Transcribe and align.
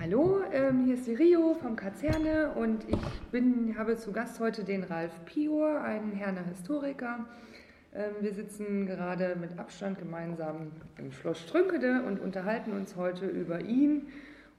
Hallo, 0.00 0.40
ähm, 0.52 0.86
hier 0.86 0.94
ist 0.94 1.06
die 1.06 1.14
Rio 1.14 1.54
vom 1.54 1.76
Kazerne 1.76 2.50
und 2.56 2.82
ich 2.88 2.98
bin, 3.30 3.78
habe 3.78 3.96
zu 3.96 4.10
Gast 4.10 4.40
heute 4.40 4.64
den 4.64 4.82
Ralf 4.82 5.12
Pior, 5.24 5.82
einen 5.82 6.10
Herner 6.10 6.42
Historiker. 6.42 7.24
Ähm, 7.94 8.10
wir 8.20 8.34
sitzen 8.34 8.86
gerade 8.86 9.36
mit 9.36 9.56
Abstand 9.56 10.00
gemeinsam 10.00 10.72
im 10.98 11.12
Schloss 11.12 11.40
Strünkede 11.40 12.02
und 12.02 12.20
unterhalten 12.20 12.72
uns 12.72 12.96
heute 12.96 13.26
über 13.26 13.60
ihn 13.60 14.08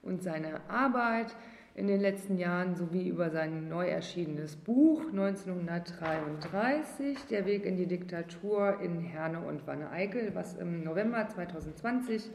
und 0.02 0.22
seine 0.22 0.62
Arbeit 0.70 1.36
in 1.74 1.86
den 1.86 2.00
letzten 2.00 2.38
Jahren 2.38 2.74
sowie 2.74 3.06
über 3.06 3.28
sein 3.28 3.68
neu 3.68 3.86
erschienenes 3.86 4.56
Buch 4.56 5.02
1933, 5.10 7.26
Der 7.26 7.44
Weg 7.44 7.66
in 7.66 7.76
die 7.76 7.86
Diktatur 7.86 8.80
in 8.80 9.00
Herne 9.00 9.40
und 9.40 9.66
Wanne-Eickel, 9.66 10.34
was 10.34 10.54
im 10.54 10.82
November 10.82 11.28
2020 11.28 12.30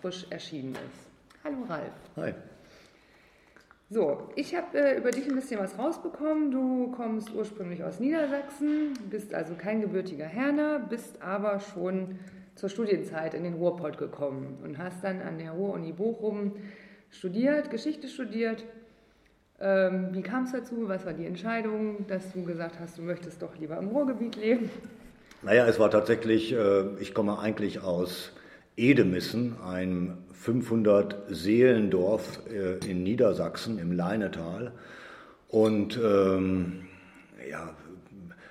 frisch 0.00 0.28
erschienen 0.30 0.74
ist. 0.74 1.13
Hallo 1.44 1.58
Ralf. 1.68 1.92
Hi. 2.16 2.32
So, 3.90 4.30
ich 4.34 4.56
habe 4.56 4.78
äh, 4.78 4.96
über 4.96 5.10
dich 5.10 5.28
ein 5.28 5.34
bisschen 5.34 5.60
was 5.60 5.78
rausbekommen. 5.78 6.50
Du 6.50 6.90
kommst 6.92 7.34
ursprünglich 7.34 7.84
aus 7.84 8.00
Niedersachsen, 8.00 8.94
bist 9.10 9.34
also 9.34 9.52
kein 9.54 9.82
gebürtiger 9.82 10.24
Herner, 10.24 10.78
bist 10.78 11.20
aber 11.20 11.60
schon 11.60 12.18
zur 12.54 12.70
Studienzeit 12.70 13.34
in 13.34 13.44
den 13.44 13.54
Ruhrpott 13.54 13.98
gekommen 13.98 14.56
und 14.64 14.78
hast 14.78 15.04
dann 15.04 15.20
an 15.20 15.36
der 15.36 15.50
Ruhr-Uni 15.50 15.92
Bochum 15.92 16.52
studiert, 17.10 17.70
Geschichte 17.70 18.08
studiert. 18.08 18.64
Ähm, 19.60 20.08
wie 20.12 20.22
kam 20.22 20.44
es 20.44 20.52
dazu? 20.52 20.88
Was 20.88 21.04
war 21.04 21.12
die 21.12 21.26
Entscheidung, 21.26 22.06
dass 22.06 22.32
du 22.32 22.42
gesagt 22.42 22.80
hast, 22.80 22.96
du 22.96 23.02
möchtest 23.02 23.42
doch 23.42 23.54
lieber 23.58 23.76
im 23.76 23.88
Ruhrgebiet 23.88 24.36
leben? 24.36 24.70
Naja, 25.42 25.66
es 25.66 25.78
war 25.78 25.90
tatsächlich, 25.90 26.54
äh, 26.54 26.96
ich 27.00 27.12
komme 27.12 27.38
eigentlich 27.38 27.82
aus 27.82 28.32
Edemissen, 28.76 29.56
ein 29.62 30.23
500 30.44 31.16
Seelendorf 31.30 32.40
äh, 32.52 32.76
in 32.86 33.02
Niedersachsen 33.02 33.78
im 33.78 33.92
Leinetal. 33.92 34.72
Und 35.48 35.98
ähm, 36.04 36.82
ja, 37.50 37.70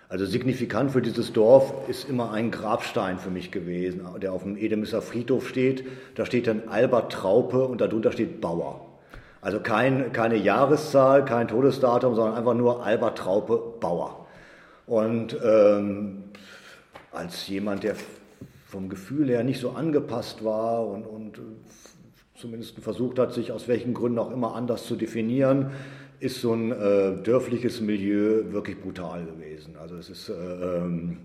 also 0.10 0.26
signifikant 0.26 0.90
für 0.90 1.04
dieses 1.04 1.34
Dorf 1.34 1.88
ist 1.88 2.10
immer 2.10 2.32
ein 2.32 2.50
Grabstein 2.50 3.20
für 3.20 3.30
mich 3.30 3.52
gewesen, 3.52 4.02
der 4.20 4.34
auf 4.34 4.42
dem 4.42 4.58
Edemisser 4.58 5.04
Friedhof 5.04 5.48
steht. 5.48 5.86
Da 6.16 6.26
steht 6.26 6.48
dann 6.48 6.64
Albert 6.68 7.12
Traupe 7.12 7.64
und 7.64 7.80
darunter 7.80 8.12
steht 8.12 8.42
Bauer. 8.42 8.90
Also 9.42 9.60
kein, 9.60 10.12
keine 10.14 10.38
Jahreszahl, 10.38 11.26
kein 11.26 11.48
Todesdatum, 11.48 12.16
sondern 12.16 12.34
einfach 12.36 12.56
nur 12.56 12.84
Albert 12.84 13.20
Traupe 13.20 13.62
Bauer. 13.80 14.26
Und 14.88 15.38
ähm, 15.46 16.24
als 17.12 17.48
jemand, 17.48 17.84
der 17.84 17.96
vom 18.66 18.90
Gefühl 18.90 19.30
her 19.30 19.44
nicht 19.44 19.60
so 19.60 19.74
angepasst 19.74 20.44
war 20.44 20.88
und, 20.88 21.06
und 21.06 21.40
zumindest 22.44 22.78
versucht 22.80 23.20
hat, 23.20 23.32
sich 23.32 23.54
aus 23.54 23.70
welchen 23.70 23.94
Gründen 23.94 24.20
auch 24.20 24.30
immer 24.30 24.54
anders 24.54 24.86
zu 24.86 24.98
definieren, 24.98 25.72
ist 26.20 26.42
so 26.42 26.52
ein 26.52 26.74
äh, 26.74 27.24
dörfliches 27.24 27.80
Milieu 27.80 28.52
wirklich 28.52 28.82
brutal 28.82 29.24
gewesen. 29.24 29.78
Also 29.82 29.96
es 29.96 30.10
ist, 30.10 30.28
äh, 30.28 30.34
ähm, 30.34 31.20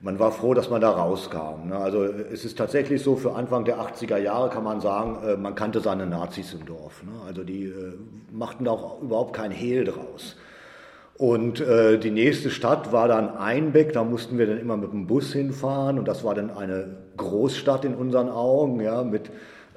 man 0.00 0.20
war 0.20 0.30
froh, 0.30 0.54
dass 0.54 0.70
man 0.70 0.80
da 0.80 0.90
rauskam. 0.90 1.70
Ne? 1.70 1.76
Also 1.76 2.04
es 2.04 2.44
ist 2.44 2.58
tatsächlich 2.58 3.02
so, 3.02 3.16
für 3.16 3.34
Anfang 3.34 3.64
der 3.64 3.80
80er 3.80 4.18
Jahre 4.18 4.50
kann 4.50 4.62
man 4.62 4.80
sagen, 4.80 5.18
äh, 5.26 5.36
man 5.36 5.56
kannte 5.56 5.80
seine 5.80 6.06
Nazis 6.06 6.54
im 6.54 6.64
Dorf. 6.64 7.02
Ne? 7.02 7.10
Also 7.26 7.42
die 7.42 7.64
äh, 7.64 7.94
machten 8.30 8.64
da 8.64 8.70
auch 8.70 9.02
überhaupt 9.02 9.34
kein 9.34 9.50
Hehl 9.50 9.82
draus. 9.82 10.36
Und 11.18 11.60
äh, 11.60 11.98
die 11.98 12.12
nächste 12.12 12.50
Stadt 12.50 12.92
war 12.92 13.08
dann 13.08 13.36
Einbeck, 13.36 13.92
da 13.94 14.04
mussten 14.04 14.38
wir 14.38 14.46
dann 14.46 14.58
immer 14.58 14.76
mit 14.76 14.92
dem 14.92 15.08
Bus 15.08 15.32
hinfahren 15.32 15.98
und 15.98 16.06
das 16.06 16.22
war 16.22 16.36
dann 16.36 16.52
eine 16.52 16.98
Großstadt 17.16 17.84
in 17.84 17.96
unseren 17.96 18.28
Augen, 18.28 18.80
ja, 18.80 19.02
mit 19.02 19.28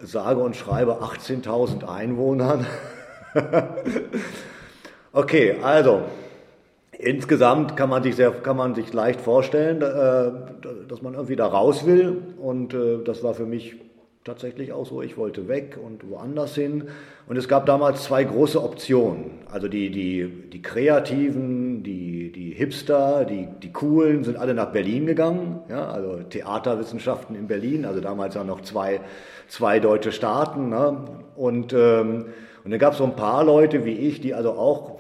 sage 0.02 0.40
und 0.42 0.56
schreibe 0.56 1.02
18.000 1.02 1.88
Einwohnern. 1.88 2.66
okay, 5.14 5.58
also 5.62 6.04
insgesamt 6.92 7.76
kann 7.76 7.90
man 7.90 8.04
sich, 8.04 8.16
sehr, 8.16 8.32
kann 8.32 8.58
man 8.58 8.76
sich 8.76 8.94
leicht 8.94 9.22
vorstellen, 9.22 9.82
äh, 9.82 10.88
dass 10.88 11.02
man 11.02 11.14
irgendwie 11.14 11.36
da 11.36 11.48
raus 11.48 11.86
will. 11.86 12.22
Und 12.40 12.74
äh, 12.74 13.04
das 13.04 13.24
war 13.24 13.34
für 13.34 13.46
mich 13.46 13.76
tatsächlich 14.26 14.74
auch 14.74 14.88
so. 14.88 15.04
Ich 15.04 15.18
wollte 15.18 15.48
weg 15.48 15.78
und 15.82 16.10
woanders 16.10 16.56
hin. 16.56 16.86
Und 17.28 17.38
es 17.38 17.48
gab 17.48 17.68
damals 17.68 18.04
zwei 18.06 18.24
große 18.24 18.62
Optionen. 18.62 19.38
Also 19.52 19.68
die, 19.68 19.92
die, 19.92 20.50
die 20.52 20.64
Kreativen, 20.64 21.84
die, 21.84 22.32
die 22.32 22.50
Hipster, 22.50 23.24
die, 23.26 23.48
die 23.62 23.72
Coolen 23.72 24.24
sind 24.24 24.36
alle 24.36 24.56
nach 24.56 24.72
Berlin 24.72 25.06
gegangen. 25.06 25.62
Ja, 25.70 25.90
also 25.90 26.24
Theaterwissenschaften 26.24 27.36
in 27.36 27.48
Berlin, 27.48 27.86
also 27.86 28.02
damals 28.02 28.34
ja 28.34 28.44
noch 28.44 28.62
zwei, 28.62 29.00
zwei 29.48 29.80
deutsche 29.80 30.12
Staaten. 30.12 30.70
Ne? 30.70 31.06
Und, 31.36 31.74
ähm, 31.74 32.26
und 32.64 32.72
dann 32.72 32.80
gab 32.80 32.94
es 32.94 32.98
so 32.98 33.04
ein 33.04 33.16
paar 33.16 33.44
Leute 33.44 33.86
wie 33.86 33.94
ich, 33.94 34.22
die 34.22 34.34
also 34.34 34.54
auch 34.54 34.98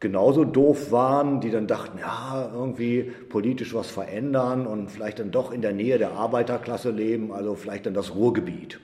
genauso 0.00 0.44
doof 0.44 0.90
waren, 0.90 1.40
die 1.40 1.50
dann 1.50 1.66
dachten, 1.66 1.98
ja, 1.98 2.50
irgendwie 2.52 3.12
politisch 3.28 3.74
was 3.74 3.90
verändern 3.90 4.66
und 4.66 4.90
vielleicht 4.90 5.18
dann 5.18 5.30
doch 5.30 5.52
in 5.52 5.60
der 5.60 5.72
Nähe 5.72 5.98
der 5.98 6.12
Arbeiterklasse 6.12 6.90
leben, 6.90 7.32
also 7.32 7.54
vielleicht 7.54 7.86
dann 7.86 7.94
das 7.94 8.14
Ruhrgebiet. 8.14 8.80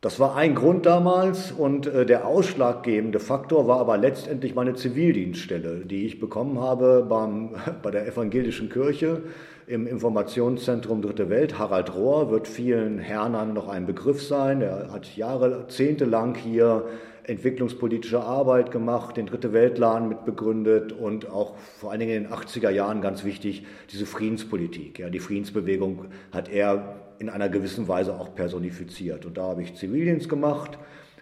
Das 0.00 0.20
war 0.20 0.36
ein 0.36 0.54
Grund 0.54 0.84
damals 0.84 1.50
und 1.50 1.86
äh, 1.86 2.04
der 2.04 2.26
ausschlaggebende 2.26 3.20
Faktor 3.20 3.66
war 3.68 3.78
aber 3.78 3.96
letztendlich 3.96 4.54
meine 4.54 4.74
Zivildienststelle, 4.74 5.86
die 5.86 6.04
ich 6.04 6.20
bekommen 6.20 6.60
habe 6.60 7.06
beim, 7.08 7.52
bei 7.82 7.90
der 7.90 8.06
evangelischen 8.06 8.68
Kirche 8.68 9.22
im 9.66 9.86
Informationszentrum 9.86 11.00
Dritte 11.00 11.30
Welt. 11.30 11.58
Harald 11.58 11.94
Rohr 11.94 12.30
wird 12.30 12.48
vielen 12.48 12.98
Hernern 12.98 13.54
noch 13.54 13.68
ein 13.68 13.86
Begriff 13.86 14.22
sein. 14.22 14.60
Er 14.60 14.92
hat 14.92 15.16
Jahre, 15.16 15.50
Jahrzehnte 15.50 16.04
lang 16.04 16.34
hier 16.34 16.84
entwicklungspolitische 17.24 18.20
Arbeit 18.20 18.70
gemacht, 18.70 19.16
den 19.16 19.26
Dritte 19.26 19.52
Weltladen 19.52 20.08
mitbegründet 20.08 20.92
und 20.92 21.30
auch 21.30 21.56
vor 21.56 21.90
allen 21.90 22.00
Dingen 22.00 22.16
in 22.16 22.22
den 22.24 22.32
80er 22.32 22.70
Jahren 22.70 23.00
ganz 23.00 23.24
wichtig, 23.24 23.64
diese 23.90 24.06
Friedenspolitik. 24.06 24.98
Ja, 24.98 25.10
die 25.10 25.20
Friedensbewegung 25.20 26.06
hat 26.32 26.48
er 26.48 26.96
in 27.18 27.28
einer 27.28 27.48
gewissen 27.48 27.88
Weise 27.88 28.18
auch 28.18 28.34
personifiziert. 28.34 29.24
Und 29.24 29.38
da 29.38 29.44
habe 29.44 29.62
ich 29.62 29.74
Zivildienst 29.74 30.28
gemacht, 30.28 30.78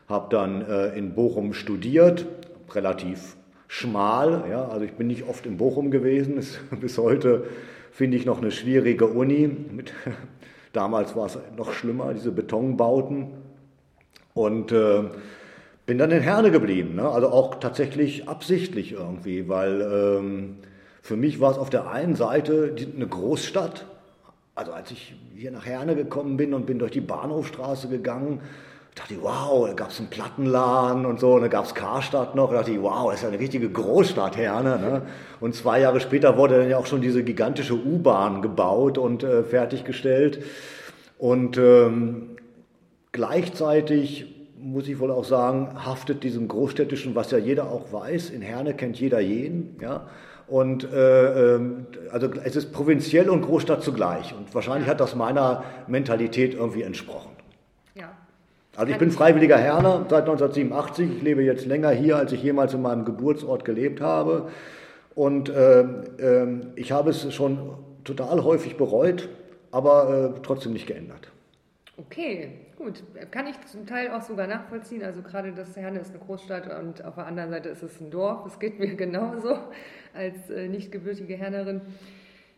habe 0.08 0.28
dann 0.30 0.62
äh, 0.62 0.96
in 0.98 1.14
Bochum 1.14 1.52
studiert, 1.52 2.26
relativ 2.74 3.36
schmal. 3.68 4.44
Ja, 4.50 4.68
also 4.68 4.84
ich 4.84 4.92
bin 4.92 5.06
nicht 5.06 5.28
oft 5.28 5.46
in 5.46 5.56
Bochum 5.56 5.90
gewesen, 5.90 6.38
ist 6.38 6.58
bis 6.80 6.98
heute 6.98 7.44
finde 7.90 8.16
ich 8.16 8.26
noch 8.26 8.40
eine 8.40 8.50
schwierige 8.50 9.06
Uni. 9.06 9.48
Mit, 9.48 9.92
damals 10.72 11.14
war 11.14 11.26
es 11.26 11.38
noch 11.56 11.72
schlimmer, 11.72 12.12
diese 12.14 12.32
Betonbauten. 12.32 13.28
Und 14.34 14.72
äh, 14.72 15.04
bin 15.86 15.98
dann 15.98 16.10
in 16.10 16.22
Herne 16.22 16.50
geblieben, 16.50 16.96
ne? 16.96 17.08
also 17.08 17.28
auch 17.28 17.56
tatsächlich 17.56 18.28
absichtlich 18.28 18.92
irgendwie, 18.92 19.48
weil 19.48 19.80
ähm, 19.80 20.56
für 21.02 21.16
mich 21.16 21.40
war 21.40 21.50
es 21.50 21.58
auf 21.58 21.70
der 21.70 21.90
einen 21.90 22.14
Seite 22.14 22.74
eine 22.94 23.06
Großstadt. 23.06 23.86
Also 24.54 24.72
als 24.72 24.90
ich 24.90 25.14
hier 25.34 25.50
nach 25.50 25.66
Herne 25.66 25.96
gekommen 25.96 26.36
bin 26.36 26.54
und 26.54 26.66
bin 26.66 26.78
durch 26.78 26.92
die 26.92 27.00
Bahnhofstraße 27.00 27.88
gegangen, 27.88 28.40
dachte 28.94 29.14
ich, 29.14 29.22
wow, 29.22 29.66
da 29.66 29.72
gab 29.72 29.90
es 29.90 29.98
einen 29.98 30.10
Plattenladen 30.10 31.06
und 31.06 31.18
so, 31.18 31.34
und 31.34 31.40
da 31.40 31.48
gab 31.48 31.64
es 31.64 31.74
Karstadt 31.74 32.34
noch, 32.34 32.50
da 32.50 32.58
dachte 32.58 32.72
ich, 32.72 32.82
wow, 32.82 33.10
das 33.10 33.16
ist 33.16 33.22
ja 33.22 33.28
eine 33.30 33.38
richtige 33.38 33.70
Großstadt 33.70 34.36
Herne. 34.36 34.78
Ne? 34.78 35.02
Und 35.40 35.54
zwei 35.54 35.80
Jahre 35.80 35.98
später 35.98 36.36
wurde 36.36 36.58
dann 36.58 36.68
ja 36.68 36.76
auch 36.76 36.86
schon 36.86 37.00
diese 37.00 37.24
gigantische 37.24 37.74
U-Bahn 37.74 38.42
gebaut 38.42 38.98
und 38.98 39.24
äh, 39.24 39.42
fertiggestellt. 39.42 40.44
Und 41.18 41.56
ähm, 41.56 42.36
gleichzeitig 43.12 44.31
muss 44.62 44.88
ich 44.88 44.98
wohl 45.00 45.10
auch 45.10 45.24
sagen, 45.24 45.84
haftet 45.84 46.22
diesem 46.22 46.48
Großstädtischen, 46.48 47.14
was 47.14 47.30
ja 47.30 47.38
jeder 47.38 47.70
auch 47.70 47.92
weiß. 47.92 48.30
In 48.30 48.42
Herne 48.42 48.74
kennt 48.74 48.98
jeder 48.98 49.20
jeden. 49.20 49.76
Ja? 49.80 50.06
Und 50.46 50.90
äh, 50.92 51.54
ähm, 51.54 51.86
also 52.10 52.28
es 52.44 52.56
ist 52.56 52.72
provinziell 52.72 53.28
und 53.28 53.42
Großstadt 53.42 53.82
zugleich. 53.82 54.34
Und 54.36 54.54
wahrscheinlich 54.54 54.88
hat 54.88 55.00
das 55.00 55.14
meiner 55.14 55.64
Mentalität 55.86 56.54
irgendwie 56.54 56.82
entsprochen. 56.82 57.30
Ja. 57.94 58.12
Also 58.76 58.92
ich 58.92 58.98
bin 58.98 59.10
freiwilliger 59.10 59.58
Herner 59.58 60.06
seit 60.08 60.28
1987. 60.28 61.16
Ich 61.16 61.22
lebe 61.22 61.42
jetzt 61.42 61.66
länger 61.66 61.90
hier, 61.90 62.16
als 62.16 62.32
ich 62.32 62.42
jemals 62.42 62.74
in 62.74 62.82
meinem 62.82 63.04
Geburtsort 63.04 63.64
gelebt 63.64 64.00
habe. 64.00 64.48
Und 65.14 65.48
äh, 65.48 65.80
äh, 65.80 66.60
ich 66.76 66.92
habe 66.92 67.10
es 67.10 67.32
schon 67.34 67.58
total 68.04 68.44
häufig 68.44 68.76
bereut, 68.76 69.28
aber 69.70 70.34
äh, 70.36 70.40
trotzdem 70.42 70.72
nicht 70.72 70.86
geändert. 70.86 71.28
Okay, 71.98 72.50
gut. 72.82 73.02
Kann 73.30 73.46
ich 73.46 73.60
zum 73.66 73.86
Teil 73.86 74.10
auch 74.10 74.22
sogar 74.22 74.46
nachvollziehen. 74.46 75.02
Also 75.04 75.22
gerade 75.22 75.52
das 75.52 75.76
Herne 75.76 76.00
ist 76.00 76.10
eine 76.10 76.18
Großstadt 76.18 76.68
und 76.80 77.04
auf 77.04 77.14
der 77.14 77.26
anderen 77.26 77.50
Seite 77.50 77.68
ist 77.68 77.82
es 77.82 78.00
ein 78.00 78.10
Dorf. 78.10 78.46
Es 78.46 78.58
geht 78.58 78.78
mir 78.78 78.94
genauso 78.96 79.58
als 80.14 80.50
äh, 80.50 80.68
nicht 80.68 80.92
gebürtige 80.92 81.36
Hernerin. 81.36 81.80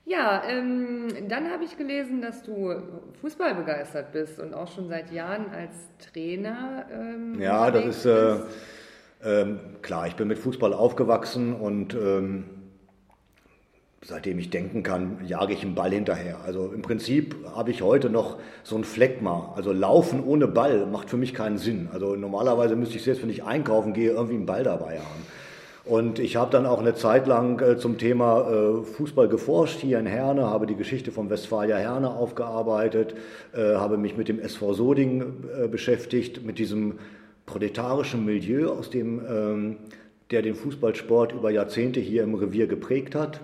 Ja, 0.06 0.42
ähm, 0.46 1.08
dann 1.28 1.50
habe 1.50 1.64
ich 1.64 1.78
gelesen, 1.78 2.20
dass 2.20 2.42
du 2.42 2.74
Fußball 3.22 3.54
begeistert 3.54 4.12
bist 4.12 4.38
und 4.38 4.52
auch 4.52 4.68
schon 4.68 4.88
seit 4.88 5.10
Jahren 5.10 5.46
als 5.50 5.74
Trainer. 6.12 6.84
Ähm, 6.92 7.40
ja, 7.40 7.70
das 7.70 7.86
ist 7.86 8.04
äh, 8.04 8.34
äh, 9.22 9.46
klar. 9.80 10.06
Ich 10.06 10.16
bin 10.16 10.28
mit 10.28 10.38
Fußball 10.38 10.74
aufgewachsen 10.74 11.54
und 11.54 11.94
ähm, 11.94 12.44
seitdem 14.06 14.38
ich 14.38 14.50
denken 14.50 14.82
kann, 14.82 15.18
jage 15.26 15.54
ich 15.54 15.62
einen 15.62 15.74
Ball 15.74 15.90
hinterher. 15.90 16.38
Also 16.44 16.70
im 16.74 16.82
Prinzip 16.82 17.36
habe 17.54 17.70
ich 17.70 17.82
heute 17.82 18.10
noch 18.10 18.38
so 18.62 18.76
ein 18.76 18.84
Phlegma. 18.84 19.52
Also 19.56 19.72
laufen 19.72 20.22
ohne 20.22 20.46
Ball 20.46 20.86
macht 20.86 21.08
für 21.08 21.16
mich 21.16 21.32
keinen 21.32 21.56
Sinn. 21.56 21.88
Also 21.92 22.14
normalerweise 22.14 22.76
müsste 22.76 22.96
ich 22.96 23.02
selbst, 23.02 23.22
wenn 23.22 23.30
ich 23.30 23.44
einkaufen 23.44 23.94
gehe, 23.94 24.10
irgendwie 24.10 24.34
einen 24.34 24.46
Ball 24.46 24.62
dabei 24.62 24.98
haben. 24.98 25.26
Und 25.86 26.18
ich 26.18 26.36
habe 26.36 26.50
dann 26.50 26.64
auch 26.64 26.80
eine 26.80 26.94
Zeit 26.94 27.26
lang 27.26 27.60
äh, 27.60 27.76
zum 27.76 27.98
Thema 27.98 28.48
äh, 28.48 28.82
Fußball 28.84 29.28
geforscht 29.28 29.80
hier 29.80 29.98
in 29.98 30.06
Herne, 30.06 30.44
habe 30.44 30.66
die 30.66 30.76
Geschichte 30.76 31.10
von 31.10 31.28
Westfalia 31.28 31.76
Herne 31.76 32.10
aufgearbeitet, 32.10 33.14
äh, 33.54 33.74
habe 33.74 33.98
mich 33.98 34.16
mit 34.16 34.28
dem 34.28 34.38
SV 34.38 34.72
Soding 34.74 35.24
beschäftigt, 35.70 36.44
mit 36.44 36.58
diesem 36.58 36.98
proletarischen 37.44 38.24
Milieu, 38.24 38.70
aus 38.70 38.88
dem 38.88 39.20
ähm, 39.28 39.76
der 40.30 40.40
den 40.40 40.54
Fußballsport 40.54 41.32
über 41.32 41.50
Jahrzehnte 41.50 42.00
hier 42.00 42.22
im 42.22 42.34
Revier 42.34 42.66
geprägt 42.66 43.14
hat 43.14 43.40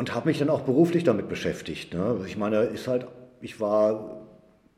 und 0.00 0.14
habe 0.14 0.30
mich 0.30 0.38
dann 0.38 0.48
auch 0.48 0.62
beruflich 0.62 1.04
damit 1.04 1.28
beschäftigt. 1.28 1.92
Ne? 1.92 2.20
Ich 2.26 2.38
meine, 2.38 2.60
ist 2.62 2.88
halt, 2.88 3.06
ich 3.42 3.60
war 3.60 4.22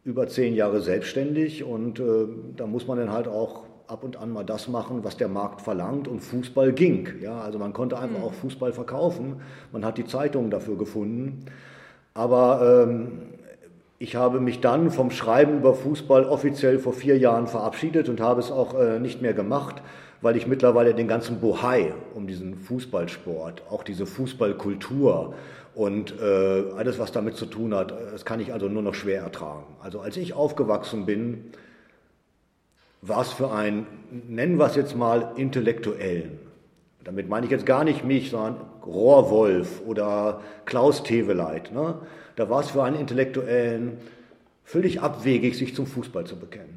über 0.03 0.27
zehn 0.27 0.53
Jahre 0.53 0.81
selbstständig 0.81 1.63
und 1.63 2.01
äh, 2.01 2.27
da 2.57 2.67
muss 2.67 2.89
man 2.89 2.99
dann 2.99 3.13
halt 3.13 3.29
auch 3.29 3.63
ab 3.87 4.03
und 4.03 4.17
an 4.17 4.33
mal 4.33 4.43
das 4.43 4.67
machen, 4.67 5.05
was 5.05 5.17
der 5.17 5.29
Markt 5.29 5.61
verlangt 5.61 6.09
und 6.09 6.19
Fußball 6.19 6.73
ging. 6.73 7.09
Ja, 7.21 7.41
also 7.41 7.61
man 7.61 7.73
konnte 7.73 8.01
einfach 8.01 8.19
mhm. 8.19 8.25
auch 8.25 8.35
Fußball 8.35 8.73
verkaufen. 8.73 9.43
Man 9.71 9.85
hat 9.85 9.97
die 9.97 10.07
Zeitungen 10.07 10.51
dafür 10.51 10.77
gefunden. 10.77 11.45
Aber 12.15 12.89
ähm, 12.89 13.13
ich 14.01 14.17
habe 14.17 14.41
mich 14.41 14.61
dann 14.61 14.91
vom 14.91 15.13
Schreiben 15.13 15.59
über 15.59 15.75
Fußball 15.75 16.25
offiziell 16.25 16.81
vor 16.81 16.95
vier 16.95 17.17
Jahren 17.17 17.47
verabschiedet 17.47 18.09
und 18.09 18.21
habe 18.21 18.41
es 18.41 18.51
auch 18.51 18.75
äh, 18.75 18.99
nicht 18.99 19.23
mehr 19.23 19.35
gemacht, 19.35 19.83
weil 20.23 20.37
ich 20.37 20.47
mittlerweile 20.47 20.95
den 20.95 21.09
ganzen 21.09 21.41
Bohai 21.41 21.93
um 22.15 22.27
diesen 22.27 22.57
Fußballsport, 22.57 23.65
auch 23.69 23.83
diese 23.83 24.07
Fußballkultur 24.07 25.35
und 25.75 26.15
äh, 26.21 26.65
alles, 26.77 26.99
was 26.99 27.13
damit 27.13 27.37
zu 27.37 27.47
tun 27.47 27.75
hat, 27.75 27.93
das 28.13 28.25
kann 28.25 28.41
ich 28.41 28.53
also 28.53 28.69
nur 28.69 28.83
noch 28.83 28.95
schwer 28.95 29.23
ertragen. 29.23 29.67
Also 29.83 30.01
als 30.01 30.17
ich 30.17 30.33
aufgewachsen 30.33 31.07
bin, 31.07 31.53
war 33.03 33.23
es 33.23 33.33
für 33.33 33.51
einen, 33.51 33.87
nennen 34.29 34.59
wir 34.59 34.67
es 34.67 34.77
jetzt 34.77 34.97
mal, 34.97 35.33
Intellektuellen. 35.37 36.39
Damit 37.03 37.29
meine 37.29 37.47
ich 37.47 37.51
jetzt 37.51 37.67
gar 37.67 37.83
nicht 37.83 38.05
mich, 38.05 38.31
sondern 38.31 38.57
Rohrwolf 38.87 39.83
oder 39.85 40.41
Klaus 40.67 41.03
Teveleit. 41.03 41.73
Ne? 41.73 41.97
Da 42.37 42.49
war 42.49 42.61
es 42.61 42.71
für 42.71 42.85
einen 42.85 42.97
Intellektuellen 42.97 43.99
völlig 44.63 45.01
abwegig, 45.01 45.59
sich 45.59 45.75
zum 45.75 45.87
Fußball 45.87 46.25
zu 46.25 46.37
bekennen. 46.37 46.72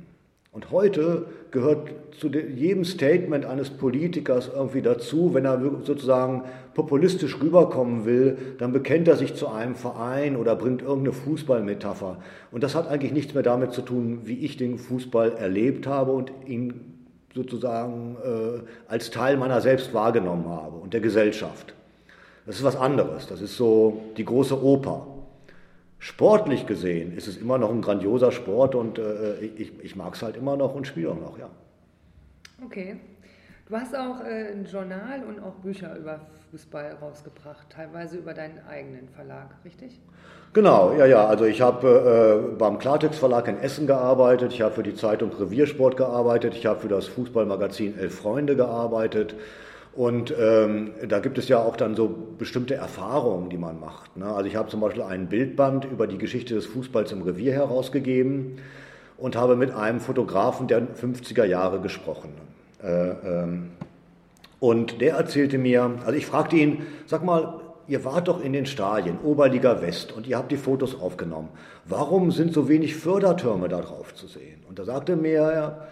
Und 0.55 0.71
heute 0.71 1.25
gehört 1.51 1.89
zu 2.17 2.29
jedem 2.29 2.85
Statement 2.85 3.43
eines 3.43 3.69
Politikers 3.69 4.49
irgendwie 4.55 4.81
dazu, 4.81 5.33
wenn 5.33 5.43
er 5.43 5.59
sozusagen 5.83 6.43
populistisch 6.73 7.41
rüberkommen 7.41 8.05
will, 8.05 8.37
dann 8.57 8.71
bekennt 8.71 9.09
er 9.09 9.17
sich 9.17 9.35
zu 9.35 9.49
einem 9.49 9.75
Verein 9.75 10.37
oder 10.37 10.55
bringt 10.55 10.81
irgendeine 10.81 11.11
Fußballmetapher. 11.11 12.19
Und 12.53 12.63
das 12.63 12.73
hat 12.73 12.87
eigentlich 12.87 13.11
nichts 13.11 13.33
mehr 13.33 13.43
damit 13.43 13.73
zu 13.73 13.81
tun, 13.81 14.21
wie 14.23 14.45
ich 14.45 14.55
den 14.55 14.77
Fußball 14.77 15.33
erlebt 15.33 15.87
habe 15.87 16.13
und 16.13 16.31
ihn 16.45 17.03
sozusagen 17.35 18.15
äh, 18.23 18.61
als 18.87 19.11
Teil 19.11 19.35
meiner 19.35 19.59
selbst 19.59 19.93
wahrgenommen 19.93 20.47
habe 20.47 20.77
und 20.77 20.93
der 20.93 21.01
Gesellschaft. 21.01 21.73
Das 22.45 22.55
ist 22.55 22.63
was 22.63 22.77
anderes. 22.77 23.27
Das 23.27 23.41
ist 23.41 23.57
so 23.57 24.03
die 24.15 24.23
große 24.23 24.63
Oper. 24.63 25.14
Sportlich 26.05 26.67
gesehen 26.67 27.17
ist 27.17 27.27
es 27.27 27.35
immer 27.35 27.57
noch 27.57 27.71
ein 27.71 27.81
grandioser 27.81 28.31
Sport 28.31 28.75
und 28.75 28.99
äh, 28.99 29.39
ich, 29.39 29.71
ich 29.81 29.95
mag 29.95 30.13
es 30.13 30.21
halt 30.21 30.37
immer 30.37 30.55
noch 30.55 30.75
und 30.75 30.85
spiele 30.85 31.09
auch 31.09 31.19
noch, 31.19 31.39
ja. 31.39 31.49
Okay. 32.63 32.97
Du 33.67 33.75
hast 33.75 33.95
auch 33.95 34.23
äh, 34.23 34.51
ein 34.51 34.67
Journal 34.71 35.23
und 35.27 35.39
auch 35.39 35.55
Bücher 35.55 35.97
über 35.97 36.19
Fußball 36.51 36.97
rausgebracht, 37.01 37.71
teilweise 37.71 38.17
über 38.17 38.35
deinen 38.35 38.59
eigenen 38.69 39.09
Verlag, 39.09 39.55
richtig? 39.65 39.99
Genau, 40.53 40.93
ja, 40.93 41.07
ja. 41.07 41.25
Also 41.25 41.45
ich 41.45 41.61
habe 41.61 42.51
äh, 42.53 42.55
beim 42.55 42.77
Klartext 42.77 43.17
Verlag 43.17 43.47
in 43.47 43.57
Essen 43.57 43.87
gearbeitet, 43.87 44.53
ich 44.53 44.61
habe 44.61 44.75
für 44.75 44.83
die 44.83 44.93
Zeitung 44.93 45.31
Reviersport 45.33 45.97
gearbeitet, 45.97 46.53
ich 46.53 46.67
habe 46.67 46.81
für 46.81 46.87
das 46.87 47.07
Fußballmagazin 47.07 47.97
Elf 47.97 48.13
Freunde 48.13 48.55
gearbeitet 48.55 49.33
und 49.95 50.33
ähm, 50.37 50.91
da 51.07 51.19
gibt 51.19 51.37
es 51.37 51.47
ja 51.47 51.59
auch 51.59 51.77
dann 51.77 51.95
so 51.95 52.13
bestimmte 52.37 52.75
Erfahrungen, 52.75 53.49
die 53.49 53.57
man 53.57 53.79
macht. 53.79 54.17
Ne? 54.17 54.25
Also 54.25 54.45
ich 54.45 54.57
habe 54.57 54.67
zum 54.69 54.81
Beispiel 54.81 55.03
ein 55.03 55.27
Bildband 55.27 55.85
über 55.85 56.05
die 56.05 56.17
Geschichte 56.17 56.53
des 56.53 56.65
Fußballs 56.65 57.13
im 57.13 57.21
Revier 57.21 57.53
herausgegeben 57.53 58.57
und 59.17 59.37
habe 59.37 59.55
mit 59.55 59.71
einem 59.71 60.01
Fotografen 60.01 60.67
der 60.67 60.81
50er 60.81 61.45
Jahre 61.45 61.79
gesprochen. 61.79 62.33
Äh, 62.83 62.87
ähm, 62.87 63.71
und 64.59 64.99
der 64.99 65.15
erzählte 65.15 65.57
mir, 65.57 65.91
also 66.05 66.17
ich 66.17 66.25
fragte 66.25 66.57
ihn, 66.57 66.85
sag 67.05 67.23
mal, 67.23 67.61
ihr 67.87 68.03
wart 68.03 68.27
doch 68.27 68.43
in 68.43 68.51
den 68.51 68.65
Stadien, 68.65 69.19
Oberliga 69.23 69.81
West, 69.81 70.11
und 70.11 70.27
ihr 70.27 70.37
habt 70.37 70.51
die 70.51 70.57
Fotos 70.57 70.99
aufgenommen. 70.99 71.49
Warum 71.85 72.31
sind 72.31 72.53
so 72.53 72.67
wenig 72.67 72.95
Fördertürme 72.95 73.69
da 73.69 73.79
drauf 73.79 74.13
zu 74.13 74.27
sehen? 74.27 74.63
Und 74.67 74.77
da 74.77 74.83
sagte 74.83 75.13
er 75.13 75.17
mir, 75.17 75.87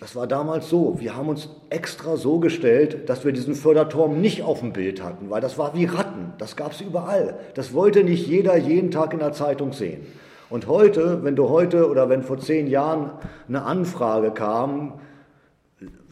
das 0.00 0.16
war 0.16 0.26
damals 0.26 0.70
so. 0.70 0.98
Wir 0.98 1.14
haben 1.14 1.28
uns 1.28 1.50
extra 1.68 2.16
so 2.16 2.38
gestellt, 2.38 3.08
dass 3.10 3.24
wir 3.24 3.32
diesen 3.32 3.54
Förderturm 3.54 4.20
nicht 4.20 4.42
auf 4.42 4.60
dem 4.60 4.72
Bild 4.72 5.02
hatten, 5.02 5.28
weil 5.28 5.42
das 5.42 5.58
war 5.58 5.74
wie 5.74 5.84
Ratten. 5.84 6.32
Das 6.38 6.56
gab 6.56 6.72
es 6.72 6.80
überall. 6.80 7.38
Das 7.54 7.74
wollte 7.74 8.02
nicht 8.02 8.26
jeder 8.26 8.56
jeden 8.56 8.90
Tag 8.90 9.12
in 9.12 9.18
der 9.18 9.32
Zeitung 9.32 9.74
sehen. 9.74 10.06
Und 10.48 10.66
heute, 10.66 11.22
wenn 11.22 11.36
du 11.36 11.50
heute 11.50 11.88
oder 11.88 12.08
wenn 12.08 12.22
vor 12.22 12.38
zehn 12.38 12.66
Jahren 12.66 13.10
eine 13.46 13.62
Anfrage 13.62 14.32
kam, 14.32 14.94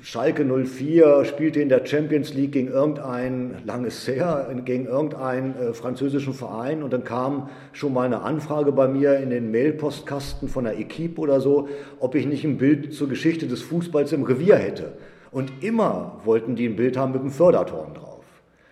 Schalke 0.01 0.45
04 0.45 1.27
spielte 1.27 1.61
in 1.61 1.69
der 1.69 1.85
Champions 1.85 2.33
League 2.33 2.53
gegen 2.53 2.69
irgendein, 2.69 3.57
langes 3.67 4.07
her, 4.09 4.49
gegen 4.65 4.87
irgendeinen 4.87 5.55
äh, 5.57 5.75
französischen 5.75 6.33
Verein 6.33 6.83
und 6.83 6.93
dann 6.93 7.05
kam 7.05 7.51
schon 7.73 7.93
mal 7.93 8.07
eine 8.07 8.23
Anfrage 8.23 8.73
bei 8.73 8.89
mir 8.89 9.19
in 9.19 9.29
den 9.29 9.51
Mailpostkasten 9.51 10.49
von 10.49 10.65
der 10.65 10.79
Equipe 10.79 11.21
oder 11.21 11.41
so, 11.41 11.69
ob 12.01 12.15
ich 12.15 12.25
nicht 12.25 12.45
ein 12.45 12.57
Bild 12.57 12.95
zur 12.95 13.09
Geschichte 13.09 13.47
des 13.47 13.61
Fußballs 13.61 14.13
im 14.13 14.23
Revier 14.23 14.57
hätte. 14.57 14.93
Und 15.33 15.53
immer 15.61 16.21
wollten 16.25 16.57
die 16.57 16.67
ein 16.67 16.77
Bild 16.77 16.97
haben 16.97 17.13
mit 17.13 17.21
einem 17.21 17.31
Förderturm 17.31 17.93
drauf. 17.93 18.25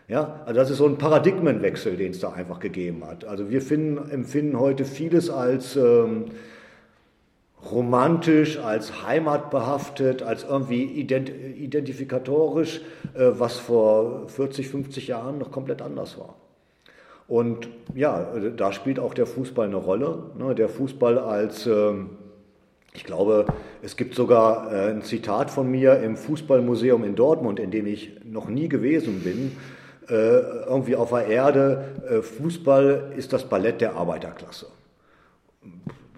Ja, 0.08 0.40
also 0.46 0.58
das 0.58 0.70
ist 0.70 0.78
so 0.78 0.86
ein 0.86 0.96
Paradigmenwechsel, 0.96 1.96
den 1.96 2.12
es 2.12 2.20
da 2.20 2.32
einfach 2.32 2.60
gegeben 2.60 3.04
hat. 3.04 3.26
Also 3.26 3.50
wir 3.50 3.60
finden, 3.60 4.10
empfinden 4.10 4.58
heute 4.58 4.86
vieles 4.86 5.28
als 5.28 5.76
ähm, 5.76 6.26
romantisch, 7.72 8.58
als 8.58 9.06
heimatbehaftet, 9.06 10.22
als 10.22 10.44
irgendwie 10.44 10.84
ident 10.84 11.28
identifikatorisch, 11.28 12.80
äh, 13.14 13.30
was 13.32 13.56
vor 13.56 14.28
40, 14.28 14.68
50 14.68 15.08
Jahren 15.08 15.38
noch 15.38 15.50
komplett 15.50 15.82
anders 15.82 16.18
war. 16.18 16.34
Und 17.28 17.68
ja, 17.94 18.34
da 18.56 18.72
spielt 18.72 19.00
auch 19.00 19.14
der 19.14 19.26
Fußball 19.26 19.66
eine 19.66 19.76
Rolle. 19.76 20.30
Ne? 20.38 20.54
Der 20.54 20.68
Fußball 20.68 21.18
als, 21.18 21.66
äh, 21.66 21.92
ich 22.94 23.04
glaube, 23.04 23.46
es 23.82 23.96
gibt 23.96 24.14
sogar 24.14 24.72
äh, 24.72 24.90
ein 24.90 25.02
Zitat 25.02 25.50
von 25.50 25.70
mir 25.70 26.00
im 26.00 26.16
Fußballmuseum 26.16 27.04
in 27.04 27.16
Dortmund, 27.16 27.58
in 27.58 27.70
dem 27.70 27.86
ich 27.86 28.12
noch 28.24 28.48
nie 28.48 28.68
gewesen 28.68 29.20
bin, 29.24 29.56
äh, 30.08 30.12
irgendwie 30.14 30.94
auf 30.94 31.10
der 31.10 31.26
Erde, 31.26 31.84
äh, 32.08 32.22
Fußball 32.22 33.12
ist 33.16 33.32
das 33.32 33.44
Ballett 33.48 33.80
der 33.80 33.96
Arbeiterklasse 33.96 34.66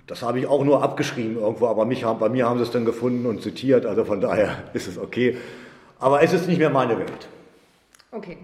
das 0.08 0.22
habe 0.22 0.40
ich 0.40 0.46
auch 0.46 0.64
nur 0.64 0.82
abgeschrieben 0.82 1.36
irgendwo, 1.36 1.66
aber 1.66 1.84
mich 1.84 2.02
haben, 2.02 2.18
bei 2.18 2.28
mir 2.28 2.48
haben 2.48 2.58
sie 2.58 2.64
es 2.64 2.70
dann 2.70 2.84
gefunden 2.84 3.26
und 3.26 3.42
zitiert, 3.42 3.86
also 3.86 4.04
von 4.04 4.20
daher 4.20 4.64
ist 4.72 4.88
es 4.88 4.98
okay. 4.98 5.36
Aber 6.00 6.22
es 6.22 6.32
ist 6.32 6.48
nicht 6.48 6.58
mehr 6.58 6.70
meine 6.70 6.98
Welt. 6.98 7.28
Okay, 8.10 8.38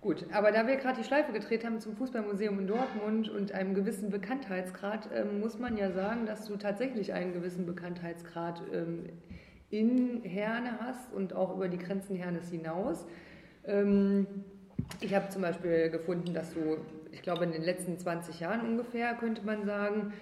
gut. 0.00 0.24
Aber 0.32 0.50
da 0.50 0.66
wir 0.66 0.76
gerade 0.76 1.00
die 1.00 1.06
Schleife 1.06 1.32
gedreht 1.32 1.64
haben 1.64 1.80
zum 1.80 1.96
Fußballmuseum 1.96 2.58
in 2.58 2.66
Dortmund 2.66 3.28
und 3.28 3.52
einem 3.52 3.74
gewissen 3.74 4.10
Bekanntheitsgrad, 4.10 5.08
ähm, 5.14 5.40
muss 5.40 5.58
man 5.58 5.76
ja 5.76 5.92
sagen, 5.92 6.26
dass 6.26 6.46
du 6.46 6.56
tatsächlich 6.56 7.12
einen 7.12 7.32
gewissen 7.32 7.66
Bekanntheitsgrad 7.66 8.62
ähm, 8.72 9.04
in 9.70 10.22
Herne 10.24 10.78
hast 10.80 11.12
und 11.12 11.34
auch 11.34 11.54
über 11.54 11.68
die 11.68 11.78
Grenzen 11.78 12.16
Hernes 12.16 12.50
hinaus. 12.50 13.06
Ähm, 13.64 14.26
ich 15.00 15.14
habe 15.14 15.28
zum 15.28 15.42
Beispiel 15.42 15.90
gefunden, 15.90 16.34
dass 16.34 16.52
du, 16.52 16.78
ich 17.12 17.22
glaube, 17.22 17.44
in 17.44 17.52
den 17.52 17.62
letzten 17.62 17.96
20 17.98 18.40
Jahren 18.40 18.60
ungefähr, 18.62 19.14
könnte 19.14 19.44
man 19.44 19.64
sagen, 19.64 20.12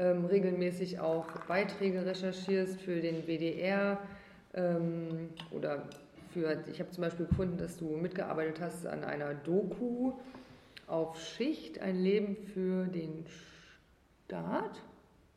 ähm, 0.00 0.24
regelmäßig 0.24 0.98
auch 0.98 1.26
Beiträge 1.46 2.06
recherchierst 2.06 2.80
für 2.80 3.00
den 3.00 3.26
WDR 3.26 3.98
ähm, 4.54 5.28
oder 5.50 5.82
für, 6.32 6.56
ich 6.72 6.80
habe 6.80 6.90
zum 6.90 7.02
Beispiel 7.02 7.26
gefunden, 7.26 7.58
dass 7.58 7.76
du 7.76 7.84
mitgearbeitet 7.96 8.60
hast 8.60 8.86
an 8.86 9.04
einer 9.04 9.34
Doku 9.34 10.12
auf 10.86 11.20
Schicht, 11.20 11.80
ein 11.82 11.96
Leben 11.96 12.36
für 12.54 12.86
den 12.86 13.26
Staat. 14.24 14.80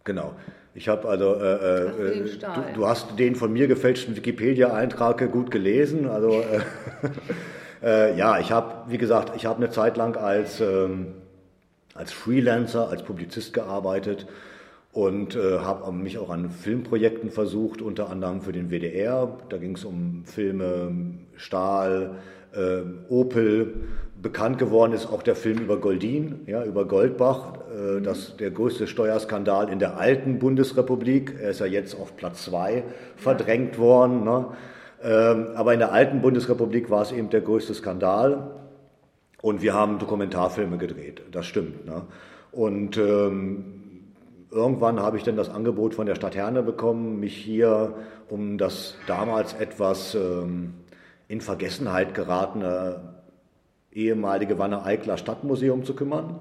Genau. 0.05 0.33
Ich 0.73 0.87
habe 0.87 1.09
also, 1.09 1.35
äh, 1.35 1.85
äh, 1.85 2.37
du, 2.39 2.73
du, 2.73 2.87
hast 2.87 3.19
den 3.19 3.35
von 3.35 3.51
mir 3.51 3.67
gefälschten 3.67 4.15
Wikipedia-Eintrag 4.15 5.29
gut 5.31 5.51
gelesen. 5.51 6.07
Also 6.07 6.41
äh, 6.41 6.61
äh 7.85 8.17
ja, 8.17 8.39
ich 8.39 8.51
habe, 8.51 8.89
wie 8.91 8.97
gesagt, 8.97 9.33
ich 9.35 9.45
habe 9.45 9.57
eine 9.57 9.71
Zeit 9.71 9.97
lang 9.97 10.15
als, 10.15 10.61
ähm, 10.61 11.15
als 11.95 12.13
Freelancer, 12.13 12.89
als 12.89 13.03
Publizist 13.03 13.53
gearbeitet 13.53 14.25
und 14.93 15.35
äh, 15.35 15.59
habe 15.59 15.91
mich 15.91 16.19
auch 16.19 16.29
an 16.29 16.51
Filmprojekten 16.51 17.31
versucht, 17.31 17.81
unter 17.81 18.09
anderem 18.09 18.41
für 18.41 18.51
den 18.51 18.69
WDR. 18.69 19.37
Da 19.49 19.57
ging 19.57 19.75
es 19.75 19.83
um 19.83 20.23
Filme 20.25 20.93
Stahl, 21.35 22.19
äh, 22.53 22.81
Opel, 23.09 23.73
bekannt 24.21 24.57
geworden 24.57 24.93
ist 24.93 25.07
auch 25.07 25.23
der 25.23 25.35
Film 25.35 25.57
über 25.59 25.77
Goldin, 25.77 26.41
ja, 26.45 26.63
über 26.63 26.85
Goldbach, 26.85 27.55
äh, 27.69 28.01
das 28.01 28.37
der 28.37 28.51
größte 28.51 28.87
Steuerskandal 28.87 29.69
in 29.69 29.79
der 29.79 29.97
alten 29.97 30.39
Bundesrepublik. 30.39 31.35
Er 31.41 31.49
ist 31.49 31.59
ja 31.59 31.65
jetzt 31.65 31.99
auf 31.99 32.15
Platz 32.15 32.45
zwei 32.45 32.83
verdrängt 33.17 33.77
worden. 33.79 34.23
Ne? 34.23 34.45
Ähm, 35.03 35.47
aber 35.55 35.73
in 35.73 35.79
der 35.79 35.91
alten 35.91 36.21
Bundesrepublik 36.21 36.89
war 36.89 37.01
es 37.01 37.11
eben 37.11 37.29
der 37.31 37.41
größte 37.41 37.73
Skandal. 37.73 38.51
Und 39.41 39.61
wir 39.61 39.73
haben 39.73 39.99
Dokumentarfilme 39.99 40.77
gedreht, 40.77 41.21
das 41.31 41.45
stimmt. 41.45 41.85
Ne? 41.85 42.03
Und 42.53 42.97
ähm, 42.97 43.82
irgendwann 44.53 44.99
habe 44.99 45.17
ich 45.17 45.23
dann 45.23 45.35
das 45.35 45.49
Angebot 45.49 45.95
von 45.95 46.05
der 46.05 46.15
Stadt 46.15 46.35
Herne 46.35 46.63
bekommen, 46.63 47.19
mich 47.19 47.35
hier 47.35 47.95
um 48.29 48.57
das 48.57 48.95
damals 49.07 49.53
etwas 49.53 50.15
ähm, 50.15 50.75
in 51.27 51.41
Vergessenheit 51.41 52.13
geratene 52.13 53.15
ehemalige 53.91 54.57
Wanne-Eikler 54.57 55.17
Stadtmuseum 55.17 55.83
zu 55.83 55.95
kümmern. 55.95 56.39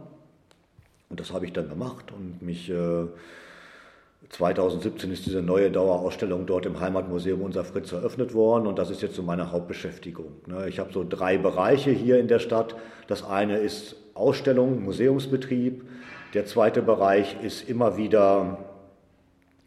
Und 1.09 1.21
das 1.21 1.33
habe 1.33 1.45
ich 1.47 1.53
dann 1.53 1.69
gemacht 1.69 2.13
und 2.13 2.41
mich 2.41 2.71
äh, 2.71 3.07
2017 4.31 5.13
ist 5.13 5.27
diese 5.27 5.43
neue 5.43 5.71
Dauerausstellung 5.71 6.47
dort 6.47 6.65
im 6.65 6.81
Heimatmuseum 6.81 7.43
Unser 7.43 7.65
Fritz 7.65 7.93
eröffnet 7.93 8.33
worden 8.33 8.67
und 8.67 8.79
das 8.79 8.89
ist 8.89 9.03
jetzt 9.03 9.17
so 9.17 9.23
meine 9.23 9.53
Hauptbeschäftigung. 9.53 10.33
Ne? 10.47 10.69
Ich 10.69 10.79
habe 10.79 10.93
so 10.93 11.05
drei 11.07 11.37
Bereiche 11.37 11.91
hier 11.91 12.19
in 12.19 12.29
der 12.29 12.39
Stadt. 12.39 12.75
Das 13.09 13.23
eine 13.23 13.59
ist 13.59 13.97
Ausstellung, 14.15 14.83
Museumsbetrieb. 14.85 15.85
Der 16.35 16.47
zweite 16.47 16.81
Bereich 16.81 17.37
ist 17.43 17.69
immer 17.69 17.99
wieder 17.99 18.57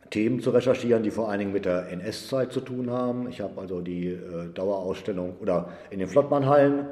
Themen 0.10 0.40
zu 0.40 0.50
recherchieren, 0.50 1.04
die 1.04 1.12
vor 1.12 1.30
allen 1.30 1.38
Dingen 1.38 1.54
mit 1.54 1.66
der 1.66 1.92
NS-Zeit 1.92 2.52
zu 2.52 2.60
tun 2.60 2.90
haben. 2.90 3.30
Ich 3.30 3.40
habe 3.40 3.62
also 3.62 3.82
die 3.82 4.08
äh, 4.08 4.52
Dauerausstellung 4.52 5.36
oder 5.40 5.70
in 5.92 6.00
den 6.00 6.08
Flottmannhallen 6.08 6.88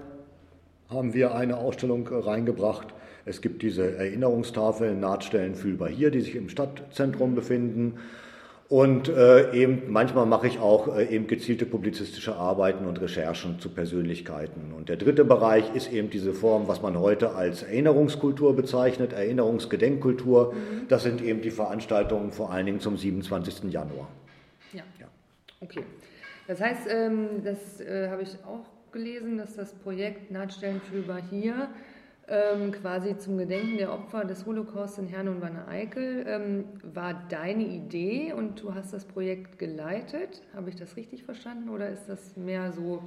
haben 0.90 1.16
wir 1.16 1.34
eine 1.34 1.58
Ausstellung 1.58 2.08
äh, 2.08 2.16
reingebracht. 2.16 2.94
Es 3.26 3.42
gibt 3.42 3.64
diese 3.64 3.98
Erinnerungstafeln, 3.98 5.00
Nahtstellen 5.00 5.56
fühlbar 5.56 5.90
hier, 5.90 6.12
die 6.12 6.22
sich 6.22 6.36
im 6.36 6.50
Stadtzentrum 6.50 7.34
befinden. 7.34 7.96
Und 8.70 9.10
äh, 9.10 9.52
eben 9.54 9.92
manchmal 9.92 10.26
mache 10.26 10.48
ich 10.48 10.60
auch 10.60 10.98
äh, 10.98 11.06
eben 11.06 11.28
gezielte 11.28 11.66
publizistische 11.66 12.36
Arbeiten 12.36 12.86
und 12.86 13.00
Recherchen 13.02 13.60
zu 13.60 13.70
Persönlichkeiten. 13.70 14.74
Und 14.76 14.90
der 14.90 14.96
dritte 14.96 15.26
Bereich 15.26 15.76
ist 15.76 15.92
eben 15.92 16.10
diese 16.10 16.34
Form, 16.34 16.68
was 16.68 16.82
man 16.82 16.98
heute 16.98 17.36
als 17.36 17.64
Erinnerungskultur 17.64 18.56
bezeichnet, 18.56 19.14
Erinnerungsgedenkkultur. 19.14 20.54
Mhm. 20.54 20.88
Das 20.88 21.04
sind 21.04 21.22
eben 21.22 21.42
die 21.42 21.52
Veranstaltungen 21.52 22.32
vor 22.32 22.52
allen 22.52 22.66
Dingen 22.66 22.80
zum 22.80 22.98
27. 22.98 23.72
Januar. 23.72 24.08
Ja, 24.72 24.84
ja. 25.00 25.08
okay. 25.60 25.84
Das 26.48 26.60
heißt, 26.60 26.88
ähm, 26.90 27.44
das 27.44 27.80
äh, 27.82 28.10
habe 28.10 28.24
ich 28.24 28.36
auch 28.46 28.66
gelesen, 28.92 29.38
dass 29.38 29.56
das 29.56 29.74
Projekt 29.74 30.32
Nahtstellen 30.32 30.82
fühlbar 30.82 31.22
hier 31.30 31.70
ähm, 32.28 32.72
quasi 32.72 33.18
zum 33.18 33.38
Gedenken 33.38 33.78
der 33.78 33.92
Opfer 33.92 34.24
des 34.24 34.46
Holocaust 34.46 34.98
in 34.98 35.08
Herne 35.08 35.32
und 35.32 35.42
Wanne-Eickel 35.42 36.26
ähm, 36.28 36.66
war 36.94 37.22
deine 37.30 37.64
Idee 37.64 38.34
und 38.34 38.62
du 38.62 38.74
hast 38.74 38.94
das 38.94 39.06
Projekt 39.06 39.60
geleitet. 39.60 40.42
Habe 40.56 40.70
ich 40.70 40.76
das 40.76 40.96
richtig 40.96 41.24
verstanden 41.24 41.70
oder 41.70 41.90
ist 41.90 42.08
das 42.08 42.38
mehr 42.38 42.72
so 42.72 43.02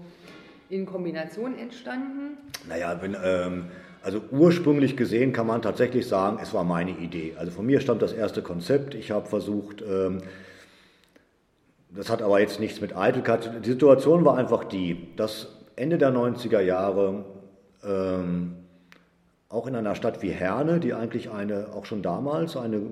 in 0.69 0.85
Kombination 0.85 1.57
entstanden? 1.57 2.37
Naja, 2.69 2.99
wenn, 3.01 3.17
ähm, 3.23 3.67
also 4.03 4.21
ursprünglich 4.31 4.97
gesehen 4.97 5.33
kann 5.33 5.47
man 5.47 5.63
tatsächlich 5.63 6.07
sagen, 6.07 6.39
es 6.43 6.53
war 6.53 6.65
meine 6.65 6.91
Idee. 6.91 7.35
Also 7.39 7.53
von 7.53 7.65
mir 7.65 7.81
stammt 7.81 8.03
das 8.03 8.13
erste 8.13 8.43
Konzept. 8.43 8.95
Ich 8.95 9.11
habe 9.11 9.27
versucht, 9.27 9.83
ähm, 9.83 10.23
das 11.91 12.11
hat 12.11 12.21
aber 12.21 12.39
jetzt 12.41 12.61
nichts 12.61 12.81
mit 12.81 12.95
Eitelkeit. 12.95 13.65
Die 13.65 13.71
Situation 13.71 14.25
war 14.25 14.37
einfach 14.37 14.65
die, 14.65 15.17
dass 15.17 15.49
Ende 15.77 15.97
der 15.97 16.13
90er 16.13 16.61
Jahre 16.61 17.25
ähm, 17.83 18.66
auch 19.57 19.67
in 19.67 19.75
einer 19.75 19.95
Stadt 19.95 20.23
wie 20.23 20.31
Herne, 20.31 20.79
die 20.79 20.93
eigentlich 20.93 21.31
eine, 21.31 21.69
auch 21.75 21.87
schon 21.87 22.03
damals 22.03 22.57
eine 22.57 22.83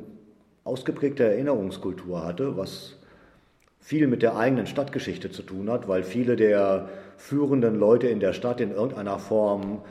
ausgeprägte 0.65 1.23
Erinnerungskultur 1.23 2.25
hatte, 2.25 2.57
was 2.57 2.97
viel 3.81 4.07
mit 4.07 4.23
der 4.23 4.37
eigenen 4.37 4.67
Stadtgeschichte 4.67 5.31
zu 5.31 5.43
tun 5.43 5.71
hat, 5.71 5.89
weil 5.89 6.03
viele 6.03 6.37
der 6.37 6.89
führenden 7.19 7.79
Leute 7.79 8.09
in 8.09 8.19
der 8.19 8.33
Stadt 8.33 8.63
in 8.63 8.71
irgendeiner 8.71 9.19
Form 9.19 9.83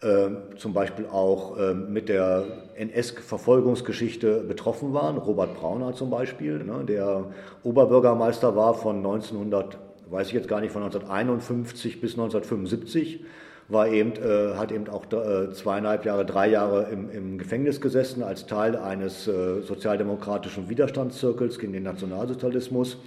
äh, 0.00 0.56
zum 0.56 0.72
Beispiel 0.72 1.04
auch 1.04 1.58
äh, 1.58 1.74
mit 1.74 2.08
der 2.08 2.46
NS-Verfolgungsgeschichte 2.76 4.40
betroffen 4.40 4.94
waren. 4.94 5.18
Robert 5.18 5.54
Brauner 5.54 5.92
zum 5.92 6.08
Beispiel, 6.08 6.64
ne, 6.64 6.82
der 6.88 7.26
Oberbürgermeister 7.62 8.56
war 8.56 8.72
von 8.72 8.96
1900, 8.96 9.76
weiß 10.08 10.28
ich 10.28 10.32
jetzt 10.32 10.48
gar 10.48 10.62
nicht, 10.62 10.72
von 10.72 10.82
1951 10.82 12.00
bis 12.00 12.12
1975 12.12 13.20
war 13.68 13.88
eben, 13.88 14.12
äh, 14.12 14.56
hat 14.56 14.72
eben 14.72 14.88
auch 14.88 15.04
äh, 15.12 15.52
zweieinhalb 15.52 16.04
Jahre, 16.04 16.24
drei 16.24 16.48
Jahre 16.48 16.88
im, 16.90 17.10
im 17.10 17.38
Gefängnis 17.38 17.80
gesessen 17.80 18.22
als 18.22 18.46
Teil 18.46 18.76
eines 18.76 19.26
äh, 19.28 19.62
sozialdemokratischen 19.62 20.68
Widerstandszirkels 20.68 21.58
gegen 21.58 21.72
den 21.72 21.84
Nationalsozialismus. 21.84 22.98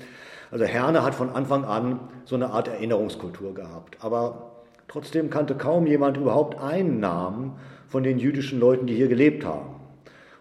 Also 0.52 0.66
Herne 0.66 1.04
hat 1.04 1.16
von 1.16 1.30
Anfang 1.30 1.66
an 1.66 2.00
so 2.24 2.36
eine 2.36 2.52
Art 2.52 2.68
Erinnerungskultur 2.68 3.54
gehabt. 3.54 3.98
Aber 4.00 4.52
trotzdem 4.88 5.30
kannte 5.30 5.56
kaum 5.56 5.88
jemand 5.88 6.18
überhaupt 6.18 6.60
einen 6.60 7.00
Namen 7.00 7.54
von 7.88 8.04
den 8.04 8.20
jüdischen 8.20 8.60
Leuten, 8.60 8.88
die 8.88 8.96
hier 8.96 9.08
gelebt 9.08 9.46
haben. 9.46 9.76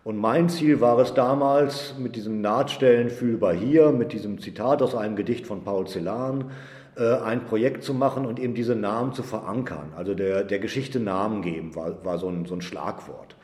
Und 0.04 0.18
mein 0.18 0.50
Ziel 0.50 0.83
war 0.83 0.99
es 0.99 1.14
damals, 1.14 1.94
mit 1.99 2.14
diesem 2.14 2.42
Nahtstellen 2.42 3.09
fühlbar 3.09 3.54
hier, 3.54 3.90
mit 3.90 4.12
diesem 4.12 4.38
Zitat 4.38 4.83
aus 4.83 4.94
einem 4.94 5.16
Gedicht 5.16 5.47
von 5.47 5.64
Paul 5.64 5.87
Celan, 5.87 6.50
ein 6.97 7.45
Projekt 7.47 7.83
zu 7.83 7.93
machen 7.93 8.25
und 8.25 8.39
eben 8.39 8.55
diese 8.55 8.77
Namen 8.77 9.13
zu 9.13 9.23
verankern. 9.23 9.93
Also 9.97 10.15
der, 10.15 10.45
der 10.45 10.59
Geschichte 10.61 11.01
Namen 11.01 11.43
geben 11.43 11.75
war, 11.75 12.05
war 12.05 12.19
so, 12.19 12.29
ein, 12.29 12.47
so 12.47 12.55
ein 12.55 12.63
Schlagwort. 12.63 13.37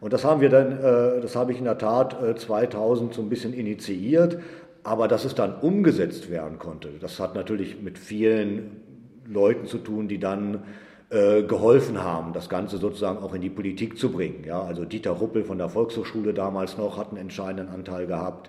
Und 0.00 0.12
das 0.12 0.24
haben 0.24 0.40
wir 0.40 0.48
dann, 0.48 0.72
äh, 0.72 1.20
das 1.20 1.36
habe 1.36 1.52
ich 1.52 1.58
in 1.58 1.64
der 1.64 1.78
Tat 1.78 2.16
2000 2.38 3.12
äh, 3.12 3.14
so 3.14 3.22
ein 3.22 3.28
bisschen 3.28 3.52
initiiert, 3.52 4.38
aber 4.82 5.08
dass 5.08 5.24
es 5.24 5.34
dann 5.34 5.54
umgesetzt 5.60 6.30
werden 6.30 6.58
konnte, 6.58 6.88
das 7.00 7.20
hat 7.20 7.34
natürlich 7.34 7.80
mit 7.82 7.98
vielen 7.98 8.80
Leuten 9.26 9.66
zu 9.66 9.78
tun, 9.78 10.08
die 10.08 10.18
dann 10.18 10.62
geholfen 11.12 12.04
haben, 12.04 12.32
das 12.32 12.48
Ganze 12.48 12.78
sozusagen 12.78 13.18
auch 13.18 13.34
in 13.34 13.40
die 13.40 13.50
Politik 13.50 13.98
zu 13.98 14.12
bringen. 14.12 14.44
Ja, 14.46 14.62
also 14.62 14.84
Dieter 14.84 15.10
Ruppel 15.10 15.42
von 15.42 15.58
der 15.58 15.68
Volkshochschule 15.68 16.32
damals 16.32 16.78
noch 16.78 16.98
hat 16.98 17.08
einen 17.08 17.16
entscheidenden 17.16 17.74
Anteil 17.74 18.06
gehabt. 18.06 18.48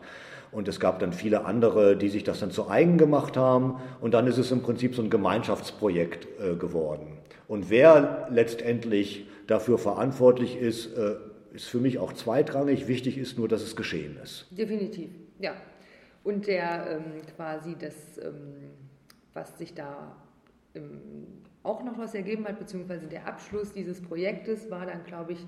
Und 0.52 0.68
es 0.68 0.80
gab 0.80 1.00
dann 1.00 1.14
viele 1.14 1.46
andere, 1.46 1.96
die 1.96 2.10
sich 2.10 2.24
das 2.24 2.40
dann 2.40 2.52
zu 2.52 2.70
eigen 2.70 2.98
gemacht 2.98 3.38
haben. 3.38 3.82
Und 4.02 4.14
dann 4.14 4.28
ist 4.28 4.38
es 4.38 4.52
im 4.52 4.62
Prinzip 4.62 4.96
so 4.96 5.02
ein 5.02 5.10
Gemeinschaftsprojekt 5.10 6.28
äh, 6.40 6.56
geworden. 6.56 7.18
Und 7.48 7.70
wer 7.70 8.28
letztendlich 8.32 9.28
dafür 9.48 9.78
verantwortlich 9.78 10.58
ist, 10.58 10.98
äh, 10.98 11.16
ist 11.54 11.68
für 11.68 11.80
mich 11.80 12.00
auch 12.00 12.14
zweitrangig. 12.14 12.88
Wichtig 12.88 13.18
ist 13.18 13.38
nur, 13.38 13.48
dass 13.48 13.62
es 13.62 13.76
geschehen 13.76 14.18
ist. 14.24 14.48
Definitiv, 14.52 15.10
ja. 15.40 15.54
Und 16.24 16.48
der 16.48 16.88
ähm, 16.92 17.22
quasi 17.36 17.76
das, 17.78 18.18
ähm, 18.20 18.72
was 19.34 19.58
sich 19.58 19.74
da 19.74 20.16
ähm, 20.76 21.02
auch 21.64 21.84
noch 21.84 21.98
was 21.98 22.14
ergeben 22.14 22.48
hat, 22.48 22.60
beziehungsweise 22.60 23.08
der 23.08 23.28
Abschluss 23.28 23.72
dieses 23.74 24.02
Projektes 24.02 24.70
war 24.70 24.86
dann, 24.86 25.04
glaube 25.04 25.34
ich, 25.34 25.46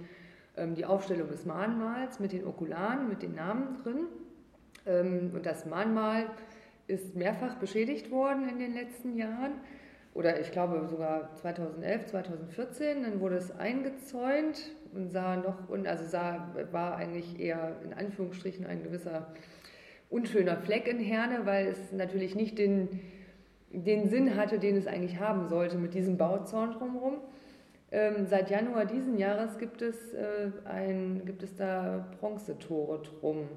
ähm, 0.58 0.76
die 0.76 0.86
Aufstellung 0.86 1.30
des 1.30 1.46
Mahnmals 1.46 2.20
mit 2.20 2.32
den 2.32 2.46
Okularen, 2.46 3.10
mit 3.10 3.22
den 3.22 3.36
Namen 3.36 3.78
drin. 3.84 4.08
Ähm, 4.86 5.32
und 5.34 5.46
das 5.46 5.66
Mahnmal 5.66 6.28
ist 6.88 7.16
mehrfach 7.16 7.56
beschädigt 7.56 8.12
worden 8.12 8.50
in 8.50 8.60
den 8.60 8.74
letzten 8.74 9.16
Jahren. 9.16 9.54
Oder 10.14 10.40
ich 10.40 10.52
glaube 10.52 10.88
sogar 10.88 11.34
2011, 11.36 12.08
2014. 12.08 13.04
Dann 13.04 13.20
wurde 13.20 13.38
es 13.38 13.52
eingezäunt 13.52 14.72
und 14.94 15.10
sah 15.10 15.38
noch, 15.38 15.70
also 15.86 16.06
sah, 16.06 16.54
war 16.72 16.98
eigentlich 16.98 17.40
eher 17.40 17.78
in 17.84 17.94
Anführungsstrichen 17.94 18.66
ein 18.66 18.84
gewisser 18.84 19.34
unschöner 20.10 20.58
Fleck 20.58 20.88
in 20.88 21.00
Herne, 21.00 21.46
weil 21.46 21.68
es 21.68 21.92
natürlich 21.92 22.36
nicht 22.36 22.60
den, 22.60 23.00
den 23.72 24.10
Sinn 24.10 24.36
hatte, 24.36 24.60
den 24.60 24.78
es 24.78 24.86
eigentlich 24.86 25.20
haben 25.20 25.48
sollte 25.48 25.78
mit 25.78 25.96
diesem 25.96 26.18
Bauzaun 26.18 26.74
drumherum. 26.74 27.16
Ähm, 27.92 28.28
seit 28.28 28.52
Januar 28.52 28.86
diesen 28.86 29.18
Jahres 29.18 29.58
gibt 29.58 29.82
es, 29.82 30.14
äh, 30.14 30.52
ein, 30.66 31.24
gibt 31.26 31.42
es 31.42 31.56
da 31.56 32.08
Bronzetore 32.20 33.02
drum 33.02 33.48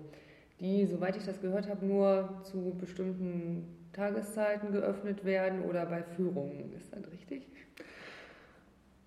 die, 0.61 0.87
soweit 0.87 1.17
ich 1.17 1.25
das 1.25 1.41
gehört 1.41 1.69
habe, 1.69 1.85
nur 1.85 2.29
zu 2.43 2.77
bestimmten 2.79 3.89
Tageszeiten 3.93 4.73
geöffnet 4.73 5.25
werden 5.25 5.63
oder 5.63 5.87
bei 5.87 6.03
Führungen. 6.03 6.73
Ist 6.77 6.93
das 6.93 7.11
richtig? 7.11 7.47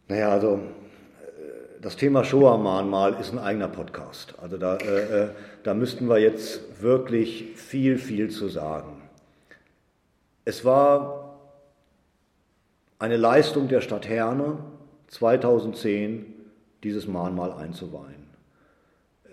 Naja, 0.07 0.29
also 0.29 0.55
äh, 0.55 1.81
das 1.81 1.95
Thema 1.95 2.23
Shoah-Mahnmal 2.23 3.19
ist 3.19 3.31
ein 3.31 3.39
eigener 3.39 3.67
Podcast. 3.67 4.35
Also 4.41 4.57
da, 4.57 4.77
äh, 4.77 5.23
äh, 5.23 5.29
da 5.63 5.73
müssten 5.73 6.09
wir 6.09 6.19
jetzt 6.19 6.81
wirklich 6.81 7.55
viel, 7.55 7.97
viel 7.97 8.29
zu 8.29 8.47
sagen. 8.47 9.01
Es 10.45 10.65
war 10.65 11.39
eine 12.97 13.17
Leistung 13.17 13.67
der 13.67 13.81
Stadt 13.81 14.07
Herne 14.07 14.57
2010, 15.07 16.25
dieses 16.83 17.07
Mahnmal 17.07 17.51
einzuweihen. 17.51 18.27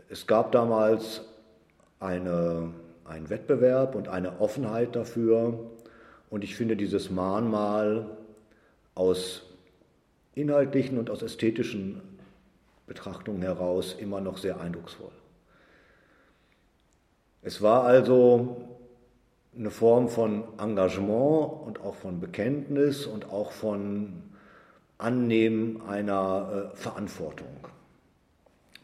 Es 0.08 0.26
gab 0.26 0.52
damals 0.52 1.23
eine, 2.00 2.71
ein 3.05 3.31
Wettbewerb 3.31 3.95
und 3.95 4.09
eine 4.09 4.41
Offenheit 4.41 4.97
dafür. 4.97 5.59
Und 6.31 6.45
ich 6.45 6.57
finde 6.57 6.76
dieses 6.76 7.11
Mahnmal 7.11 8.07
aus 8.95 9.43
inhaltlichen 10.35 10.99
und 10.99 11.11
aus 11.11 11.23
ästhetischen 11.23 12.00
Betrachtungen 12.87 13.43
heraus 13.43 13.95
immer 13.99 14.21
noch 14.21 14.38
sehr 14.38 14.61
eindrucksvoll. 14.61 15.11
Es 17.43 17.62
war 17.62 17.85
also 17.85 18.57
eine 19.57 19.71
Form 19.71 20.09
von 20.09 20.45
Engagement 20.59 21.67
und 21.67 21.81
auch 21.81 21.95
von 21.95 22.21
Bekenntnis 22.21 23.07
und 23.07 23.31
auch 23.31 23.53
von 23.53 24.23
Annehmen 24.99 25.83
einer 25.88 26.71
äh, 26.73 26.76
Verantwortung. 26.76 27.69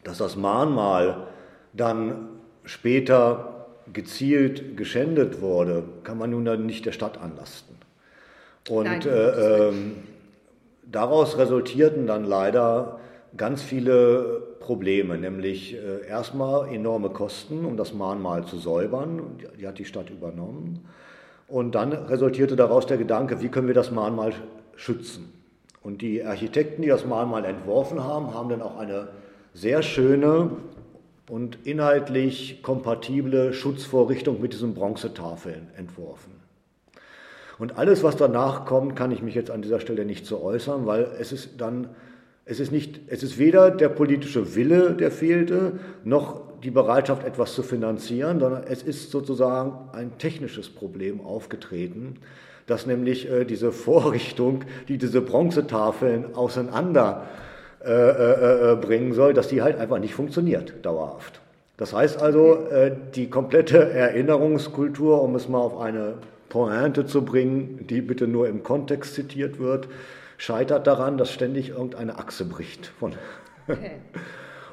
Dass 0.03 0.17
das 0.17 0.35
Mahnmal 0.35 1.27
dann 1.73 2.32
später 2.65 3.67
gezielt 3.91 4.77
geschändet 4.77 5.41
wurde, 5.41 5.83
kann 6.03 6.17
man 6.17 6.31
nun 6.31 6.45
dann 6.45 6.65
nicht 6.65 6.85
der 6.85 6.91
Stadt 6.91 7.19
anlasten. 7.21 7.75
Und 8.69 8.85
Nein, 8.85 9.01
äh, 9.05 9.69
äh, 9.69 9.73
daraus 10.89 11.37
resultierten 11.37 12.07
dann 12.07 12.23
leider 12.23 12.99
ganz 13.35 13.61
viele 13.61 14.41
Probleme, 14.59 15.17
nämlich 15.17 15.75
äh, 15.75 16.07
erstmal 16.07 16.73
enorme 16.73 17.09
Kosten, 17.09 17.65
um 17.65 17.75
das 17.75 17.93
Mahnmal 17.93 18.45
zu 18.45 18.57
säubern, 18.57 19.37
die 19.59 19.67
hat 19.67 19.79
die 19.79 19.85
Stadt 19.85 20.09
übernommen. 20.09 20.85
Und 21.47 21.75
dann 21.75 21.91
resultierte 21.91 22.55
daraus 22.55 22.85
der 22.85 22.97
Gedanke, 22.97 23.41
wie 23.41 23.49
können 23.49 23.67
wir 23.67 23.73
das 23.73 23.91
Mahnmal 23.91 24.33
schützen. 24.75 25.33
Und 25.81 26.01
die 26.01 26.23
Architekten, 26.23 26.81
die 26.81 26.87
das 26.87 27.05
Mahnmal 27.05 27.43
entworfen 27.43 28.01
haben, 28.03 28.33
haben 28.33 28.49
dann 28.49 28.61
auch 28.61 28.77
eine 28.77 29.09
sehr 29.53 29.83
schöne 29.83 30.51
und 31.29 31.59
inhaltlich 31.65 32.61
kompatible 32.63 33.53
Schutzvorrichtung 33.53 34.41
mit 34.41 34.53
diesen 34.53 34.73
Bronzetafeln 34.73 35.69
entworfen. 35.77 36.33
Und 37.59 37.77
alles, 37.77 38.03
was 38.03 38.17
danach 38.17 38.65
kommt, 38.65 38.95
kann 38.95 39.11
ich 39.11 39.21
mich 39.21 39.35
jetzt 39.35 39.51
an 39.51 39.61
dieser 39.61 39.79
Stelle 39.79 40.05
nicht 40.05 40.25
so 40.25 40.41
äußern, 40.41 40.85
weil 40.85 41.07
es 41.19 41.31
ist 41.31 41.61
dann 41.61 41.89
es 42.45 42.59
ist, 42.59 42.71
nicht, 42.71 42.99
es 43.07 43.23
ist 43.23 43.37
weder 43.37 43.71
der 43.71 43.89
politische 43.89 44.55
Wille, 44.55 44.95
der 44.95 45.11
fehlte, 45.11 45.79
noch 46.03 46.41
die 46.61 46.71
Bereitschaft, 46.71 47.25
etwas 47.25 47.53
zu 47.53 47.63
finanzieren, 47.63 48.39
sondern 48.39 48.63
es 48.63 48.83
ist 48.83 49.11
sozusagen 49.11 49.89
ein 49.93 50.17
technisches 50.17 50.69
Problem 50.69 51.21
aufgetreten, 51.21 52.15
dass 52.65 52.85
nämlich 52.85 53.29
äh, 53.29 53.45
diese 53.45 53.71
Vorrichtung, 53.71 54.63
die 54.87 54.97
diese 54.97 55.21
Bronzetafeln 55.21 56.35
auseinander 56.35 57.27
äh, 57.85 58.71
äh, 58.71 58.75
bringen 58.75 59.13
soll, 59.13 59.33
dass 59.33 59.47
die 59.47 59.61
halt 59.61 59.77
einfach 59.77 59.99
nicht 59.99 60.13
funktioniert, 60.13 60.73
dauerhaft. 60.83 61.41
Das 61.77 61.93
heißt 61.93 62.21
also, 62.21 62.67
äh, 62.69 62.95
die 63.15 63.29
komplette 63.29 63.89
Erinnerungskultur, 63.91 65.21
um 65.21 65.35
es 65.35 65.49
mal 65.49 65.59
auf 65.59 65.79
eine 65.79 66.15
Pointe 66.49 67.05
zu 67.05 67.25
bringen, 67.25 67.85
die 67.89 68.01
bitte 68.01 68.27
nur 68.27 68.47
im 68.47 68.63
Kontext 68.63 69.15
zitiert 69.15 69.59
wird, 69.59 69.87
scheitert 70.37 70.87
daran, 70.87 71.17
dass 71.17 71.31
ständig 71.31 71.69
irgendeine 71.69 72.19
Achse 72.19 72.45
bricht. 72.45 72.91
Von 72.99 73.13
okay. 73.67 73.91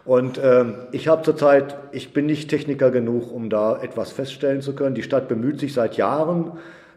Und 0.05 0.41
ähm, 0.43 0.75
ich 0.93 1.09
habe 1.09 1.23
zurzeit, 1.23 1.77
ich 1.93 2.13
bin 2.13 2.27
nicht 2.27 2.49
Techniker 2.49 2.91
genug, 2.91 3.33
um 3.33 3.51
da 3.51 3.81
etwas 3.81 4.13
feststellen 4.13 4.63
zu 4.63 4.75
können. 4.75 4.95
Die 4.95 5.03
Stadt 5.03 5.29
bemüht 5.29 5.61
sich 5.61 5.75
seit 5.75 5.97
Jahren, 5.97 6.53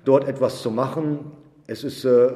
dort 0.06 0.28
etwas 0.28 0.62
zu 0.62 0.72
machen. 0.72 1.32
Es 1.68 1.84
ist, 1.84 2.06
äh, 2.06 2.32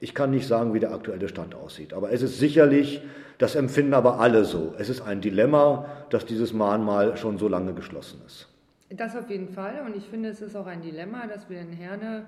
ich 0.00 0.14
kann 0.14 0.30
nicht 0.30 0.46
sagen, 0.46 0.74
wie 0.74 0.80
der 0.80 0.92
aktuelle 0.92 1.28
Stand 1.28 1.54
aussieht, 1.54 1.92
aber 1.92 2.12
es 2.12 2.22
ist 2.22 2.38
sicherlich, 2.38 3.02
das 3.38 3.54
empfinden 3.54 3.94
aber 3.94 4.20
alle 4.20 4.44
so. 4.44 4.74
Es 4.78 4.88
ist 4.88 5.00
ein 5.00 5.20
Dilemma, 5.20 5.86
dass 6.10 6.24
dieses 6.26 6.52
Mahnmal 6.52 7.16
schon 7.16 7.38
so 7.38 7.48
lange 7.48 7.74
geschlossen 7.74 8.20
ist. 8.26 8.48
Das 8.90 9.16
auf 9.16 9.28
jeden 9.30 9.48
Fall. 9.48 9.82
Und 9.84 9.96
ich 9.96 10.04
finde, 10.04 10.28
es 10.28 10.40
ist 10.40 10.56
auch 10.56 10.66
ein 10.66 10.80
Dilemma, 10.80 11.26
dass 11.26 11.50
wir 11.50 11.60
in 11.60 11.72
Herne 11.72 12.24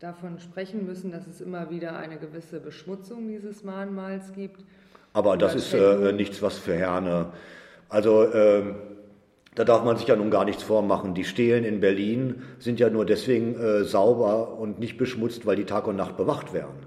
davon 0.00 0.38
sprechen 0.38 0.86
müssen, 0.86 1.12
dass 1.12 1.26
es 1.26 1.40
immer 1.40 1.70
wieder 1.70 1.96
eine 1.96 2.16
gewisse 2.16 2.60
Beschmutzung 2.60 3.28
dieses 3.28 3.64
Mahnmals 3.64 4.32
gibt. 4.32 4.64
Aber 5.12 5.36
das 5.36 5.54
ist 5.54 5.72
äh, 5.72 6.12
nichts, 6.12 6.42
was 6.42 6.58
für 6.58 6.74
Herne. 6.74 7.28
Also 7.88 8.24
äh, 8.24 8.74
da 9.54 9.64
darf 9.64 9.84
man 9.84 9.96
sich 9.96 10.08
ja 10.08 10.16
nun 10.16 10.30
gar 10.30 10.44
nichts 10.44 10.62
vormachen. 10.62 11.14
Die 11.14 11.24
Stelen 11.24 11.64
in 11.64 11.80
Berlin 11.80 12.42
sind 12.58 12.80
ja 12.80 12.90
nur 12.90 13.04
deswegen 13.04 13.58
äh, 13.58 13.84
sauber 13.84 14.58
und 14.58 14.80
nicht 14.80 14.98
beschmutzt, 14.98 15.46
weil 15.46 15.56
die 15.56 15.64
Tag 15.64 15.86
und 15.86 15.96
Nacht 15.96 16.16
bewacht 16.16 16.52
werden. 16.52 16.86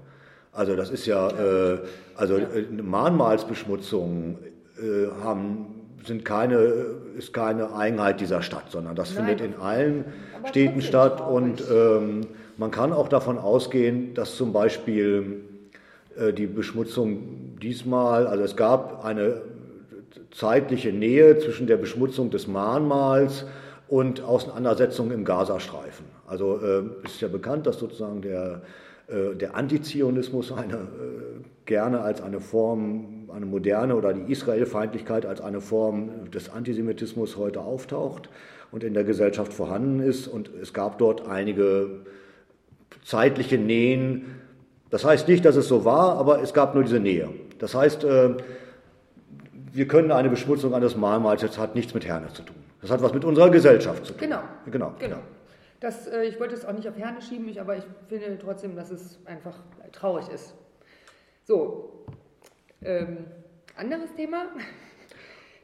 Also 0.52 0.76
das 0.76 0.90
ist 0.90 1.06
ja, 1.06 1.28
äh, 1.28 1.78
also. 2.16 2.36
Äh, 2.36 2.66
Mahnmalsbeschmutzung 2.82 4.38
äh, 4.78 5.06
haben 5.22 5.74
sind 6.04 6.24
keine, 6.24 6.56
ist 7.16 7.32
keine 7.32 7.74
Eigenheit 7.74 8.20
dieser 8.20 8.42
Stadt, 8.42 8.70
sondern 8.70 8.96
das 8.96 9.14
Nein, 9.14 9.26
findet 9.26 9.46
in 9.46 9.60
allen 9.60 10.04
Städten 10.46 10.80
statt 10.80 11.20
und 11.20 11.62
ähm, 11.70 12.22
man 12.56 12.70
kann 12.70 12.92
auch 12.92 13.08
davon 13.08 13.38
ausgehen, 13.38 14.14
dass 14.14 14.36
zum 14.36 14.52
Beispiel 14.52 15.44
äh, 16.16 16.32
die 16.32 16.46
Beschmutzung 16.46 17.58
diesmal, 17.60 18.26
also 18.26 18.44
es 18.44 18.56
gab 18.56 19.04
eine 19.04 19.42
zeitliche 20.30 20.92
Nähe 20.92 21.38
zwischen 21.38 21.66
der 21.66 21.76
Beschmutzung 21.76 22.30
des 22.30 22.46
Mahnmals 22.46 23.46
und 23.88 24.22
Auseinandersetzungen 24.22 25.12
im 25.12 25.24
Gazastreifen. 25.24 26.06
Also 26.26 26.60
äh, 26.60 26.82
ist 27.04 27.20
ja 27.20 27.28
bekannt, 27.28 27.66
dass 27.66 27.78
sozusagen 27.78 28.20
der, 28.20 28.62
äh, 29.08 29.34
der 29.34 29.56
Antizionismus 29.56 30.52
eine, 30.52 30.74
äh, 30.74 30.78
gerne 31.64 32.00
als 32.00 32.20
eine 32.20 32.40
Form, 32.40 33.30
eine 33.34 33.46
moderne 33.46 33.96
oder 33.96 34.12
die 34.12 34.30
Israelfeindlichkeit 34.30 35.24
als 35.24 35.40
eine 35.40 35.60
Form 35.60 36.30
des 36.30 36.50
Antisemitismus 36.50 37.36
heute 37.36 37.60
auftaucht 37.60 38.28
und 38.70 38.84
in 38.84 38.92
der 38.92 39.04
Gesellschaft 39.04 39.54
vorhanden 39.54 40.00
ist. 40.00 40.28
Und 40.28 40.50
es 40.60 40.74
gab 40.74 40.98
dort 40.98 41.26
einige 41.26 42.00
zeitliche 43.02 43.56
Nähen. 43.56 44.36
Das 44.90 45.04
heißt 45.04 45.28
nicht, 45.28 45.44
dass 45.44 45.56
es 45.56 45.68
so 45.68 45.86
war, 45.86 46.16
aber 46.18 46.42
es 46.42 46.52
gab 46.52 46.74
nur 46.74 46.84
diese 46.84 47.00
Nähe. 47.00 47.30
Das 47.58 47.74
heißt, 47.74 48.04
äh, 48.04 48.34
wir 49.72 49.88
können 49.88 50.12
eine 50.12 50.28
Beschmutzung 50.28 50.74
eines 50.74 50.96
Mahlmals, 50.96 51.42
das 51.42 51.58
hat 51.58 51.74
nichts 51.74 51.94
mit 51.94 52.06
Herne 52.06 52.32
zu 52.32 52.42
tun. 52.42 52.56
Das 52.80 52.90
hat 52.90 53.02
was 53.02 53.12
mit 53.12 53.24
unserer 53.24 53.50
Gesellschaft 53.50 54.06
zu 54.06 54.12
tun. 54.12 54.20
Genau. 54.20 54.42
Genau. 54.66 54.94
genau. 54.98 55.18
Das, 55.80 56.06
äh, 56.08 56.24
ich 56.24 56.38
wollte 56.40 56.54
es 56.54 56.64
auch 56.64 56.72
nicht 56.72 56.88
auf 56.88 56.96
Herne 56.96 57.22
schieben, 57.22 57.56
aber 57.58 57.76
ich 57.76 57.84
finde 58.08 58.38
trotzdem, 58.38 58.74
dass 58.76 58.90
es 58.90 59.18
einfach 59.26 59.56
traurig 59.92 60.28
ist. 60.28 60.54
So, 61.44 62.04
ähm, 62.82 63.26
anderes 63.76 64.14
Thema. 64.14 64.46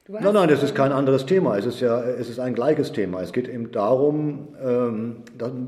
Nein, 0.06 0.34
nein, 0.34 0.48
das 0.50 0.62
ist 0.62 0.74
kein 0.74 0.92
anderes 0.92 1.24
Thema. 1.24 1.56
Es 1.56 1.64
ist 1.64 1.80
ja, 1.80 2.02
es 2.02 2.28
ist 2.28 2.38
ein 2.38 2.54
gleiches 2.54 2.92
Thema. 2.92 3.22
Es 3.22 3.32
geht 3.32 3.48
eben 3.48 3.72
darum, 3.72 4.48
ähm, 4.62 5.16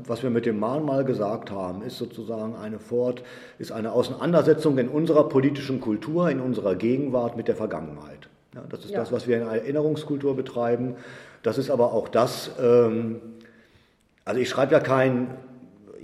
was 0.05 0.21
wir 0.21 0.29
mit 0.29 0.45
dem 0.45 0.59
Mahnmal 0.59 1.05
gesagt 1.05 1.49
haben, 1.49 1.81
ist 1.81 1.97
sozusagen 1.97 2.55
eine 2.55 2.77
Fort, 2.77 3.23
ist 3.57 3.71
eine 3.71 3.93
Auseinandersetzung 3.93 4.77
in 4.77 4.89
unserer 4.89 5.27
politischen 5.27 5.81
Kultur, 5.81 6.29
in 6.29 6.39
unserer 6.39 6.75
Gegenwart 6.75 7.35
mit 7.35 7.47
der 7.47 7.55
Vergangenheit. 7.55 8.29
Ja, 8.53 8.61
das 8.69 8.85
ist 8.85 8.91
ja. 8.91 8.99
das, 8.99 9.11
was 9.11 9.27
wir 9.27 9.37
in 9.37 9.47
Erinnerungskultur 9.47 10.35
betreiben. 10.35 10.97
Das 11.41 11.57
ist 11.57 11.71
aber 11.71 11.91
auch 11.93 12.07
das, 12.07 12.51
ähm, 12.61 13.19
also 14.23 14.39
ich 14.39 14.49
schreibe 14.49 14.73
ja 14.73 14.79
kein, 14.79 15.31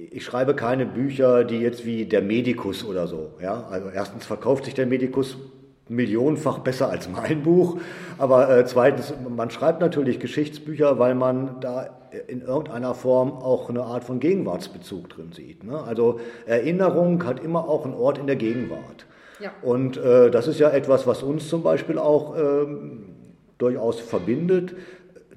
ich 0.09 0.25
schreibe 0.25 0.55
keine 0.55 0.87
Bücher, 0.87 1.43
die 1.43 1.59
jetzt 1.59 1.85
wie 1.85 2.05
der 2.05 2.23
Medikus 2.23 2.83
oder 2.83 3.05
so. 3.05 3.33
Ja? 3.39 3.67
Also 3.69 3.89
erstens 3.93 4.25
verkauft 4.25 4.65
sich 4.65 4.73
der 4.73 4.87
Medikus 4.87 5.37
millionenfach 5.89 6.59
besser 6.59 6.89
als 6.89 7.09
mein 7.09 7.43
Buch. 7.43 7.77
Aber 8.17 8.55
äh, 8.55 8.65
zweitens, 8.65 9.13
man 9.35 9.49
schreibt 9.49 9.81
natürlich 9.81 10.19
Geschichtsbücher, 10.19 10.99
weil 10.99 11.15
man 11.15 11.59
da 11.59 11.89
in 12.27 12.41
irgendeiner 12.41 12.93
Form 12.93 13.31
auch 13.31 13.69
eine 13.69 13.83
Art 13.83 14.03
von 14.03 14.19
Gegenwartsbezug 14.19 15.09
drin 15.09 15.31
sieht. 15.33 15.63
Ne? 15.63 15.81
Also 15.81 16.19
Erinnerung 16.45 17.25
hat 17.25 17.43
immer 17.43 17.67
auch 17.67 17.85
einen 17.85 17.95
Ort 17.95 18.17
in 18.17 18.27
der 18.27 18.35
Gegenwart. 18.35 19.05
Ja. 19.39 19.51
Und 19.61 19.97
äh, 19.97 20.29
das 20.29 20.47
ist 20.47 20.59
ja 20.59 20.69
etwas, 20.69 21.07
was 21.07 21.23
uns 21.23 21.49
zum 21.49 21.63
Beispiel 21.63 21.97
auch 21.97 22.37
ähm, 22.37 23.05
durchaus 23.57 23.99
verbindet. 23.99 24.75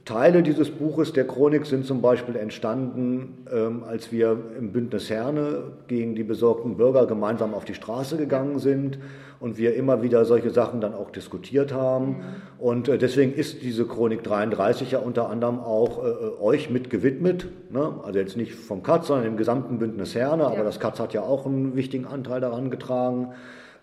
Teile 0.06 0.44
dieses 0.44 0.70
Buches 0.70 1.12
der 1.12 1.26
Chronik 1.26 1.66
sind 1.66 1.84
zum 1.84 2.00
Beispiel 2.00 2.36
entstanden, 2.36 3.44
ähm, 3.52 3.82
als 3.82 4.12
wir 4.12 4.38
im 4.56 4.70
Bündnis 4.70 5.10
Herne 5.10 5.64
gegen 5.88 6.14
die 6.14 6.22
besorgten 6.22 6.76
Bürger 6.76 7.06
gemeinsam 7.06 7.54
auf 7.54 7.64
die 7.64 7.74
Straße 7.74 8.16
gegangen 8.16 8.60
sind 8.60 9.00
und 9.40 9.58
wir 9.58 9.74
immer 9.74 10.02
wieder 10.04 10.24
solche 10.24 10.50
Sachen 10.50 10.80
dann 10.80 10.94
auch 10.94 11.10
diskutiert 11.10 11.74
haben. 11.74 12.22
Und 12.56 12.88
äh, 12.88 12.98
deswegen 12.98 13.32
ist 13.34 13.62
diese 13.62 13.84
Chronik 13.84 14.22
33 14.22 14.92
ja 14.92 15.00
unter 15.00 15.28
anderem 15.28 15.58
auch 15.58 16.04
äh, 16.04 16.08
äh, 16.08 16.40
euch 16.40 16.70
mit 16.70 16.88
gewidmet. 16.88 17.48
Ne? 17.70 17.94
Also 18.04 18.20
jetzt 18.20 18.36
nicht 18.36 18.54
vom 18.54 18.84
Katz, 18.84 19.08
sondern 19.08 19.26
im 19.26 19.36
gesamten 19.36 19.80
Bündnis 19.80 20.14
Herne, 20.14 20.44
ja. 20.44 20.50
aber 20.50 20.62
das 20.62 20.78
Katz 20.78 21.00
hat 21.00 21.14
ja 21.14 21.22
auch 21.22 21.46
einen 21.46 21.74
wichtigen 21.74 22.06
Anteil 22.06 22.40
daran 22.40 22.70
getragen, 22.70 23.32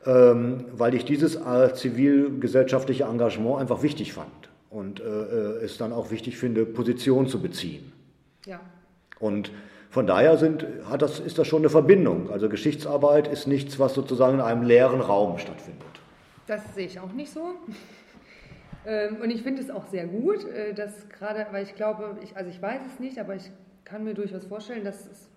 ähm, 0.06 0.64
weil 0.72 0.96
ich 0.96 1.04
dieses 1.04 1.36
äh, 1.36 1.74
zivilgesellschaftliche 1.74 3.04
Engagement 3.04 3.60
einfach 3.60 3.84
wichtig 3.84 4.14
fand 4.14 4.43
und 4.74 5.00
äh, 5.00 5.04
äh, 5.04 5.64
es 5.64 5.78
dann 5.78 5.94
auch 5.94 6.10
wichtig 6.12 6.38
finde, 6.38 6.66
Position 6.66 7.28
zu 7.28 7.42
beziehen. 7.42 7.92
Ja. 8.46 8.60
Und 9.20 9.52
von 9.90 10.08
daher 10.08 10.38
sind, 10.38 10.66
hat 10.90 11.04
das, 11.04 11.20
ist 11.20 11.38
das 11.38 11.48
schon 11.48 11.62
eine 11.62 11.70
Verbindung. 11.70 12.32
Also 12.32 12.50
Geschichtsarbeit 12.50 13.28
ist 13.28 13.46
nichts, 13.46 13.78
was 13.78 13.94
sozusagen 13.94 14.36
in 14.36 14.42
einem 14.42 14.64
leeren 14.64 15.02
Raum 15.02 15.38
stattfindet. 15.38 15.84
Das 16.48 16.74
sehe 16.74 16.88
ich 16.88 17.00
auch 17.00 17.14
nicht 17.14 17.32
so. 17.32 17.54
Ähm, 18.86 19.18
und 19.22 19.30
ich 19.30 19.44
finde 19.44 19.62
es 19.62 19.70
auch 19.70 19.86
sehr 19.86 20.08
gut, 20.08 20.44
äh, 20.50 20.74
dass 20.74 21.08
gerade, 21.10 21.46
weil 21.52 21.64
ich 21.64 21.76
glaube, 21.76 22.18
ich, 22.24 22.36
also 22.36 22.50
ich 22.50 22.62
weiß 22.62 22.82
es 22.92 23.00
nicht, 23.00 23.20
aber 23.20 23.36
ich 23.36 23.52
kann 23.86 24.04
mir 24.04 24.16
durchaus 24.16 24.46
vorstellen, 24.46 24.84
dass 24.84 25.06
es 25.06 25.30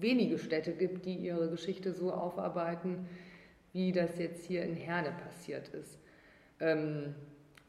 wenige 0.00 0.38
Städte 0.38 0.72
gibt, 0.72 1.04
die 1.04 1.14
ihre 1.14 1.48
Geschichte 1.50 1.92
so 1.92 2.12
aufarbeiten, 2.12 3.06
wie 3.72 3.92
das 3.92 4.18
jetzt 4.18 4.46
hier 4.46 4.64
in 4.64 4.74
Herne 4.74 5.12
passiert 5.24 5.68
ist. 5.68 5.98
Ähm, 6.58 7.14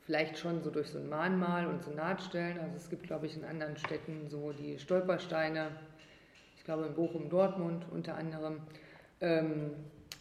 vielleicht 0.06 0.38
schon 0.38 0.62
so 0.62 0.70
durch 0.70 0.90
so 0.90 1.00
ein 1.00 1.10
Mahnmal 1.10 1.68
und 1.68 1.84
so 1.84 1.92
Nahtstellen. 1.92 2.60
Also 2.60 2.76
es 2.76 2.90
gibt, 2.90 3.04
glaube 3.04 3.26
ich, 3.26 3.38
in 3.38 3.46
anderen 3.46 3.78
Städten 3.78 4.28
so 4.30 4.52
die 4.52 4.80
Stolpersteine. 4.80 5.72
Ich 6.58 6.64
glaube 6.64 6.86
in 6.86 6.94
Bochum, 6.94 7.30
Dortmund 7.30 7.86
unter 7.92 8.16
anderem. 8.16 8.62
Ähm, 9.22 9.72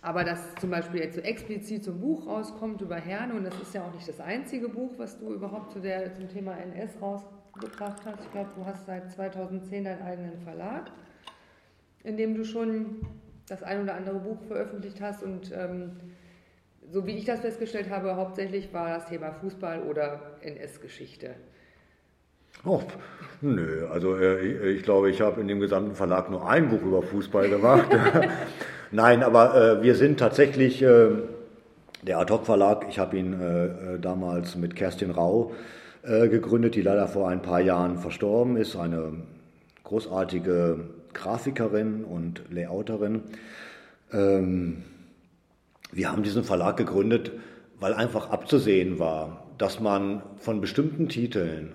aber 0.00 0.24
dass 0.24 0.54
zum 0.56 0.70
Beispiel 0.70 1.00
jetzt 1.00 1.14
so 1.14 1.20
explizit 1.20 1.84
so 1.84 1.92
ein 1.92 2.00
Buch 2.00 2.26
rauskommt 2.26 2.80
über 2.80 2.96
Herne, 2.96 3.34
und 3.34 3.44
das 3.44 3.54
ist 3.60 3.72
ja 3.72 3.84
auch 3.84 3.94
nicht 3.94 4.08
das 4.08 4.20
einzige 4.20 4.68
Buch, 4.68 4.92
was 4.96 5.18
du 5.18 5.32
überhaupt 5.32 5.72
zu 5.72 5.80
der, 5.80 6.12
zum 6.14 6.28
Thema 6.28 6.56
NS 6.56 7.00
rausgebracht 7.00 8.04
hast. 8.04 8.20
Ich 8.24 8.32
glaube, 8.32 8.50
du 8.56 8.64
hast 8.64 8.86
seit 8.86 9.12
2010 9.12 9.84
deinen 9.84 10.02
eigenen 10.02 10.38
Verlag, 10.38 10.90
in 12.02 12.16
dem 12.16 12.34
du 12.34 12.44
schon 12.44 13.06
das 13.48 13.62
ein 13.62 13.82
oder 13.82 13.94
andere 13.94 14.18
Buch 14.18 14.42
veröffentlicht 14.42 15.00
hast. 15.00 15.22
Und 15.22 15.52
ähm, 15.52 15.92
so 16.92 17.06
wie 17.06 17.12
ich 17.12 17.24
das 17.24 17.40
festgestellt 17.40 17.88
habe, 17.88 18.16
hauptsächlich 18.16 18.72
war 18.72 18.88
das 18.90 19.06
Thema 19.06 19.32
Fußball 19.32 19.82
oder 19.82 20.20
NS-Geschichte. 20.42 21.30
Oh, 22.66 22.82
nö, 23.40 23.88
also 23.90 24.16
äh, 24.16 24.40
ich, 24.40 24.78
ich, 24.78 24.82
glaube, 24.82 25.10
ich 25.10 25.22
habe 25.22 25.40
in 25.40 25.48
dem 25.48 25.58
gesamten 25.58 25.94
Verlag 25.94 26.30
nur 26.30 26.46
ein 26.46 26.68
Buch 26.68 26.82
über 26.82 27.02
Fußball 27.02 27.48
gemacht. 27.48 27.88
Nein, 28.90 29.22
aber 29.22 29.78
äh, 29.80 29.82
wir 29.82 29.94
sind 29.94 30.20
tatsächlich 30.20 30.82
äh, 30.82 31.08
der 32.02 32.18
Ad-Hoc-Verlag. 32.18 32.84
Ich 32.90 32.98
habe 32.98 33.16
ihn 33.16 33.40
äh, 33.40 33.64
äh, 33.64 33.98
damals 33.98 34.54
mit 34.56 34.76
Kerstin 34.76 35.10
Rau 35.10 35.52
äh, 36.02 36.28
gegründet, 36.28 36.74
die 36.74 36.82
leider 36.82 37.08
vor 37.08 37.30
ein 37.30 37.40
paar 37.40 37.60
Jahren 37.60 37.96
verstorben 37.96 38.58
ist. 38.58 38.76
Eine 38.76 39.14
großartige 39.84 40.80
Grafikerin 41.14 42.04
und 42.04 42.42
Layouterin. 42.50 43.22
Ähm, 44.12 44.84
wir 45.92 46.10
haben 46.10 46.22
diesen 46.22 46.42
Verlag 46.42 46.76
gegründet, 46.76 47.32
weil 47.78 47.92
einfach 47.92 48.30
abzusehen 48.30 48.98
war, 48.98 49.46
dass 49.58 49.78
man 49.78 50.22
von 50.36 50.60
bestimmten 50.60 51.08
Titeln 51.08 51.74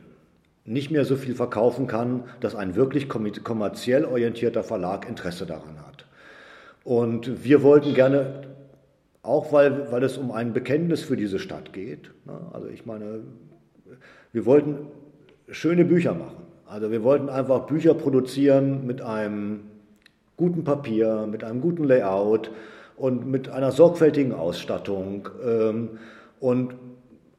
nicht 0.66 0.92
mehr 0.92 1.06
so 1.06 1.16
viel 1.16 1.36
verkaufen 1.36 1.88
kann, 1.88 2.24
dass 2.42 2.56
ein 2.56 2.76
wirklich 2.76 3.08
kommerziell 3.08 4.04
orientierter 4.04 4.64
Verlag 4.64 5.08
Interesse 5.08 5.46
daran 5.46 5.78
hat. 5.86 6.06
Und 6.84 7.44
wir 7.44 7.64
wollten 7.64 7.94
gerne, 7.94 8.42
auch 9.22 9.54
weil, 9.54 9.92
weil 9.92 10.04
es 10.04 10.18
um 10.18 10.32
ein 10.32 10.52
Bekenntnis 10.52 11.04
für 11.04 11.16
diese 11.16 11.40
Stadt 11.40 11.72
geht, 11.72 12.12
ne? 12.26 12.34
also 12.52 12.68
ich 12.68 12.86
meine, 12.86 13.22
wir 14.34 14.46
wollten 14.46 14.88
schöne 15.50 15.86
Bücher 15.86 16.14
machen. 16.14 16.44
Also 16.66 16.92
wir 16.92 17.04
wollten 17.04 17.30
einfach 17.30 17.66
Bücher 17.68 17.94
produzieren 17.94 18.86
mit 18.86 19.02
einem 19.02 19.62
guten 20.36 20.64
Papier, 20.64 21.28
mit 21.30 21.44
einem 21.44 21.62
guten 21.62 21.86
Layout 21.86 22.52
und 22.98 23.28
mit 23.28 23.50
einer 23.50 23.72
sorgfältigen 23.72 24.34
Ausstattung. 24.34 25.30
Ähm, 25.46 25.90
und 26.40 26.76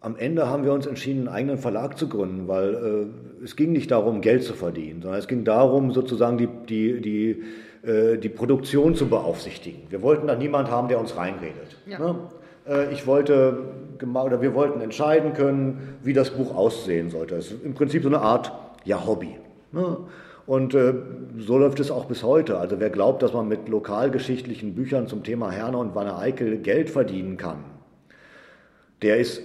am 0.01 0.17
Ende 0.17 0.49
haben 0.49 0.65
wir 0.65 0.73
uns 0.73 0.87
entschieden, 0.87 1.27
einen 1.27 1.37
eigenen 1.37 1.59
Verlag 1.59 1.99
zu 1.99 2.09
gründen, 2.09 2.49
weil 2.49 3.11
äh, 3.41 3.45
es 3.45 3.57
ging 3.57 3.73
nicht 3.73 3.91
darum, 3.91 4.21
Geld 4.21 4.45
zu 4.45 4.55
verdienen, 4.55 5.03
sondern 5.03 5.19
es 5.19 5.29
ging 5.29 5.45
darum, 5.45 5.93
sozusagen 5.93 6.39
die, 6.39 6.49
die, 6.69 7.01
die 7.01 7.43
äh, 7.83 8.19
die 8.19 8.29
Produktion 8.29 8.97
zu 8.97 9.09
beaufsichtigen. 9.09 9.83
Wir 9.89 10.03
wollten 10.03 10.27
da 10.27 10.35
niemand 10.35 10.71
haben, 10.71 10.89
der 10.89 10.99
uns 10.99 11.17
reinredet. 11.17 11.77
Ja. 11.87 11.99
Ne? 11.99 12.17
Äh, 12.69 12.93
ich 12.93 13.07
wollte, 13.07 13.59
oder 14.03 14.43
wir 14.43 14.55
wollten 14.55 14.81
entscheiden 14.81 15.33
können, 15.33 15.99
wie 16.03 16.13
das 16.13 16.31
Buch 16.31 16.55
aussehen 16.55 17.11
sollte. 17.11 17.37
Es 17.37 17.53
ist 17.53 17.65
im 17.65 17.75
Prinzip 17.75 18.03
so 18.03 18.09
eine 18.09 18.21
Art 18.21 18.53
ja, 18.85 19.07
Hobby. 19.07 19.37
Und 20.49 20.73
äh, 20.73 20.95
so 21.37 21.59
läuft 21.59 21.79
es 21.79 21.91
auch 21.91 22.07
bis 22.07 22.23
heute. 22.23 22.57
Also 22.57 22.81
wer 22.81 22.89
glaubt, 22.89 23.23
dass 23.23 23.35
man 23.35 23.49
mit 23.49 23.69
lokalgeschichtlichen 23.69 24.75
Büchern 24.75 25.07
zum 25.07 25.23
Thema 25.23 25.51
Herne 25.51 25.77
und 25.77 25.95
Wanne 25.95 26.17
Eickel 26.17 26.57
Geld 26.57 26.89
verdienen 26.89 27.37
kann, 27.37 27.65
der 29.03 29.19
ist 29.19 29.43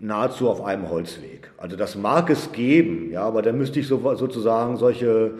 nahezu 0.00 0.50
auf 0.50 0.60
einem 0.64 0.90
Holzweg. 0.90 1.52
Also 1.56 1.76
das 1.76 1.94
mag 1.94 2.30
es 2.30 2.50
geben, 2.50 3.12
ja, 3.12 3.22
aber 3.22 3.42
dann 3.42 3.58
müsste 3.58 3.78
ich 3.78 3.86
so, 3.86 4.16
sozusagen 4.16 4.76
solche 4.76 5.34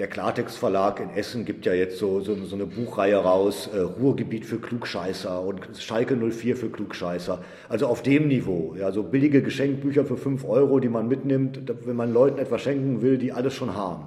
der 0.00 0.08
Klartext 0.08 0.56
Verlag 0.56 0.98
in 0.98 1.10
Essen 1.10 1.44
gibt 1.44 1.66
ja 1.66 1.74
jetzt 1.74 1.98
so, 1.98 2.22
so, 2.22 2.34
so 2.46 2.56
eine 2.56 2.64
Buchreihe 2.64 3.18
raus, 3.18 3.68
äh, 3.70 3.80
Ruhrgebiet 3.80 4.46
für 4.46 4.58
Klugscheißer 4.58 5.42
und 5.42 5.60
Schalke 5.78 6.16
04 6.16 6.56
für 6.56 6.70
Klugscheißer. 6.70 7.44
Also 7.68 7.86
auf 7.86 8.02
dem 8.02 8.28
Niveau, 8.28 8.74
ja, 8.78 8.92
so 8.92 9.02
billige 9.02 9.42
Geschenkbücher 9.42 10.06
für 10.06 10.16
5 10.16 10.46
Euro, 10.46 10.80
die 10.80 10.88
man 10.88 11.06
mitnimmt, 11.06 11.60
wenn 11.84 11.96
man 11.96 12.14
Leuten 12.14 12.38
etwas 12.38 12.62
schenken 12.62 13.02
will, 13.02 13.18
die 13.18 13.30
alles 13.30 13.52
schon 13.52 13.76
haben. 13.76 14.06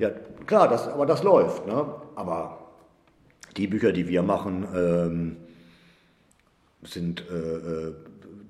Ja, 0.00 0.10
klar, 0.46 0.66
das, 0.66 0.88
aber 0.88 1.06
das 1.06 1.22
läuft. 1.22 1.64
Ne? 1.64 1.86
Aber 2.16 2.58
die 3.56 3.68
Bücher, 3.68 3.92
die 3.92 4.08
wir 4.08 4.24
machen, 4.24 4.66
ähm, 4.74 5.36
sind 6.82 7.22
äh, 7.30 7.34
äh 7.34 7.94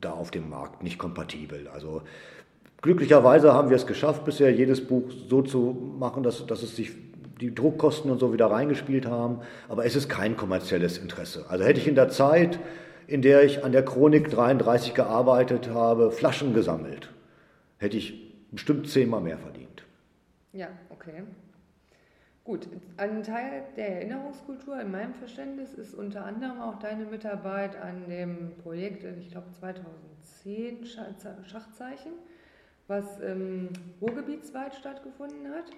da 0.01 0.13
auf 0.13 0.31
dem 0.31 0.51
Markt 0.51 0.83
nicht 0.83 0.99
kompatibel. 0.99 1.67
Also 1.73 2.03
Glücklicherweise 2.85 3.55
haben 3.55 3.71
wir 3.71 3.77
es 3.77 3.87
geschafft, 3.87 4.27
bisher 4.27 4.53
jedes 4.53 4.87
Buch 4.87 5.11
so 5.11 5.41
zu 5.41 5.95
machen, 5.99 6.23
dass, 6.23 6.45
dass 6.45 6.63
es 6.63 6.77
sich 6.77 6.93
die 7.41 7.55
Druckkosten 7.55 8.11
und 8.11 8.19
so 8.19 8.35
wieder 8.35 8.51
reingespielt 8.51 9.07
haben. 9.07 9.41
Aber 9.71 9.87
es 9.87 9.97
ist 9.97 10.11
kein 10.11 10.37
kommerzielles 10.37 10.99
Interesse. 10.99 11.47
Also 11.49 11.65
hätte 11.65 11.81
ich 11.81 11.89
in 11.89 11.95
der 11.95 12.11
Zeit, 12.11 12.59
in 13.07 13.23
der 13.23 13.43
ich 13.43 13.65
an 13.65 13.73
der 13.73 13.87
Chronik 13.87 14.29
33 14.29 14.93
gearbeitet 14.93 15.71
habe, 15.71 16.11
Flaschen 16.11 16.53
gesammelt, 16.53 17.09
hätte 17.79 17.97
ich 17.97 18.35
bestimmt 18.51 18.87
zehnmal 18.91 19.23
mehr 19.23 19.39
verdient. 19.39 19.87
Ja, 20.53 20.69
okay. 20.91 21.23
Gut, 22.45 22.69
ein 22.99 23.23
Teil 23.23 23.63
der 23.79 23.97
Erinnerungskultur 23.97 24.79
in 24.79 24.91
meinem 24.91 25.15
Verständnis 25.15 25.73
ist 25.73 25.95
unter 25.95 26.27
anderem 26.27 26.61
auch 26.61 26.79
deine 26.81 27.07
Mitarbeit 27.07 27.81
an 27.81 28.11
dem 28.11 28.53
Projekt, 28.63 29.05
ich 29.21 29.31
glaube 29.31 29.51
2010, 29.59 30.85
Schachzeichen 31.47 32.13
was 32.87 33.19
im 33.21 33.69
Ruhrgebietswald 34.01 34.75
stattgefunden 34.75 35.49
hat 35.51 35.71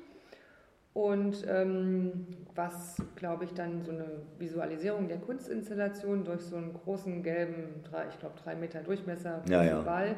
und 0.92 1.44
ähm, 1.46 2.26
was, 2.54 2.96
glaube 3.16 3.44
ich, 3.44 3.52
dann 3.52 3.82
so 3.82 3.92
eine 3.92 4.06
Visualisierung 4.38 5.08
der 5.08 5.18
Kunstinstallation 5.18 6.24
durch 6.24 6.40
so 6.40 6.56
einen 6.56 6.72
großen 6.72 7.22
gelben, 7.22 7.82
drei, 7.84 8.08
ich 8.08 8.18
glaube 8.18 8.34
drei 8.42 8.54
Meter 8.54 8.80
Durchmesser 8.80 9.42
ja, 9.48 9.62
ja. 9.62 9.82
Ball 9.82 10.16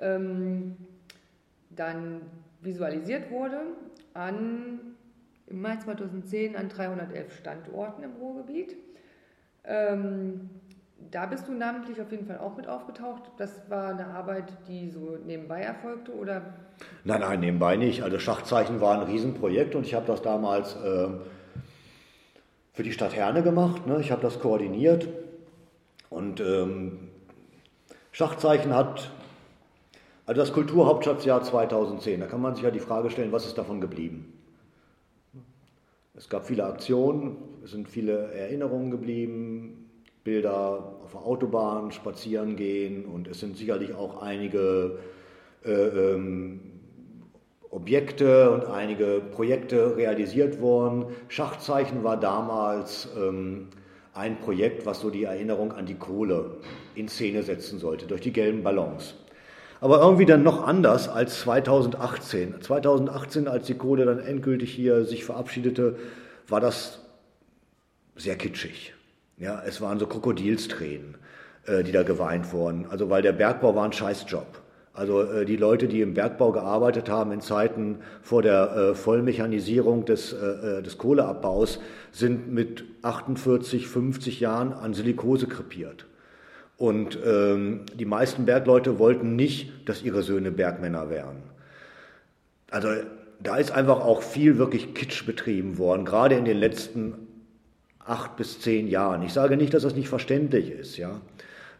ähm, 0.00 0.76
dann 1.70 2.22
visualisiert 2.60 3.30
wurde 3.30 3.62
an 4.14 4.80
im 5.46 5.60
Mai 5.60 5.76
2010 5.76 6.56
an 6.56 6.68
311 6.68 7.36
Standorten 7.36 8.02
im 8.02 8.12
Ruhrgebiet. 8.12 8.76
Ähm, 9.64 10.50
da 11.12 11.26
bist 11.26 11.46
du 11.46 11.52
namentlich 11.52 12.00
auf 12.00 12.10
jeden 12.10 12.26
Fall 12.26 12.38
auch 12.38 12.56
mit 12.56 12.66
aufgetaucht. 12.66 13.22
Das 13.36 13.50
war 13.68 13.90
eine 13.90 14.06
Arbeit, 14.06 14.44
die 14.66 14.88
so 14.88 15.18
nebenbei 15.24 15.60
erfolgte, 15.60 16.12
oder? 16.12 16.54
Nein, 17.04 17.20
nein, 17.20 17.40
nebenbei 17.40 17.76
nicht. 17.76 18.02
Also 18.02 18.18
Schachzeichen 18.18 18.80
war 18.80 18.98
ein 18.98 19.06
Riesenprojekt 19.06 19.74
und 19.74 19.86
ich 19.86 19.94
habe 19.94 20.06
das 20.06 20.22
damals 20.22 20.74
äh, 20.76 21.08
für 22.72 22.82
die 22.82 22.92
Stadt 22.92 23.14
Herne 23.14 23.42
gemacht. 23.42 23.86
Ne? 23.86 24.00
Ich 24.00 24.10
habe 24.10 24.22
das 24.22 24.40
koordiniert 24.40 25.06
und 26.08 26.40
ähm, 26.40 27.10
Schachzeichen 28.10 28.74
hat, 28.74 29.10
also 30.24 30.40
das 30.40 30.54
Kulturhauptstadtjahr 30.54 31.42
2010, 31.42 32.20
da 32.20 32.26
kann 32.26 32.40
man 32.40 32.54
sich 32.54 32.64
ja 32.64 32.70
die 32.70 32.80
Frage 32.80 33.10
stellen, 33.10 33.32
was 33.32 33.46
ist 33.46 33.58
davon 33.58 33.82
geblieben? 33.82 34.32
Es 36.14 36.30
gab 36.30 36.46
viele 36.46 36.64
Aktionen, 36.64 37.36
es 37.64 37.70
sind 37.70 37.88
viele 37.88 38.32
Erinnerungen 38.32 38.90
geblieben, 38.90 39.81
Bilder 40.24 40.94
auf 41.04 41.12
der 41.12 41.22
Autobahn 41.22 41.92
spazieren 41.92 42.56
gehen 42.56 43.04
und 43.04 43.28
es 43.28 43.40
sind 43.40 43.56
sicherlich 43.56 43.94
auch 43.94 44.22
einige 44.22 44.98
äh, 45.64 45.70
ähm, 45.72 46.60
Objekte 47.70 48.50
und 48.50 48.66
einige 48.66 49.20
Projekte 49.32 49.96
realisiert 49.96 50.60
worden. 50.60 51.06
Schachzeichen 51.28 52.04
war 52.04 52.18
damals 52.18 53.08
ähm, 53.18 53.68
ein 54.14 54.38
Projekt, 54.40 54.84
was 54.84 55.00
so 55.00 55.10
die 55.10 55.24
Erinnerung 55.24 55.72
an 55.72 55.86
die 55.86 55.94
Kohle 55.94 56.58
in 56.94 57.08
Szene 57.08 57.42
setzen 57.42 57.78
sollte, 57.78 58.06
durch 58.06 58.20
die 58.20 58.32
gelben 58.32 58.62
Ballons. 58.62 59.14
Aber 59.80 60.00
irgendwie 60.00 60.26
dann 60.26 60.42
noch 60.44 60.66
anders 60.66 61.08
als 61.08 61.40
2018. 61.40 62.60
2018, 62.60 63.48
als 63.48 63.66
die 63.66 63.74
Kohle 63.74 64.04
dann 64.04 64.20
endgültig 64.20 64.72
hier 64.72 65.04
sich 65.04 65.24
verabschiedete, 65.24 65.96
war 66.46 66.60
das 66.60 67.00
sehr 68.14 68.36
kitschig. 68.36 68.94
Ja, 69.42 69.60
es 69.66 69.80
waren 69.80 69.98
so 69.98 70.06
Krokodilstränen, 70.06 71.16
äh, 71.66 71.82
die 71.82 71.90
da 71.90 72.04
geweint 72.04 72.52
wurden. 72.52 72.86
Also 72.88 73.10
weil 73.10 73.22
der 73.22 73.32
Bergbau 73.32 73.74
war 73.74 73.84
ein 73.84 73.92
Scheißjob. 73.92 74.46
Also 74.94 75.22
äh, 75.22 75.44
die 75.44 75.56
Leute, 75.56 75.88
die 75.88 76.00
im 76.00 76.14
Bergbau 76.14 76.52
gearbeitet 76.52 77.10
haben 77.10 77.32
in 77.32 77.40
Zeiten 77.40 77.98
vor 78.22 78.42
der 78.42 78.76
äh, 78.76 78.94
Vollmechanisierung 78.94 80.04
des, 80.04 80.30
des 80.30 80.96
Kohleabbaus, 80.96 81.80
sind 82.12 82.52
mit 82.52 82.84
48, 83.02 83.88
50 83.88 84.38
Jahren 84.38 84.72
an 84.72 84.94
Silikose 84.94 85.48
krepiert. 85.48 86.06
Und 86.76 87.18
ähm, 87.26 87.80
die 87.94 88.04
meisten 88.04 88.44
Bergleute 88.44 89.00
wollten 89.00 89.34
nicht, 89.34 89.88
dass 89.88 90.04
ihre 90.04 90.22
Söhne 90.22 90.52
Bergmänner 90.52 91.10
wären. 91.10 91.42
Also 92.70 92.88
da 93.40 93.56
ist 93.56 93.72
einfach 93.72 94.00
auch 94.00 94.22
viel 94.22 94.58
wirklich 94.58 94.94
Kitsch 94.94 95.26
betrieben 95.26 95.78
worden, 95.78 96.04
gerade 96.04 96.36
in 96.36 96.44
den 96.44 96.58
letzten 96.58 97.21
acht 98.06 98.36
bis 98.36 98.60
zehn 98.60 98.88
Jahren. 98.88 99.22
Ich 99.22 99.32
sage 99.32 99.56
nicht, 99.56 99.74
dass 99.74 99.82
das 99.82 99.94
nicht 99.94 100.08
verständlich 100.08 100.70
ist, 100.70 100.96
ja. 100.96 101.20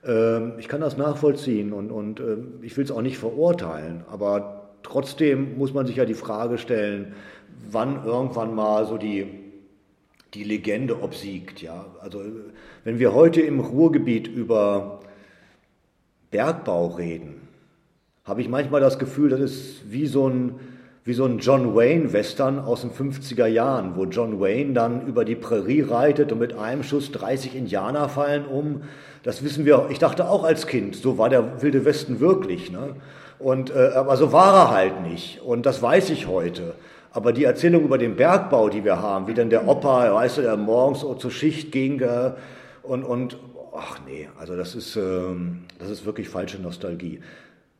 Ähm, 0.05 0.55
ich 0.59 0.69
kann 0.69 0.81
das 0.81 0.97
nachvollziehen 0.97 1.73
und, 1.73 1.91
und 1.91 2.21
ähm, 2.21 2.55
ich 2.63 2.77
will 2.77 2.85
es 2.85 2.91
auch 2.91 3.03
nicht 3.03 3.19
verurteilen, 3.19 4.05
aber 4.11 4.71
trotzdem 4.83 5.57
muss 5.59 5.73
man 5.73 5.87
sich 5.87 5.97
ja 5.97 6.05
die 6.05 6.15
Frage 6.15 6.59
stellen, 6.59 7.15
wann 7.71 8.05
irgendwann 8.05 8.55
mal 8.55 8.87
so 8.87 8.99
die, 8.99 9.27
die 10.35 10.45
Legende 10.45 11.03
obsiegt. 11.03 11.63
Ja? 11.63 11.87
Also 12.01 12.23
wenn 12.85 12.99
wir 12.99 13.15
heute 13.15 13.41
im 13.41 13.61
Ruhrgebiet 13.61 14.27
über 14.29 15.01
Bergbau 16.31 16.89
reden, 16.89 17.43
habe 18.25 18.41
ich 18.41 18.49
manchmal 18.49 18.81
das 18.81 18.99
Gefühl, 18.99 19.31
das 19.31 19.41
ist 19.41 19.91
wie 19.91 20.07
so 20.07 20.29
ein, 20.29 20.55
wie 21.05 21.15
so 21.15 21.25
ein 21.25 21.39
John 21.39 21.75
Wayne-Western 21.75 22.61
aus 22.61 22.83
den 22.83 22.91
50er 22.91 23.47
Jahren, 23.47 23.97
wo 23.97 24.05
John 24.05 24.41
Wayne 24.41 24.73
dann 24.73 25.07
über 25.07 25.25
die 25.25 25.35
Prärie 25.35 25.83
reitet 25.83 26.31
und 26.31 26.39
mit 26.39 26.55
einem 26.55 26.85
Schuss 26.85 27.11
30 27.11 27.57
Indianer 27.57 28.09
fallen 28.09 28.47
um. 28.47 28.83
Das 29.25 29.43
wissen 29.43 29.65
wir, 29.65 29.89
ich 29.91 29.99
dachte 29.99 30.29
auch 30.29 30.45
als 30.45 30.67
Kind, 30.67 30.95
so 30.95 31.19
war 31.19 31.29
der 31.29 31.61
Wilde 31.61 31.85
Westen 31.85 32.21
wirklich. 32.21 32.71
Ne? 32.71 32.95
Und, 33.41 33.75
äh, 33.75 33.91
aber 33.95 34.17
so 34.17 34.33
war 34.33 34.55
er 34.55 34.71
halt 34.71 35.03
nicht. 35.03 35.43
Und 35.43 35.67
das 35.67 35.83
weiß 35.83 36.11
ich 36.11 36.29
heute. 36.29 36.75
Aber 37.13 37.33
die 37.33 37.45
Erzählung 37.45 37.83
über 37.83 37.99
den 37.99 38.15
Bergbau, 38.15 38.69
die 38.69 38.85
wir 38.85 39.03
haben, 39.03 39.27
wie 39.27 39.35
dann 39.35 39.51
der 39.51 39.67
Opa, 39.67 40.15
weißt 40.15 40.39
du, 40.39 40.43
der 40.43 40.57
morgens 40.57 41.01
zur 41.01 41.31
Schicht 41.31 41.73
ging 41.73 42.01
äh, 42.01 42.33
und, 42.83 43.03
und 43.03 43.37
ach 43.77 43.99
nee, 44.07 44.29
also 44.39 44.57
das 44.57 44.75
ist, 44.75 44.97
ähm, 44.97 45.65
das 45.79 45.91
ist 45.91 46.07
wirklich 46.07 46.29
falsche 46.29 46.61
Nostalgie. 46.61 47.21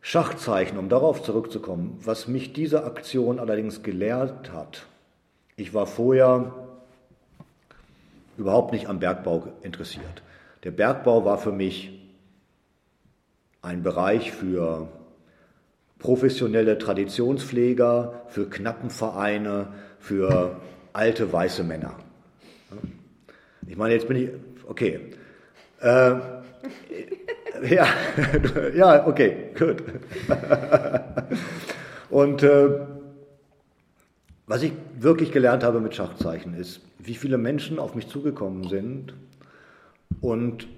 Schachzeichen, 0.05 0.79
um 0.79 0.89
darauf 0.89 1.23
zurückzukommen, 1.23 1.99
was 2.03 2.27
mich 2.27 2.53
diese 2.53 2.85
Aktion 2.85 3.39
allerdings 3.39 3.85
gelehrt 3.85 4.53
hat. 4.53 4.87
Ich 5.57 5.73
war 5.73 5.87
vorher 5.87 6.53
überhaupt 8.37 8.73
nicht 8.73 8.89
am 8.89 8.99
Bergbau 8.99 9.47
interessiert. 9.63 10.23
Der 10.65 10.73
Bergbau 10.73 11.25
war 11.25 11.39
für 11.39 11.53
mich 11.53 12.01
ein 13.63 13.85
Bereich 13.85 14.33
für 14.33 14.89
professionelle 16.01 16.79
Traditionspfleger, 16.79 18.25
für 18.27 18.51
Knappenvereine, 18.51 19.69
für 20.01 20.61
alte 20.93 21.33
weiße 21.33 21.63
Männer. 21.63 21.95
Ich 23.69 23.77
meine, 23.77 23.95
jetzt 23.95 24.09
bin 24.09 24.17
ich, 24.17 24.31
okay. 24.69 25.13
Äh, 25.81 26.15
ja, 27.69 27.87
ja, 28.75 29.07
okay, 29.07 29.51
gut. 29.59 29.83
Und 32.11 32.43
äh, 32.43 32.69
was 34.47 34.63
ich 34.63 34.73
wirklich 34.99 35.33
gelernt 35.33 35.65
habe 35.65 35.81
mit 35.81 35.95
Schachzeichen 35.95 36.55
ist, 36.55 36.81
wie 36.99 37.15
viele 37.15 37.39
Menschen 37.39 37.79
auf 37.79 37.95
mich 37.95 38.09
zugekommen 38.09 38.69
sind 38.69 39.15
und 40.21 40.69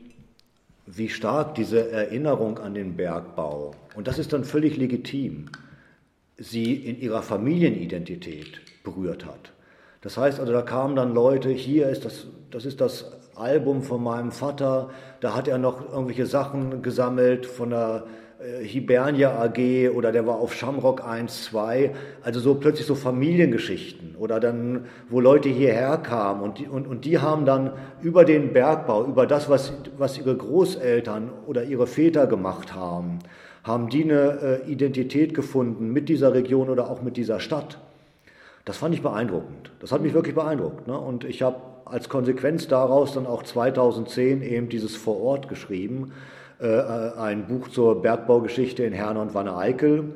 wie 0.87 1.09
stark 1.09 1.55
diese 1.55 1.91
Erinnerung 1.91 2.59
an 2.59 2.75
den 2.75 2.97
Bergbau, 2.97 3.73
und 3.97 4.07
das 4.07 4.19
ist 4.19 4.33
dann 4.33 4.45
völlig 4.45 4.77
legitim, 4.77 5.47
sie 6.37 6.75
in 6.75 7.01
ihrer 7.01 7.23
Familienidentität 7.23 8.61
berührt 8.83 9.25
hat. 9.25 9.53
Das 10.03 10.17
heißt 10.19 10.39
also, 10.39 10.53
da 10.53 10.63
kamen 10.63 10.97
dann 10.97 11.15
Leute, 11.15 11.51
hier 11.51 11.89
ist 11.89 12.05
das, 12.05 12.27
das 12.51 12.67
ist 12.67 12.81
das 12.81 13.11
Album 13.35 13.83
von 13.83 14.03
meinem 14.03 14.31
Vater, 14.31 14.91
da 15.25 15.35
hat 15.35 15.49
er 15.49 15.57
noch 15.57 15.91
irgendwelche 15.91 16.27
Sachen 16.27 16.83
gesammelt 16.83 17.47
von 17.47 17.71
der 17.71 18.05
äh, 18.39 18.63
Hibernia 18.63 19.41
AG 19.41 19.89
oder 19.97 20.13
der 20.13 20.27
war 20.27 20.35
auf 20.35 20.53
Shamrock 20.53 21.03
1, 21.03 21.45
2, 21.45 21.95
also 22.23 22.41
so 22.41 22.57
plötzlich 22.57 22.87
so 22.87 22.95
Familiengeschichten 22.95 24.17
oder 24.17 24.39
dann, 24.39 24.85
wo 25.09 25.21
Leute 25.21 25.49
hierher 25.49 25.97
kamen 25.97 26.43
und 26.43 26.59
die, 26.59 26.67
und, 26.67 26.87
und 26.87 27.07
die 27.07 27.21
haben 27.21 27.47
dann 27.47 27.73
über 28.03 28.27
den 28.27 28.53
Bergbau, 28.53 29.07
über 29.07 29.27
das, 29.27 29.49
was, 29.49 29.73
was 29.97 30.19
ihre 30.19 30.37
Großeltern 30.37 31.31
oder 31.47 31.65
ihre 31.65 31.87
Väter 31.87 32.27
gemacht 32.27 32.75
haben, 32.75 33.21
haben 33.63 33.89
die 33.89 34.05
eine 34.05 34.61
äh, 34.67 34.71
Identität 34.71 35.33
gefunden 35.33 35.91
mit 35.91 36.11
dieser 36.11 36.35
Region 36.35 36.69
oder 36.69 36.91
auch 36.91 37.01
mit 37.01 37.17
dieser 37.17 37.41
Stadt. 37.41 37.79
Das 38.67 38.77
fand 38.77 38.95
ich 38.95 39.01
beeindruckend. 39.01 39.71
Das 39.81 39.91
hat 39.91 40.03
mich 40.03 40.13
wirklich 40.13 40.35
beeindruckt. 40.35 40.87
Ne? 40.87 40.99
Und 40.99 41.25
ich 41.25 41.41
habe 41.41 41.57
als 41.85 42.09
Konsequenz 42.09 42.69
daraus 42.69 43.13
dann 43.13 43.27
auch 43.27 43.43
2010 43.43 44.43
eben 44.43 44.69
dieses 44.69 44.97
Vorort 44.97 45.49
geschrieben, 45.49 46.13
äh, 46.61 46.67
äh, 46.67 47.19
ein 47.19 47.47
Buch 47.47 47.69
zur 47.69 48.01
Bergbaugeschichte 48.01 48.85
in 48.85 48.93
Herne 48.93 49.21
und 49.21 49.35
Wanne-Eickel. 49.35 50.15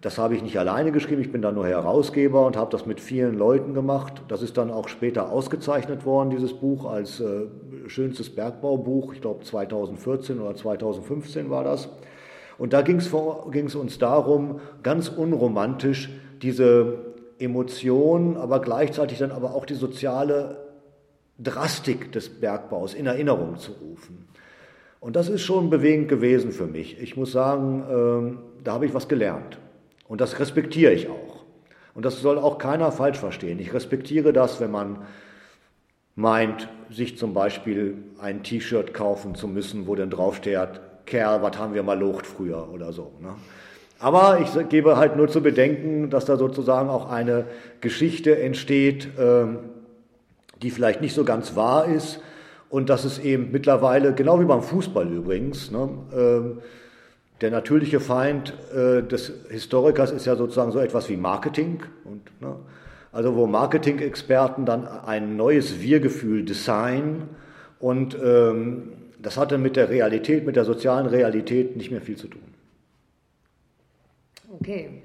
Das 0.00 0.16
habe 0.16 0.34
ich 0.34 0.42
nicht 0.42 0.58
alleine 0.58 0.92
geschrieben, 0.92 1.20
ich 1.20 1.30
bin 1.30 1.42
dann 1.42 1.54
nur 1.54 1.66
Herausgeber 1.66 2.46
und 2.46 2.56
habe 2.56 2.70
das 2.70 2.86
mit 2.86 3.00
vielen 3.00 3.36
Leuten 3.36 3.74
gemacht. 3.74 4.22
Das 4.28 4.40
ist 4.40 4.56
dann 4.56 4.70
auch 4.70 4.88
später 4.88 5.30
ausgezeichnet 5.30 6.06
worden, 6.06 6.30
dieses 6.30 6.54
Buch, 6.54 6.86
als 6.90 7.20
äh, 7.20 7.46
schönstes 7.86 8.34
Bergbaubuch. 8.34 9.12
Ich 9.12 9.20
glaube 9.20 9.44
2014 9.44 10.40
oder 10.40 10.54
2015 10.54 11.50
war 11.50 11.64
das. 11.64 11.88
Und 12.56 12.72
da 12.72 12.82
ging 12.82 12.96
es 12.98 13.74
uns 13.74 13.98
darum, 13.98 14.60
ganz 14.82 15.08
unromantisch 15.08 16.10
diese 16.40 16.98
Emotionen, 17.38 18.36
aber 18.36 18.60
gleichzeitig 18.60 19.18
dann 19.18 19.32
aber 19.32 19.54
auch 19.54 19.64
die 19.64 19.74
soziale 19.74 20.69
Drastik 21.42 22.12
des 22.12 22.28
Bergbaus 22.28 22.94
in 22.94 23.06
Erinnerung 23.06 23.56
zu 23.56 23.72
rufen. 23.72 24.28
Und 25.00 25.16
das 25.16 25.28
ist 25.28 25.42
schon 25.42 25.70
bewegend 25.70 26.08
gewesen 26.08 26.52
für 26.52 26.66
mich. 26.66 27.00
Ich 27.00 27.16
muss 27.16 27.32
sagen, 27.32 27.84
ähm, 27.90 28.38
da 28.62 28.72
habe 28.72 28.86
ich 28.86 28.92
was 28.92 29.08
gelernt. 29.08 29.58
Und 30.06 30.20
das 30.20 30.38
respektiere 30.38 30.92
ich 30.92 31.08
auch. 31.08 31.44
Und 31.94 32.04
das 32.04 32.20
soll 32.20 32.38
auch 32.38 32.58
keiner 32.58 32.92
falsch 32.92 33.18
verstehen. 33.18 33.58
Ich 33.58 33.72
respektiere 33.72 34.32
das, 34.32 34.60
wenn 34.60 34.70
man 34.70 34.98
meint, 36.14 36.68
sich 36.90 37.16
zum 37.16 37.32
Beispiel 37.32 37.96
ein 38.20 38.42
T-Shirt 38.42 38.92
kaufen 38.92 39.34
zu 39.34 39.48
müssen, 39.48 39.86
wo 39.86 39.94
dann 39.94 40.10
draufsteht, 40.10 40.80
Kerl, 41.06 41.42
was 41.42 41.58
haben 41.58 41.74
wir 41.74 41.82
mal 41.82 41.98
locht 41.98 42.26
früher 42.26 42.68
oder 42.72 42.92
so. 42.92 43.12
Ne? 43.20 43.34
Aber 43.98 44.40
ich 44.40 44.68
gebe 44.68 44.96
halt 44.96 45.16
nur 45.16 45.28
zu 45.28 45.42
bedenken, 45.42 46.10
dass 46.10 46.24
da 46.24 46.36
sozusagen 46.36 46.88
auch 46.88 47.10
eine 47.10 47.46
Geschichte 47.80 48.38
entsteht, 48.38 49.08
ähm, 49.18 49.58
die 50.62 50.70
vielleicht 50.70 51.00
nicht 51.00 51.14
so 51.14 51.24
ganz 51.24 51.56
wahr 51.56 51.86
ist 51.86 52.20
und 52.68 52.88
dass 52.88 53.04
es 53.04 53.18
eben 53.18 53.50
mittlerweile, 53.50 54.14
genau 54.14 54.40
wie 54.40 54.44
beim 54.44 54.62
Fußball 54.62 55.08
übrigens, 55.12 55.70
ne, 55.70 55.88
äh, 56.12 56.60
der 57.40 57.50
natürliche 57.50 58.00
Feind 58.00 58.52
äh, 58.74 59.02
des 59.02 59.32
Historikers 59.48 60.10
ist 60.10 60.26
ja 60.26 60.36
sozusagen 60.36 60.72
so 60.72 60.78
etwas 60.78 61.08
wie 61.08 61.16
Marketing. 61.16 61.82
Und, 62.04 62.30
ne, 62.40 62.56
also 63.12 63.34
wo 63.34 63.46
Marketing-Experten 63.46 64.66
dann 64.66 64.86
ein 64.86 65.36
neues 65.36 65.80
Wir-Gefühl 65.80 66.44
design 66.44 67.28
und 67.80 68.16
ähm, 68.22 68.92
das 69.18 69.36
hatte 69.36 69.58
mit 69.58 69.76
der 69.76 69.88
Realität, 69.88 70.46
mit 70.46 70.56
der 70.56 70.64
sozialen 70.64 71.06
Realität 71.06 71.76
nicht 71.76 71.90
mehr 71.90 72.00
viel 72.00 72.16
zu 72.16 72.28
tun. 72.28 72.42
Okay. 74.60 75.02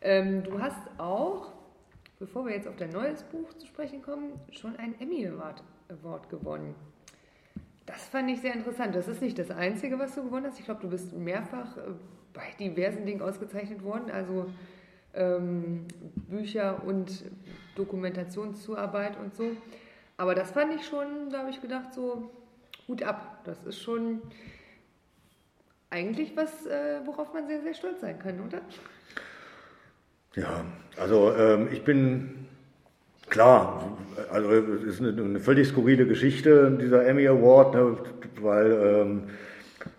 Ähm, 0.00 0.42
du 0.44 0.60
hast 0.60 0.80
auch 0.98 1.53
bevor 2.18 2.46
wir 2.46 2.54
jetzt 2.54 2.68
auf 2.68 2.76
dein 2.76 2.90
neues 2.90 3.22
Buch 3.24 3.52
zu 3.54 3.66
sprechen 3.66 4.02
kommen, 4.02 4.32
schon 4.52 4.76
ein 4.76 4.94
Emmy 5.00 5.26
Award, 5.26 5.62
Award 5.88 6.28
gewonnen. 6.28 6.74
Das 7.86 8.04
fand 8.08 8.30
ich 8.30 8.40
sehr 8.40 8.54
interessant. 8.54 8.94
Das 8.94 9.08
ist 9.08 9.20
nicht 9.20 9.38
das 9.38 9.50
Einzige, 9.50 9.98
was 9.98 10.14
du 10.14 10.24
gewonnen 10.24 10.46
hast. 10.46 10.58
Ich 10.58 10.64
glaube, 10.64 10.80
du 10.80 10.88
bist 10.88 11.12
mehrfach 11.12 11.76
äh, 11.76 11.80
bei 12.32 12.42
diversen 12.58 13.04
Dingen 13.04 13.22
ausgezeichnet 13.22 13.82
worden, 13.82 14.10
also 14.10 14.46
ähm, 15.14 15.86
Bücher 16.28 16.82
und 16.84 17.24
Dokumentationszuarbeit 17.76 19.18
und 19.18 19.34
so. 19.34 19.50
Aber 20.16 20.34
das 20.34 20.52
fand 20.52 20.74
ich 20.74 20.86
schon, 20.86 21.30
da 21.30 21.40
habe 21.40 21.50
ich 21.50 21.60
gedacht, 21.60 21.92
so 21.92 22.30
Hut 22.88 23.02
ab. 23.02 23.40
Das 23.44 23.62
ist 23.64 23.80
schon 23.80 24.22
eigentlich 25.90 26.36
was, 26.36 26.66
äh, 26.66 27.00
worauf 27.04 27.32
man 27.32 27.46
sehr, 27.46 27.62
sehr 27.62 27.74
stolz 27.74 28.00
sein 28.00 28.18
kann, 28.18 28.40
oder? 28.40 28.62
Ja, 30.36 30.64
also 30.96 31.32
ähm, 31.38 31.68
ich 31.72 31.84
bin 31.84 32.46
klar, 33.28 33.96
also 34.32 34.50
es 34.50 34.82
ist 34.82 35.00
eine, 35.00 35.10
eine, 35.10 35.38
völlig 35.38 35.68
skurrile 35.68 36.06
Geschichte, 36.06 36.76
dieser 36.80 37.06
Emmy 37.06 37.26
Award, 37.28 37.74
ne, 37.74 37.96
weil 38.40 38.72
ähm, 38.72 39.22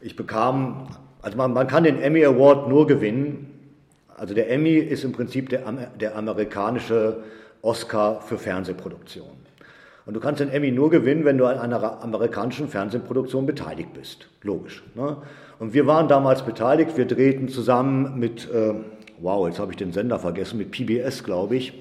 ich 0.01 0.17
bekam, 0.17 0.87
also 1.21 1.37
man, 1.37 1.53
man, 1.53 1.67
kann 1.67 1.85
den 1.85 2.01
Emmy 2.01 2.25
Award 2.25 2.67
nur 2.67 2.85
gewinnen. 2.85 3.51
Also 4.17 4.33
der 4.33 4.49
Emmy 4.49 4.75
ist 4.75 5.03
im 5.05 5.13
Prinzip 5.13 5.49
der, 5.49 5.61
der 5.99 6.17
amerikanische 6.17 7.23
Oscar 7.61 8.21
für 8.21 8.37
Fernsehproduktion. 8.37 9.27
Und 10.05 10.13
du 10.13 10.19
kannst 10.19 10.39
den 10.39 10.49
Emmy 10.49 10.71
nur 10.71 10.89
gewinnen, 10.89 11.25
wenn 11.25 11.37
du 11.37 11.45
an 11.45 11.57
einer 11.57 12.03
amerikanischen 12.03 12.67
Fernsehproduktion 12.67 13.45
beteiligt 13.45 13.93
bist. 13.93 14.27
Logisch. 14.43 14.83
Ne? 14.93 15.17
Und 15.59 15.73
wir 15.73 15.87
waren 15.87 16.07
damals 16.07 16.43
beteiligt. 16.43 16.95
Wir 16.95 17.05
drehten 17.05 17.47
zusammen 17.47 18.19
mit 18.19 18.47
äh, 18.53 18.75
wow, 19.19 19.47
jetzt 19.47 19.59
habe 19.59 19.71
ich 19.71 19.77
den 19.77 19.91
Sender 19.91 20.19
vergessen, 20.19 20.57
mit 20.57 20.71
PBS, 20.71 21.23
glaube 21.23 21.55
ich, 21.55 21.73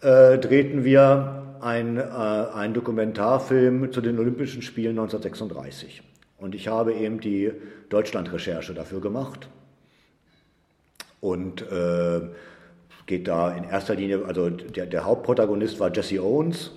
äh, 0.00 0.38
drehten 0.38 0.84
wir 0.84 1.56
ein, 1.60 1.96
äh, 1.96 2.02
einen 2.02 2.74
Dokumentarfilm 2.74 3.92
zu 3.92 4.00
den 4.00 4.18
Olympischen 4.18 4.62
Spielen 4.62 4.98
1936. 4.98 6.02
Und 6.38 6.54
ich 6.54 6.68
habe 6.68 6.92
eben 6.92 7.20
die 7.20 7.52
Deutschland-Recherche 7.88 8.74
dafür 8.74 9.00
gemacht. 9.00 9.48
Und 11.20 11.62
äh, 11.62 12.20
geht 13.06 13.28
da 13.28 13.52
in 13.52 13.62
erster 13.62 13.94
Linie, 13.94 14.24
also 14.24 14.50
der, 14.50 14.86
der, 14.86 15.04
Hauptprotagonist 15.04 15.78
war 15.78 15.92
Jesse 15.92 16.20
Owens, 16.20 16.72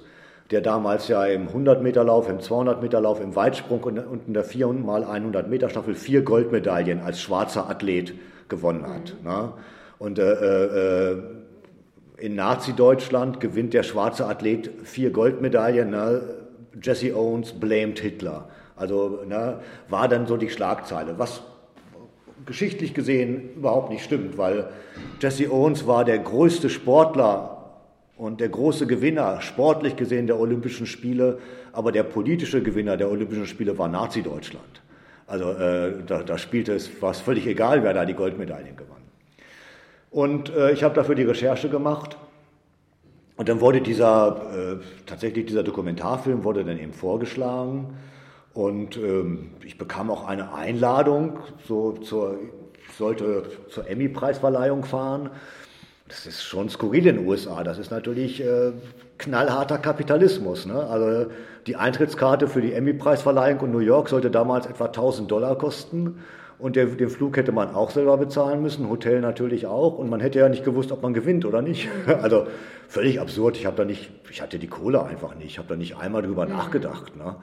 der 0.51 0.61
damals 0.61 1.07
ja 1.07 1.25
im 1.25 1.47
100-Meter-Lauf, 1.47 2.29
im 2.29 2.37
200-Meter-Lauf, 2.37 3.19
im 3.21 3.35
Weitsprung 3.35 3.81
und 3.81 4.27
in 4.27 4.33
der 4.35 4.43
400 4.43 4.85
mal 4.85 5.03
100-Meter-Staffel 5.03 5.95
vier 5.95 6.21
Goldmedaillen 6.21 6.99
als 6.99 7.19
schwarzer 7.19 7.67
Athlet 7.67 8.13
gewonnen 8.49 8.85
hat. 8.85 9.15
Mhm. 9.23 9.53
Und 9.97 10.19
äh, 10.19 11.11
äh, 11.11 11.17
in 12.17 12.35
Nazi-Deutschland 12.35 13.39
gewinnt 13.39 13.73
der 13.73 13.83
schwarze 13.83 14.25
Athlet 14.25 14.69
vier 14.83 15.11
Goldmedaillen. 15.11 15.89
Ne? 15.89 16.21
Jesse 16.81 17.15
Owens 17.15 17.53
blamed 17.53 17.99
Hitler. 17.99 18.49
Also 18.75 19.21
ne, 19.27 19.59
war 19.89 20.07
dann 20.07 20.27
so 20.27 20.37
die 20.37 20.49
Schlagzeile, 20.49 21.17
was 21.17 21.41
geschichtlich 22.45 22.93
gesehen 22.93 23.55
überhaupt 23.55 23.89
nicht 23.89 24.03
stimmt, 24.03 24.37
weil 24.37 24.69
Jesse 25.19 25.51
Owens 25.51 25.87
war 25.87 26.05
der 26.05 26.19
größte 26.19 26.69
Sportler 26.69 27.55
und 28.17 28.39
der 28.39 28.49
große 28.49 28.87
Gewinner, 28.87 29.41
sportlich 29.41 29.95
gesehen, 29.95 30.27
der 30.27 30.39
Olympischen 30.39 30.85
Spiele, 30.85 31.39
aber 31.73 31.91
der 31.91 32.03
politische 32.03 32.61
Gewinner 32.61 32.97
der 32.97 33.09
Olympischen 33.09 33.47
Spiele 33.47 33.77
war 33.77 33.87
Nazi-Deutschland. 33.87 34.81
Also 35.27 35.51
äh, 35.51 36.03
da, 36.05 36.23
da, 36.23 36.37
spielte 36.37 36.73
es, 36.73 37.01
war 37.01 37.11
es 37.11 37.19
völlig 37.19 37.47
egal, 37.47 37.83
wer 37.83 37.93
da 37.93 38.05
die 38.05 38.13
Goldmedaillen 38.13 38.77
gewann. 38.77 39.04
Und 40.15 40.55
äh, 40.55 40.71
ich 40.71 40.81
habe 40.81 40.95
dafür 40.95 41.13
die 41.13 41.23
Recherche 41.23 41.67
gemacht. 41.67 42.15
Und 43.35 43.49
dann 43.49 43.59
wurde 43.59 43.81
dieser, 43.81 44.77
äh, 44.77 44.77
tatsächlich 45.05 45.47
dieser 45.47 45.61
Dokumentarfilm 45.61 46.45
wurde 46.45 46.63
dann 46.63 46.79
eben 46.79 46.93
vorgeschlagen. 46.93 47.97
Und 48.53 48.95
ähm, 48.95 49.49
ich 49.65 49.77
bekam 49.77 50.09
auch 50.09 50.25
eine 50.25 50.53
Einladung, 50.53 51.39
so 51.67 51.91
zur, 51.91 52.39
sollte 52.97 53.43
zur 53.67 53.89
Emmy-Preisverleihung 53.89 54.85
fahren. 54.85 55.31
Das 56.07 56.25
ist 56.25 56.43
schon 56.43 56.69
skurril 56.69 57.07
in 57.07 57.17
den 57.17 57.27
USA. 57.27 57.65
Das 57.65 57.77
ist 57.77 57.91
natürlich 57.91 58.41
äh, 58.41 58.71
knallharter 59.17 59.79
Kapitalismus. 59.79 60.65
Ne? 60.65 60.81
Also 60.81 61.29
die 61.67 61.75
Eintrittskarte 61.75 62.47
für 62.47 62.61
die 62.61 62.71
Emmy-Preisverleihung 62.71 63.65
in 63.65 63.71
New 63.73 63.79
York 63.79 64.07
sollte 64.07 64.31
damals 64.31 64.65
etwa 64.65 64.85
1000 64.85 65.29
Dollar 65.29 65.57
kosten. 65.57 66.19
Und 66.57 66.75
der, 66.75 66.85
den 66.85 67.09
Flug 67.09 67.35
hätte 67.37 67.51
man 67.51 67.75
auch 67.75 67.91
selber 67.91 68.17
bezahlen 68.17 68.61
müssen, 68.61 68.89
Hotel 68.89 69.19
natürlich 69.19 69.67
auch. 69.67 69.97
Und 69.97 70.09
man 70.09 70.19
hätte 70.21 70.39
ja 70.39 70.47
nicht 70.47 70.63
gewusst, 70.63 70.91
ob 70.91 71.03
man 71.03 71.13
gewinnt 71.13 71.45
oder 71.45 71.61
nicht. 71.61 71.89
Also 72.21 72.47
völlig 72.87 73.19
absurd. 73.19 73.57
Ich 73.57 73.65
habe 73.65 73.75
da 73.75 73.85
nicht, 73.85 74.09
ich 74.29 74.41
hatte 74.41 74.57
die 74.57 74.67
Kohle 74.67 75.03
einfach 75.03 75.35
nicht. 75.35 75.47
Ich 75.47 75.57
habe 75.57 75.67
da 75.67 75.75
nicht 75.75 75.97
einmal 75.97 76.21
drüber 76.21 76.45
mhm. 76.45 76.53
nachgedacht. 76.53 77.15
Ne? 77.17 77.35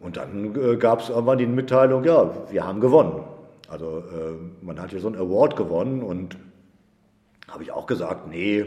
Und 0.00 0.16
dann 0.16 0.54
äh, 0.54 0.76
gab 0.76 1.00
es 1.00 1.08
irgendwann 1.08 1.38
die 1.38 1.46
Mitteilung, 1.46 2.04
ja, 2.04 2.30
wir 2.50 2.66
haben 2.66 2.80
gewonnen. 2.80 3.24
Also 3.68 3.98
äh, 3.98 4.64
man 4.64 4.80
hat 4.80 4.90
hier 4.90 5.00
so 5.00 5.08
einen 5.08 5.16
Award 5.16 5.56
gewonnen 5.56 6.02
und 6.02 6.36
habe 7.48 7.62
ich 7.62 7.72
auch 7.72 7.86
gesagt, 7.86 8.28
nee, 8.28 8.64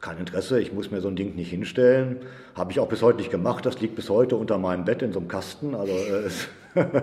kein 0.00 0.18
Interesse, 0.18 0.60
ich 0.60 0.72
muss 0.72 0.90
mir 0.90 1.00
so 1.00 1.08
ein 1.08 1.16
Ding 1.16 1.34
nicht 1.34 1.50
hinstellen. 1.50 2.20
Habe 2.54 2.70
ich 2.72 2.78
auch 2.78 2.88
bis 2.88 3.02
heute 3.02 3.18
nicht 3.18 3.30
gemacht, 3.30 3.64
das 3.64 3.80
liegt 3.80 3.96
bis 3.96 4.10
heute 4.10 4.36
unter 4.36 4.58
meinem 4.58 4.84
Bett 4.84 5.02
in 5.02 5.12
so 5.12 5.18
einem 5.18 5.28
Kasten. 5.28 5.74
Also 5.74 5.92
äh, 5.92 6.80
äh, 6.80 6.84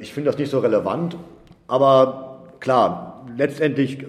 ich 0.00 0.12
finde 0.12 0.30
das 0.30 0.38
nicht 0.38 0.50
so 0.50 0.58
relevant. 0.58 1.16
Aber 1.68 2.42
klar, 2.60 3.26
letztendlich 3.36 4.04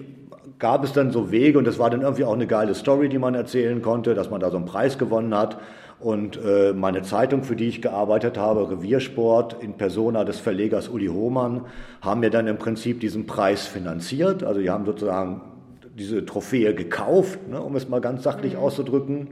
gab 0.58 0.84
es 0.84 0.92
dann 0.92 1.10
so 1.10 1.30
Wege 1.30 1.58
und 1.58 1.66
das 1.66 1.78
war 1.78 1.90
dann 1.90 2.02
irgendwie 2.02 2.24
auch 2.24 2.34
eine 2.34 2.46
geile 2.46 2.74
Story, 2.74 3.08
die 3.08 3.18
man 3.18 3.34
erzählen 3.34 3.82
konnte, 3.82 4.14
dass 4.14 4.30
man 4.30 4.40
da 4.40 4.50
so 4.50 4.56
einen 4.56 4.66
Preis 4.66 4.98
gewonnen 4.98 5.34
hat. 5.34 5.58
Und 6.00 6.38
äh, 6.44 6.72
meine 6.72 7.02
Zeitung, 7.02 7.44
für 7.44 7.56
die 7.56 7.68
ich 7.68 7.80
gearbeitet 7.80 8.36
habe, 8.36 8.70
Reviersport, 8.70 9.62
in 9.62 9.74
Persona 9.74 10.24
des 10.24 10.38
Verlegers 10.38 10.88
Uli 10.88 11.06
Hohmann, 11.06 11.62
haben 12.02 12.20
mir 12.20 12.30
dann 12.30 12.46
im 12.46 12.58
Prinzip 12.58 13.00
diesen 13.00 13.26
Preis 13.26 13.66
finanziert. 13.66 14.42
Also 14.42 14.60
die 14.60 14.70
haben 14.70 14.84
sozusagen 14.84 15.40
diese 15.96 16.26
Trophäe 16.26 16.74
gekauft, 16.74 17.48
ne, 17.48 17.60
um 17.60 17.76
es 17.76 17.88
mal 17.88 18.00
ganz 18.00 18.22
sachlich 18.22 18.54
mhm. 18.54 18.60
auszudrücken. 18.60 19.28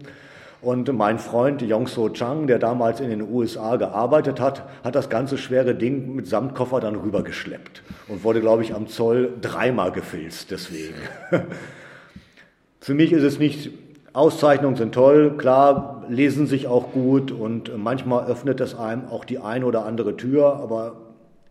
Und 0.63 0.93
mein 0.93 1.19
Freund 1.19 1.61
Yong 1.61 1.89
So 1.89 2.09
Chang, 2.09 2.47
der 2.47 2.61
damals 2.61 3.01
in 3.01 3.11
den 3.11 3.23
USA 3.23 3.75
gearbeitet 3.77 4.41
hat, 4.41 4.63
hat 4.85 4.95
das 4.95 5.11
ganze 5.11 5.37
schwere 5.37 5.75
Ding 5.75 6.15
mit 6.15 6.29
Samtkoffer 6.29 6.79
dann 6.79 6.95
rübergeschleppt 6.95 7.83
und 8.07 8.23
wurde, 8.23 8.41
glaube 8.41 8.63
ich, 8.63 8.73
am 8.73 8.87
Zoll 8.87 9.33
dreimal 9.41 9.91
gefilzt 9.91 10.53
deswegen. 10.53 10.95
Für 12.81 12.95
mich 12.95 13.13
ist 13.13 13.25
es 13.25 13.41
nicht 13.41 13.71
Auszeichnungen 14.13 14.77
sind 14.77 14.95
toll, 14.95 15.37
klar, 15.39 16.05
lesen 16.09 16.47
sich 16.47 16.67
auch 16.67 16.93
gut 16.93 17.33
und 17.33 17.77
manchmal 17.79 18.27
öffnet 18.27 18.61
es 18.61 18.75
einem 18.75 19.07
auch 19.07 19.25
die 19.25 19.39
eine 19.39 19.65
oder 19.65 19.87
andere 19.87 20.17
Tür, 20.17 20.57
aber 20.57 20.97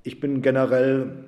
ich 0.04 0.20
bin 0.20 0.42
generell, 0.42 1.26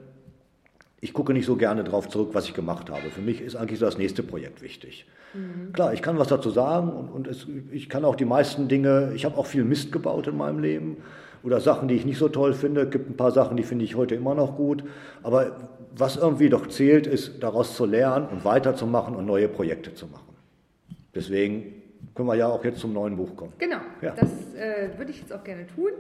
ich 1.04 1.12
gucke 1.12 1.34
nicht 1.34 1.46
so 1.46 1.58
gerne 1.58 1.84
darauf 1.84 2.08
zurück, 2.08 2.30
was 2.32 2.46
ich 2.46 2.54
gemacht 2.54 2.90
habe. 2.90 3.10
Für 3.10 3.20
mich 3.20 3.42
ist 3.42 3.58
eigentlich 3.58 3.78
so 3.78 3.86
das 3.86 3.98
nächste 3.98 4.24
Projekt 4.24 4.62
wichtig. 4.62 5.06
Mhm. 5.34 5.74
Klar, 5.74 5.94
ich 5.94 6.02
kann 6.02 6.18
was 6.18 6.30
dazu 6.30 6.50
sagen 6.50 6.94
und, 6.94 7.10
und 7.10 7.28
es, 7.28 7.46
ich 7.74 7.90
kann 7.90 8.06
auch 8.06 8.16
die 8.16 8.24
meisten 8.24 8.70
Dinge, 8.70 9.12
ich 9.14 9.26
habe 9.26 9.38
auch 9.38 9.46
viel 9.46 9.66
Mist 9.66 9.92
gebaut 9.92 10.28
in 10.28 10.38
meinem 10.38 10.60
Leben 10.60 10.96
oder 11.44 11.60
Sachen, 11.60 11.90
die 11.90 11.96
ich 11.96 12.06
nicht 12.06 12.18
so 12.18 12.30
toll 12.30 12.54
finde. 12.54 12.84
Es 12.84 12.92
gibt 12.92 13.10
ein 13.10 13.18
paar 13.18 13.32
Sachen, 13.32 13.58
die 13.58 13.64
finde 13.64 13.84
ich 13.84 13.98
heute 13.98 14.16
immer 14.16 14.34
noch 14.34 14.56
gut. 14.56 14.86
Aber 15.24 15.58
was 15.94 16.16
irgendwie 16.16 16.48
doch 16.48 16.68
zählt, 16.68 17.06
ist 17.06 17.44
daraus 17.44 17.76
zu 17.76 17.86
lernen 17.86 18.28
und 18.30 18.46
weiterzumachen 18.46 19.14
und 19.14 19.26
neue 19.26 19.50
Projekte 19.50 19.94
zu 19.94 20.08
machen. 20.08 20.34
Deswegen 21.14 21.82
können 22.16 22.30
wir 22.30 22.36
ja 22.36 22.48
auch 22.48 22.64
jetzt 22.64 22.80
zum 22.80 22.94
neuen 22.94 23.18
Buch 23.18 23.36
kommen. 23.36 23.52
Genau, 23.58 23.82
ja. 24.02 24.12
das 24.12 24.56
äh, 24.56 24.98
würde 24.98 25.12
ich 25.12 25.20
jetzt 25.20 25.34
auch 25.34 25.44
gerne 25.44 25.68
tun. 25.68 25.92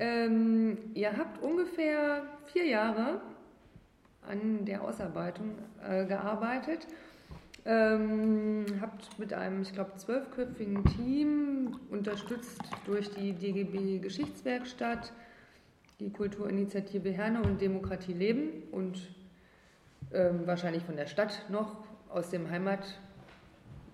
Ähm, 0.00 0.78
ihr 0.94 1.14
habt 1.14 1.42
ungefähr 1.42 2.22
vier 2.46 2.64
Jahre 2.64 3.20
an 4.28 4.64
der 4.64 4.82
Ausarbeitung 4.82 5.52
äh, 5.88 6.04
gearbeitet. 6.06 6.86
Ähm, 7.64 8.64
habt 8.80 9.18
mit 9.18 9.32
einem, 9.32 9.62
ich 9.62 9.72
glaube, 9.72 9.92
zwölfköpfigen 9.96 10.84
Team, 10.84 11.80
unterstützt 11.90 12.60
durch 12.84 13.10
die 13.10 13.32
DGB 13.32 13.98
Geschichtswerkstatt, 13.98 15.12
die 15.98 16.10
Kulturinitiative 16.10 17.10
Herne 17.10 17.42
und 17.42 17.60
Demokratie 17.60 18.12
Leben 18.12 18.62
und 18.70 18.98
ähm, 20.12 20.46
wahrscheinlich 20.46 20.84
von 20.84 20.96
der 20.96 21.06
Stadt 21.06 21.44
noch 21.50 21.76
aus 22.08 22.30
dem 22.30 22.48
Heimat 22.50 23.00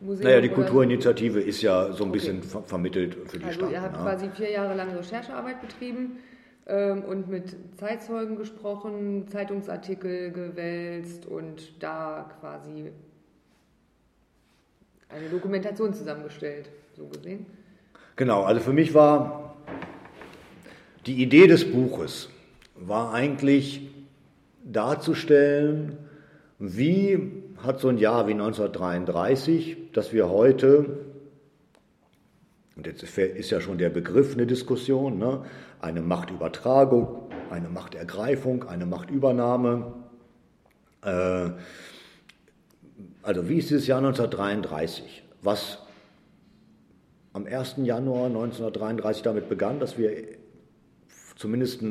Museum? 0.00 0.28
Naja, 0.28 0.40
die 0.42 0.50
Kulturinitiative 0.50 1.40
ist 1.40 1.62
ja 1.62 1.92
so 1.92 2.04
ein 2.04 2.10
okay. 2.10 2.18
bisschen 2.18 2.42
ver 2.42 2.62
vermittelt 2.62 3.16
für 3.26 3.38
die 3.38 3.44
also 3.44 3.60
Stadt. 3.60 3.72
Ihr 3.72 3.80
habt 3.80 3.96
ja. 3.96 4.02
quasi 4.02 4.28
vier 4.30 4.50
Jahre 4.50 4.74
lang 4.74 4.94
Recherchearbeit 4.94 5.62
betrieben 5.62 6.18
und 6.66 7.28
mit 7.28 7.56
Zeitzeugen 7.76 8.36
gesprochen, 8.36 9.26
Zeitungsartikel 9.28 10.30
gewälzt 10.30 11.26
und 11.26 11.82
da 11.82 12.30
quasi 12.40 12.92
eine 15.08 15.28
Dokumentation 15.28 15.92
zusammengestellt, 15.92 16.70
so 16.96 17.06
gesehen. 17.06 17.46
Genau, 18.16 18.42
also 18.42 18.60
für 18.60 18.72
mich 18.72 18.94
war 18.94 19.56
die 21.06 21.22
Idee 21.22 21.46
des 21.48 21.70
Buches 21.70 22.28
war 22.76 23.12
eigentlich 23.12 23.90
darzustellen, 24.64 25.98
wie 26.58 27.42
hat 27.58 27.80
so 27.80 27.88
ein 27.88 27.98
Jahr 27.98 28.28
wie 28.28 28.32
1933, 28.32 29.92
dass 29.92 30.12
wir 30.12 30.28
heute, 30.28 30.98
und 32.76 32.86
jetzt 32.86 33.02
ist 33.02 33.50
ja 33.50 33.60
schon 33.60 33.78
der 33.78 33.90
Begriff 33.90 34.34
eine 34.34 34.46
Diskussion, 34.46 35.18
ne, 35.18 35.44
eine 35.82 36.00
Machtübertragung, 36.00 37.30
eine 37.50 37.68
Machtergreifung, 37.68 38.68
eine 38.68 38.86
Machtübernahme. 38.86 39.92
Äh, 41.04 41.50
also 43.22 43.48
wie 43.48 43.58
ist 43.58 43.70
dieses 43.70 43.86
Jahr 43.86 43.98
1933, 43.98 45.24
was 45.42 45.78
am 47.34 47.46
1. 47.46 47.76
Januar 47.82 48.26
1933 48.26 49.22
damit 49.22 49.48
begann, 49.48 49.80
dass 49.80 49.98
wir 49.98 50.10
zumindest 51.36 51.82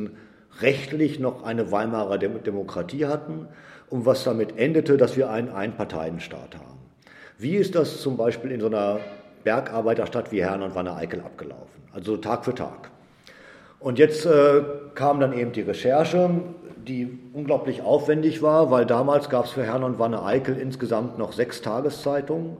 rechtlich 0.61 1.19
noch 1.19 1.43
eine 1.43 1.71
Weimarer 1.71 2.17
Demokratie 2.17 3.05
hatten, 3.05 3.47
und 3.91 4.05
was 4.05 4.23
damit 4.23 4.57
endete, 4.57 4.97
dass 4.97 5.17
wir 5.17 5.29
einen 5.29 5.49
Einparteienstaat 5.49 6.55
haben. 6.55 6.79
Wie 7.37 7.55
ist 7.55 7.75
das 7.75 8.01
zum 8.01 8.17
Beispiel 8.17 8.51
in 8.51 8.61
so 8.61 8.67
einer 8.67 9.01
Bergarbeiterstadt 9.43 10.31
wie 10.31 10.41
Herne 10.41 10.65
und 10.65 10.75
Wanne-Eickel 10.75 11.19
abgelaufen? 11.19 11.83
Also 11.91 12.15
Tag 12.17 12.45
für 12.45 12.55
Tag. 12.55 12.89
Und 13.81 13.97
jetzt 13.97 14.25
äh, 14.25 14.61
kam 14.93 15.19
dann 15.19 15.33
eben 15.33 15.51
die 15.51 15.61
Recherche, 15.61 16.29
die 16.87 17.19
unglaublich 17.33 17.81
aufwendig 17.81 18.41
war, 18.41 18.69
weil 18.71 18.85
damals 18.85 19.29
gab 19.29 19.45
es 19.45 19.51
für 19.51 19.63
Herne 19.63 19.85
und 19.85 19.99
Wanne-Eickel 19.99 20.57
insgesamt 20.57 21.17
noch 21.17 21.33
sechs 21.33 21.61
Tageszeitungen. 21.61 22.57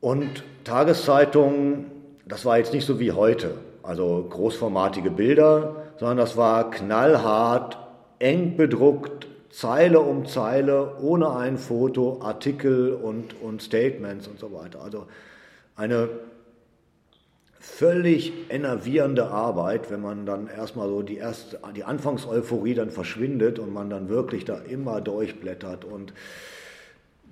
Und 0.00 0.44
Tageszeitungen, 0.64 1.90
das 2.24 2.44
war 2.44 2.58
jetzt 2.58 2.72
nicht 2.72 2.86
so 2.86 3.00
wie 3.00 3.12
heute, 3.12 3.56
also 3.82 4.26
großformatige 4.30 5.10
Bilder, 5.10 5.76
sondern 5.98 6.18
das 6.18 6.36
war 6.36 6.70
knallhart, 6.70 7.78
eng 8.18 8.56
bedruckt, 8.56 9.26
Zeile 9.50 10.00
um 10.00 10.26
Zeile, 10.26 10.96
ohne 11.00 11.34
ein 11.34 11.56
Foto, 11.56 12.20
Artikel 12.22 12.92
und, 12.92 13.40
und 13.40 13.62
Statements 13.62 14.28
und 14.28 14.38
so 14.38 14.52
weiter. 14.52 14.82
Also 14.82 15.06
eine 15.76 16.08
völlig 17.66 18.32
enervierende 18.48 19.26
Arbeit, 19.26 19.90
wenn 19.90 20.00
man 20.00 20.24
dann 20.24 20.46
erstmal 20.46 20.88
so 20.88 21.02
die, 21.02 21.16
erste, 21.16 21.58
die 21.74 21.84
Anfangseuphorie 21.84 22.74
dann 22.74 22.90
verschwindet 22.90 23.58
und 23.58 23.72
man 23.72 23.90
dann 23.90 24.08
wirklich 24.08 24.44
da 24.44 24.58
immer 24.58 25.00
durchblättert 25.00 25.84
und 25.84 26.14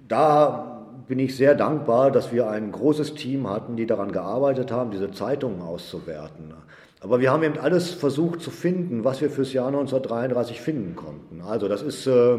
da 0.07 0.87
bin 1.09 1.19
ich 1.19 1.35
sehr 1.37 1.55
dankbar, 1.55 2.11
dass 2.11 2.33
wir 2.33 2.49
ein 2.49 2.73
großes 2.73 3.15
Team 3.15 3.49
hatten, 3.49 3.77
die 3.77 3.87
daran 3.87 4.13
gearbeitet 4.13 4.71
haben, 4.71 4.91
diese 4.91 5.11
Zeitungen 5.13 5.63
auszuwerten. 5.63 6.53
Aber 7.01 7.21
wir 7.21 7.31
haben 7.31 7.43
eben 7.43 7.59
alles 7.59 7.91
versucht 7.91 8.43
zu 8.43 8.51
finden, 8.51 9.05
was 9.05 9.21
wir 9.23 9.31
fürs 9.31 9.53
Jahr 9.53 9.69
1933 9.69 10.61
finden 10.61 10.95
konnten. 10.95 11.41
Also 11.43 11.69
das 11.69 11.81
ist 11.81 12.07
äh, 12.07 12.39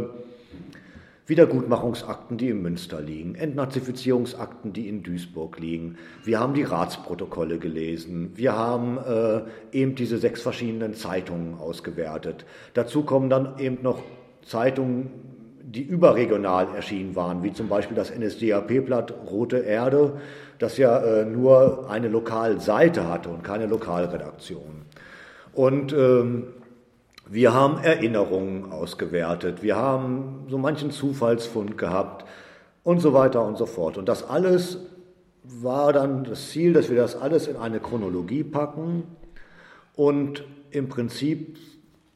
Wiedergutmachungsakten, 1.27 2.37
die 2.37 2.49
in 2.49 2.61
Münster 2.61 3.01
liegen, 3.01 3.33
Entnazifizierungsakten, 3.33 4.73
die 4.73 4.87
in 4.87 5.01
Duisburg 5.01 5.59
liegen. 5.59 5.97
Wir 6.23 6.39
haben 6.39 6.53
die 6.53 6.63
Ratsprotokolle 6.63 7.57
gelesen. 7.57 8.31
Wir 8.35 8.55
haben 8.55 8.99
äh, 8.99 9.41
eben 9.71 9.95
diese 9.95 10.19
sechs 10.19 10.41
verschiedenen 10.41 10.93
Zeitungen 10.93 11.55
ausgewertet. 11.55 12.45
Dazu 12.75 13.03
kommen 13.03 13.29
dann 13.29 13.57
eben 13.57 13.79
noch 13.81 14.03
Zeitungen, 14.45 15.09
die 15.63 15.81
überregional 15.81 16.67
erschienen 16.75 17.15
waren, 17.15 17.41
wie 17.41 17.51
zum 17.51 17.69
Beispiel 17.69 17.97
das 17.97 18.15
NSDAP-Blatt 18.15 19.13
Rote 19.31 19.57
Erde, 19.57 20.21
das 20.59 20.77
ja 20.77 20.99
äh, 20.99 21.25
nur 21.25 21.89
eine 21.89 22.07
Lokalseite 22.07 23.09
hatte 23.09 23.29
und 23.29 23.43
keine 23.43 23.65
Lokalredaktion. 23.65 24.85
Und 25.53 25.91
ähm, 25.91 26.47
wir 27.27 27.53
haben 27.53 27.79
Erinnerungen 27.79 28.71
ausgewertet, 28.71 29.63
wir 29.63 29.75
haben 29.75 30.45
so 30.47 30.57
manchen 30.57 30.91
Zufallsfund 30.91 31.77
gehabt 31.77 32.25
und 32.83 32.99
so 32.99 33.13
weiter 33.13 33.43
und 33.43 33.57
so 33.57 33.65
fort. 33.65 33.97
Und 33.97 34.07
das 34.07 34.27
alles 34.27 34.77
war 35.43 35.93
dann 35.93 36.23
das 36.23 36.49
Ziel, 36.49 36.73
dass 36.73 36.89
wir 36.89 36.97
das 36.97 37.15
alles 37.15 37.47
in 37.47 37.55
eine 37.55 37.79
Chronologie 37.79 38.43
packen 38.43 39.03
und 39.95 40.43
im 40.71 40.89
Prinzip 40.89 41.57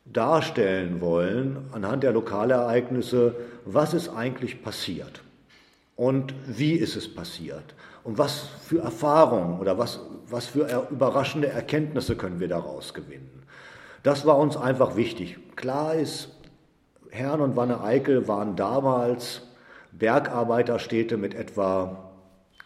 darstellen 0.06 1.02
wollen 1.02 1.70
anhand 1.72 2.04
der 2.04 2.12
Lokalereignisse, 2.12 3.36
was 3.66 3.94
ist 3.94 4.10
eigentlich 4.10 4.64
passiert 4.64 5.22
und 5.96 6.34
wie 6.48 6.74
ist 6.74 6.96
es 6.96 7.14
passiert 7.14 7.76
und 8.04 8.18
was 8.18 8.48
für 8.64 8.80
Erfahrungen 8.80 9.60
oder 9.60 9.78
was, 9.78 10.00
was 10.28 10.48
für 10.48 10.88
überraschende 10.90 11.48
Erkenntnisse 11.48 12.16
können 12.16 12.40
wir 12.40 12.48
daraus 12.48 12.94
gewinnen. 12.94 13.39
Das 14.04 14.26
war 14.26 14.38
uns 14.38 14.56
einfach 14.56 14.96
wichtig. 14.96 15.38
Klar 15.56 15.96
ist, 15.96 16.30
Herrn 17.12 17.42
und 17.42 17.56
Wanne 17.56 17.82
Eickel 17.82 18.28
waren 18.28 18.56
damals 18.56 19.42
Bergarbeiterstädte 19.92 21.18
mit 21.18 21.34
etwa 21.34 22.10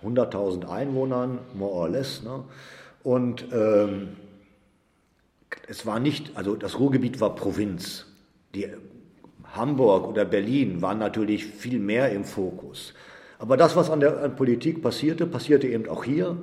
100.000 0.03 0.69
Einwohnern, 0.69 1.39
more 1.53 1.73
or 1.73 1.89
less. 1.89 2.23
Ne? 2.23 2.43
Und 3.03 3.45
ähm, 3.51 4.09
es 5.67 5.86
war 5.86 5.99
nicht, 5.99 6.36
also 6.36 6.55
das 6.55 6.79
Ruhrgebiet 6.79 7.21
war 7.21 7.36
Provinz. 7.36 8.05
Die 8.53 8.67
Hamburg 9.55 10.07
oder 10.07 10.25
Berlin 10.25 10.81
waren 10.81 10.99
natürlich 10.99 11.45
viel 11.45 11.79
mehr 11.79 12.11
im 12.11 12.25
Fokus. 12.25 12.93
Aber 13.39 13.57
das, 13.57 13.75
was 13.75 13.89
an 13.89 13.99
der 13.99 14.23
an 14.23 14.36
Politik 14.36 14.81
passierte, 14.81 15.25
passierte 15.25 15.67
eben 15.67 15.88
auch 15.89 16.03
hier. 16.03 16.38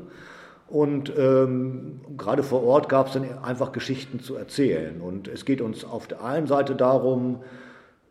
Und 0.70 1.12
ähm, 1.18 2.00
gerade 2.16 2.44
vor 2.44 2.62
Ort 2.62 2.88
gab 2.88 3.08
es 3.08 3.14
dann 3.14 3.26
einfach 3.42 3.72
Geschichten 3.72 4.20
zu 4.20 4.36
erzählen. 4.36 5.00
Und 5.00 5.26
es 5.26 5.44
geht 5.44 5.60
uns 5.60 5.84
auf 5.84 6.06
der 6.06 6.24
einen 6.24 6.46
Seite 6.46 6.76
darum, 6.76 7.40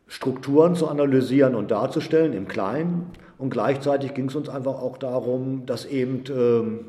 Strukturen 0.08 0.76
zu 0.76 0.90
analysieren 0.90 1.56
und 1.56 1.72
darzustellen 1.72 2.34
im 2.34 2.50
Kleinen. 2.50 3.12
Und 3.38 3.52
gleichzeitig 3.52 4.14
ging 4.14 4.28
es 4.28 4.36
uns 4.36 4.50
einfach 4.50 4.74
auch 4.74 4.98
darum, 4.98 5.66
dass 5.66 5.86
eben, 5.86 6.24
ähm, 6.30 6.86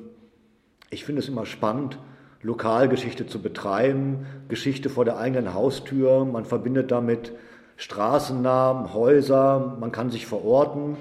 ich 0.91 1.05
finde 1.05 1.23
es 1.23 1.29
immer 1.29 1.47
spannend, 1.47 1.99
Lokalgeschichte 2.43 3.27
zu 3.29 3.41
betreiben, 3.41 4.27
Geschichte 4.49 4.89
vor 4.89 5.05
der 5.05 5.19
eigenen 5.19 5.55
Haustür. 5.55 6.25
Man 6.25 6.47
verbindet 6.47 6.91
damit 6.91 7.33
Straßennamen, 7.77 8.93
Häuser, 8.93 9.77
man 9.79 9.93
kann 9.93 10.11
sich 10.11 10.27
verorten 10.27 10.97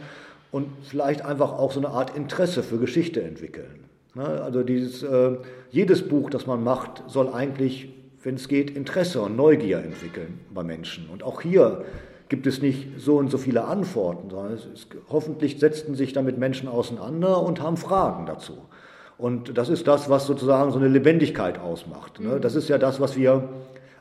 und 0.52 0.68
vielleicht 0.84 1.26
einfach 1.26 1.54
auch 1.54 1.72
so 1.72 1.80
eine 1.80 1.90
Art 1.90 2.16
Interesse 2.16 2.62
für 2.62 2.78
Geschichte 2.78 3.24
entwickeln. 3.24 3.89
Ne, 4.16 4.26
also 4.26 4.64
dieses, 4.64 5.03
äh, 5.03 5.38
jedes 5.70 6.07
Buch, 6.07 6.30
das 6.30 6.47
man 6.47 6.64
macht, 6.64 7.03
soll 7.07 7.30
eigentlich, 7.30 7.89
wenn 8.24 8.36
es 8.36 8.47
geht, 8.47 8.76
Interesse 8.76 9.22
und 9.22 9.36
Neugier 9.36 9.80
entwickeln 9.80 10.39
bei 10.53 10.64
Menschen. 10.64 11.10
Und 11.10 11.24
auch 11.24 11.41
hier 11.41 11.86
gibt 12.28 12.47
es 12.47 12.62
nicht 12.62 12.99
so 12.99 13.18
und 13.18 13.30
so 13.30 13.38
viele 13.38 13.66
Antworten, 13.66 14.30
sondern 14.30 14.53
ist, 14.53 14.88
hoffentlich 15.10 15.60
setzten 15.60 15.95
sich 15.95 16.14
damit 16.14 16.38
Menschen 16.38 16.68
auseinander 16.68 17.41
und 17.41 17.62
haben 17.62 17.78
Fragen 17.78 18.26
dazu. 18.26 18.57
Und 19.18 19.57
das 19.57 19.70
ist 19.70 19.88
das, 19.88 20.10
was 20.10 20.26
sozusagen 20.26 20.72
so 20.72 20.80
eine 20.80 20.88
Lebendigkeit 20.88 21.60
ausmacht. 21.60 22.20
Ne? 22.20 22.39
Das 22.39 22.55
ist 22.55 22.70
ja 22.70 22.78
das, 22.78 22.99
was 22.99 23.18
wir 23.18 23.49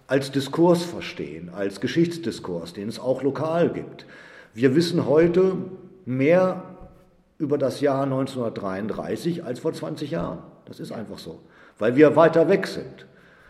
als 0.06 0.30
Diskurs 0.30 0.84
verstehen, 0.84 1.50
als 1.54 1.80
Geschichtsdiskurs, 1.80 2.72
den 2.72 2.88
es 2.88 2.98
auch 2.98 3.22
lokal 3.22 3.70
gibt. 3.70 4.06
Wir 4.54 4.74
wissen 4.74 5.06
heute 5.06 5.56
mehr 6.06 6.62
über 7.38 7.56
das 7.56 7.80
Jahr 7.80 8.02
1933 8.02 9.44
als 9.44 9.60
vor 9.60 9.72
20 9.72 10.10
Jahren. 10.10 10.40
Das 10.64 10.80
ist 10.80 10.92
einfach 10.92 11.18
so, 11.18 11.40
weil 11.78 11.96
wir 11.96 12.16
weiter 12.16 12.48
weg 12.48 12.66
sind. 12.66 13.06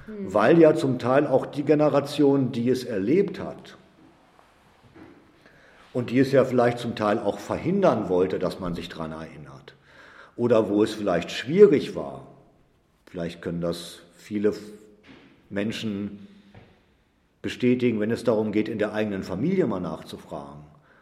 Hm. 0.07 0.33
Weil 0.33 0.59
ja 0.59 0.75
zum 0.75 0.99
Teil 0.99 1.27
auch 1.27 1.47
die 1.47 1.65
Generation, 1.65 2.53
die 2.53 2.69
es 2.69 2.85
erlebt 2.85 3.41
hat 3.41 3.77
und 5.93 6.11
die 6.11 6.19
es 6.19 6.33
ja 6.33 6.45
vielleicht 6.45 6.79
zum 6.79 6.95
Teil 6.95 7.19
auch 7.19 7.39
verhindern 7.39 8.09
wollte, 8.09 8.39
dass 8.39 8.61
man 8.61 8.75
sich 8.75 8.89
daran 8.89 9.13
erinnert, 9.13 9.75
oder 10.37 10.69
wo 10.69 10.83
es 10.83 10.95
vielleicht 10.95 11.31
schwierig 11.31 11.97
war. 11.97 12.27
Vielleicht 13.07 13.43
können 13.43 13.61
das 13.61 14.01
viele 14.17 14.53
Menschen 15.51 16.29
bestätigen, 17.41 18.01
wenn 18.01 18.11
es 18.11 18.25
darum 18.25 18.53
geht, 18.53 18.69
in 18.69 18.79
der 18.79 18.93
eigenen 18.93 19.23
Familie 19.23 19.67
mal 19.67 19.81
nachzufragen. 19.81 20.61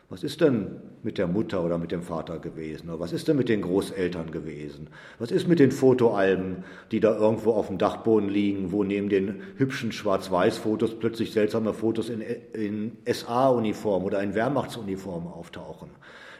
Was 0.08 0.22
ist 0.22 0.40
denn 0.40 0.80
mit 1.06 1.18
der 1.18 1.28
Mutter 1.28 1.64
oder 1.64 1.78
mit 1.78 1.92
dem 1.92 2.02
Vater 2.02 2.38
gewesen? 2.40 2.90
Oder 2.90 3.00
was 3.00 3.12
ist 3.12 3.28
denn 3.28 3.36
mit 3.36 3.48
den 3.48 3.62
Großeltern 3.62 4.32
gewesen? 4.32 4.88
Was 5.18 5.30
ist 5.30 5.46
mit 5.48 5.60
den 5.60 5.70
Fotoalben, 5.70 6.64
die 6.90 7.00
da 7.00 7.16
irgendwo 7.16 7.52
auf 7.52 7.68
dem 7.68 7.78
Dachboden 7.78 8.28
liegen, 8.28 8.72
wo 8.72 8.84
neben 8.84 9.08
den 9.08 9.40
hübschen 9.56 9.92
Schwarz-Weiß-Fotos 9.92 10.98
plötzlich 10.98 11.32
seltsame 11.32 11.72
Fotos 11.72 12.10
in, 12.10 12.20
in 12.52 12.98
SA-Uniform 13.10 14.04
oder 14.04 14.20
in 14.22 14.34
Wehrmachtsuniform 14.34 15.28
auftauchen? 15.28 15.90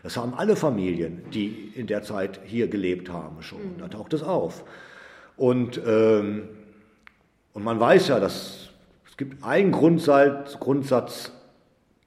Das 0.03 0.17
haben 0.17 0.35
alle 0.35 0.57
Familien, 0.57 1.23
die 1.33 1.73
in 1.75 1.87
der 1.87 2.03
Zeit 2.03 2.41
hier 2.45 2.69
gelebt 2.69 3.11
haben, 3.11 3.43
schon. 3.43 3.59
Mhm. 3.59 3.79
Da 3.79 3.89
taucht 3.89 4.13
es 4.13 4.23
auf. 4.23 4.65
Und, 5.37 5.81
ähm, 5.87 6.49
und 7.53 7.63
man 7.63 7.79
weiß 7.79 8.09
ja, 8.09 8.19
dass 8.19 8.71
es 9.09 9.17
gibt 9.17 9.45
einen 9.45 9.71
Grundsatz, 9.71 10.59
Grundsatz 10.59 11.31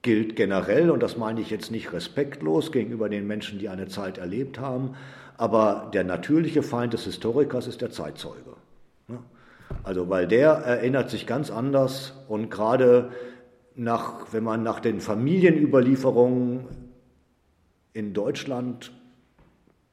gilt 0.02 0.36
generell, 0.36 0.90
und 0.90 1.02
das 1.02 1.16
meine 1.16 1.40
ich 1.40 1.50
jetzt 1.50 1.70
nicht 1.70 1.92
respektlos 1.92 2.72
gegenüber 2.72 3.08
den 3.08 3.26
Menschen, 3.26 3.58
die 3.58 3.68
eine 3.68 3.88
Zeit 3.88 4.18
erlebt 4.18 4.58
haben, 4.58 4.94
aber 5.36 5.90
der 5.92 6.04
natürliche 6.04 6.62
Feind 6.62 6.92
des 6.92 7.04
Historikers 7.04 7.66
ist 7.66 7.80
der 7.80 7.90
Zeitzeuge. 7.90 8.54
Also 9.82 10.08
weil 10.08 10.26
der 10.26 10.50
erinnert 10.50 11.10
sich 11.10 11.26
ganz 11.26 11.50
anders 11.50 12.14
und 12.28 12.50
gerade 12.50 13.10
nach, 13.76 14.32
wenn 14.32 14.44
man 14.44 14.62
nach 14.62 14.80
den 14.80 15.00
Familienüberlieferungen 15.00 16.66
in 17.92 18.12
Deutschland, 18.12 18.92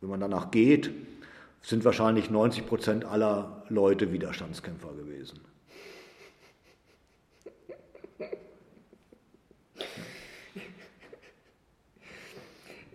wenn 0.01 0.09
man 0.09 0.19
danach 0.19 0.51
geht, 0.51 0.91
sind 1.61 1.85
wahrscheinlich 1.85 2.29
90 2.29 2.65
Prozent 2.65 3.05
aller 3.05 3.63
Leute 3.69 4.11
Widerstandskämpfer 4.11 4.93
gewesen. 4.93 5.39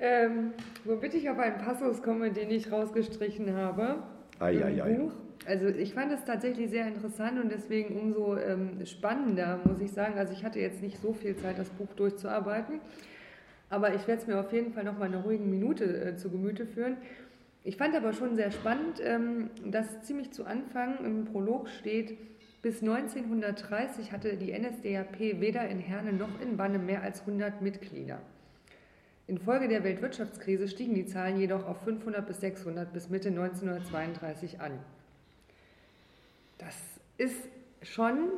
Ähm, 0.05 0.50
womit 0.84 1.14
ich 1.14 1.30
auf 1.30 1.38
einen 1.38 1.59
Passus 1.59 2.03
komme, 2.03 2.32
den 2.32 2.50
ich 2.50 2.72
rausgestrichen 2.72 3.55
habe. 3.55 4.03
Ai, 4.40 4.61
ai. 4.64 4.94
Buch. 4.94 5.12
Also 5.46 5.68
ich 5.68 5.94
fand 5.94 6.12
es 6.12 6.24
tatsächlich 6.24 6.70
sehr 6.70 6.88
interessant 6.88 7.40
und 7.40 7.53
deswegen 7.53 7.96
umso 7.96 8.36
ähm, 8.36 8.84
spannender, 8.84 9.61
muss 9.64 9.80
ich 9.80 9.92
sagen. 9.92 10.18
Also 10.18 10.32
ich 10.32 10.44
hatte 10.44 10.59
jetzt 10.59 10.82
nicht 10.82 11.00
so 11.00 11.12
viel 11.12 11.36
Zeit, 11.36 11.57
das 11.57 11.70
Buch 11.70 11.94
durchzuarbeiten. 11.94 12.80
Aber 13.70 13.94
ich 13.94 14.09
werde 14.09 14.22
es 14.22 14.26
mir 14.26 14.40
auf 14.40 14.53
jeden 14.53 14.72
Fall 14.72 14.82
noch 14.82 14.98
mal 14.98 15.05
eine 15.05 15.22
ruhige 15.22 15.44
Minute 15.44 15.84
äh, 15.84 16.16
zu 16.16 16.30
Gemüte 16.30 16.66
führen. 16.66 16.96
Ich 17.62 17.76
fand 17.76 17.94
aber 17.94 18.12
schon 18.12 18.34
sehr 18.34 18.50
spannend, 18.50 19.00
ähm, 19.05 19.50
dass 19.64 20.03
ziemlich 20.03 20.32
zu 20.32 20.46
Anfang 20.46 20.98
im 21.05 21.26
Prolog 21.26 21.68
steht, 21.68 22.18
bis 22.61 22.82
1930 22.82 24.11
hatte 24.11 24.36
die 24.36 24.53
NSDAP 24.53 25.20
weder 25.40 25.68
in 25.68 25.78
Herne 25.78 26.12
noch 26.12 26.40
in 26.40 26.57
Banne 26.57 26.80
mehr 26.80 27.03
als 27.03 27.20
100 27.20 27.62
Mitglieder. 27.62 28.20
Infolge 29.33 29.66
der 29.66 29.83
Weltwirtschaftskrise 29.83 30.68
stiegen 30.68 30.95
die 30.95 31.07
Zahlen 31.07 31.41
jedoch 31.41 31.66
auf 31.66 31.80
500 31.85 32.26
bis 32.26 32.41
600 32.41 32.93
bis 32.93 33.09
Mitte 33.09 33.30
1932 33.30 34.61
an. 34.61 34.72
Das 36.59 36.76
ist 37.16 37.49
schon, 37.80 38.28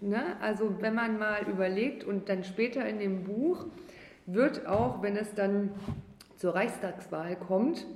ne, 0.00 0.40
also 0.40 0.80
wenn 0.80 0.94
man 0.94 1.18
mal 1.18 1.46
überlegt 1.46 2.04
und 2.04 2.30
dann 2.30 2.42
später 2.44 2.88
in 2.88 2.98
dem 2.98 3.24
Buch, 3.24 3.66
wird 4.24 4.66
auch, 4.66 5.02
wenn 5.02 5.14
es 5.14 5.34
dann 5.34 5.72
zur 6.38 6.54
Reichstagswahl 6.54 7.36
kommt, 7.36 7.86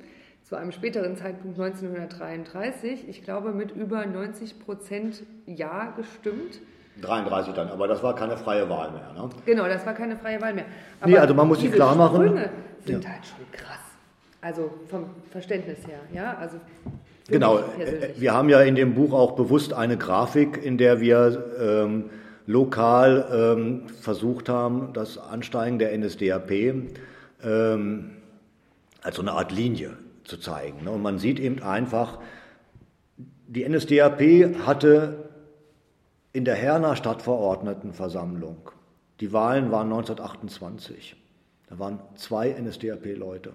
zu 0.42 0.56
einem 0.56 0.72
späteren 0.72 1.16
Zeitpunkt 1.16 1.58
1933, 1.58 3.08
ich 3.08 3.24
glaube 3.24 3.52
mit 3.52 3.70
über 3.70 4.04
90 4.04 4.58
Prozent 4.58 5.22
Ja 5.46 5.92
gestimmt. 5.96 6.60
33 7.00 7.54
dann, 7.54 7.68
aber 7.68 7.88
das 7.88 8.02
war 8.02 8.14
keine 8.14 8.36
freie 8.36 8.68
Wahl 8.68 8.90
mehr. 8.92 9.12
Ne? 9.14 9.28
Genau, 9.44 9.66
das 9.66 9.84
war 9.84 9.94
keine 9.94 10.16
freie 10.16 10.40
Wahl 10.40 10.54
mehr. 10.54 10.64
Aber 11.00 11.10
nee, 11.10 11.18
also 11.18 11.34
man 11.34 11.48
muss 11.48 11.60
sich 11.60 11.72
klar 11.72 11.94
machen. 11.94 12.24
Sprünge 12.24 12.50
sind 12.84 13.04
ja. 13.04 13.10
halt 13.10 13.22
schon 13.26 13.50
krass. 13.52 13.78
Also 14.40 14.70
vom 14.88 15.06
Verständnis 15.30 15.78
her, 15.86 16.00
ja, 16.12 16.36
also 16.38 16.58
Genau, 17.28 17.58
äh, 17.58 18.10
wir 18.16 18.34
haben 18.34 18.50
ja 18.50 18.60
in 18.60 18.74
dem 18.74 18.94
Buch 18.94 19.14
auch 19.14 19.32
bewusst 19.32 19.72
eine 19.72 19.96
Grafik, 19.96 20.62
in 20.62 20.76
der 20.76 21.00
wir 21.00 21.52
ähm, 21.58 22.10
lokal 22.46 23.26
ähm, 23.32 23.88
versucht 24.00 24.50
haben, 24.50 24.92
das 24.92 25.16
Ansteigen 25.16 25.78
der 25.78 25.96
NSDAP 25.96 26.50
ähm, 27.42 28.10
als 29.02 29.16
so 29.16 29.22
eine 29.22 29.32
Art 29.32 29.52
Linie 29.52 29.96
zu 30.24 30.36
zeigen. 30.36 30.84
Ne? 30.84 30.90
Und 30.90 31.02
man 31.02 31.18
sieht 31.18 31.40
eben 31.40 31.62
einfach, 31.62 32.18
die 33.46 33.66
NSDAP 33.66 34.66
hatte 34.66 35.23
in 36.34 36.44
der 36.44 36.56
Herner 36.56 36.96
Stadtverordnetenversammlung, 36.96 38.70
die 39.20 39.32
Wahlen 39.32 39.70
waren 39.70 39.86
1928, 39.86 41.14
da 41.68 41.78
waren 41.78 42.00
zwei 42.16 42.50
NSDAP-Leute 42.50 43.52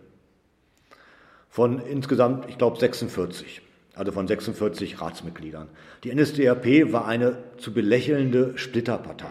von 1.50 1.80
insgesamt, 1.80 2.48
ich 2.48 2.58
glaube, 2.58 2.80
46, 2.80 3.62
also 3.96 4.14
von 4.14 4.30
46 4.30 5.02
Ratsmitgliedern. 5.02 5.68
Die 6.06 6.16
NSDAP 6.16 6.94
war 6.94 7.06
eine 7.06 7.40
zu 7.58 7.74
belächelnde 7.74 8.58
Splitterpartei. 8.58 9.28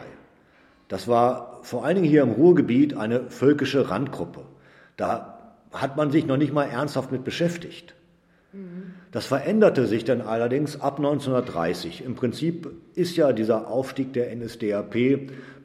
Das 0.89 1.09
war 1.09 1.61
vor 1.63 1.87
allen 1.87 1.95
Dingen 1.95 2.09
hier 2.09 2.23
im 2.23 2.33
Ruhrgebiet 2.33 2.99
eine 2.99 3.31
völkische 3.31 3.89
Randgruppe. 3.89 4.43
Da 4.99 5.55
hat 5.73 5.97
man 5.97 6.11
sich 6.11 6.27
noch 6.27 6.37
nicht 6.37 6.53
mal 6.53 6.65
ernsthaft 6.65 7.13
mit 7.13 7.25
beschäftigt. 7.25 7.95
Das 9.13 9.27
veränderte 9.27 9.87
sich 9.87 10.05
dann 10.05 10.23
allerdings 10.23 10.81
ab 10.81 10.97
1930. 10.97 12.05
Im 12.05 12.15
Prinzip 12.15 12.71
ist 12.95 13.17
ja 13.17 13.33
dieser 13.33 13.69
Aufstieg 13.69 14.15
der 14.15 14.35
NSDAP 14.35 14.95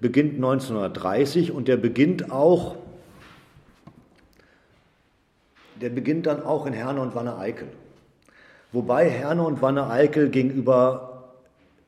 beginnt 0.01 0.35
1930 0.35 1.51
und 1.51 1.69
der 1.69 1.77
beginnt 1.77 2.31
auch 2.31 2.75
der 5.79 5.89
beginnt 5.89 6.27
dann 6.27 6.43
auch 6.43 6.65
in 6.65 6.73
Herne 6.73 7.01
und 7.01 7.13
Wanne-Eickel. 7.13 7.67
Wobei 8.71 9.09
Herne 9.09 9.43
und 9.43 9.61
Wanne-Eickel 9.61 10.29
gegenüber 10.29 11.33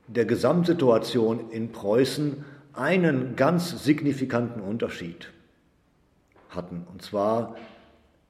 der 0.07 0.25
Gesamtsituation 0.25 1.49
in 1.49 1.71
Preußen 1.71 2.43
einen 2.73 3.35
ganz 3.35 3.83
signifikanten 3.83 4.61
Unterschied 4.61 5.31
hatten. 6.49 6.85
Und 6.91 7.01
zwar 7.01 7.55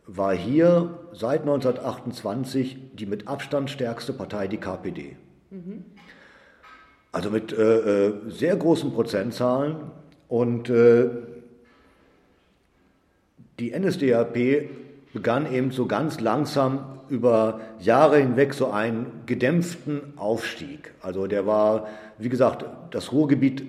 war 0.08 0.36
hier 0.36 1.00
seit 1.14 1.42
1928 1.42 2.78
die 2.94 3.06
mit 3.06 3.28
Abstand 3.28 3.70
stärkste 3.70 4.14
Partei 4.14 4.48
die 4.48 4.58
KPD. 4.58 5.18
Mhm. 5.50 5.84
Also 7.12 7.30
mit 7.30 7.54
äh, 7.54 8.08
äh, 8.08 8.14
sehr 8.28 8.56
großen 8.56 8.92
Prozentzahlen. 8.92 9.78
Und 10.28 10.70
äh, 10.70 11.10
die 13.60 13.72
NSDAP 13.78 14.70
begann 15.14 15.52
eben 15.52 15.72
so 15.72 15.86
ganz 15.86 16.20
langsam 16.20 17.00
über 17.08 17.62
Jahre 17.80 18.18
hinweg 18.18 18.54
so 18.54 18.72
einen 18.72 19.24
gedämpften 19.26 20.18
Aufstieg. 20.18 20.94
Also 21.02 21.28
der 21.28 21.46
war, 21.46 21.88
wie 22.18 22.30
gesagt, 22.30 22.66
das 22.92 23.12
Ruhrgebiet 23.12 23.64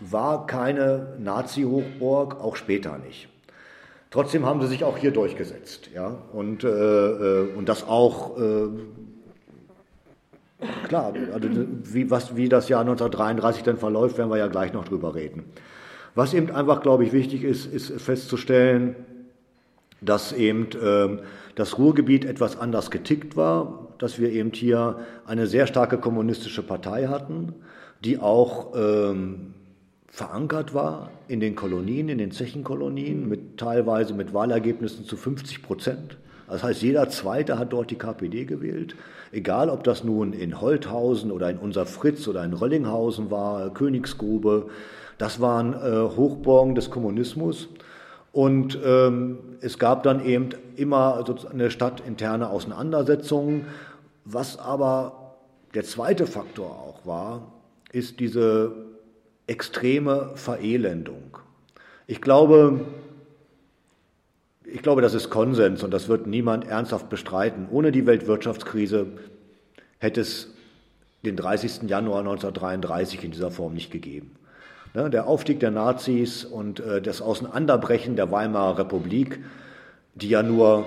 war 0.00 0.46
keine 0.46 1.16
Nazi-Hochburg, 1.18 2.40
auch 2.40 2.56
später 2.56 2.98
nicht. 2.98 3.28
Trotzdem 4.10 4.46
haben 4.46 4.60
sie 4.62 4.68
sich 4.68 4.84
auch 4.84 4.96
hier 4.96 5.10
durchgesetzt, 5.10 5.90
ja, 5.94 6.16
und, 6.32 6.64
äh, 6.64 6.68
äh 6.68 7.52
und 7.54 7.68
das 7.68 7.86
auch 7.86 8.38
äh, 8.38 8.68
klar, 10.86 11.12
also 11.32 11.48
wie, 11.84 12.10
was, 12.10 12.36
wie 12.36 12.48
das 12.48 12.68
Jahr 12.68 12.80
1933 12.80 13.62
dann 13.62 13.76
verläuft, 13.76 14.18
werden 14.18 14.30
wir 14.30 14.38
ja 14.38 14.48
gleich 14.48 14.72
noch 14.72 14.86
drüber 14.86 15.14
reden. 15.14 15.44
Was 16.14 16.34
eben 16.34 16.50
einfach, 16.50 16.80
glaube 16.80 17.04
ich, 17.04 17.12
wichtig 17.12 17.44
ist, 17.44 17.66
ist 17.66 17.92
festzustellen, 18.00 18.96
dass 20.00 20.32
eben 20.32 20.68
äh, 20.72 21.22
das 21.54 21.78
Ruhrgebiet 21.78 22.24
etwas 22.24 22.58
anders 22.58 22.90
getickt 22.90 23.36
war, 23.36 23.88
dass 23.98 24.18
wir 24.18 24.30
eben 24.30 24.52
hier 24.52 25.00
eine 25.26 25.46
sehr 25.46 25.66
starke 25.66 25.98
kommunistische 25.98 26.62
Partei 26.62 27.08
hatten, 27.08 27.54
die 28.04 28.18
auch 28.18 28.74
ähm, 28.76 29.54
verankert 30.18 30.74
war 30.74 31.10
in 31.28 31.38
den 31.38 31.54
Kolonien, 31.54 32.08
in 32.08 32.18
den 32.18 32.32
Zechenkolonien, 32.32 33.28
mit, 33.28 33.56
teilweise 33.56 34.14
mit 34.14 34.34
Wahlergebnissen 34.34 35.04
zu 35.04 35.16
50 35.16 35.62
Prozent. 35.62 36.16
Das 36.48 36.64
heißt, 36.64 36.82
jeder 36.82 37.08
Zweite 37.08 37.56
hat 37.56 37.72
dort 37.72 37.92
die 37.92 37.94
KPD 37.94 38.44
gewählt, 38.44 38.96
egal 39.30 39.70
ob 39.70 39.84
das 39.84 40.02
nun 40.02 40.32
in 40.32 40.60
Holthausen 40.60 41.30
oder 41.30 41.48
in 41.50 41.58
unser 41.58 41.86
Fritz 41.86 42.26
oder 42.26 42.42
in 42.42 42.52
Röllinghausen 42.52 43.30
war, 43.30 43.72
Königsgrube. 43.72 44.70
Das 45.18 45.40
waren 45.40 45.74
äh, 45.74 46.16
Hochburgen 46.16 46.74
des 46.74 46.90
Kommunismus. 46.90 47.68
Und 48.32 48.76
ähm, 48.84 49.38
es 49.60 49.78
gab 49.78 50.02
dann 50.02 50.24
eben 50.24 50.48
immer 50.74 51.24
eine 51.48 51.70
stadtinterne 51.70 52.50
Auseinandersetzung. 52.50 53.66
Was 54.24 54.58
aber 54.58 55.36
der 55.74 55.84
zweite 55.84 56.26
Faktor 56.26 56.70
auch 56.70 57.06
war, 57.06 57.52
ist 57.92 58.18
diese 58.18 58.87
extreme 59.48 60.32
Verelendung. 60.36 61.38
Ich 62.06 62.20
glaube, 62.20 62.84
ich 64.64 64.82
glaube, 64.82 65.02
das 65.02 65.14
ist 65.14 65.30
Konsens 65.30 65.82
und 65.82 65.90
das 65.92 66.08
wird 66.08 66.26
niemand 66.26 66.66
ernsthaft 66.66 67.08
bestreiten. 67.08 67.66
Ohne 67.70 67.90
die 67.90 68.06
Weltwirtschaftskrise 68.06 69.06
hätte 69.98 70.20
es 70.20 70.54
den 71.24 71.36
30. 71.36 71.88
Januar 71.88 72.20
1933 72.20 73.24
in 73.24 73.30
dieser 73.32 73.50
Form 73.50 73.74
nicht 73.74 73.90
gegeben. 73.90 74.36
Ne, 74.94 75.10
der 75.10 75.26
Aufstieg 75.26 75.60
der 75.60 75.70
Nazis 75.70 76.44
und 76.44 76.80
äh, 76.80 77.02
das 77.02 77.20
Auseinanderbrechen 77.20 78.16
der 78.16 78.30
Weimarer 78.30 78.78
Republik, 78.78 79.40
die 80.14 80.28
ja 80.28 80.42
nur 80.42 80.86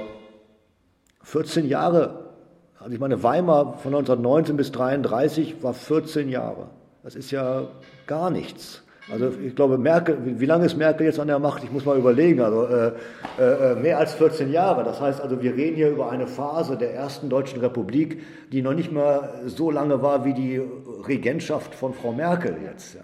14 1.24 1.68
Jahre, 1.68 2.32
also 2.80 2.94
ich 2.94 3.00
meine, 3.00 3.22
Weimar 3.22 3.78
von 3.78 3.94
1919 3.94 4.58
bis 4.58 4.68
1933 4.68 5.62
war 5.62 5.74
14 5.74 6.30
Jahre. 6.30 6.70
Das 7.04 7.16
ist 7.16 7.32
ja 7.32 7.68
gar 8.06 8.30
nichts. 8.30 8.84
Also 9.12 9.34
ich 9.44 9.56
glaube, 9.56 9.78
Merkel, 9.78 10.18
wie 10.40 10.46
lange 10.46 10.66
ist 10.66 10.78
Merkel 10.78 11.08
jetzt 11.08 11.20
an 11.20 11.28
der 11.28 11.40
Macht? 11.40 11.64
Ich 11.64 11.72
muss 11.72 11.86
mal 11.86 11.98
überlegen. 11.98 12.40
Also 12.42 12.66
äh, 12.66 12.92
äh, 13.40 13.76
mehr 13.76 13.98
als 13.98 14.14
14 14.14 14.52
Jahre. 14.52 14.84
Das 14.84 15.02
heißt 15.02 15.20
also, 15.20 15.42
wir 15.42 15.56
reden 15.56 15.76
hier 15.76 15.90
über 15.90 16.12
eine 16.12 16.28
Phase 16.28 16.78
der 16.78 16.94
ersten 16.94 17.30
deutschen 17.30 17.60
Republik, 17.60 18.22
die 18.52 18.62
noch 18.62 18.74
nicht 18.74 18.92
mal 18.92 19.42
so 19.48 19.72
lange 19.72 20.02
war 20.02 20.24
wie 20.24 20.34
die 20.34 20.62
Regentschaft 21.08 21.74
von 21.74 21.94
Frau 21.94 22.14
Merkel 22.14 22.58
jetzt. 22.64 22.96
Ja. 22.96 23.02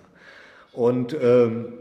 Und 0.71 1.17
ähm, 1.19 1.73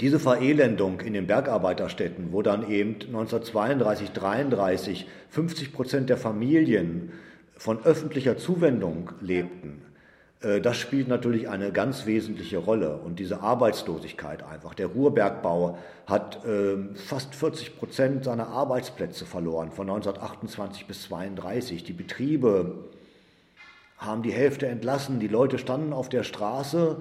diese 0.00 0.20
Verelendung 0.20 1.00
in 1.00 1.12
den 1.12 1.26
Bergarbeiterstädten, 1.26 2.28
wo 2.30 2.42
dann 2.42 2.70
eben 2.70 2.94
1932, 2.94 4.10
1933 4.10 5.06
50 5.30 5.72
Prozent 5.72 6.10
der 6.10 6.16
Familien 6.16 7.12
von 7.56 7.84
öffentlicher 7.84 8.36
Zuwendung 8.36 9.10
lebten, 9.20 9.82
äh, 9.82 9.95
das 10.40 10.76
spielt 10.76 11.08
natürlich 11.08 11.48
eine 11.48 11.72
ganz 11.72 12.04
wesentliche 12.06 12.58
Rolle. 12.58 12.96
Und 12.96 13.18
diese 13.18 13.40
Arbeitslosigkeit 13.40 14.42
einfach. 14.42 14.74
Der 14.74 14.88
Ruhrbergbau 14.88 15.78
hat 16.06 16.40
ähm, 16.46 16.94
fast 16.94 17.34
40 17.34 17.78
Prozent 17.78 18.24
seiner 18.24 18.48
Arbeitsplätze 18.48 19.24
verloren 19.24 19.72
von 19.72 19.88
1928 19.88 20.86
bis 20.86 21.04
1932. 21.04 21.84
Die 21.84 21.92
Betriebe 21.94 22.84
haben 23.98 24.22
die 24.22 24.32
Hälfte 24.32 24.66
entlassen. 24.66 25.20
Die 25.20 25.28
Leute 25.28 25.58
standen 25.58 25.92
auf 25.92 26.08
der 26.08 26.22
Straße 26.22 27.00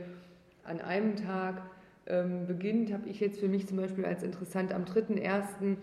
an 0.63 0.79
einem 0.79 1.17
Tag 1.17 1.61
ähm, 2.05 2.47
beginnt, 2.47 2.93
habe 2.93 3.09
ich 3.09 3.19
jetzt 3.19 3.39
für 3.39 3.49
mich 3.49 3.67
zum 3.67 3.77
Beispiel 3.77 4.05
als 4.05 4.23
interessant 4.23 4.73
am 4.73 4.85
3.1. 4.85 5.75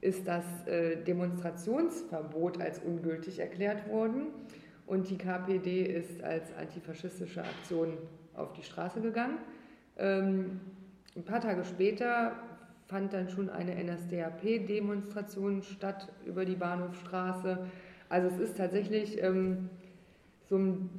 ist 0.00 0.26
das 0.26 0.44
äh, 0.66 0.96
Demonstrationsverbot 0.96 2.60
als 2.60 2.78
ungültig 2.80 3.38
erklärt 3.38 3.88
worden 3.88 4.28
und 4.86 5.10
die 5.10 5.18
KPD 5.18 5.82
ist 5.82 6.22
als 6.22 6.54
antifaschistische 6.56 7.42
Aktion 7.42 7.98
auf 8.34 8.52
die 8.54 8.62
Straße 8.62 9.00
gegangen. 9.00 9.38
Ähm, 9.98 10.60
ein 11.16 11.24
paar 11.24 11.40
Tage 11.40 11.64
später 11.64 12.32
fand 12.86 13.12
dann 13.12 13.28
schon 13.28 13.50
eine 13.50 13.74
NSDAP-Demonstration 13.82 15.62
statt 15.62 16.08
über 16.24 16.44
die 16.44 16.56
Bahnhofstraße. 16.56 17.66
Also 18.08 18.28
es 18.28 18.38
ist 18.38 18.56
tatsächlich 18.56 19.22
ähm, 19.22 19.68
so 20.48 20.56
ein 20.56 20.90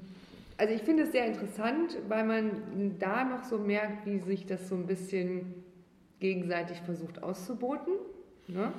also 0.61 0.75
ich 0.75 0.83
finde 0.83 1.05
es 1.05 1.11
sehr 1.11 1.25
interessant, 1.25 1.97
weil 2.07 2.23
man 2.23 2.95
da 2.99 3.23
noch 3.23 3.43
so 3.45 3.57
merkt, 3.57 4.05
wie 4.05 4.19
sich 4.19 4.45
das 4.45 4.69
so 4.69 4.75
ein 4.75 4.85
bisschen 4.85 5.55
gegenseitig 6.19 6.79
versucht 6.81 7.23
auszuboten. 7.23 7.93
Ne? 8.47 8.71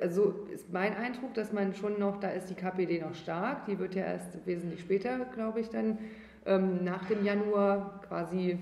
Also 0.00 0.46
ist 0.52 0.72
mein 0.72 0.96
Eindruck, 0.96 1.34
dass 1.34 1.52
man 1.52 1.74
schon 1.74 1.98
noch, 1.98 2.18
da 2.18 2.30
ist 2.30 2.50
die 2.50 2.54
KPD 2.54 3.00
noch 3.00 3.14
stark, 3.14 3.66
die 3.66 3.78
wird 3.78 3.94
ja 3.94 4.04
erst 4.04 4.44
wesentlich 4.44 4.80
später, 4.80 5.26
glaube 5.34 5.60
ich, 5.60 5.68
dann 5.68 5.98
ähm, 6.44 6.82
nach 6.82 7.04
dem 7.06 7.24
Januar 7.24 8.02
quasi 8.08 8.58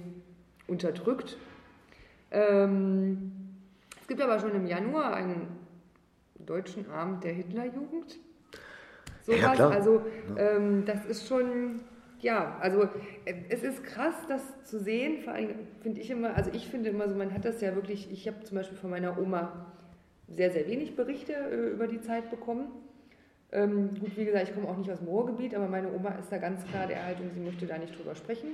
unterdrückt. 0.68 1.38
Ähm, 2.30 3.32
es 4.00 4.06
gibt 4.06 4.20
aber 4.20 4.38
schon 4.38 4.54
im 4.54 4.66
Januar 4.66 5.14
einen 5.14 5.48
deutschen 6.38 6.90
Abend 6.90 7.24
der 7.24 7.32
Hitlerjugend. 7.32 8.18
So 9.22 9.32
ja, 9.32 9.52
was, 9.52 9.60
also 9.60 10.02
ähm, 10.36 10.84
das 10.84 11.06
ist 11.06 11.26
schon 11.26 11.80
ja, 12.24 12.56
also 12.60 12.88
es 13.26 13.62
ist 13.62 13.84
krass, 13.84 14.14
das 14.28 14.64
zu 14.64 14.78
sehen. 14.78 15.20
Vor 15.22 15.34
allem 15.34 15.50
finde 15.82 16.00
ich 16.00 16.10
immer, 16.10 16.34
also 16.34 16.50
ich 16.54 16.68
finde 16.68 16.88
immer 16.88 17.06
so, 17.06 17.14
man 17.14 17.34
hat 17.34 17.44
das 17.44 17.60
ja 17.60 17.74
wirklich, 17.74 18.10
ich 18.10 18.26
habe 18.26 18.42
zum 18.44 18.56
Beispiel 18.56 18.78
von 18.78 18.88
meiner 18.88 19.18
Oma 19.18 19.66
sehr, 20.28 20.50
sehr 20.50 20.66
wenig 20.66 20.96
Berichte 20.96 21.32
äh, 21.32 21.70
über 21.70 21.86
die 21.86 22.00
Zeit 22.00 22.30
bekommen. 22.30 22.68
Ähm, 23.52 23.90
gut, 24.00 24.16
wie 24.16 24.24
gesagt, 24.24 24.48
ich 24.48 24.54
komme 24.54 24.68
auch 24.68 24.76
nicht 24.76 24.90
aus 24.90 24.98
dem 24.98 25.08
Ruhrgebiet, 25.08 25.54
aber 25.54 25.68
meine 25.68 25.88
Oma 25.92 26.10
ist 26.20 26.30
da 26.30 26.38
ganz 26.38 26.64
klar 26.66 26.86
der 26.86 27.04
Haltung, 27.04 27.30
sie 27.32 27.40
möchte 27.40 27.66
da 27.66 27.78
nicht 27.78 27.96
drüber 27.96 28.14
sprechen, 28.16 28.48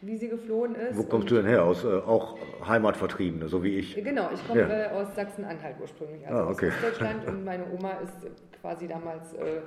wie 0.00 0.16
sie 0.16 0.28
geflohen 0.28 0.74
ist. 0.74 0.98
Wo 0.98 1.04
kommst 1.04 1.30
du 1.30 1.36
denn 1.36 1.46
her? 1.46 1.64
Aus 1.64 1.84
äh, 1.84 1.88
auch 1.88 2.36
Heimatvertriebene, 2.66 3.48
so 3.48 3.62
wie 3.62 3.76
ich? 3.76 3.94
Genau, 3.94 4.30
ich 4.34 4.44
komme 4.46 4.62
ja. 4.62 4.86
äh, 4.86 4.90
aus 4.90 5.14
Sachsen-Anhalt 5.14 5.76
ursprünglich, 5.80 6.26
also 6.26 6.38
ah, 6.38 6.50
okay. 6.50 6.68
aus 6.68 6.74
Deutschland 6.82 7.24
und 7.28 7.44
meine 7.44 7.64
Oma 7.72 7.92
ist 8.02 8.26
quasi 8.60 8.88
damals 8.88 9.32
äh, 9.34 9.60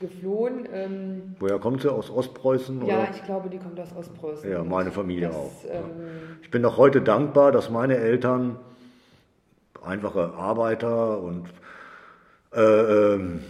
geflohen. 0.00 0.68
Ähm, 0.72 1.36
Woher 1.38 1.58
kommt 1.58 1.82
sie? 1.82 1.90
Aus 1.90 2.10
Ostpreußen? 2.10 2.84
Ja, 2.84 2.98
oder? 2.98 3.08
ich 3.10 3.24
glaube, 3.24 3.48
die 3.48 3.58
kommt 3.58 3.78
aus 3.80 3.94
Ostpreußen. 3.96 4.50
Ja, 4.50 4.62
meine 4.64 4.90
Familie 4.90 5.28
das, 5.28 5.36
auch. 5.36 5.52
Ähm, 5.70 5.82
ich 6.42 6.50
bin 6.50 6.62
noch 6.62 6.76
heute 6.76 7.00
dankbar, 7.00 7.52
dass 7.52 7.70
meine 7.70 7.96
Eltern 7.96 8.58
einfache 9.86 10.32
Arbeiter 10.36 11.18
und 11.18 11.46
äh, 12.54 12.60
ähm, 12.60 13.40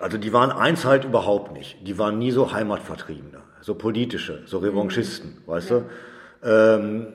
also 0.00 0.18
die 0.18 0.32
waren 0.32 0.50
eins 0.50 0.84
halt 0.84 1.04
überhaupt 1.04 1.52
nicht. 1.52 1.86
Die 1.86 1.98
waren 1.98 2.18
nie 2.18 2.30
so 2.30 2.52
Heimatvertriebene, 2.52 3.38
so 3.60 3.74
politische, 3.74 4.42
so 4.46 4.58
Revanchisten, 4.58 5.30
mhm. 5.30 5.50
weißt 5.50 5.70
ja. 5.70 5.78
du? 5.78 5.84
Ähm, 6.44 7.06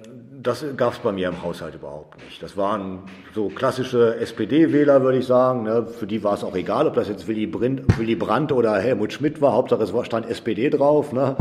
das 0.41 0.65
gab 0.77 0.93
es 0.93 0.99
bei 0.99 1.11
mir 1.11 1.27
im 1.27 1.43
Haushalt 1.43 1.75
überhaupt 1.75 2.23
nicht. 2.23 2.41
Das 2.41 2.55
waren 2.55 3.03
so 3.35 3.49
klassische 3.49 4.15
SPD-Wähler, 4.15 5.01
würde 5.03 5.17
ich 5.17 5.25
sagen. 5.25 5.63
Ne? 5.63 5.85
Für 5.85 6.07
die 6.07 6.23
war 6.23 6.33
es 6.33 6.43
auch 6.43 6.55
egal, 6.55 6.87
ob 6.87 6.93
das 6.93 7.09
jetzt 7.09 7.27
Willy, 7.27 7.45
Brind, 7.45 7.99
Willy 7.99 8.15
Brandt 8.15 8.53
oder 8.53 8.77
Helmut 8.77 9.11
Schmidt 9.11 9.41
war. 9.41 9.53
Hauptsache 9.53 9.83
es 9.83 10.05
stand 10.05 10.29
SPD 10.29 10.69
drauf. 10.69 11.11
Ne? 11.11 11.35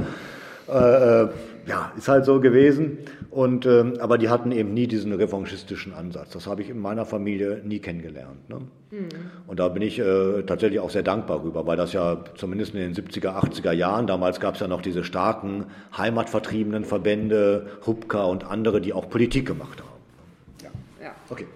Äh, 0.69 1.23
äh, 1.23 1.29
ja, 1.67 1.93
ist 1.97 2.09
halt 2.09 2.25
so 2.25 2.41
gewesen. 2.41 2.99
Und, 3.31 3.67
ähm, 3.67 3.95
aber 4.01 4.17
die 4.17 4.29
hatten 4.31 4.53
eben 4.53 4.73
nie 4.73 4.87
diesen 4.87 5.13
revanchistischen 5.13 5.93
Ansatz. 5.93 6.31
Das 6.31 6.47
habe 6.47 6.63
ich 6.63 6.71
in 6.71 6.79
meiner 6.79 7.05
Familie 7.05 7.61
nie 7.63 7.79
kennengelernt. 7.79 8.49
Ne? 8.49 8.61
Mhm. 8.91 9.09
Und 9.47 9.61
da 9.61 9.69
bin 9.69 9.83
ich 9.83 9.99
äh, 9.99 10.43
tatsächlich 10.45 10.81
auch 10.81 10.91
sehr 10.91 11.03
dankbar 11.03 11.43
rüber, 11.45 11.67
weil 11.67 11.77
das 11.77 11.93
ja 11.93 12.25
zumindest 12.37 12.75
in 12.75 12.81
den 12.81 12.95
70er, 12.95 13.35
80er 13.35 13.73
Jahren, 13.73 14.07
damals 14.07 14.41
gab 14.41 14.55
es 14.55 14.61
ja 14.61 14.69
noch 14.69 14.81
diese 14.81 15.05
starken 15.05 15.67
heimatvertriebenen 15.97 16.85
Verbände, 16.85 17.67
Hubka 17.87 18.25
und 18.25 18.45
andere, 18.45 18.81
die 18.81 18.95
auch 18.95 19.11
Politik 19.11 19.47
gemacht 19.47 19.81
haben. 19.81 20.63
Ja, 20.63 20.71
ja. 21.05 21.15
okay. 21.29 21.47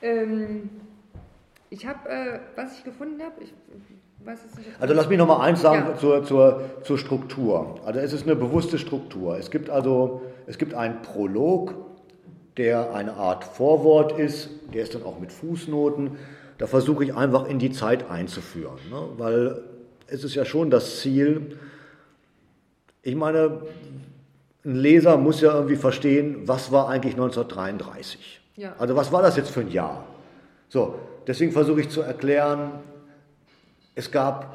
Ähm, 0.00 0.70
ich 1.70 1.86
habe, 1.86 2.08
äh, 2.08 2.38
was 2.54 2.78
ich 2.78 2.84
gefunden 2.84 3.20
habe, 3.20 3.42
ich 3.42 3.52
also 4.80 4.94
lass 4.94 5.08
mich 5.08 5.18
noch 5.18 5.26
mal 5.26 5.40
eins 5.40 5.60
sagen 5.60 5.84
ja. 5.90 5.98
zur, 5.98 6.24
zur, 6.24 6.62
zur 6.82 6.98
Struktur. 6.98 7.80
Also 7.84 8.00
es 8.00 8.12
ist 8.12 8.24
eine 8.24 8.36
bewusste 8.36 8.78
Struktur. 8.78 9.38
Es 9.38 9.50
gibt 9.50 9.70
also 9.70 10.22
es 10.46 10.58
gibt 10.58 10.74
einen 10.74 11.02
Prolog, 11.02 11.74
der 12.56 12.94
eine 12.94 13.14
Art 13.14 13.44
Vorwort 13.44 14.18
ist, 14.18 14.50
der 14.72 14.82
ist 14.82 14.94
dann 14.94 15.02
auch 15.02 15.18
mit 15.18 15.32
Fußnoten. 15.32 16.12
Da 16.58 16.66
versuche 16.66 17.04
ich 17.04 17.14
einfach 17.14 17.48
in 17.48 17.58
die 17.58 17.72
Zeit 17.72 18.10
einzuführen, 18.10 18.78
ne? 18.90 19.08
weil 19.16 19.62
es 20.06 20.22
ist 20.22 20.34
ja 20.34 20.44
schon 20.44 20.70
das 20.70 21.00
Ziel. 21.00 21.58
Ich 23.02 23.16
meine, 23.16 23.62
ein 24.64 24.76
Leser 24.76 25.16
muss 25.16 25.40
ja 25.40 25.52
irgendwie 25.52 25.76
verstehen, 25.76 26.42
was 26.46 26.70
war 26.70 26.88
eigentlich 26.88 27.14
1933. 27.14 28.40
Ja. 28.56 28.74
Also 28.78 28.94
was 28.96 29.10
war 29.12 29.22
das 29.22 29.36
jetzt 29.36 29.50
für 29.50 29.60
ein 29.60 29.70
Jahr? 29.70 30.04
So, 30.68 30.94
deswegen 31.26 31.52
versuche 31.52 31.80
ich 31.80 31.88
zu 31.88 32.02
erklären, 32.02 32.70
es 33.94 34.10
gab, 34.10 34.54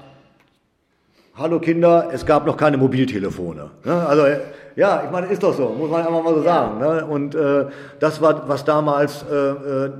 hallo 1.35 1.59
Kinder, 1.59 2.09
es 2.11 2.25
gab 2.25 2.45
noch 2.45 2.57
keine 2.57 2.77
Mobiltelefone. 2.77 3.69
Ne? 3.83 4.07
Also 4.07 4.25
ja, 4.75 5.03
ich 5.05 5.11
meine, 5.11 5.27
ist 5.27 5.43
doch 5.43 5.53
so, 5.53 5.69
muss 5.69 5.89
man 5.89 6.05
einfach 6.05 6.23
mal 6.23 6.35
so 6.35 6.41
sagen. 6.41 6.79
Ne? 6.79 7.05
Und 7.05 7.35
äh, 7.35 7.65
das 7.99 8.21
war, 8.21 8.47
was 8.47 8.65
damals 8.65 9.23
äh, 9.23 9.35
äh, 9.35 9.91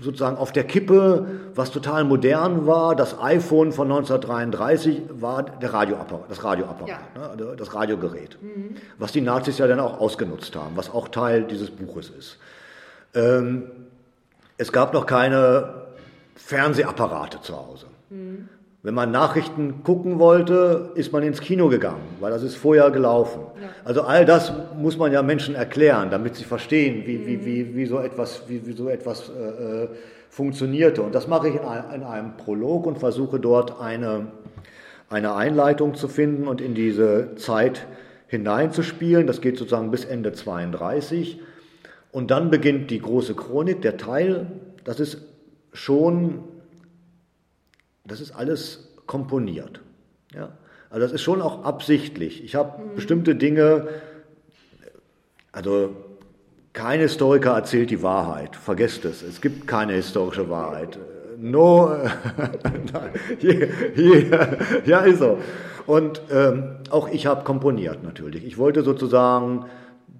sozusagen 0.00 0.36
auf 0.36 0.52
der 0.52 0.64
Kippe, 0.64 1.26
was 1.54 1.70
total 1.70 2.04
modern 2.04 2.66
war, 2.66 2.94
das 2.94 3.18
iPhone 3.20 3.72
von 3.72 3.90
1933 3.90 5.02
war 5.20 5.42
der 5.42 5.72
Radioapparat, 5.72 6.30
das 6.30 6.44
Radioapparat, 6.44 6.88
ja. 6.88 7.20
ne? 7.20 7.28
Also 7.30 7.54
das 7.54 7.74
Radiogerät, 7.74 8.38
mhm. 8.40 8.76
was 8.98 9.12
die 9.12 9.20
Nazis 9.20 9.58
ja 9.58 9.66
dann 9.66 9.80
auch 9.80 9.98
ausgenutzt 9.98 10.54
haben, 10.54 10.76
was 10.76 10.92
auch 10.92 11.08
Teil 11.08 11.44
dieses 11.44 11.70
Buches 11.70 12.10
ist. 12.10 12.38
Ähm, 13.14 13.64
es 14.58 14.70
gab 14.70 14.92
noch 14.92 15.06
keine 15.06 15.86
Fernsehapparate 16.36 17.40
zu 17.40 17.56
Hause. 17.56 17.86
Mhm. 18.10 18.48
Wenn 18.86 18.94
man 18.94 19.10
Nachrichten 19.10 19.82
gucken 19.82 20.20
wollte, 20.20 20.92
ist 20.94 21.12
man 21.12 21.24
ins 21.24 21.40
Kino 21.40 21.66
gegangen, 21.68 22.04
weil 22.20 22.30
das 22.30 22.44
ist 22.44 22.54
vorher 22.54 22.92
gelaufen. 22.92 23.40
Ja. 23.60 23.70
Also 23.84 24.02
all 24.02 24.24
das 24.24 24.52
muss 24.78 24.96
man 24.96 25.10
ja 25.12 25.24
Menschen 25.24 25.56
erklären, 25.56 26.08
damit 26.08 26.36
sie 26.36 26.44
verstehen, 26.44 27.02
wie, 27.04 27.18
mhm. 27.18 27.26
wie, 27.26 27.44
wie, 27.44 27.74
wie 27.74 27.86
so 27.86 27.98
etwas, 27.98 28.42
wie, 28.46 28.64
wie 28.64 28.74
so 28.74 28.88
etwas 28.88 29.28
äh, 29.28 29.82
äh 29.82 29.88
funktionierte. 30.30 31.02
Und 31.02 31.16
das 31.16 31.26
mache 31.26 31.48
ich 31.48 31.56
in 31.56 31.62
einem, 31.62 31.90
in 31.96 32.02
einem 32.04 32.36
Prolog 32.36 32.86
und 32.86 32.98
versuche 32.98 33.40
dort 33.40 33.80
eine, 33.80 34.28
eine 35.10 35.34
Einleitung 35.34 35.96
zu 35.96 36.06
finden 36.06 36.46
und 36.46 36.60
in 36.60 36.76
diese 36.76 37.34
Zeit 37.34 37.86
hineinzuspielen. 38.28 39.26
Das 39.26 39.40
geht 39.40 39.58
sozusagen 39.58 39.90
bis 39.90 40.04
Ende 40.04 40.32
32. 40.32 41.40
Und 42.12 42.30
dann 42.30 42.50
beginnt 42.50 42.92
die 42.92 43.00
große 43.00 43.34
Chronik, 43.34 43.82
der 43.82 43.96
Teil, 43.96 44.46
das 44.84 45.00
ist 45.00 45.22
schon 45.72 46.44
das 48.06 48.20
ist 48.20 48.32
alles 48.32 48.88
komponiert. 49.06 49.80
Ja? 50.34 50.50
Also 50.90 51.06
das 51.06 51.12
ist 51.12 51.22
schon 51.22 51.42
auch 51.42 51.64
absichtlich. 51.64 52.44
Ich 52.44 52.54
habe 52.54 52.82
mhm. 52.82 52.94
bestimmte 52.94 53.34
Dinge, 53.34 53.88
also 55.52 55.90
kein 56.72 57.00
Historiker 57.00 57.52
erzählt 57.52 57.90
die 57.90 58.02
Wahrheit, 58.02 58.54
vergesst 58.54 59.04
es, 59.04 59.22
es 59.22 59.40
gibt 59.40 59.66
keine 59.66 59.94
historische 59.94 60.50
Wahrheit. 60.50 60.98
No, 61.38 61.94
hier, 63.38 63.68
hier, 63.94 64.58
ja 64.86 65.00
ist 65.00 65.18
so. 65.18 65.38
Und 65.86 66.22
ähm, 66.30 66.76
auch 66.90 67.08
ich 67.08 67.26
habe 67.26 67.44
komponiert 67.44 68.02
natürlich. 68.02 68.44
Ich 68.44 68.58
wollte 68.58 68.82
sozusagen 68.82 69.66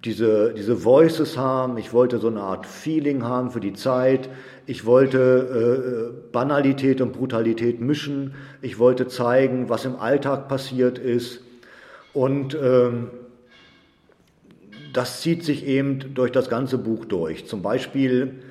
diese, 0.04 0.54
diese 0.54 0.84
Voices 0.84 1.36
haben, 1.36 1.78
ich 1.78 1.92
wollte 1.92 2.18
so 2.18 2.28
eine 2.28 2.40
Art 2.40 2.66
Feeling 2.66 3.24
haben 3.24 3.50
für 3.50 3.60
die 3.60 3.72
Zeit, 3.72 4.28
ich 4.66 4.84
wollte 4.84 6.12
äh, 6.12 6.32
Banalität 6.32 7.00
und 7.00 7.12
Brutalität 7.12 7.80
mischen, 7.80 8.34
ich 8.62 8.78
wollte 8.78 9.06
zeigen, 9.06 9.68
was 9.68 9.84
im 9.84 9.96
Alltag 9.96 10.48
passiert 10.48 10.98
ist 10.98 11.40
und 12.12 12.56
ähm, 12.60 13.10
das 14.92 15.20
zieht 15.20 15.44
sich 15.44 15.66
eben 15.66 16.14
durch 16.14 16.32
das 16.32 16.48
ganze 16.48 16.78
Buch 16.78 17.04
durch. 17.04 17.46
Zum 17.46 17.62
Beispiel 17.62 18.42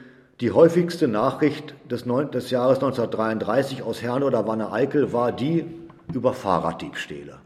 die 0.42 0.52
häufigste 0.52 1.08
Nachricht 1.08 1.74
des, 1.90 2.06
Neun 2.06 2.30
des 2.32 2.52
Jahres 2.52 2.78
1933 2.78 3.84
aus 3.84 4.02
Herne 4.02 4.26
oder 4.26 4.48
Wanne-Eickel 4.48 5.12
war 5.12 5.32
die 5.32 5.66
über 6.14 6.34
Fahrraddiebstähle. 6.34 7.38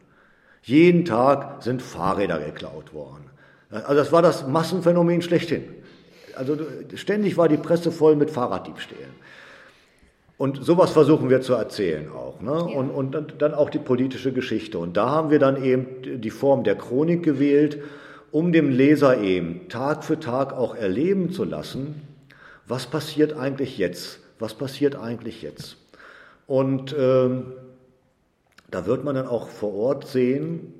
Jeden 0.63 1.05
Tag 1.05 1.63
sind 1.63 1.81
Fahrräder 1.81 2.39
geklaut 2.39 2.93
worden. 2.93 3.29
Also 3.71 3.95
das 3.95 4.11
war 4.11 4.21
das 4.21 4.47
Massenphänomen 4.47 5.21
schlechthin. 5.21 5.63
Also 6.35 6.57
ständig 6.95 7.37
war 7.37 7.49
die 7.49 7.57
Presse 7.57 7.91
voll 7.91 8.15
mit 8.15 8.31
Fahrraddiebstählen. 8.31 9.13
Und 10.37 10.63
sowas 10.63 10.91
versuchen 10.91 11.29
wir 11.29 11.41
zu 11.41 11.53
erzählen 11.53 12.09
auch. 12.11 12.39
Ne? 12.39 12.51
Ja. 12.51 12.77
Und, 12.79 12.91
und 12.91 13.41
dann 13.41 13.53
auch 13.53 13.69
die 13.69 13.79
politische 13.79 14.31
Geschichte. 14.31 14.79
Und 14.79 14.95
da 14.95 15.09
haben 15.09 15.31
wir 15.31 15.39
dann 15.39 15.61
eben 15.63 16.21
die 16.21 16.29
Form 16.29 16.63
der 16.63 16.75
Chronik 16.75 17.23
gewählt. 17.23 17.79
um 18.31 18.51
dem 18.51 18.69
Leser 18.69 19.19
eben 19.21 19.67
Tag 19.69 20.03
für 20.03 20.19
Tag 20.19 20.53
auch 20.53 20.75
erleben 20.75 21.31
zu 21.31 21.43
lassen, 21.43 22.01
was 22.67 22.85
passiert 22.85 23.33
eigentlich 23.33 23.77
jetzt? 23.77 24.19
Was 24.37 24.53
passiert 24.53 24.95
eigentlich 24.95 25.41
jetzt? 25.41 25.77
Und 26.47 26.95
ähm, 26.97 27.53
da 28.69 28.85
wird 28.85 29.03
man 29.03 29.15
dann 29.15 29.27
auch 29.27 29.49
vor 29.49 29.73
Ort 29.73 30.07
sehen, 30.07 30.73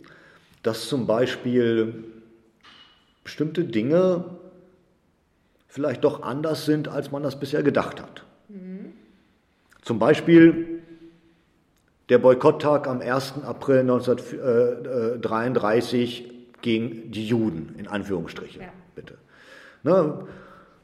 dass 0.64 0.88
zum 0.88 1.08
Beispiel 1.08 2.04
bestimmte 3.24 3.64
Dinge 3.64 4.26
vielleicht 5.80 6.04
doch 6.04 6.24
anders 6.24 6.66
sind, 6.66 6.90
als 6.90 7.10
man 7.10 7.24
das 7.24 7.40
bisher 7.40 7.64
gedacht 7.64 8.02
hat. 8.02 8.26
Mhm. 8.50 8.92
Zum 9.82 9.98
Beispiel 9.98 10.82
der 12.10 12.18
Boykotttag 12.18 12.86
am 12.86 13.00
1. 13.00 13.36
April 13.46 13.80
1933 13.80 16.32
gegen 16.62 17.12
die 17.12 17.26
Juden, 17.26 17.76
in 17.78 17.88
Anführungsstrichen, 17.88 18.62
ja. 18.62 18.68
bitte. 18.94 19.14
Ne, 19.84 20.16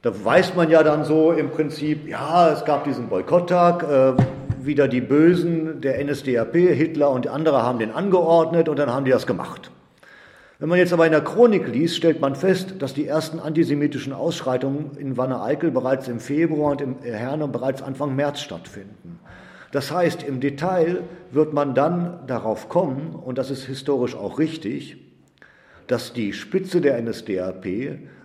da 0.02 0.24
weiß 0.24 0.56
man 0.56 0.70
ja 0.70 0.82
dann 0.82 1.04
so 1.04 1.34
im 1.34 1.50
Prinzip, 1.50 2.08
ja, 2.08 2.54
es 2.54 2.64
gab 2.64 2.86
diesen 2.86 3.10
Boykotttag, 3.10 3.84
äh, 3.84 4.14
wieder 4.62 4.88
die 4.88 5.02
Bösen 5.02 5.82
der 5.82 6.02
NSDAP, 6.02 6.56
Hitler 6.56 7.10
und 7.10 7.28
andere 7.28 7.64
haben 7.64 7.80
den 7.80 7.92
angeordnet 7.92 8.70
und 8.70 8.80
dann 8.80 8.94
haben 8.94 9.04
die 9.04 9.12
das 9.12 9.28
gemacht. 9.28 9.72
Wenn 10.58 10.70
man 10.70 10.78
jetzt 10.78 10.94
aber 10.94 11.06
in 11.06 11.12
der 11.12 11.24
Chronik 11.24 11.68
liest, 11.68 11.98
stellt 11.98 12.22
man 12.22 12.36
fest, 12.36 12.76
dass 12.80 12.94
die 12.94 13.06
ersten 13.06 13.40
antisemitischen 13.40 14.14
Ausschreitungen 14.14 14.92
in 14.98 15.18
Wanne-Eickel 15.18 15.70
bereits 15.70 16.08
im 16.08 16.22
Februar 16.22 16.72
und 16.72 16.82
im 16.82 17.00
Herne 17.02 17.50
bereits 17.50 17.82
Anfang 17.82 18.16
März 18.16 18.40
stattfinden. 18.40 19.20
Das 19.72 19.92
heißt, 19.92 20.24
im 20.24 20.40
Detail 20.40 21.04
wird 21.32 21.54
man 21.54 21.76
dann 21.76 22.26
darauf 22.28 22.70
kommen, 22.70 23.16
und 23.16 23.38
das 23.38 23.52
ist 23.52 23.66
historisch 23.66 24.16
auch 24.16 24.40
richtig, 24.40 24.98
dass 25.88 26.14
die 26.14 26.32
Spitze 26.32 26.80
der 26.80 27.02
NSDAP 27.02 27.66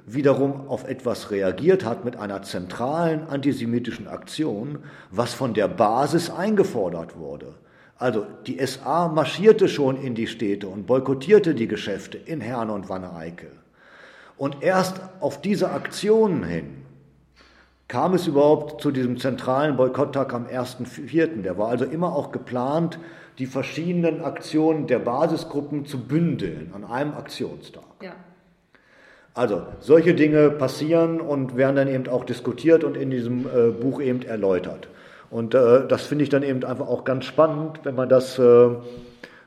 wiederum 0.06 0.68
auf 0.68 0.88
etwas 0.88 1.32
reagiert 1.32 1.84
hat 1.84 2.04
mit 2.04 2.16
einer 2.16 2.42
zentralen 2.42 3.26
antisemitischen 3.28 4.06
Aktion, 4.06 4.78
was 5.10 5.34
von 5.34 5.52
der 5.52 5.66
Basis 5.66 6.30
eingefordert 6.30 7.18
wurde. 7.18 7.54
Also 8.00 8.26
die 8.46 8.58
SA 8.66 9.08
marschierte 9.08 9.68
schon 9.68 10.02
in 10.02 10.14
die 10.14 10.26
Städte 10.26 10.68
und 10.68 10.86
boykottierte 10.86 11.54
die 11.54 11.68
Geschäfte 11.68 12.16
in 12.16 12.40
Herne 12.40 12.72
und 12.72 12.88
Wanne-Eickel. 12.88 13.50
Und 14.38 14.62
erst 14.62 15.02
auf 15.20 15.42
diese 15.42 15.70
Aktionen 15.70 16.42
hin 16.42 16.80
kam 17.88 18.14
es 18.14 18.26
überhaupt 18.26 18.80
zu 18.80 18.90
diesem 18.90 19.18
zentralen 19.18 19.76
Boykotttag 19.76 20.32
am 20.32 20.46
1.4. 20.46 21.42
Der 21.42 21.58
war 21.58 21.68
also 21.68 21.84
immer 21.84 22.16
auch 22.16 22.32
geplant, 22.32 22.98
die 23.38 23.44
verschiedenen 23.44 24.24
Aktionen 24.24 24.86
der 24.86 25.00
Basisgruppen 25.00 25.84
zu 25.84 25.98
bündeln 25.98 26.72
an 26.74 26.84
einem 26.84 27.12
Aktionstag. 27.12 27.84
Ja. 28.00 28.12
Also 29.34 29.66
solche 29.80 30.14
Dinge 30.14 30.48
passieren 30.48 31.20
und 31.20 31.54
werden 31.54 31.76
dann 31.76 31.88
eben 31.88 32.08
auch 32.08 32.24
diskutiert 32.24 32.82
und 32.82 32.96
in 32.96 33.10
diesem 33.10 33.46
äh, 33.46 33.70
Buch 33.72 34.00
eben 34.00 34.22
erläutert. 34.22 34.88
Und 35.30 35.54
äh, 35.54 35.86
das 35.86 36.06
finde 36.06 36.24
ich 36.24 36.30
dann 36.30 36.42
eben 36.42 36.64
einfach 36.64 36.88
auch 36.88 37.04
ganz 37.04 37.24
spannend, 37.24 37.80
wenn 37.84 37.94
man 37.94 38.08
das 38.08 38.38
äh, 38.38 38.70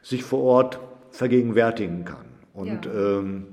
sich 0.02 0.24
vor 0.24 0.44
Ort 0.44 0.80
vergegenwärtigen 1.12 2.06
kann. 2.06 2.26
Und 2.54 2.86
ja. 2.86 2.92
ähm, 2.94 3.48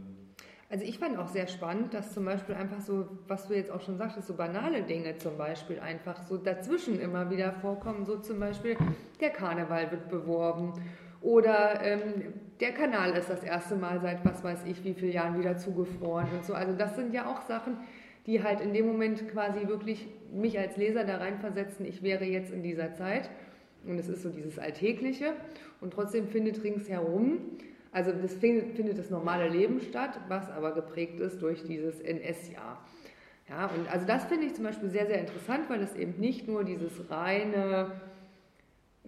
also 0.70 0.84
ich 0.84 1.00
fand 1.00 1.18
auch 1.18 1.26
sehr 1.26 1.48
spannend, 1.48 1.94
dass 1.94 2.14
zum 2.14 2.24
Beispiel 2.24 2.54
einfach 2.54 2.80
so, 2.80 3.08
was 3.26 3.48
du 3.48 3.54
jetzt 3.54 3.72
auch 3.72 3.80
schon 3.80 3.98
sagtest, 3.98 4.28
so 4.28 4.34
banale 4.34 4.82
Dinge 4.82 5.18
zum 5.18 5.36
Beispiel 5.36 5.80
einfach 5.80 6.22
so 6.22 6.36
dazwischen 6.36 7.00
immer 7.00 7.28
wieder 7.28 7.52
vorkommen. 7.52 8.06
So 8.06 8.18
zum 8.18 8.38
Beispiel 8.38 8.76
der 9.20 9.30
Karneval 9.30 9.90
wird 9.90 10.08
beworben 10.08 10.74
oder 11.22 11.82
ähm, 11.82 12.00
der 12.60 12.70
Kanal 12.72 13.16
ist 13.16 13.28
das 13.28 13.42
erste 13.42 13.74
Mal 13.74 14.00
seit 14.00 14.24
was 14.24 14.44
weiß 14.44 14.60
ich 14.64 14.84
wie 14.84 14.94
vielen 14.94 15.12
Jahren 15.12 15.38
wieder 15.38 15.56
zugefroren 15.56 16.28
und 16.36 16.44
so. 16.44 16.54
Also 16.54 16.72
das 16.74 16.94
sind 16.94 17.12
ja 17.12 17.26
auch 17.26 17.42
Sachen, 17.42 17.76
die 18.26 18.42
halt 18.42 18.60
in 18.60 18.72
dem 18.72 18.86
Moment 18.86 19.28
quasi 19.28 19.66
wirklich 19.66 20.06
mich 20.32 20.58
als 20.58 20.76
Leser 20.76 21.04
da 21.04 21.16
reinversetzen, 21.16 21.86
ich 21.86 22.02
wäre 22.02 22.24
jetzt 22.24 22.52
in 22.52 22.62
dieser 22.62 22.94
Zeit. 22.94 23.30
Und 23.86 23.98
es 23.98 24.08
ist 24.08 24.22
so 24.22 24.28
dieses 24.28 24.58
Alltägliche. 24.58 25.32
Und 25.80 25.94
trotzdem 25.94 26.28
findet 26.28 26.62
ringsherum 26.62 27.38
also 27.92 28.12
das 28.12 28.34
findet, 28.34 28.76
findet 28.76 28.98
das 28.98 29.10
normale 29.10 29.48
Leben 29.48 29.80
statt, 29.80 30.20
was 30.28 30.48
aber 30.50 30.72
geprägt 30.72 31.18
ist 31.18 31.42
durch 31.42 31.64
dieses 31.64 32.00
NS-Jahr. 32.00 32.84
Ja, 33.48 33.66
und 33.66 33.90
also 33.90 34.06
das 34.06 34.26
finde 34.26 34.46
ich 34.46 34.54
zum 34.54 34.64
Beispiel 34.64 34.90
sehr, 34.90 35.06
sehr 35.06 35.18
interessant, 35.18 35.68
weil 35.68 35.82
es 35.82 35.96
eben 35.96 36.20
nicht 36.20 36.46
nur 36.46 36.62
dieses 36.62 37.10
reine, 37.10 37.90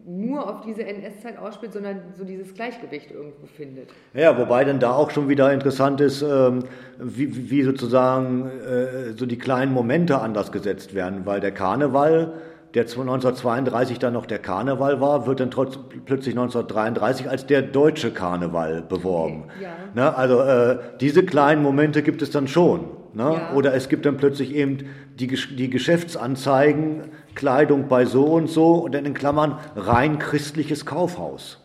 nur 0.05 0.49
auf 0.49 0.63
diese 0.63 0.85
NS-Zeit 0.85 1.39
ausspielt, 1.39 1.73
sondern 1.73 2.01
so 2.17 2.25
dieses 2.25 2.55
Gleichgewicht 2.55 3.11
irgendwo 3.11 3.47
findet. 3.47 3.91
Ja, 4.15 4.37
wobei 4.37 4.65
dann 4.65 4.81
da 4.81 4.93
auch 4.93 5.11
schon 5.11 5.29
wieder 5.29 5.53
interessant 5.53 6.01
ist, 6.01 6.23
ähm, 6.23 6.65
wie, 6.99 7.51
wie 7.51 7.63
sozusagen 7.63 8.49
äh, 8.49 9.13
so 9.17 9.27
die 9.27 9.39
kleinen 9.39 9.73
Momente 9.73 10.21
anders 10.21 10.51
gesetzt 10.51 10.95
werden, 10.95 11.25
weil 11.25 11.41
der 11.41 11.53
Karneval 11.53 12.33
der 12.75 12.85
1932 12.85 13.99
dann 13.99 14.15
noch 14.15 14.25
der 14.25 14.39
Karneval 14.39 15.01
war, 15.01 15.27
wird 15.27 15.41
dann 15.41 15.51
trotz, 15.51 15.79
plötzlich 16.07 16.35
1933 16.35 17.29
als 17.29 17.47
der 17.47 17.61
deutsche 17.61 18.13
Karneval 18.13 18.83
beworben. 18.83 19.45
Okay, 19.45 19.65
ja. 19.65 19.71
ne, 19.95 20.17
also 20.17 20.41
äh, 20.41 20.79
diese 20.99 21.23
kleinen 21.25 21.63
Momente 21.63 22.03
gibt 22.03 22.23
es 22.23 22.31
dann 22.31 22.49
schon. 22.49 22.89
Ne? 23.15 23.23
Ja. 23.23 23.53
Oder 23.55 23.75
es 23.75 23.89
gibt 23.89 24.07
dann 24.07 24.17
plötzlich 24.17 24.55
eben 24.55 24.79
die, 25.19 25.27
die 25.27 25.71
Geschäftsanzeigen, 25.71 27.05
Kleidung 27.35 27.89
bei 27.89 28.05
so 28.05 28.25
und 28.25 28.49
so 28.49 28.75
und 28.75 28.95
dann 28.95 29.05
in 29.05 29.15
Klammern 29.15 29.59
rein 29.77 30.19
christliches 30.19 30.87
Kaufhaus. 30.87 31.59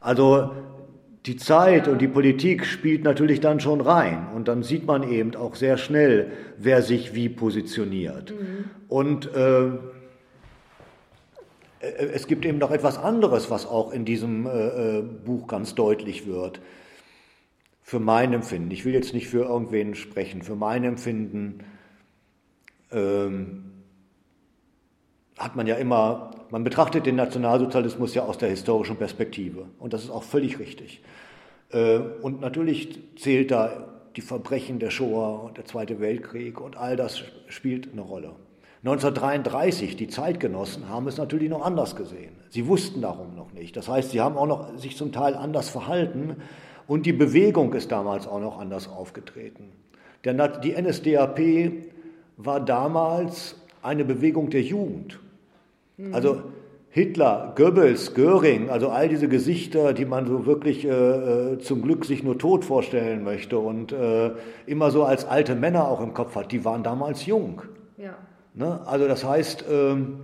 Also 0.00 0.52
die 1.26 1.36
Zeit 1.36 1.88
und 1.88 2.00
die 2.00 2.08
Politik 2.08 2.64
spielt 2.64 3.02
natürlich 3.02 3.40
dann 3.40 3.58
schon 3.58 3.80
rein 3.80 4.28
und 4.34 4.48
dann 4.48 4.62
sieht 4.62 4.86
man 4.86 5.10
eben 5.10 5.34
auch 5.34 5.56
sehr 5.56 5.76
schnell, 5.76 6.30
wer 6.58 6.82
sich 6.82 7.14
wie 7.14 7.28
positioniert. 7.28 8.32
Mhm. 8.32 8.64
Und 8.88 9.34
äh, 9.34 9.66
äh, 11.80 12.06
es 12.14 12.26
gibt 12.26 12.44
eben 12.44 12.58
noch 12.58 12.70
etwas 12.70 12.98
anderes, 12.98 13.50
was 13.50 13.66
auch 13.66 13.92
in 13.92 14.04
diesem 14.04 14.46
äh, 14.46 14.98
äh, 14.98 15.02
Buch 15.02 15.46
ganz 15.46 15.74
deutlich 15.74 16.26
wird. 16.26 16.60
Für 17.88 18.00
mein 18.00 18.32
Empfinden, 18.32 18.72
ich 18.72 18.84
will 18.84 18.94
jetzt 18.94 19.14
nicht 19.14 19.28
für 19.28 19.44
irgendwen 19.44 19.94
sprechen, 19.94 20.42
für 20.42 20.56
mein 20.56 20.82
Empfinden 20.82 21.60
ähm, 22.90 23.70
hat 25.38 25.54
man 25.54 25.68
ja 25.68 25.76
immer, 25.76 26.32
man 26.50 26.64
betrachtet 26.64 27.06
den 27.06 27.14
Nationalsozialismus 27.14 28.12
ja 28.12 28.24
aus 28.24 28.38
der 28.38 28.48
historischen 28.48 28.96
Perspektive 28.96 29.66
und 29.78 29.92
das 29.92 30.02
ist 30.02 30.10
auch 30.10 30.24
völlig 30.24 30.58
richtig. 30.58 31.00
Äh, 31.70 31.98
und 32.22 32.40
natürlich 32.40 32.98
zählt 33.20 33.52
da 33.52 33.86
die 34.16 34.20
Verbrechen 34.20 34.80
der 34.80 34.90
Shoah 34.90 35.44
und 35.44 35.56
der 35.56 35.64
Zweite 35.64 36.00
Weltkrieg 36.00 36.60
und 36.60 36.76
all 36.76 36.96
das 36.96 37.22
spielt 37.46 37.92
eine 37.92 38.02
Rolle. 38.02 38.34
1933, 38.82 39.94
die 39.94 40.08
Zeitgenossen 40.08 40.88
haben 40.88 41.06
es 41.06 41.18
natürlich 41.18 41.50
noch 41.50 41.64
anders 41.64 41.94
gesehen. 41.94 42.34
Sie 42.50 42.66
wussten 42.66 43.00
darum 43.00 43.36
noch 43.36 43.52
nicht. 43.52 43.76
Das 43.76 43.86
heißt, 43.86 44.10
sie 44.10 44.20
haben 44.20 44.36
auch 44.36 44.46
noch 44.48 44.76
sich 44.76 44.96
zum 44.96 45.12
Teil 45.12 45.36
anders 45.36 45.68
verhalten 45.68 46.34
und 46.86 47.06
die 47.06 47.12
Bewegung 47.12 47.72
ist 47.74 47.90
damals 47.92 48.26
auch 48.26 48.40
noch 48.40 48.58
anders 48.58 48.88
aufgetreten. 48.88 49.72
Denn 50.24 50.40
die 50.62 50.80
NSDAP 50.80 51.40
war 52.36 52.60
damals 52.60 53.56
eine 53.82 54.04
Bewegung 54.04 54.50
der 54.50 54.62
Jugend. 54.62 55.20
Mhm. 55.96 56.14
Also 56.14 56.42
Hitler, 56.90 57.52
Goebbels, 57.56 58.14
Göring, 58.14 58.70
also 58.70 58.88
all 58.88 59.08
diese 59.08 59.28
Gesichter, 59.28 59.92
die 59.92 60.06
man 60.06 60.26
so 60.26 60.46
wirklich 60.46 60.84
äh, 60.86 60.88
äh, 60.88 61.58
zum 61.58 61.82
Glück 61.82 62.06
sich 62.06 62.22
nur 62.22 62.38
tot 62.38 62.64
vorstellen 62.64 63.22
möchte 63.22 63.58
und 63.58 63.92
äh, 63.92 64.30
immer 64.64 64.90
so 64.90 65.04
als 65.04 65.26
alte 65.26 65.54
Männer 65.54 65.88
auch 65.88 66.00
im 66.00 66.14
Kopf 66.14 66.34
hat, 66.36 66.52
die 66.52 66.64
waren 66.64 66.82
damals 66.82 67.26
jung. 67.26 67.62
Ja. 67.98 68.14
Ne? 68.54 68.80
Also 68.86 69.06
das 69.08 69.24
heißt, 69.24 69.66
ähm, 69.70 70.20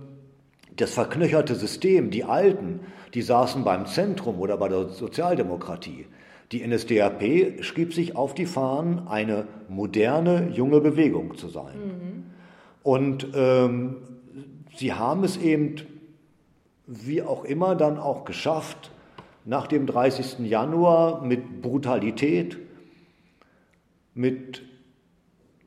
das 0.75 0.91
verknöcherte 0.91 1.53
System, 1.53 2.09
die 2.09 2.23
Alten, 2.23 2.79
die 3.13 3.21
saßen 3.21 3.63
beim 3.63 3.85
Zentrum 3.85 4.39
oder 4.39 4.57
bei 4.57 4.67
der 4.67 4.89
Sozialdemokratie. 4.89 6.07
Die 6.53 6.65
NSDAP 6.65 7.63
schrieb 7.63 7.95
sich 7.95 8.15
auf 8.15 8.35
die 8.35 8.45
Fahnen, 8.45 9.07
eine 9.07 9.47
moderne, 9.69 10.51
junge 10.53 10.81
Bewegung 10.81 11.35
zu 11.35 11.49
sein. 11.49 11.75
Mhm. 11.75 12.23
Und 12.83 13.27
ähm, 13.33 13.95
sie 14.75 14.93
haben 14.93 15.23
es 15.23 15.37
eben, 15.37 15.77
wie 16.85 17.23
auch 17.23 17.43
immer, 17.43 17.75
dann 17.75 17.97
auch 17.97 18.23
geschafft, 18.23 18.91
nach 19.45 19.65
dem 19.65 19.87
30. 19.87 20.47
Januar 20.47 21.25
mit 21.25 21.63
Brutalität, 21.63 22.59
mit 24.13 24.61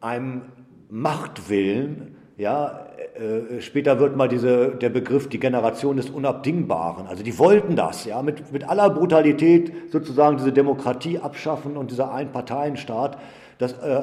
einem 0.01 0.43
Machtwillen, 0.89 2.15
ja, 2.37 2.86
später 3.61 3.99
wird 3.99 4.17
mal 4.17 4.29
diese, 4.29 4.77
der 4.77 4.91
Begriff 4.91 5.29
die 5.29 5.41
Generation 5.41 5.97
des 5.97 6.11
Unabdingbaren. 6.11 7.07
Also 7.07 7.23
die 7.23 7.39
wollten 7.39 7.77
das, 7.77 8.05
ja, 8.05 8.23
mit, 8.23 8.53
mit 8.53 8.69
aller 8.69 8.91
Brutalität 8.91 9.91
sozusagen 9.91 10.37
diese 10.37 10.53
Demokratie 10.53 11.19
abschaffen 11.19 11.77
und 11.77 11.91
dieser 11.91 12.13
Einparteienstaat. 12.13 13.19
Das 13.59 13.73
äh, 13.73 14.03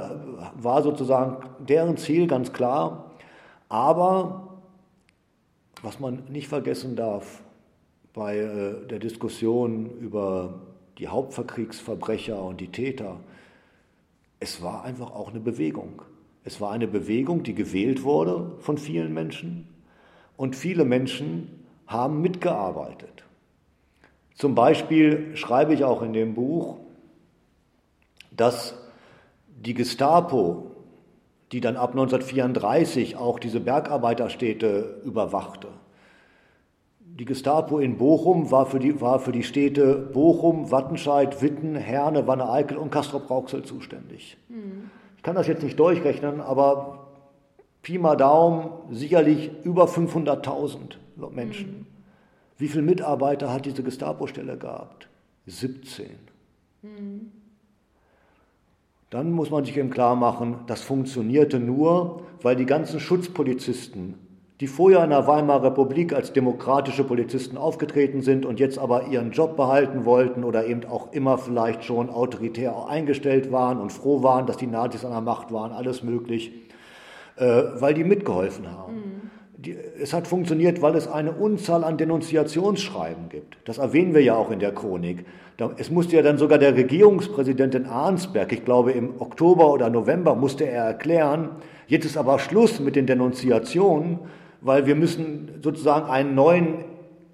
war 0.55 0.81
sozusagen 0.81 1.37
deren 1.59 1.97
Ziel, 1.97 2.27
ganz 2.27 2.53
klar. 2.53 3.11
Aber 3.69 4.59
was 5.81 5.99
man 5.99 6.23
nicht 6.29 6.47
vergessen 6.47 6.95
darf 6.95 7.41
bei 8.13 8.37
äh, 8.37 8.87
der 8.87 8.99
Diskussion 8.99 9.89
über 9.99 10.61
die 10.97 11.07
Hauptverkriegsverbrecher 11.07 12.41
und 12.41 12.61
die 12.61 12.71
Täter, 12.71 13.19
es 14.39 14.61
war 14.61 14.83
einfach 14.83 15.11
auch 15.11 15.29
eine 15.29 15.39
Bewegung. 15.39 16.01
Es 16.43 16.59
war 16.59 16.71
eine 16.71 16.87
Bewegung, 16.87 17.43
die 17.43 17.55
gewählt 17.55 18.03
wurde 18.03 18.51
von 18.59 18.77
vielen 18.77 19.13
Menschen 19.13 19.67
und 20.35 20.55
viele 20.55 20.83
Menschen 20.83 21.65
haben 21.87 22.21
mitgearbeitet. 22.21 23.23
Zum 24.35 24.55
Beispiel 24.55 25.35
schreibe 25.35 25.73
ich 25.73 25.83
auch 25.83 26.01
in 26.01 26.13
dem 26.13 26.33
Buch, 26.33 26.77
dass 28.31 28.75
die 29.47 29.73
Gestapo, 29.73 30.71
die 31.51 31.61
dann 31.61 31.77
ab 31.77 31.91
1934 31.91 33.15
auch 33.15 33.39
diese 33.39 33.59
Bergarbeiterstädte 33.59 35.01
überwachte, 35.05 35.69
die 36.99 37.25
Gestapo 37.25 37.77
in 37.77 37.97
Bochum 37.97 38.49
war 38.49 38.65
für 38.65 38.79
die, 38.79 38.99
war 38.99 39.19
für 39.19 39.31
die 39.31 39.43
Städte 39.43 39.95
Bochum, 39.95 40.71
Wattenscheid, 40.71 41.43
Witten, 41.43 41.75
Herne, 41.75 42.25
Wanne-Eickel 42.25 42.75
und 42.75 42.89
Castrop-Rauxel 42.89 43.63
zuständig. 43.63 44.35
Ich 45.23 45.25
kann 45.25 45.37
das 45.37 45.47
jetzt 45.47 45.63
nicht 45.63 45.79
durchrechnen, 45.79 46.41
aber 46.41 47.07
Pi 47.81 47.97
mal 47.97 48.17
Daumen 48.17 48.93
sicherlich 48.93 49.51
über 49.63 49.85
500.000 49.85 50.97
Menschen. 51.31 51.69
Mhm. 51.69 51.85
Wie 52.57 52.67
viele 52.67 52.83
Mitarbeiter 52.83 53.53
hat 53.53 53.65
diese 53.65 53.83
Gestapo-Stelle 53.83 54.57
gehabt? 54.57 55.07
17. 55.45 56.07
Mhm. 56.81 57.31
Dann 59.11 59.31
muss 59.31 59.49
man 59.49 59.63
sich 59.63 59.77
eben 59.77 59.91
klar 59.91 60.17
machen, 60.17 60.57
das 60.67 60.81
funktionierte 60.81 61.57
nur, 61.57 62.23
weil 62.41 62.57
die 62.57 62.65
ganzen 62.65 62.99
Schutzpolizisten 62.99 64.15
die 64.59 64.67
vorher 64.67 65.03
in 65.03 65.09
der 65.09 65.27
Weimarer 65.27 65.63
Republik 65.63 66.13
als 66.13 66.31
demokratische 66.31 67.03
Polizisten 67.03 67.57
aufgetreten 67.57 68.21
sind 68.21 68.45
und 68.45 68.59
jetzt 68.59 68.77
aber 68.77 69.07
ihren 69.07 69.31
Job 69.31 69.57
behalten 69.57 70.05
wollten 70.05 70.43
oder 70.43 70.65
eben 70.67 70.85
auch 70.85 71.11
immer 71.11 71.37
vielleicht 71.37 71.83
schon 71.83 72.09
autoritär 72.09 72.87
eingestellt 72.87 73.51
waren 73.51 73.79
und 73.79 73.91
froh 73.91 74.21
waren, 74.21 74.45
dass 74.45 74.57
die 74.57 74.67
Nazis 74.67 75.05
an 75.05 75.11
der 75.11 75.21
Macht 75.21 75.51
waren, 75.51 75.71
alles 75.71 76.03
möglich, 76.03 76.51
äh, 77.37 77.63
weil 77.79 77.95
die 77.95 78.03
mitgeholfen 78.03 78.71
haben. 78.71 78.95
Mhm. 78.95 79.31
Die, 79.57 79.75
es 79.99 80.13
hat 80.13 80.27
funktioniert, 80.27 80.81
weil 80.81 80.95
es 80.95 81.07
eine 81.07 81.31
Unzahl 81.31 81.83
an 81.83 81.97
Denunziationsschreiben 81.97 83.29
gibt. 83.29 83.57
Das 83.65 83.79
erwähnen 83.79 84.13
wir 84.13 84.21
ja 84.21 84.35
auch 84.35 84.51
in 84.51 84.59
der 84.59 84.73
Chronik. 84.73 85.25
Es 85.77 85.89
musste 85.89 86.15
ja 86.15 86.21
dann 86.21 86.37
sogar 86.37 86.57
der 86.57 86.75
Regierungspräsident 86.75 87.75
in 87.75 87.85
Arnsberg, 87.85 88.51
ich 88.51 88.65
glaube 88.65 88.91
im 88.91 89.19
Oktober 89.19 89.71
oder 89.71 89.89
November, 89.89 90.35
musste 90.35 90.67
er 90.67 90.85
erklären, 90.85 91.49
jetzt 91.87 92.05
ist 92.05 92.17
aber 92.17 92.39
Schluss 92.39 92.79
mit 92.79 92.95
den 92.95 93.05
Denunziationen, 93.07 94.19
weil 94.63 94.85
wir 94.87 94.95
müssen 94.95 95.59
sozusagen 95.61 96.09
einen 96.09 96.35
neuen 96.35 96.85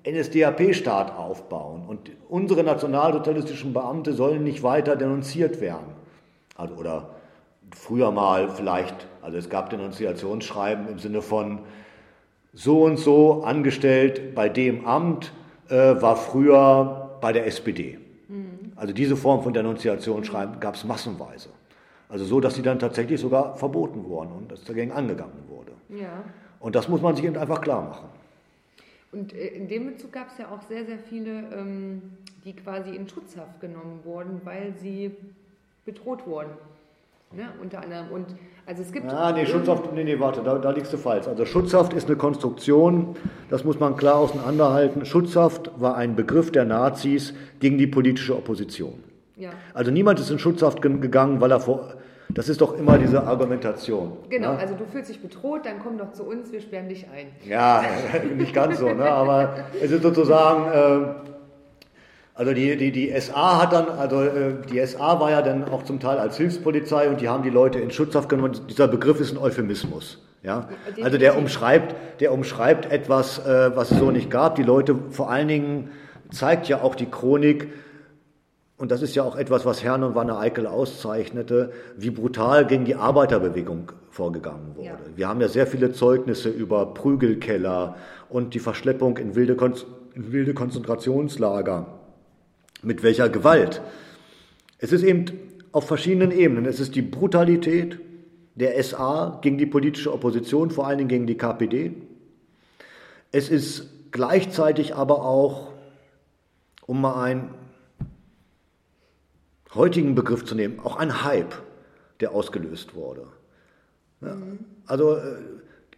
NSDAP-Staat 0.08 1.16
aufbauen 1.16 1.84
und 1.88 2.12
unsere 2.28 2.64
nationalsozialistischen 2.64 3.74
Beamte 3.74 4.14
sollen 4.14 4.44
nicht 4.44 4.64
weiter 4.64 4.96
denunziert 4.96 5.62
werden. 5.62 5.94
Also, 6.56 6.76
oder 6.76 7.10
früher 7.76 8.12
mal 8.12 8.50
vielleicht, 8.50 9.08
also 9.22 9.38
es 9.38 9.50
gab 9.50 9.70
Denunziationsschreiben 9.70 10.88
im 10.88 11.00
Sinne 11.00 11.22
von 11.22 11.60
so 12.54 12.84
und 12.84 12.98
so 12.98 13.44
angestellt 13.44 14.34
bei 14.34 14.50
dem 14.50 14.86
Amt 14.86 15.32
äh, 15.70 15.76
war 15.76 16.16
früher 16.16 17.18
bei 17.22 17.32
der 17.32 17.46
SPD. 17.46 18.00
Mhm. 18.28 18.74
Also 18.76 18.94
diese 18.94 19.16
Form 19.16 19.44
von 19.44 19.54
Denunziationsschreiben 19.54 20.60
gab 20.60 20.76
es 20.76 20.84
massenweise. 20.84 21.50
Also 22.08 22.26
so, 22.26 22.40
dass 22.40 22.56
sie 22.56 22.64
dann 22.64 22.80
tatsächlich 22.80 23.22
sogar 23.22 23.56
verboten 23.56 24.04
wurden 24.06 24.32
und 24.32 24.52
dass 24.52 24.64
dagegen 24.64 24.92
angegangen 24.92 25.44
wurde. 25.48 25.74
Ja. 25.90 26.24
Und 26.60 26.76
das 26.76 26.88
muss 26.90 27.02
man 27.02 27.16
sich 27.16 27.26
eben 27.26 27.38
einfach 27.38 27.62
klar 27.62 27.82
machen. 27.82 28.10
Und 29.12 29.34
äh, 29.34 29.48
in 29.48 29.68
dem 29.68 29.88
Bezug 29.88 30.12
gab 30.12 30.32
es 30.32 30.38
ja 30.38 30.50
auch 30.50 30.62
sehr, 30.68 30.86
sehr 30.86 31.00
viele, 31.00 31.44
ähm, 31.56 32.02
die 32.46 32.54
quasi 32.54 32.96
in 32.96 33.08
Schutzhaft 33.08 33.60
genommen 33.60 34.02
wurden, 34.04 34.42
weil 34.44 34.74
sie 34.78 35.12
bedroht 35.86 36.26
wurden. 36.28 36.52
Ne? 37.32 37.48
Unter 37.62 37.82
anderem. 37.82 38.08
Und 38.12 38.26
also 38.66 38.82
es 38.82 38.92
gibt. 38.92 39.12
Ah, 39.12 39.32
nee, 39.32 39.46
Schutzhaft, 39.46 39.94
nee, 39.94 40.04
nee, 40.04 40.20
warte, 40.20 40.42
da, 40.42 40.58
da 40.58 40.72
liegst 40.72 40.92
du 40.92 40.98
falsch. 40.98 41.28
Also 41.28 41.46
Schutzhaft 41.46 41.94
ist 41.94 42.08
eine 42.08 42.18
Konstruktion, 42.18 43.16
das 43.50 43.64
muss 43.64 43.80
man 43.80 43.96
klar 43.96 44.16
auseinanderhalten. 44.16 45.06
Schutzhaft 45.06 45.72
war 45.80 45.96
ein 45.96 46.16
Begriff 46.16 46.52
der 46.52 46.66
Nazis 46.66 47.34
gegen 47.60 47.78
die 47.78 47.88
politische 47.88 48.36
Opposition. 48.36 49.04
Ja. 49.38 49.52
Also 49.74 49.92
niemand 49.92 50.20
ist 50.20 50.32
in 50.32 50.40
Schutzhaft 50.40 50.82
gegangen, 50.82 51.40
weil 51.40 51.52
er 51.52 51.60
vor, 51.60 51.94
das 52.30 52.48
ist 52.48 52.62
doch 52.62 52.78
immer 52.78 52.98
diese 52.98 53.24
Argumentation. 53.24 54.18
Genau, 54.30 54.54
ne? 54.54 54.60
also 54.60 54.76
du 54.76 54.86
fühlst 54.86 55.10
dich 55.10 55.22
bedroht, 55.22 55.62
dann 55.66 55.80
komm 55.84 55.98
doch 55.98 56.14
zu 56.14 56.24
uns, 56.24 56.52
wir 56.52 56.62
sperren 56.62 56.88
dich 56.88 57.08
ein. 57.10 57.28
Ja, 57.48 57.84
nicht 58.38 58.54
ganz 58.54 58.78
so, 58.78 58.94
ne? 58.94 59.10
aber 59.10 59.56
es 59.82 59.90
ist 59.90 60.04
sozusagen, 60.04 60.72
äh, 60.72 61.30
also 62.36 62.54
die, 62.54 62.78
die, 62.78 62.92
die 62.92 63.20
SA 63.20 63.64
hat 63.64 63.74
dann, 63.74 63.90
also 63.90 64.22
äh, 64.22 64.54
die 64.72 64.86
SA 64.86 65.20
war 65.20 65.32
ja 65.32 65.42
dann 65.42 65.66
auch 65.66 65.84
zum 65.84 66.00
Teil 66.00 66.20
als 66.20 66.38
Hilfspolizei 66.38 67.10
und 67.10 67.20
die 67.20 67.28
haben 67.28 67.44
die 67.44 67.50
Leute 67.50 67.80
in 67.80 67.90
Schutzhaft 67.90 68.30
genommen. 68.30 68.54
Dieser 68.70 68.88
Begriff 68.88 69.20
ist 69.20 69.32
ein 69.32 69.40
Euphemismus. 69.40 70.24
Ja? 70.44 70.70
Also 71.02 71.18
der 71.18 71.38
umschreibt, 71.38 71.96
der 72.20 72.32
umschreibt 72.32 72.92
etwas, 72.92 73.40
äh, 73.40 73.76
was 73.76 73.92
es 73.92 73.98
so 73.98 74.12
nicht 74.12 74.30
gab. 74.30 74.56
Die 74.56 74.64
Leute, 74.64 74.96
vor 75.10 75.32
allen 75.32 75.48
Dingen 75.48 75.90
zeigt 76.32 76.68
ja 76.68 76.82
auch 76.82 76.94
die 76.94 77.08
Chronik, 77.08 77.70
und 78.80 78.92
das 78.92 79.02
ist 79.02 79.14
ja 79.14 79.24
auch 79.24 79.36
etwas, 79.36 79.66
was 79.66 79.84
Herrn 79.84 80.04
und 80.04 80.16
Wanne 80.16 80.38
Eickel 80.38 80.66
auszeichnete, 80.66 81.74
wie 81.98 82.12
brutal 82.12 82.66
gegen 82.66 82.86
die 82.86 82.96
Arbeiterbewegung 82.96 83.92
vorgegangen 84.10 84.76
wurde. 84.76 84.88
Ja. 84.88 84.98
Wir 85.18 85.28
haben 85.28 85.42
ja 85.42 85.50
sehr 85.50 85.68
viele 85.68 85.92
Zeugnisse 85.92 86.48
über 86.50 86.94
Prügelkeller 86.94 87.98
und 88.30 88.54
die 88.54 88.60
Verschleppung 88.60 89.18
in 89.18 89.36
wilde, 89.36 89.58
Kon 89.58 89.74
in 90.16 90.32
wilde 90.32 90.54
Konzentrationslager. 90.54 91.88
Mit 92.82 93.04
welcher 93.04 93.28
Gewalt. 93.28 93.82
Es 94.78 94.94
ist 94.94 95.04
eben 95.04 95.26
auf 95.74 95.86
verschiedenen 95.86 96.32
Ebenen. 96.32 96.66
Es 96.66 96.80
ist 96.80 96.96
die 96.96 97.02
Brutalität 97.02 98.00
der 98.56 98.82
SA 98.82 99.40
gegen 99.42 99.58
die 99.58 99.66
politische 99.66 100.14
Opposition, 100.14 100.72
vor 100.72 100.88
allen 100.88 101.00
Dingen 101.00 101.10
gegen 101.10 101.28
die 101.28 101.36
KPD. 101.36 101.92
Es 103.34 103.50
ist 103.50 104.12
gleichzeitig 104.12 104.96
aber 104.96 105.26
auch, 105.26 105.74
um 106.86 107.02
mal 107.02 107.22
ein 107.22 107.50
heutigen 109.76 110.16
Begriff 110.16 110.46
zu 110.46 110.56
nehmen, 110.56 110.80
auch 110.84 110.98
ein 110.98 111.24
Hype, 111.24 111.56
der 112.20 112.34
ausgelöst 112.34 112.96
wurde. 112.96 113.28
Ja, 114.22 114.36
also 114.86 115.16
äh, 115.16 115.22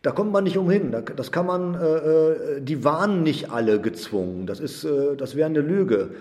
da 0.01 0.11
kommt 0.11 0.32
man 0.32 0.43
nicht 0.43 0.57
umhin. 0.57 0.95
Das 1.15 1.32
kann 1.32 1.45
man, 1.45 1.76
äh, 1.76 1.78
äh, 1.78 2.61
die 2.61 2.84
waren 2.84 3.24
nicht 3.24 3.51
alle 3.51 3.80
gezwungen. 3.80 4.45
Das 4.45 4.59
ist, 4.59 4.88
das 5.17 5.36
wäre 5.36 5.47
eine 5.47 5.61
Lüge. 5.61 6.11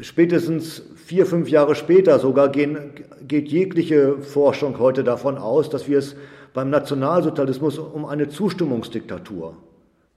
Spätestens 0.00 0.82
vier, 0.96 1.26
fünf 1.26 1.48
Jahre 1.48 1.74
später 1.74 2.18
sogar 2.18 2.48
gehen, 2.48 2.90
geht 3.26 3.48
jegliche 3.48 4.18
Forschung 4.18 4.78
heute 4.78 5.04
davon 5.04 5.36
aus, 5.36 5.68
dass 5.68 5.88
wir 5.88 5.98
es 5.98 6.16
beim 6.54 6.70
Nationalsozialismus 6.70 7.78
um 7.78 8.06
eine 8.06 8.28
Zustimmungsdiktatur 8.28 9.56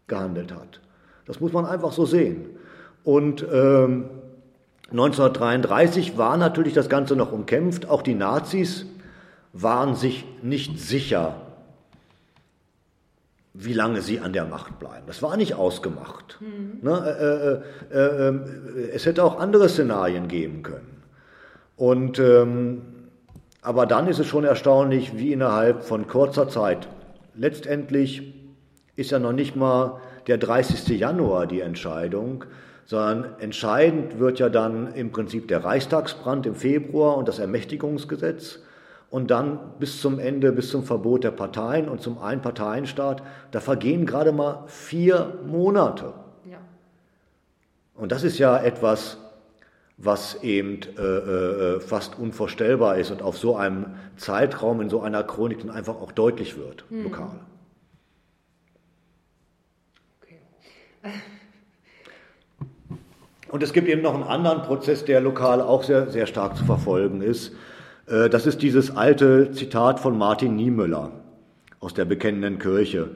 gehandelt 0.08 0.54
hat. 0.54 0.80
Das 1.26 1.42
muss 1.42 1.52
man 1.52 1.66
einfach 1.66 1.92
so 1.92 2.06
sehen. 2.06 2.46
Und 3.04 3.46
ähm, 3.52 4.06
1933 4.92 6.18
war 6.18 6.38
natürlich 6.38 6.74
das 6.74 6.88
Ganze 6.88 7.16
noch 7.16 7.32
umkämpft. 7.32 7.90
Auch 7.90 8.02
die 8.02 8.16
Nazis 8.16 8.86
waren 9.54 9.96
sich 9.96 10.26
nicht 10.42 10.80
sicher, 10.80 11.36
wie 13.54 13.74
lange 13.74 14.02
sie 14.02 14.20
an 14.20 14.34
der 14.34 14.46
Macht 14.46 14.80
bleiben. 14.80 15.04
Das 15.08 15.22
war 15.22 15.36
nicht 15.36 15.56
ausgemacht. 15.56 16.38
Mhm. 16.40 16.80
Ne, 16.82 17.64
äh, 17.92 17.98
äh, 17.98 18.00
äh, 18.00 18.28
ähm, 18.28 18.44
es 18.94 19.06
hätte 19.06 19.24
auch 19.24 19.40
andere 19.40 19.68
Szenarien 19.68 20.28
geben 20.28 20.64
können. 20.64 21.04
Und, 21.76 22.20
ähm, 22.20 22.82
aber 23.62 23.86
dann 23.86 24.08
ist 24.08 24.20
es 24.20 24.28
schon 24.28 24.46
erstaunlich, 24.46 25.18
wie 25.18 25.34
innerhalb 25.34 25.84
von 25.84 26.08
kurzer 26.08 26.48
Zeit, 26.50 26.88
letztendlich 27.36 28.34
ist 28.96 29.12
ja 29.12 29.20
noch 29.20 29.34
nicht 29.34 29.56
mal 29.56 30.00
der 30.28 30.38
30. 30.38 31.00
Januar 31.00 31.48
die 31.48 31.62
Entscheidung, 31.62 32.46
sondern 32.88 33.40
entscheidend 33.40 34.18
wird 34.18 34.40
ja 34.40 34.48
dann 34.48 34.94
im 34.94 35.12
Prinzip 35.12 35.50
der 35.50 35.64
Reichstagsbrand 35.64 36.46
im 36.46 36.56
Februar 36.56 37.18
und 37.18 37.28
das 37.28 37.38
Ermächtigungsgesetz 37.38 38.60
und 39.10 39.30
dann 39.30 39.60
bis 39.78 40.02
zum 40.02 40.20
Ende, 40.20 40.54
bis 40.54 40.70
zum 40.70 40.84
Verbot 40.84 41.26
der 41.26 41.32
Parteien 41.32 41.90
und 41.90 42.02
zum 42.02 42.18
Einparteienstaat, 42.18 43.22
da 43.52 43.60
vergehen 43.60 44.06
gerade 44.06 44.32
mal 44.32 44.64
vier 44.68 45.38
Monate. 45.46 46.14
Ja. 46.50 46.60
Und 47.94 48.14
das 48.14 48.24
ist 48.24 48.40
ja 48.40 48.58
etwas, 48.58 49.18
was 49.98 50.42
eben 50.44 50.80
äh, 50.98 51.02
äh, 51.02 51.80
fast 51.82 52.18
unvorstellbar 52.18 52.98
ist 52.98 53.12
und 53.12 53.22
auf 53.22 53.38
so 53.38 53.58
einem 53.58 53.96
Zeitraum, 54.16 54.80
in 54.80 54.90
so 54.90 55.02
einer 55.02 55.24
Chronik 55.24 55.60
dann 55.60 55.72
einfach 55.72 55.96
auch 55.96 56.14
deutlich 56.14 56.58
wird, 56.58 56.86
hm. 56.90 57.04
lokal. 57.04 57.40
Okay. 60.22 60.40
Und 63.50 63.64
es 63.64 63.74
gibt 63.74 63.88
eben 63.88 64.02
noch 64.02 64.14
einen 64.14 64.24
anderen 64.24 64.62
Prozess, 64.62 65.06
der 65.06 65.22
lokal 65.22 65.62
auch 65.62 65.84
sehr, 65.84 66.10
sehr 66.10 66.28
stark 66.28 66.58
zu 66.58 66.66
verfolgen 66.66 67.22
ist. 67.22 67.54
Äh, 68.08 68.30
das 68.30 68.45
ist 68.45 68.62
dieses 68.62 68.95
alte 68.95 69.52
Zitat 69.52 70.00
von 70.00 70.18
Martin 70.18 70.56
Niemöller 70.56 71.12
aus 71.80 71.93
der 71.93 72.06
Bekennenden 72.06 72.60
Kirche. 72.60 73.10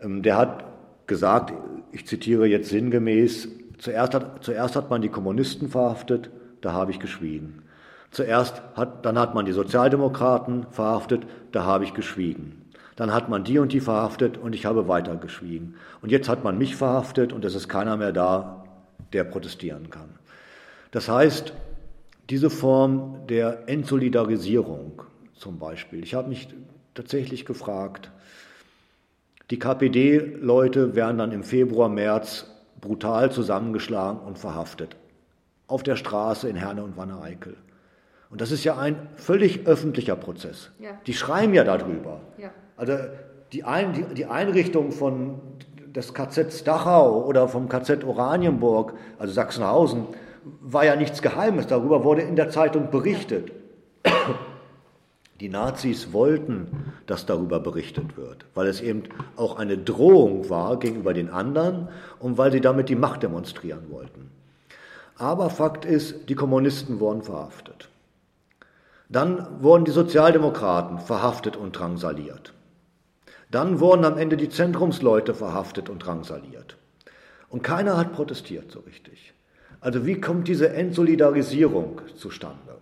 Ähm, 0.00 0.22
der 0.22 0.36
hat 0.36 0.64
gesagt, 1.06 1.52
ich 1.92 2.06
zitiere 2.06 2.46
jetzt 2.46 2.68
sinngemäß, 2.68 3.48
zuerst 3.78 4.14
hat, 4.14 4.44
zuerst 4.44 4.76
hat 4.76 4.90
man 4.90 5.02
die 5.02 5.08
Kommunisten 5.08 5.68
verhaftet, 5.68 6.30
da 6.60 6.72
habe 6.72 6.90
ich 6.90 6.98
geschwiegen. 6.98 7.62
Zuerst 8.10 8.62
hat, 8.74 9.04
dann 9.04 9.18
hat 9.18 9.34
man 9.34 9.44
die 9.44 9.52
Sozialdemokraten 9.52 10.66
verhaftet, 10.70 11.26
da 11.52 11.64
habe 11.64 11.84
ich 11.84 11.92
geschwiegen. 11.92 12.62
Dann 12.96 13.12
hat 13.12 13.28
man 13.28 13.44
die 13.44 13.58
und 13.58 13.72
die 13.72 13.80
verhaftet 13.80 14.38
und 14.38 14.54
ich 14.54 14.64
habe 14.64 14.88
weiter 14.88 15.16
geschwiegen. 15.16 15.74
Und 16.00 16.10
jetzt 16.10 16.28
hat 16.28 16.42
man 16.42 16.56
mich 16.56 16.76
verhaftet 16.76 17.32
und 17.32 17.44
es 17.44 17.54
ist 17.54 17.68
keiner 17.68 17.98
mehr 17.98 18.12
da, 18.12 18.65
der 19.16 19.24
protestieren 19.24 19.88
kann. 19.90 20.10
Das 20.90 21.08
heißt, 21.08 21.52
diese 22.30 22.50
Form 22.50 23.26
der 23.28 23.68
Entsolidarisierung 23.68 25.02
zum 25.34 25.58
Beispiel. 25.58 26.02
Ich 26.02 26.14
habe 26.14 26.28
mich 26.28 26.48
tatsächlich 26.94 27.44
gefragt, 27.44 28.10
die 29.50 29.58
KPD-Leute 29.58 30.94
werden 30.94 31.18
dann 31.18 31.32
im 31.32 31.44
Februar, 31.44 31.88
März 31.88 32.50
brutal 32.80 33.30
zusammengeschlagen 33.32 34.20
und 34.20 34.38
verhaftet. 34.38 34.96
Auf 35.66 35.82
der 35.82 35.96
Straße 35.96 36.48
in 36.48 36.56
Herne 36.56 36.84
und 36.84 36.96
Wanne-Eickel. 36.96 37.56
Und 38.30 38.40
das 38.40 38.50
ist 38.50 38.64
ja 38.64 38.76
ein 38.76 39.08
völlig 39.16 39.66
öffentlicher 39.66 40.16
Prozess. 40.16 40.70
Ja. 40.78 40.90
Die 41.06 41.14
schreiben 41.14 41.54
ja 41.54 41.64
darüber. 41.64 42.20
Ja. 42.38 42.50
Also 42.76 42.94
die, 43.52 43.64
ein, 43.64 43.92
die, 43.94 44.14
die 44.14 44.26
Einrichtung 44.26 44.92
von 44.92 45.40
des 45.96 46.12
KZ 46.12 46.66
Dachau 46.66 47.24
oder 47.24 47.48
vom 47.48 47.68
KZ 47.68 48.04
Oranienburg, 48.04 48.92
also 49.18 49.32
Sachsenhausen, 49.32 50.06
war 50.60 50.84
ja 50.84 50.94
nichts 50.94 51.22
Geheimes. 51.22 51.66
Darüber 51.66 52.04
wurde 52.04 52.22
in 52.22 52.36
der 52.36 52.50
Zeitung 52.50 52.90
berichtet. 52.90 53.50
Die 55.40 55.48
Nazis 55.48 56.12
wollten, 56.12 56.92
dass 57.06 57.26
darüber 57.26 57.60
berichtet 57.60 58.16
wird, 58.16 58.46
weil 58.54 58.68
es 58.68 58.80
eben 58.80 59.02
auch 59.36 59.58
eine 59.58 59.76
Drohung 59.76 60.48
war 60.48 60.78
gegenüber 60.78 61.12
den 61.12 61.30
anderen 61.30 61.88
und 62.20 62.38
weil 62.38 62.52
sie 62.52 62.60
damit 62.60 62.88
die 62.88 62.94
Macht 62.94 63.22
demonstrieren 63.22 63.90
wollten. 63.90 64.30
Aber 65.18 65.50
Fakt 65.50 65.84
ist, 65.84 66.28
die 66.28 66.34
Kommunisten 66.34 67.00
wurden 67.00 67.22
verhaftet. 67.22 67.88
Dann 69.08 69.62
wurden 69.62 69.84
die 69.84 69.92
Sozialdemokraten 69.92 70.98
verhaftet 70.98 71.56
und 71.56 71.78
drangsaliert. 71.78 72.52
Dann 73.56 73.80
wurden 73.80 74.04
am 74.04 74.18
Ende 74.18 74.36
die 74.36 74.50
Zentrumsleute 74.50 75.32
verhaftet 75.32 75.88
und 75.88 76.00
drangsaliert. 76.00 76.76
Und 77.48 77.62
keiner 77.62 77.96
hat 77.96 78.12
protestiert 78.12 78.70
so 78.70 78.80
richtig. 78.80 79.32
Also 79.80 80.04
wie 80.04 80.20
kommt 80.20 80.46
diese 80.46 80.74
Entsolidarisierung 80.74 82.02
zustande? 82.16 82.76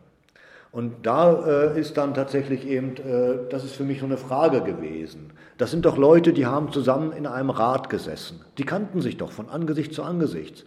Und 0.73 1.07
da 1.07 1.47
äh, 1.47 1.81
ist 1.81 1.97
dann 1.97 2.13
tatsächlich 2.13 2.67
eben, 2.67 2.97
äh, 2.97 3.49
das 3.51 3.63
ist 3.63 3.77
für 3.77 3.85
mich 3.85 4.01
so 4.01 4.07
eine 4.07 4.17
Frage 4.17 4.63
gewesen. 4.63 5.33
Das 5.59 5.71
sind 5.71 5.85
doch 5.85 5.97
Leute, 5.97 6.33
die 6.33 6.47
haben 6.47 6.73
zusammen 6.73 7.13
in 7.13 7.29
einem 7.29 7.51
Rat 7.51 7.89
gesessen. 7.89 8.41
Die 8.59 8.65
kannten 8.65 9.01
sich 9.01 9.17
doch 9.17 9.31
von 9.31 9.49
Angesicht 9.49 9.95
zu 9.95 10.03
Angesicht. 10.03 10.67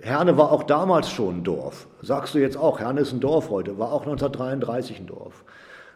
Herne 0.00 0.38
war 0.38 0.52
auch 0.52 0.62
damals 0.62 1.10
schon 1.10 1.38
ein 1.38 1.42
Dorf. 1.42 1.88
Sagst 2.02 2.34
du 2.34 2.38
jetzt 2.38 2.56
auch, 2.56 2.78
Herne 2.78 3.00
ist 3.00 3.12
ein 3.12 3.18
Dorf 3.18 3.50
heute, 3.50 3.80
war 3.80 3.90
auch 3.90 4.02
1933 4.02 5.00
ein 5.00 5.06
Dorf. 5.08 5.44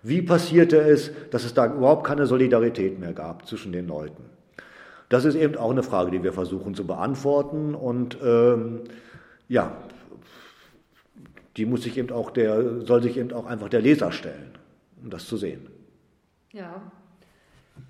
Wie 0.02 0.22
passierte 0.22 0.78
es, 0.78 1.10
dass 1.30 1.44
es 1.44 1.54
da 1.54 1.66
überhaupt 1.66 2.06
keine 2.06 2.26
Solidarität 2.26 2.98
mehr 2.98 3.12
gab 3.12 3.46
zwischen 3.46 3.72
den 3.72 3.88
Leuten? 3.88 4.24
Das 5.08 5.24
ist 5.24 5.34
eben 5.34 5.56
auch 5.56 5.70
eine 5.70 5.82
Frage, 5.82 6.10
die 6.10 6.22
wir 6.22 6.32
versuchen 6.32 6.74
zu 6.74 6.86
beantworten. 6.86 7.74
Und 7.74 8.18
ähm, 8.22 8.80
ja, 9.48 9.72
die 11.56 11.66
muss 11.66 11.82
sich 11.82 11.96
eben 11.98 12.10
auch 12.12 12.30
der, 12.30 12.82
soll 12.82 13.02
sich 13.02 13.16
eben 13.16 13.32
auch 13.32 13.46
einfach 13.46 13.68
der 13.68 13.80
Leser 13.80 14.12
stellen, 14.12 14.52
um 15.02 15.10
das 15.10 15.26
zu 15.26 15.36
sehen. 15.36 15.66
Ja. 16.52 16.80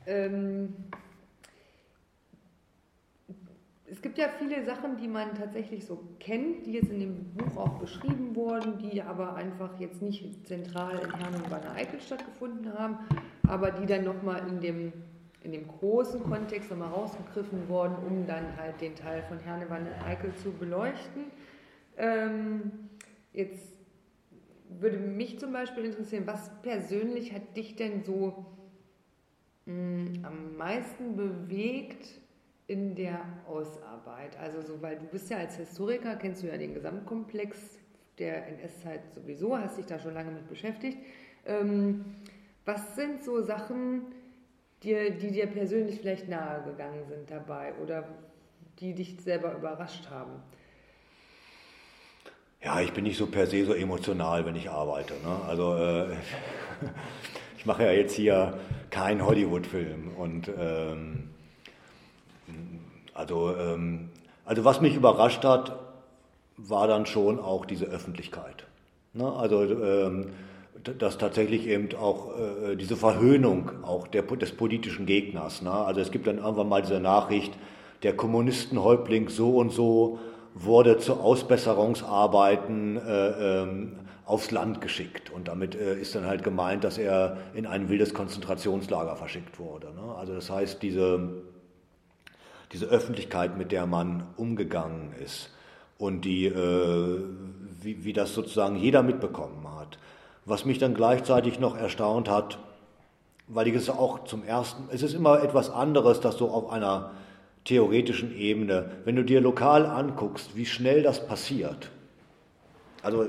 Ähm, 0.07 0.75
es 3.91 4.03
gibt 4.03 4.19
ja 4.19 4.29
viele 4.39 4.65
Sachen, 4.65 4.97
die 4.97 5.09
man 5.09 5.35
tatsächlich 5.35 5.87
so 5.87 5.99
kennt, 6.21 6.67
die 6.67 6.73
jetzt 6.73 6.91
in 6.91 7.01
dem 7.01 7.25
Buch 7.35 7.57
auch 7.57 7.79
beschrieben 7.79 8.35
wurden, 8.35 8.79
die 8.79 9.03
aber 9.03 9.35
einfach 9.35 9.79
jetzt 9.81 10.03
nicht 10.03 10.47
zentral 10.47 10.99
in 10.99 11.15
Herne 11.15 11.39
und 11.39 11.51
Wanne 11.51 11.71
Eickel 11.73 12.01
stattgefunden 12.01 12.73
haben, 12.73 12.99
aber 13.47 13.71
die 13.71 13.87
dann 13.87 14.05
nochmal 14.05 14.47
in 14.49 14.61
dem, 14.61 14.93
in 15.43 15.53
dem 15.53 15.67
großen 15.67 16.23
Kontext 16.23 16.71
nochmal 16.71 16.89
rausgegriffen 16.89 17.69
wurden, 17.69 17.97
um 18.07 18.27
dann 18.27 18.57
halt 18.57 18.81
den 18.81 18.95
Teil 18.95 19.23
von 19.23 19.39
Herne, 19.39 19.71
Wanne 19.71 19.91
Eickel 20.05 20.35
zu 20.37 20.53
beleuchten. 20.53 21.25
Ähm, 21.97 22.73
jetzt 23.33 23.79
würde 24.69 24.99
mich 24.99 25.39
zum 25.39 25.53
Beispiel 25.53 25.87
interessieren, 25.87 26.27
was 26.27 26.51
persönlich 26.61 27.33
hat 27.33 27.57
dich 27.57 27.77
denn 27.77 28.05
so 28.05 28.45
mh, 29.65 29.73
mm, 29.73 30.25
am 30.25 30.57
meisten 30.57 31.17
bewegt 31.17 32.21
in 32.69 32.95
der 32.95 33.21
Ausarbeit? 33.49 34.39
Also 34.39 34.63
so, 34.63 34.81
weil 34.81 34.97
du 34.97 35.07
bist 35.07 35.29
ja 35.31 35.39
als 35.39 35.57
Historiker, 35.57 36.15
kennst 36.17 36.43
du 36.43 36.47
ja 36.47 36.57
den 36.57 36.75
Gesamtkomplex 36.75 37.59
der 38.19 38.47
NS-Zeit 38.47 39.01
sowieso, 39.15 39.59
hast 39.59 39.79
dich 39.79 39.87
da 39.87 39.99
schon 39.99 40.15
lange 40.15 40.31
mit 40.31 40.49
beschäftigt. 40.49 40.99
Ähm, 41.47 42.05
was 42.65 42.95
sind 42.95 43.25
so 43.25 43.41
Sachen, 43.43 44.03
die, 44.83 45.11
die 45.21 45.31
dir 45.31 45.47
persönlich 45.47 45.99
vielleicht 46.01 46.29
nahe 46.29 46.63
gegangen 46.63 47.05
sind 47.09 47.31
dabei 47.31 47.73
oder 47.83 48.07
die 48.79 48.95
dich 48.95 49.21
selber 49.21 49.55
überrascht 49.55 50.11
haben? 50.11 50.43
Ja, 52.63 52.81
ich 52.81 52.93
bin 52.93 53.05
nicht 53.05 53.17
so 53.17 53.27
per 53.27 53.47
se 53.47 53.65
so 53.65 53.73
emotional, 53.73 54.45
wenn 54.45 54.57
ich 54.57 54.69
arbeite. 54.69 55.15
Ne? 55.15 55.41
Also 55.47 55.77
äh, 55.77 56.17
ich 57.57 57.65
mache 57.65 57.85
ja 57.85 57.93
jetzt 57.93 58.15
hier 58.15 58.59
keinen 58.91 59.25
Hollywood-Film 59.25 60.17
und 60.17 60.51
ähm, 60.59 61.28
also, 63.19 63.55
ähm, 63.57 64.11
also 64.45 64.65
was 64.65 64.81
mich 64.81 64.95
überrascht 64.95 65.45
hat, 65.45 65.77
war 66.57 66.87
dann 66.87 67.05
schon 67.05 67.39
auch 67.41 67.67
diese 67.67 67.87
Öffentlichkeit. 67.87 68.67
Ne? 69.13 69.31
Also 69.31 69.63
ähm, 69.63 70.27
dass 70.99 71.19
tatsächlich 71.19 71.67
eben 71.67 71.89
auch 71.97 72.31
äh, 72.39 72.77
diese 72.77 72.97
Verhöhnung 72.97 73.71
auch 73.83 74.07
der, 74.07 74.23
des 74.23 74.53
politischen 74.53 75.07
Gegners. 75.07 75.63
Ne? 75.63 75.73
Also 75.73 76.01
es 76.01 76.13
gibt 76.13 76.29
dann 76.29 76.39
irgendwann 76.39 76.69
mal 76.69 76.83
diese 76.83 77.01
Nachricht, 77.01 77.53
der 78.05 78.17
Kommunistenhäuptling 78.17 79.29
so 79.29 79.57
und 79.57 79.73
so 79.73 80.21
wurde 80.55 80.99
zu 80.99 81.15
Ausbesserungsarbeiten 81.15 82.97
äh, 82.97 83.63
ähm, 83.63 83.93
aufs 84.25 84.53
Land 84.53 84.81
geschickt. 84.81 85.31
Und 85.31 85.49
damit 85.49 85.75
äh, 85.75 85.99
ist 85.99 86.15
dann 86.15 86.27
halt 86.27 86.45
gemeint, 86.45 86.85
dass 86.85 86.99
er 86.99 87.39
in 87.55 87.67
ein 87.67 87.89
wildes 87.89 88.15
Konzentrationslager 88.15 89.17
verschickt 89.17 89.59
wurde. 89.59 89.89
Ne? 89.89 90.15
Also 90.17 90.35
das 90.35 90.51
heißt, 90.51 90.83
diese, 90.83 91.43
diese 92.73 92.87
Öffentlichkeit, 92.87 93.57
mit 93.57 93.73
der 93.73 93.87
man 93.87 94.27
umgegangen 94.37 95.13
ist 95.25 95.51
und 95.99 96.25
die, 96.25 96.47
äh, 96.47 97.21
wie, 97.81 98.05
wie 98.05 98.13
das 98.13 98.35
sozusagen 98.35 98.77
jeder 98.77 99.03
mitbekommen 99.03 99.67
hat. 99.79 99.99
Was 100.45 100.65
mich 100.65 100.79
dann 100.79 100.95
gleichzeitig 100.95 101.59
noch 101.59 101.77
erstaunt 101.77 102.31
hat, 102.31 102.59
weil 103.49 103.67
ich 103.67 103.75
es 103.75 103.91
auch 103.91 104.25
zum 104.25 104.45
ersten, 104.45 104.85
es 104.91 105.03
ist 105.03 105.15
immer 105.15 105.43
etwas 105.43 105.71
anderes, 105.71 106.21
das 106.21 106.37
so 106.37 106.51
auf 106.51 106.71
einer 106.71 107.13
theoretischen 107.65 108.37
Ebene, 108.37 108.91
wenn 109.05 109.17
du 109.17 109.25
dir 109.25 109.41
lokal 109.41 109.85
anguckst, 109.85 110.57
wie 110.57 110.67
schnell 110.67 111.03
das 111.03 111.27
passiert. 111.27 111.91
Also, 113.03 113.29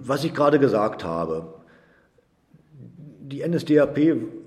was 0.00 0.24
ich 0.24 0.34
gerade 0.34 0.58
gesagt 0.58 1.04
habe, 1.04 1.54
die 3.20 3.46
NSDAP 3.46 3.98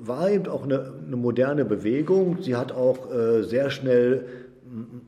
war 0.08 0.30
eben 0.30 0.48
auch 0.48 0.64
eine, 0.64 0.94
eine 1.06 1.16
moderne 1.16 1.66
Bewegung. 1.66 2.42
Sie 2.42 2.56
hat 2.56 2.72
auch 2.72 3.12
äh, 3.12 3.44
sehr 3.44 3.70
schnell 3.70 4.26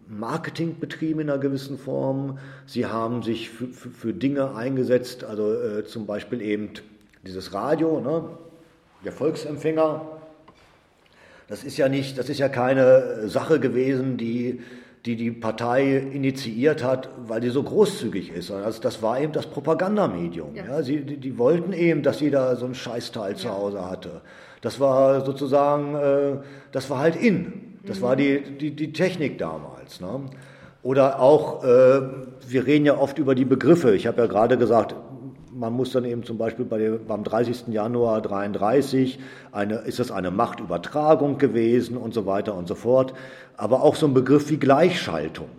Marketing 0.07 0.79
betrieben 0.79 1.21
in 1.21 1.29
einer 1.29 1.39
gewissen 1.39 1.77
Form. 1.77 2.39
Sie 2.65 2.85
haben 2.85 3.23
sich 3.23 3.49
für, 3.49 3.67
für, 3.67 3.89
für 3.89 4.13
Dinge 4.13 4.55
eingesetzt, 4.55 5.23
also 5.23 5.53
äh, 5.53 5.85
zum 5.85 6.05
Beispiel 6.05 6.41
eben 6.41 6.69
dieses 7.25 7.53
Radio, 7.53 7.99
ne? 7.99 8.23
der 9.03 9.11
Volksempfänger, 9.11 10.05
das 11.47 11.63
ist 11.63 11.77
ja 11.77 11.89
nicht, 11.89 12.17
das 12.17 12.29
ist 12.29 12.37
ja 12.37 12.47
keine 12.47 13.27
Sache 13.27 13.59
gewesen, 13.59 14.17
die 14.17 14.61
die, 15.05 15.15
die 15.15 15.31
Partei 15.31 15.97
initiiert 15.97 16.83
hat, 16.83 17.09
weil 17.25 17.41
sie 17.41 17.49
so 17.49 17.63
großzügig 17.63 18.31
ist. 18.31 18.51
Also 18.51 18.81
das 18.81 19.01
war 19.01 19.19
eben 19.19 19.31
das 19.31 19.47
Propagandamedium. 19.47 20.55
Ja. 20.55 20.65
ja 20.65 20.83
sie, 20.83 21.01
die, 21.01 21.17
die, 21.17 21.37
wollten 21.37 21.73
eben, 21.73 22.03
dass 22.03 22.19
jeder 22.19 22.55
so 22.57 22.65
ein 22.65 22.75
Scheißteil 22.75 23.31
ja. 23.31 23.37
zu 23.37 23.49
Hause 23.49 23.89
hatte. 23.89 24.21
Das 24.61 24.79
war 24.79 25.25
sozusagen, 25.25 25.95
äh, 25.95 26.37
das 26.71 26.89
war 26.89 26.99
halt 26.99 27.15
in. 27.15 27.79
Das 27.83 27.99
mhm. 27.99 28.03
war 28.03 28.15
die, 28.15 28.41
die, 28.41 28.71
die 28.75 28.93
Technik 28.93 29.37
damals. 29.37 30.01
Ne? 30.01 30.21
Oder 30.83 31.19
auch, 31.19 31.63
äh, 31.63 32.01
wir 32.47 32.65
reden 32.65 32.85
ja 32.85 32.97
oft 32.97 33.17
über 33.19 33.35
die 33.35 33.45
Begriffe. 33.45 33.95
Ich 33.95 34.07
habe 34.07 34.21
ja 34.21 34.27
gerade 34.27 34.57
gesagt, 34.57 34.95
man 35.51 35.73
muss 35.73 35.91
dann 35.91 36.05
eben 36.05 36.23
zum 36.23 36.37
Beispiel 36.37 36.65
bei 36.65 36.77
der, 36.77 36.91
beim 36.91 37.23
30. 37.23 37.67
Januar 37.67 38.21
33, 38.21 39.19
eine, 39.51 39.75
ist 39.79 39.99
das 39.99 40.11
eine 40.11 40.31
Machtübertragung 40.31 41.37
gewesen 41.37 41.97
und 41.97 42.13
so 42.13 42.25
weiter 42.25 42.55
und 42.55 42.67
so 42.67 42.75
fort. 42.75 43.13
Aber 43.57 43.83
auch 43.83 43.95
so 43.95 44.07
ein 44.07 44.13
Begriff 44.13 44.49
wie 44.49 44.57
Gleichschaltung. 44.57 45.49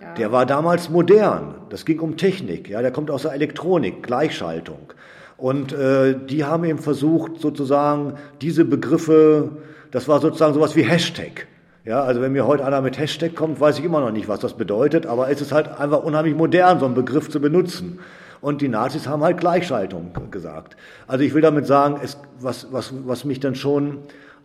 Ja. 0.00 0.14
Der 0.14 0.32
war 0.32 0.46
damals 0.46 0.88
modern. 0.88 1.56
Das 1.70 1.84
ging 1.84 2.00
um 2.00 2.16
Technik. 2.16 2.68
Ja, 2.68 2.80
der 2.80 2.92
kommt 2.92 3.10
aus 3.10 3.22
der 3.22 3.32
Elektronik, 3.32 4.02
Gleichschaltung. 4.02 4.92
Und 5.38 5.72
äh, 5.72 6.16
die 6.26 6.44
haben 6.44 6.64
eben 6.64 6.80
versucht, 6.80 7.40
sozusagen 7.40 8.14
diese 8.42 8.64
Begriffe, 8.64 9.50
das 9.92 10.08
war 10.08 10.20
sozusagen 10.20 10.52
sowas 10.52 10.76
wie 10.76 10.82
Hashtag. 10.82 11.46
Ja, 11.84 12.02
also 12.02 12.20
wenn 12.20 12.32
mir 12.32 12.46
heute 12.46 12.66
einer 12.66 12.82
mit 12.82 12.98
Hashtag 12.98 13.34
kommt, 13.34 13.60
weiß 13.60 13.78
ich 13.78 13.84
immer 13.84 14.00
noch 14.00 14.10
nicht, 14.10 14.28
was 14.28 14.40
das 14.40 14.54
bedeutet, 14.54 15.06
aber 15.06 15.30
es 15.30 15.40
ist 15.40 15.52
halt 15.52 15.68
einfach 15.68 16.02
unheimlich 16.02 16.34
modern, 16.34 16.80
so 16.80 16.84
einen 16.84 16.94
Begriff 16.94 17.30
zu 17.30 17.40
benutzen. 17.40 18.00
Und 18.40 18.60
die 18.60 18.68
Nazis 18.68 19.06
haben 19.08 19.22
halt 19.22 19.38
Gleichschaltung 19.38 20.10
gesagt. 20.30 20.76
Also 21.06 21.24
ich 21.24 21.32
will 21.34 21.40
damit 21.40 21.66
sagen, 21.66 21.98
es, 22.02 22.18
was, 22.40 22.72
was, 22.72 22.92
was 23.06 23.24
mich 23.24 23.40
dann 23.40 23.54
schon 23.54 23.98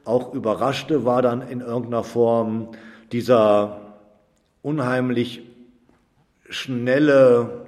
auch 0.06 0.34
überraschte, 0.34 1.06
war 1.06 1.22
dann 1.22 1.42
in 1.42 1.62
irgendeiner 1.62 2.04
Form 2.04 2.70
dieser 3.12 3.82
unheimlich 4.62 5.42
schnelle, 6.50 7.63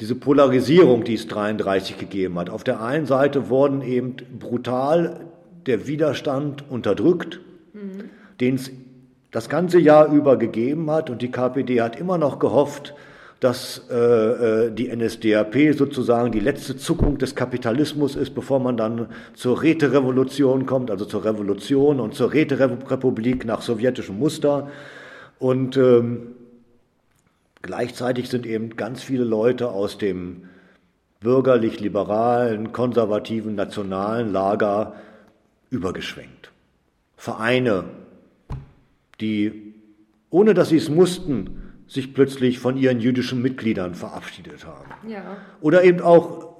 diese 0.00 0.14
Polarisierung, 0.14 1.04
die 1.04 1.14
es 1.14 1.26
33 1.28 1.98
gegeben 1.98 2.38
hat. 2.38 2.48
Auf 2.48 2.64
der 2.64 2.80
einen 2.82 3.06
Seite 3.06 3.50
wurden 3.50 3.82
eben 3.82 4.16
brutal 4.38 5.26
der 5.66 5.86
Widerstand 5.86 6.64
unterdrückt, 6.70 7.40
mhm. 7.74 8.08
den 8.40 8.54
es 8.54 8.70
das 9.30 9.48
ganze 9.48 9.78
Jahr 9.78 10.10
über 10.10 10.38
gegeben 10.38 10.90
hat 10.90 11.10
und 11.10 11.22
die 11.22 11.30
KPD 11.30 11.82
hat 11.82 12.00
immer 12.00 12.18
noch 12.18 12.38
gehofft, 12.38 12.94
dass 13.38 13.86
äh, 13.90 13.94
äh 13.94 14.70
die 14.70 14.94
NSDAP 14.94 15.74
sozusagen 15.76 16.32
die 16.32 16.40
letzte 16.40 16.76
Zuckung 16.76 17.18
des 17.18 17.34
Kapitalismus 17.34 18.16
ist, 18.16 18.34
bevor 18.34 18.58
man 18.58 18.76
dann 18.76 19.08
zur 19.34 19.62
Räterevolution 19.62 20.66
kommt, 20.66 20.90
also 20.90 21.04
zur 21.04 21.24
Revolution 21.24 22.00
und 22.00 22.14
zur 22.14 22.32
Räterepublik 22.32 23.44
nach 23.44 23.62
sowjetischem 23.62 24.18
Muster. 24.18 24.68
Und 25.38 25.76
ähm, 25.76 26.34
gleichzeitig 27.62 28.28
sind 28.28 28.46
eben 28.46 28.76
ganz 28.76 29.02
viele 29.02 29.24
Leute 29.24 29.70
aus 29.70 29.98
dem 29.98 30.44
bürgerlich-liberalen, 31.20 32.72
konservativen, 32.72 33.54
nationalen 33.54 34.32
Lager 34.32 34.94
übergeschwenkt. 35.68 36.50
Vereine, 37.16 37.84
die, 39.20 39.74
ohne 40.30 40.54
dass 40.54 40.70
sie 40.70 40.78
es 40.78 40.88
mussten, 40.88 41.70
sich 41.86 42.14
plötzlich 42.14 42.58
von 42.58 42.76
ihren 42.76 43.00
jüdischen 43.00 43.42
Mitgliedern 43.42 43.94
verabschiedet 43.94 44.64
haben. 44.64 45.10
Ja. 45.10 45.22
Oder 45.60 45.84
eben 45.84 46.00
auch 46.00 46.56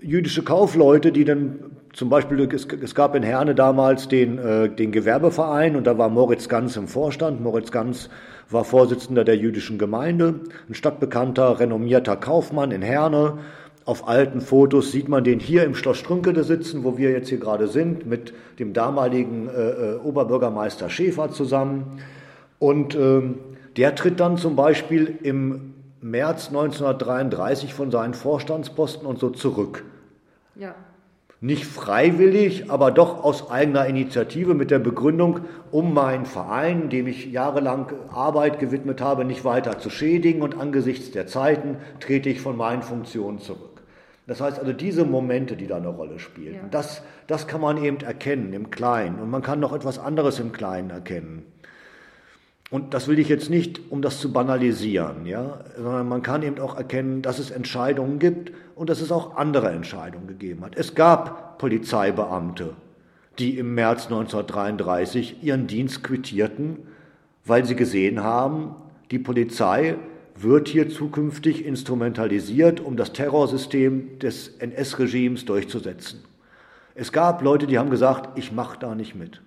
jüdische 0.00 0.42
Kaufleute, 0.42 1.12
die 1.12 1.24
dann 1.24 1.76
zum 1.92 2.08
Beispiel, 2.08 2.48
es, 2.52 2.94
gab 2.94 3.14
in 3.14 3.22
Herne 3.22 3.54
damals 3.54 4.08
den, 4.08 4.38
äh, 4.38 4.68
den 4.68 4.92
Gewerbeverein 4.92 5.76
und 5.76 5.86
da 5.86 5.98
war 5.98 6.08
Moritz 6.08 6.48
Ganz 6.48 6.76
im 6.76 6.88
Vorstand. 6.88 7.40
Moritz 7.40 7.70
Ganz 7.70 8.08
war 8.50 8.64
Vorsitzender 8.64 9.24
der 9.24 9.36
jüdischen 9.36 9.78
Gemeinde, 9.78 10.40
ein 10.68 10.74
stadtbekannter, 10.74 11.60
renommierter 11.60 12.16
Kaufmann 12.16 12.70
in 12.70 12.82
Herne. 12.82 13.38
Auf 13.84 14.08
alten 14.08 14.40
Fotos 14.40 14.92
sieht 14.92 15.08
man 15.08 15.24
den 15.24 15.40
hier 15.40 15.64
im 15.64 15.74
Schloss 15.74 15.98
Strünkede 15.98 16.44
sitzen, 16.44 16.84
wo 16.84 16.98
wir 16.98 17.10
jetzt 17.10 17.28
hier 17.28 17.38
gerade 17.38 17.68
sind, 17.68 18.06
mit 18.06 18.34
dem 18.58 18.72
damaligen 18.72 19.48
äh, 19.48 19.70
äh 19.70 19.96
Oberbürgermeister 19.96 20.90
Schäfer 20.90 21.30
zusammen. 21.30 22.00
Und 22.58 22.94
ähm, 22.94 23.38
der 23.76 23.94
tritt 23.94 24.20
dann 24.20 24.36
zum 24.36 24.56
Beispiel 24.56 25.18
im 25.22 25.74
März 26.00 26.48
1933 26.48 27.74
von 27.74 27.90
seinen 27.90 28.14
Vorstandsposten 28.14 29.06
und 29.06 29.18
so 29.18 29.30
zurück. 29.30 29.84
Ja. 30.56 30.74
Nicht 31.42 31.64
freiwillig, 31.64 32.70
aber 32.70 32.90
doch 32.90 33.24
aus 33.24 33.50
eigener 33.50 33.86
Initiative 33.86 34.52
mit 34.52 34.70
der 34.70 34.78
Begründung, 34.78 35.40
um 35.70 35.94
meinen 35.94 36.26
Verein, 36.26 36.90
dem 36.90 37.06
ich 37.06 37.32
jahrelang 37.32 37.90
Arbeit 38.12 38.58
gewidmet 38.58 39.00
habe, 39.00 39.24
nicht 39.24 39.42
weiter 39.42 39.78
zu 39.78 39.88
schädigen 39.88 40.42
und 40.42 40.60
angesichts 40.60 41.12
der 41.12 41.26
Zeiten 41.26 41.78
trete 41.98 42.28
ich 42.28 42.42
von 42.42 42.58
meinen 42.58 42.82
Funktionen 42.82 43.38
zurück. 43.38 43.80
Das 44.26 44.42
heißt 44.42 44.58
also, 44.58 44.74
diese 44.74 45.06
Momente, 45.06 45.56
die 45.56 45.66
da 45.66 45.78
eine 45.78 45.88
Rolle 45.88 46.18
spielen, 46.18 46.54
ja. 46.56 46.60
das, 46.70 47.02
das 47.26 47.46
kann 47.46 47.62
man 47.62 47.82
eben 47.82 48.00
erkennen 48.00 48.52
im 48.52 48.70
Kleinen. 48.70 49.18
Und 49.18 49.30
man 49.30 49.40
kann 49.40 49.60
noch 49.60 49.72
etwas 49.72 49.98
anderes 49.98 50.40
im 50.40 50.52
Kleinen 50.52 50.90
erkennen. 50.90 51.46
Und 52.70 52.94
das 52.94 53.08
will 53.08 53.18
ich 53.18 53.28
jetzt 53.28 53.50
nicht, 53.50 53.80
um 53.90 54.00
das 54.00 54.20
zu 54.20 54.32
banalisieren, 54.32 55.26
ja, 55.26 55.60
sondern 55.76 56.08
man 56.08 56.22
kann 56.22 56.42
eben 56.42 56.60
auch 56.60 56.76
erkennen, 56.76 57.20
dass 57.20 57.40
es 57.40 57.50
Entscheidungen 57.50 58.20
gibt 58.20 58.52
und 58.76 58.88
dass 58.88 59.00
es 59.00 59.10
auch 59.10 59.36
andere 59.36 59.70
Entscheidungen 59.70 60.28
gegeben 60.28 60.64
hat. 60.64 60.76
Es 60.76 60.94
gab 60.94 61.58
Polizeibeamte, 61.58 62.74
die 63.40 63.58
im 63.58 63.74
März 63.74 64.04
1933 64.04 65.42
ihren 65.42 65.66
Dienst 65.66 66.04
quittierten, 66.04 66.78
weil 67.44 67.64
sie 67.64 67.74
gesehen 67.74 68.22
haben, 68.22 68.76
die 69.10 69.18
Polizei 69.18 69.96
wird 70.36 70.68
hier 70.68 70.88
zukünftig 70.88 71.64
instrumentalisiert, 71.64 72.80
um 72.80 72.96
das 72.96 73.12
Terrorsystem 73.12 74.20
des 74.20 74.48
NS-Regimes 74.58 75.44
durchzusetzen. 75.44 76.20
Es 76.94 77.10
gab 77.10 77.42
Leute, 77.42 77.66
die 77.66 77.78
haben 77.78 77.90
gesagt, 77.90 78.38
ich 78.38 78.52
mache 78.52 78.78
da 78.78 78.94
nicht 78.94 79.16
mit. 79.16 79.42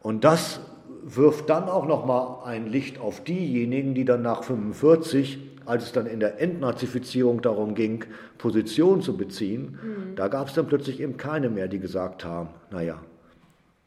Und 0.00 0.24
das 0.24 0.60
wirft 1.02 1.50
dann 1.50 1.64
auch 1.64 1.86
noch 1.86 2.06
mal 2.06 2.42
ein 2.44 2.66
Licht 2.66 3.00
auf 3.00 3.24
diejenigen, 3.24 3.94
die 3.94 4.04
dann 4.04 4.22
nach 4.22 4.44
45, 4.44 5.38
als 5.66 5.84
es 5.84 5.92
dann 5.92 6.06
in 6.06 6.20
der 6.20 6.40
Entnazifizierung 6.40 7.42
darum 7.42 7.74
ging, 7.74 8.04
Position 8.38 9.02
zu 9.02 9.16
beziehen, 9.16 9.78
mhm. 9.82 10.16
da 10.16 10.28
gab 10.28 10.48
es 10.48 10.54
dann 10.54 10.66
plötzlich 10.66 11.00
eben 11.00 11.16
keine 11.16 11.50
mehr, 11.50 11.68
die 11.68 11.78
gesagt 11.78 12.24
haben, 12.24 12.48
naja, 12.70 12.98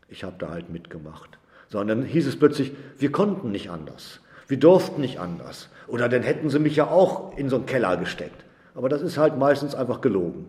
ich 0.10 0.24
habe 0.24 0.36
da 0.38 0.50
halt 0.50 0.70
mitgemacht. 0.70 1.38
Sondern 1.68 2.04
hieß 2.04 2.28
es 2.28 2.38
plötzlich, 2.38 2.74
wir 3.00 3.12
konnten 3.12 3.52
nicht 3.52 3.70
anders, 3.70 4.20
wir 4.48 4.58
durften 4.58 5.02
nicht 5.02 5.20
anders. 5.20 5.70
Oder 5.88 6.10
dann 6.10 6.22
hätten 6.24 6.50
sie 6.50 6.60
mich 6.60 6.76
ja 6.76 6.88
auch 6.88 7.38
in 7.38 7.50
so 7.50 7.56
einen 7.56 7.66
Keller 7.66 7.98
gesteckt. 7.98 8.46
Aber 8.76 8.90
das 8.90 9.02
ist 9.02 9.18
halt 9.18 9.38
meistens 9.38 9.74
einfach 9.74 10.02
gelogen. 10.02 10.48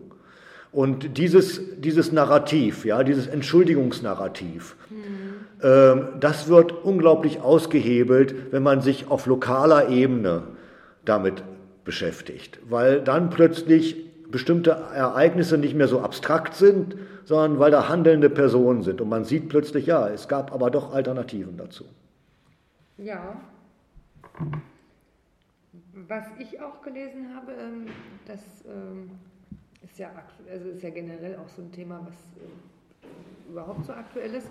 Und 0.71 1.17
dieses, 1.17 1.61
dieses 1.79 2.11
Narrativ, 2.11 2.85
ja, 2.85 3.03
dieses 3.03 3.27
Entschuldigungsnarrativ, 3.27 4.75
mhm. 4.89 5.36
Äh, 5.61 5.95
das 6.19 6.47
wird 6.47 6.71
unglaublich 6.83 7.41
ausgehebelt, 7.41 8.51
wenn 8.51 8.63
man 8.63 8.81
sich 8.81 9.09
auf 9.09 9.25
lokaler 9.25 9.89
Ebene 9.89 10.43
damit 11.05 11.43
beschäftigt, 11.83 12.59
weil 12.69 13.01
dann 13.01 13.29
plötzlich 13.29 13.95
bestimmte 14.29 14.71
Ereignisse 14.71 15.57
nicht 15.57 15.73
mehr 15.73 15.87
so 15.87 16.01
abstrakt 16.01 16.53
sind, 16.53 16.97
sondern 17.23 17.59
weil 17.59 17.71
da 17.71 17.87
handelnde 17.87 18.29
Personen 18.29 18.83
sind. 18.83 18.99
Und 18.99 19.09
man 19.09 19.23
sieht 19.23 19.47
plötzlich, 19.47 19.85
ja, 19.85 20.09
es 20.09 20.27
gab 20.27 20.51
aber 20.51 20.69
doch 20.69 20.93
Alternativen 20.93 21.57
dazu. 21.57 21.85
Ja. 22.97 23.39
Was 26.07 26.25
ich 26.39 26.59
auch 26.59 26.81
gelesen 26.81 27.35
habe, 27.35 27.53
ähm, 27.53 27.87
dass 28.27 28.39
ähm, 28.65 29.11
ist 29.83 29.99
ja, 29.99 30.09
also 30.51 30.69
ist 30.69 30.83
ja 30.83 30.89
generell 30.89 31.35
auch 31.37 31.49
so 31.49 31.61
ein 31.61 31.71
Thema, 31.71 31.99
was 32.05 32.13
äh, 32.13 33.51
überhaupt 33.51 33.85
so 33.85 33.93
aktuell 33.93 34.33
ist. 34.33 34.49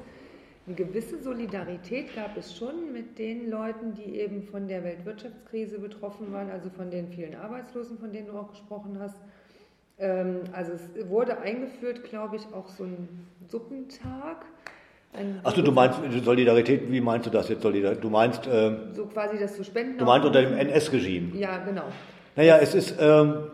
Eine 0.66 0.74
gewisse 0.74 1.22
Solidarität 1.22 2.16
gab 2.16 2.36
es 2.36 2.56
schon 2.56 2.92
mit 2.92 3.20
den 3.20 3.48
Leuten, 3.48 3.94
die 3.94 4.18
eben 4.18 4.42
von 4.42 4.66
der 4.66 4.82
Weltwirtschaftskrise 4.82 5.78
betroffen 5.78 6.32
waren, 6.32 6.50
also 6.50 6.70
von 6.70 6.90
den 6.90 7.08
vielen 7.08 7.36
Arbeitslosen, 7.36 7.98
von 7.98 8.12
denen 8.12 8.26
du 8.26 8.32
auch 8.32 8.50
gesprochen 8.50 8.98
hast. 8.98 9.16
Ähm, 9.98 10.40
also 10.52 10.72
es 10.72 11.08
wurde 11.08 11.38
eingeführt, 11.38 12.02
glaube 12.02 12.36
ich, 12.36 12.42
auch 12.52 12.68
so 12.68 12.82
ein 12.82 13.08
Suppentag. 13.48 14.44
Achso, 15.44 15.62
du 15.62 15.70
meinst 15.70 16.00
Solidarität, 16.24 16.90
wie 16.90 17.00
meinst 17.00 17.26
du 17.26 17.30
das 17.30 17.48
jetzt? 17.48 17.62
Solidarität? 17.62 18.02
Du 18.02 18.10
meinst. 18.10 18.48
Ähm, 18.52 18.92
so 18.92 19.06
quasi, 19.06 19.38
dass 19.38 19.56
du 19.56 19.64
Spenden. 19.64 19.98
Du 19.98 20.04
meinst 20.04 20.26
unter 20.26 20.42
dem 20.42 20.52
NS-Regime. 20.52 21.38
Ja, 21.38 21.58
genau. 21.58 21.84
Naja, 22.34 22.58
es 22.58 22.74
ist. 22.74 22.96
Ähm, 23.00 23.44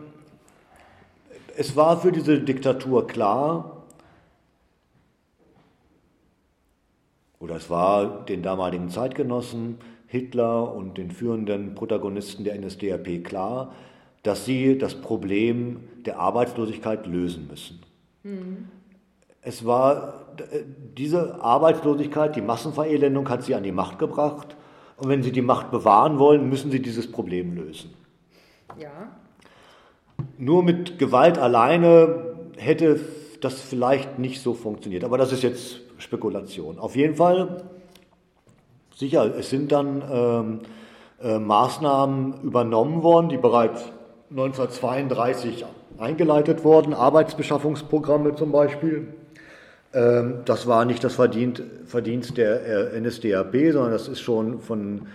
es 1.55 1.75
war 1.75 2.01
für 2.01 2.11
diese 2.11 2.39
Diktatur 2.39 3.05
klar, 3.05 3.72
oder 7.43 7.57
es 7.57 7.69
war 7.69 8.23
den 8.25 8.41
damaligen 8.41 8.89
Zeitgenossen, 8.89 9.77
Hitler 10.07 10.73
und 10.73 10.97
den 10.97 11.11
führenden 11.11 11.75
Protagonisten 11.75 12.45
der 12.45 12.57
NSDAP 12.57 13.21
klar, 13.25 13.73
dass 14.23 14.45
sie 14.45 14.77
das 14.77 14.95
Problem 14.95 15.81
der 16.05 16.19
Arbeitslosigkeit 16.19 17.05
lösen 17.05 17.47
müssen. 17.49 17.81
Mhm. 18.23 18.69
Es 19.41 19.65
war 19.65 20.23
diese 20.97 21.41
Arbeitslosigkeit, 21.41 22.33
die 22.37 22.41
Massenverelendung 22.41 23.27
hat 23.27 23.43
sie 23.43 23.55
an 23.55 23.63
die 23.63 23.73
Macht 23.73 23.99
gebracht. 23.99 24.55
Und 24.95 25.09
wenn 25.09 25.21
sie 25.21 25.33
die 25.33 25.41
Macht 25.41 25.69
bewahren 25.69 26.19
wollen, 26.19 26.47
müssen 26.47 26.71
sie 26.71 26.81
dieses 26.81 27.11
Problem 27.11 27.55
lösen. 27.55 27.93
Ja. 28.79 29.11
Nur 30.37 30.63
mit 30.63 30.97
Gewalt 30.97 31.37
alleine 31.37 32.23
hätte 32.55 33.01
das 33.41 33.59
vielleicht 33.59 34.17
nicht 34.17 34.41
so 34.41 34.53
funktioniert. 34.53 35.03
Aber 35.03 35.17
das 35.17 35.33
ist 35.33 35.43
jetzt 35.43 35.81
Spekulation. 36.03 36.77
Auf 36.77 36.95
jeden 36.95 37.15
Fall, 37.15 37.63
sicher, 38.95 39.35
es 39.37 39.49
sind 39.49 39.71
dann 39.71 40.03
ähm, 40.11 40.59
äh, 41.21 41.39
Maßnahmen 41.39 42.41
übernommen 42.43 43.01
worden, 43.01 43.29
die 43.29 43.37
bereits 43.37 43.91
1932 44.29 45.65
eingeleitet 45.97 46.63
wurden, 46.63 46.93
Arbeitsbeschaffungsprogramme 46.93 48.35
zum 48.35 48.51
Beispiel. 48.51 49.13
Ähm, 49.93 50.39
das 50.45 50.65
war 50.65 50.85
nicht 50.85 51.03
das 51.03 51.15
Verdienst 51.15 52.37
der 52.37 52.93
äh, 52.93 52.99
NSDAP, 52.99 53.71
sondern 53.71 53.91
das 53.91 54.07
ist 54.07 54.21
schon 54.21 54.59
von 54.59 55.07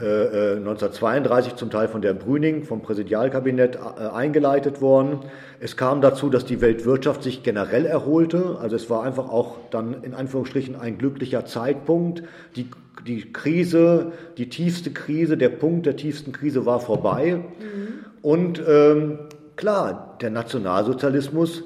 1932 0.00 1.52
äh, 1.52 1.56
zum 1.56 1.70
Teil 1.70 1.86
von 1.86 2.02
der 2.02 2.12
Brüning, 2.12 2.64
vom 2.64 2.82
Präsidialkabinett 2.82 3.78
eingeleitet 3.78 4.80
worden. 4.80 5.20
Es 5.60 5.76
kam 5.76 6.00
dazu, 6.00 6.28
dass 6.28 6.44
die 6.44 6.60
Weltwirtschaft 6.60 7.22
sich 7.22 7.42
generell 7.44 7.86
erholte. 7.86 8.58
Also 8.60 8.74
es 8.74 8.90
war 8.90 9.04
einfach 9.04 9.28
auch 9.28 9.58
dann 9.70 10.02
in 10.02 10.12
Anführungsstrichen 10.14 10.76
ein 10.76 10.98
glücklicher 10.98 11.44
Zeitpunkt. 11.44 12.24
Die, 12.56 12.68
die 13.06 13.32
Krise, 13.32 14.12
die 14.38 14.48
tiefste 14.48 14.90
Krise, 14.90 15.36
der 15.36 15.50
Punkt 15.50 15.86
der 15.86 15.96
tiefsten 15.96 16.32
Krise 16.32 16.66
war 16.66 16.80
vorbei. 16.80 17.36
Mhm. 17.36 18.04
Und 18.22 18.62
ähm, 18.66 19.18
klar, 19.54 20.16
der 20.20 20.30
Nationalsozialismus 20.30 21.62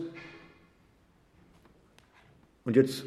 und 2.71 2.77
jetzt 2.77 3.03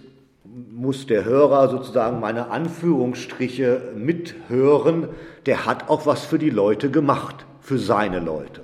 muss 0.73 1.07
der 1.07 1.23
Hörer 1.23 1.69
sozusagen 1.69 2.19
meine 2.19 2.49
Anführungsstriche 2.49 3.93
mithören, 3.95 5.07
der 5.45 5.65
hat 5.65 5.89
auch 5.89 6.05
was 6.05 6.25
für 6.25 6.37
die 6.37 6.49
Leute 6.49 6.91
gemacht, 6.91 7.45
für 7.61 7.77
seine 7.77 8.19
Leute. 8.19 8.59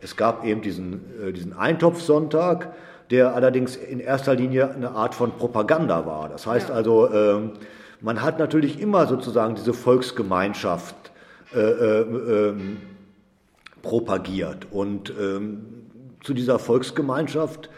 Es 0.00 0.16
gab 0.16 0.44
eben 0.44 0.60
diesen, 0.60 1.02
äh, 1.22 1.32
diesen 1.32 1.52
Eintopfsonntag, 1.52 2.74
der 3.10 3.32
allerdings 3.36 3.76
in 3.76 4.00
erster 4.00 4.34
Linie 4.34 4.74
eine 4.74 4.90
Art 4.90 5.14
von 5.14 5.30
Propaganda 5.30 6.04
war. 6.04 6.28
Das 6.28 6.48
heißt 6.48 6.70
ja. 6.70 6.74
also, 6.74 7.06
äh, 7.06 7.38
man 8.00 8.20
hat 8.20 8.40
natürlich 8.40 8.80
immer 8.80 9.06
sozusagen 9.06 9.54
diese 9.54 9.72
Volksgemeinschaft 9.72 10.96
äh, 11.54 11.60
äh, 11.60 12.00
ähm, 12.00 12.78
propagiert. 13.82 14.66
Und 14.72 15.10
ähm, 15.16 15.64
zu 16.24 16.34
dieser 16.34 16.58
Volksgemeinschaft 16.58 17.70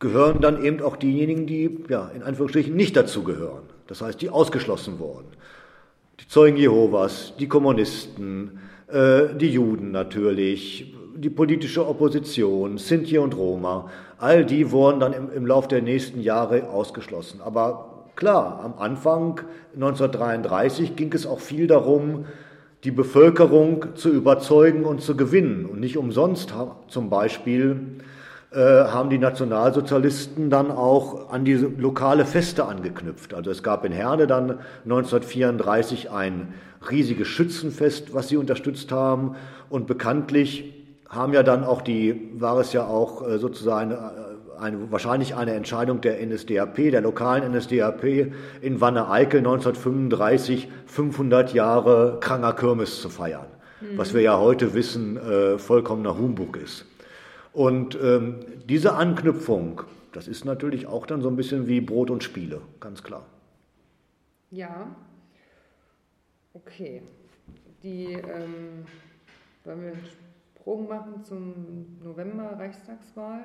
gehören 0.00 0.40
dann 0.40 0.64
eben 0.64 0.82
auch 0.82 0.96
diejenigen, 0.96 1.46
die 1.46 1.78
ja, 1.88 2.10
in 2.14 2.22
Anführungsstrichen 2.22 2.74
nicht 2.74 2.96
dazu 2.96 3.22
gehören. 3.22 3.62
Das 3.86 4.00
heißt, 4.00 4.20
die 4.20 4.30
ausgeschlossen 4.30 4.98
wurden. 4.98 5.28
Die 6.18 6.26
Zeugen 6.26 6.56
Jehovas, 6.56 7.34
die 7.38 7.48
Kommunisten, 7.48 8.58
äh, 8.88 9.34
die 9.34 9.50
Juden 9.50 9.90
natürlich, 9.90 10.94
die 11.14 11.30
politische 11.30 11.86
Opposition, 11.86 12.78
Sinti 12.78 13.18
und 13.18 13.36
Roma, 13.36 13.90
all 14.18 14.44
die 14.44 14.70
wurden 14.70 15.00
dann 15.00 15.12
im, 15.12 15.30
im 15.32 15.46
Lauf 15.46 15.68
der 15.68 15.82
nächsten 15.82 16.20
Jahre 16.20 16.70
ausgeschlossen. 16.70 17.40
Aber 17.42 18.06
klar, 18.16 18.60
am 18.64 18.74
Anfang 18.78 19.42
1933 19.74 20.96
ging 20.96 21.12
es 21.12 21.26
auch 21.26 21.40
viel 21.40 21.66
darum, 21.66 22.24
die 22.84 22.90
Bevölkerung 22.90 23.96
zu 23.96 24.10
überzeugen 24.10 24.84
und 24.84 25.02
zu 25.02 25.14
gewinnen. 25.14 25.66
Und 25.66 25.80
nicht 25.80 25.98
umsonst 25.98 26.54
zum 26.88 27.10
Beispiel 27.10 27.76
haben 28.52 29.10
die 29.10 29.18
Nationalsozialisten 29.18 30.50
dann 30.50 30.72
auch 30.72 31.30
an 31.30 31.44
diese 31.44 31.66
lokale 31.68 32.24
Feste 32.24 32.64
angeknüpft. 32.64 33.32
Also 33.32 33.50
es 33.50 33.62
gab 33.62 33.84
in 33.84 33.92
Herne 33.92 34.26
dann 34.26 34.58
1934 34.84 36.10
ein 36.10 36.52
riesiges 36.90 37.28
Schützenfest, 37.28 38.14
was 38.14 38.28
sie 38.28 38.36
unterstützt 38.36 38.90
haben. 38.92 39.36
Und 39.68 39.86
bekanntlich 39.86 40.74
haben 41.08 41.32
ja 41.32 41.42
dann 41.42 41.64
auch 41.64 41.82
die, 41.82 42.30
war 42.34 42.58
es 42.58 42.72
ja 42.72 42.86
auch 42.86 43.26
äh, 43.26 43.38
sozusagen 43.38 43.90
äh, 43.90 43.96
eine, 44.58 44.92
wahrscheinlich 44.92 45.34
eine 45.34 45.54
Entscheidung 45.54 46.00
der 46.00 46.24
NSDAP, 46.24 46.76
der 46.76 47.00
lokalen 47.00 47.52
NSDAP 47.52 48.04
in 48.60 48.80
Wanne-Eickel 48.80 49.38
1935 49.38 50.68
500 50.86 51.52
Jahre 51.52 52.18
Kranger 52.20 52.52
Kirmes 52.52 53.00
zu 53.00 53.08
feiern. 53.08 53.46
Mhm. 53.80 53.98
Was 53.98 54.14
wir 54.14 54.20
ja 54.20 54.38
heute 54.38 54.74
wissen, 54.74 55.16
äh, 55.16 55.58
vollkommener 55.58 56.16
Humbug 56.16 56.56
ist. 56.56 56.86
Und 57.52 57.98
ähm, 58.00 58.40
diese 58.68 58.94
Anknüpfung, 58.94 59.82
das 60.12 60.28
ist 60.28 60.44
natürlich 60.44 60.86
auch 60.86 61.06
dann 61.06 61.20
so 61.20 61.28
ein 61.28 61.36
bisschen 61.36 61.66
wie 61.66 61.80
Brot 61.80 62.10
und 62.10 62.22
Spiele, 62.22 62.60
ganz 62.78 63.02
klar. 63.02 63.24
Ja, 64.50 64.88
okay. 66.54 67.02
Die, 67.82 68.12
ähm, 68.12 68.84
wollen 69.64 69.82
wir 69.82 69.92
einen 69.92 70.06
Sprung 70.54 70.88
machen 70.88 71.24
zum 71.24 71.98
November-Reichstagswahl? 72.04 73.40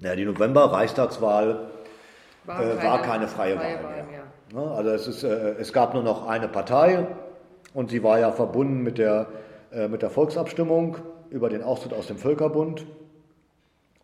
Ja, 0.00 0.14
die 0.14 0.24
November-Reichstagswahl 0.24 1.70
war, 2.44 2.62
äh, 2.62 2.82
war, 2.82 3.02
keine 3.02 3.26
freie, 3.26 3.56
freie 3.56 3.76
Wahl, 3.76 3.84
Wahl 3.84 4.04
mehr. 4.04 4.24
mehr. 4.54 4.70
Also 4.72 4.90
es, 4.90 5.08
ist, 5.08 5.22
äh, 5.24 5.54
es 5.58 5.72
gab 5.72 5.94
nur 5.94 6.02
noch 6.02 6.26
eine 6.26 6.48
Partei 6.48 7.06
und 7.74 7.90
sie 7.90 8.02
war 8.02 8.18
ja 8.18 8.32
verbunden 8.32 8.82
mit 8.82 8.98
der, 8.98 9.28
äh, 9.72 9.88
mit 9.88 10.02
der 10.02 10.10
Volksabstimmung 10.10 10.98
über 11.30 11.48
den 11.48 11.62
Austritt 11.62 11.92
aus 11.92 12.06
dem 12.06 12.16
Völkerbund. 12.16 12.86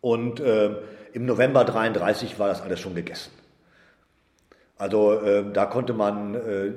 Und 0.05 0.39
äh, 0.39 0.69
im 1.15 1.25
November 1.25 1.65
33 1.65 2.39
war 2.39 2.49
das 2.49 2.61
alles 2.61 2.79
schon 2.79 2.95
gegessen. 2.95 3.31
Also 4.77 5.15
äh, 5.15 5.51
da 5.51 5.65
konnte 5.65 5.95
man, 5.95 6.35
äh, 6.35 6.73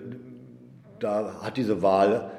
da 1.00 1.42
hat 1.42 1.58
diese 1.58 1.82
Wahl 1.82 2.32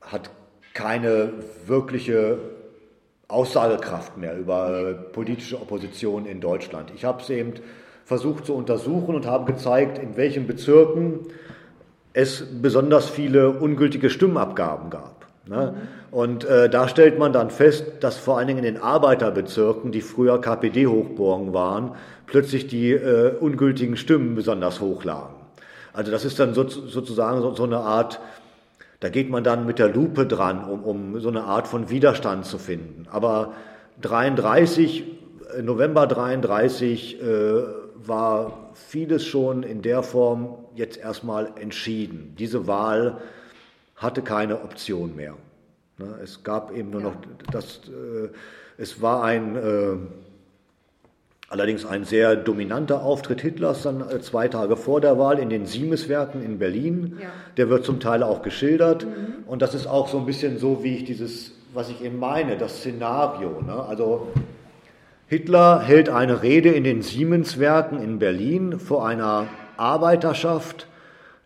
hat 0.00 0.30
keine 0.74 1.32
wirkliche 1.66 2.38
Aussagekraft 3.26 4.16
mehr 4.16 4.38
über 4.38 4.70
äh, 4.70 4.94
politische 4.94 5.60
Opposition 5.60 6.24
in 6.24 6.40
Deutschland. 6.40 6.92
Ich 6.94 7.04
habe 7.04 7.20
es 7.20 7.28
eben 7.28 7.54
versucht 8.04 8.46
zu 8.46 8.54
untersuchen 8.54 9.16
und 9.16 9.26
habe 9.26 9.52
gezeigt, 9.52 9.98
in 9.98 10.16
welchen 10.16 10.46
Bezirken 10.46 11.18
es 12.12 12.46
besonders 12.62 13.10
viele 13.10 13.50
ungültige 13.50 14.08
Stimmabgaben 14.08 14.88
gab. 14.88 15.21
Ne? 15.52 15.74
Und 16.10 16.44
äh, 16.44 16.70
da 16.70 16.88
stellt 16.88 17.18
man 17.18 17.32
dann 17.32 17.50
fest, 17.50 17.84
dass 18.00 18.16
vor 18.16 18.38
allen 18.38 18.48
Dingen 18.48 18.64
in 18.64 18.74
den 18.74 18.82
Arbeiterbezirken, 18.82 19.92
die 19.92 20.00
früher 20.00 20.40
KPD-Hochburgen 20.40 21.52
waren, 21.52 21.92
plötzlich 22.26 22.66
die 22.66 22.90
äh, 22.92 23.36
ungültigen 23.38 23.98
Stimmen 23.98 24.34
besonders 24.34 24.80
hoch 24.80 25.04
lagen. 25.04 25.34
Also 25.92 26.10
das 26.10 26.24
ist 26.24 26.40
dann 26.40 26.54
so, 26.54 26.66
sozusagen 26.66 27.42
so, 27.42 27.54
so, 27.54 27.64
eine 27.64 27.78
Art, 27.78 28.18
da 29.00 29.10
geht 29.10 29.28
man 29.28 29.44
dann 29.44 29.66
mit 29.66 29.78
der 29.78 29.88
Lupe 29.88 30.24
dran, 30.24 30.64
um, 30.64 30.82
um 30.84 31.20
so 31.20 31.28
eine 31.28 31.44
Art 31.44 31.68
von 31.68 31.90
Widerstand 31.90 32.46
zu 32.46 32.56
finden. 32.56 33.06
Aber 33.10 33.52
33, 34.00 35.04
äh, 35.58 35.62
November 35.62 36.06
33 36.06 37.20
äh, 37.20 37.24
war 38.06 38.70
vieles 38.72 39.26
schon 39.26 39.64
in 39.64 39.82
der 39.82 40.02
Form 40.02 40.56
jetzt 40.74 40.96
erstmal 40.96 41.50
entschieden. 41.60 42.34
Diese 42.38 42.66
Wahl 42.66 43.18
hatte 44.02 44.22
keine 44.22 44.62
Option 44.62 45.16
mehr. 45.16 45.34
Ne, 45.98 46.18
es 46.22 46.42
gab 46.42 46.74
eben 46.76 46.90
nur 46.90 47.00
ja. 47.02 47.08
noch 47.08 47.16
das, 47.52 47.80
äh, 47.88 48.28
es 48.78 49.00
war 49.02 49.22
ein, 49.22 49.56
äh, 49.56 49.96
allerdings 51.48 51.84
ein 51.84 52.04
sehr 52.04 52.34
dominanter 52.34 53.02
Auftritt 53.02 53.42
Hitlers 53.42 53.82
dann 53.82 54.00
äh, 54.08 54.20
zwei 54.20 54.48
Tage 54.48 54.76
vor 54.76 55.00
der 55.00 55.18
Wahl 55.18 55.38
in 55.38 55.50
den 55.50 55.66
Siemenswerken 55.66 56.42
in 56.42 56.58
Berlin. 56.58 57.18
Ja. 57.20 57.28
Der 57.56 57.68
wird 57.68 57.84
zum 57.84 58.00
Teil 58.00 58.22
auch 58.22 58.42
geschildert. 58.42 59.04
Mhm. 59.04 59.44
Und 59.46 59.62
das 59.62 59.74
ist 59.74 59.86
auch 59.86 60.08
so 60.08 60.18
ein 60.18 60.26
bisschen 60.26 60.58
so, 60.58 60.82
wie 60.82 60.96
ich 60.96 61.04
dieses, 61.04 61.52
was 61.74 61.90
ich 61.90 62.02
eben 62.02 62.18
meine, 62.18 62.56
das 62.56 62.78
Szenario. 62.78 63.60
Ne? 63.60 63.74
Also 63.74 64.28
Hitler 65.26 65.80
hält 65.80 66.08
eine 66.08 66.42
Rede 66.42 66.70
in 66.70 66.84
den 66.84 67.02
Siemenswerken 67.02 68.02
in 68.02 68.18
Berlin 68.18 68.78
vor 68.78 69.06
einer 69.06 69.46
Arbeiterschaft, 69.76 70.86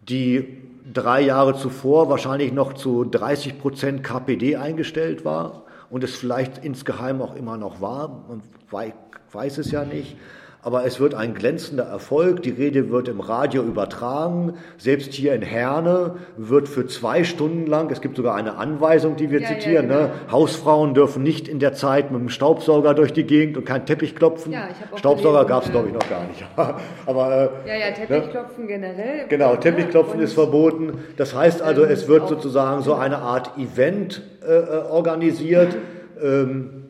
die 0.09 0.66
drei 0.93 1.21
Jahre 1.23 1.57
zuvor 1.57 2.09
wahrscheinlich 2.09 2.53
noch 2.53 2.75
zu 2.75 3.05
30 3.05 3.59
Prozent 3.59 4.05
KPD 4.05 4.57
eingestellt 4.57 5.25
war 5.25 5.65
und 5.91 6.05
es 6.05 6.17
vielleicht 6.17 6.59
insgeheim 6.65 7.21
auch 7.23 7.35
immer 7.35 7.57
noch 7.57 7.81
war. 7.81 8.25
Man 8.29 8.43
weiß 9.33 9.59
es 9.59 9.71
ja 9.71 9.85
nicht 9.85 10.17
aber 10.63 10.85
es 10.85 10.99
wird 10.99 11.15
ein 11.15 11.35
glänzender 11.35 11.85
Erfolg. 11.85 12.43
Die 12.43 12.51
Rede 12.51 12.91
wird 12.91 13.09
im 13.09 13.21
Radio 13.21 13.63
übertragen. 13.63 14.55
Selbst 14.79 15.13
hier 15.15 15.35
in 15.35 15.43
Herne 15.43 16.17
wird 16.37 16.69
für 16.69 16.87
zwei 16.87 17.25
Stunden 17.25 17.67
lang, 17.67 17.91
es 17.91 18.01
gibt 18.01 18.17
sogar 18.17 18.35
eine 18.35 18.57
Anweisung, 18.57 19.17
die 19.17 19.31
wir 19.31 19.41
ja, 19.41 19.49
zitieren, 19.49 19.89
ja, 19.89 19.97
ne? 19.97 20.03
genau. 20.03 20.15
ne? 20.15 20.33
Hausfrauen 20.33 20.95
dürfen 20.95 21.23
nicht 21.23 21.47
in 21.47 21.59
der 21.59 21.75
Zeit 21.75 22.11
mit 22.11 22.21
dem 22.21 22.29
Staubsauger 22.29 22.95
durch 22.95 23.13
die 23.13 23.25
Gegend 23.25 23.57
und 23.57 23.65
keinen 23.65 23.87
Teppich 23.87 24.17
klopfen. 24.17 24.53
Ja, 24.53 24.69
Staubsauger 24.97 25.45
gab 25.45 25.65
es, 25.65 25.71
glaube 25.71 25.89
ich, 25.89 25.95
noch 25.95 26.09
gar 26.09 26.25
nicht. 26.25 26.45
aber, 27.07 27.53
äh, 27.65 27.69
ja, 27.69 27.75
ja, 27.75 27.91
ne? 27.91 27.95
Teppichklopfen 27.95 28.65
ne? 28.65 28.69
generell. 28.69 29.29
Genau, 29.29 29.57
Teppichklopfen 29.57 30.21
ist 30.21 30.33
verboten. 30.33 30.99
Das 31.17 31.35
heißt 31.35 31.63
also, 31.63 31.85
es 31.85 32.09
wird 32.09 32.29
sozusagen 32.29 32.83
so 32.83 32.95
eine 32.95 33.19
Art 33.19 33.57
Event 33.59 34.23
äh, 34.47 34.53
äh 34.53 34.83
organisiert. 34.91 35.77
Ähm, 36.23 36.86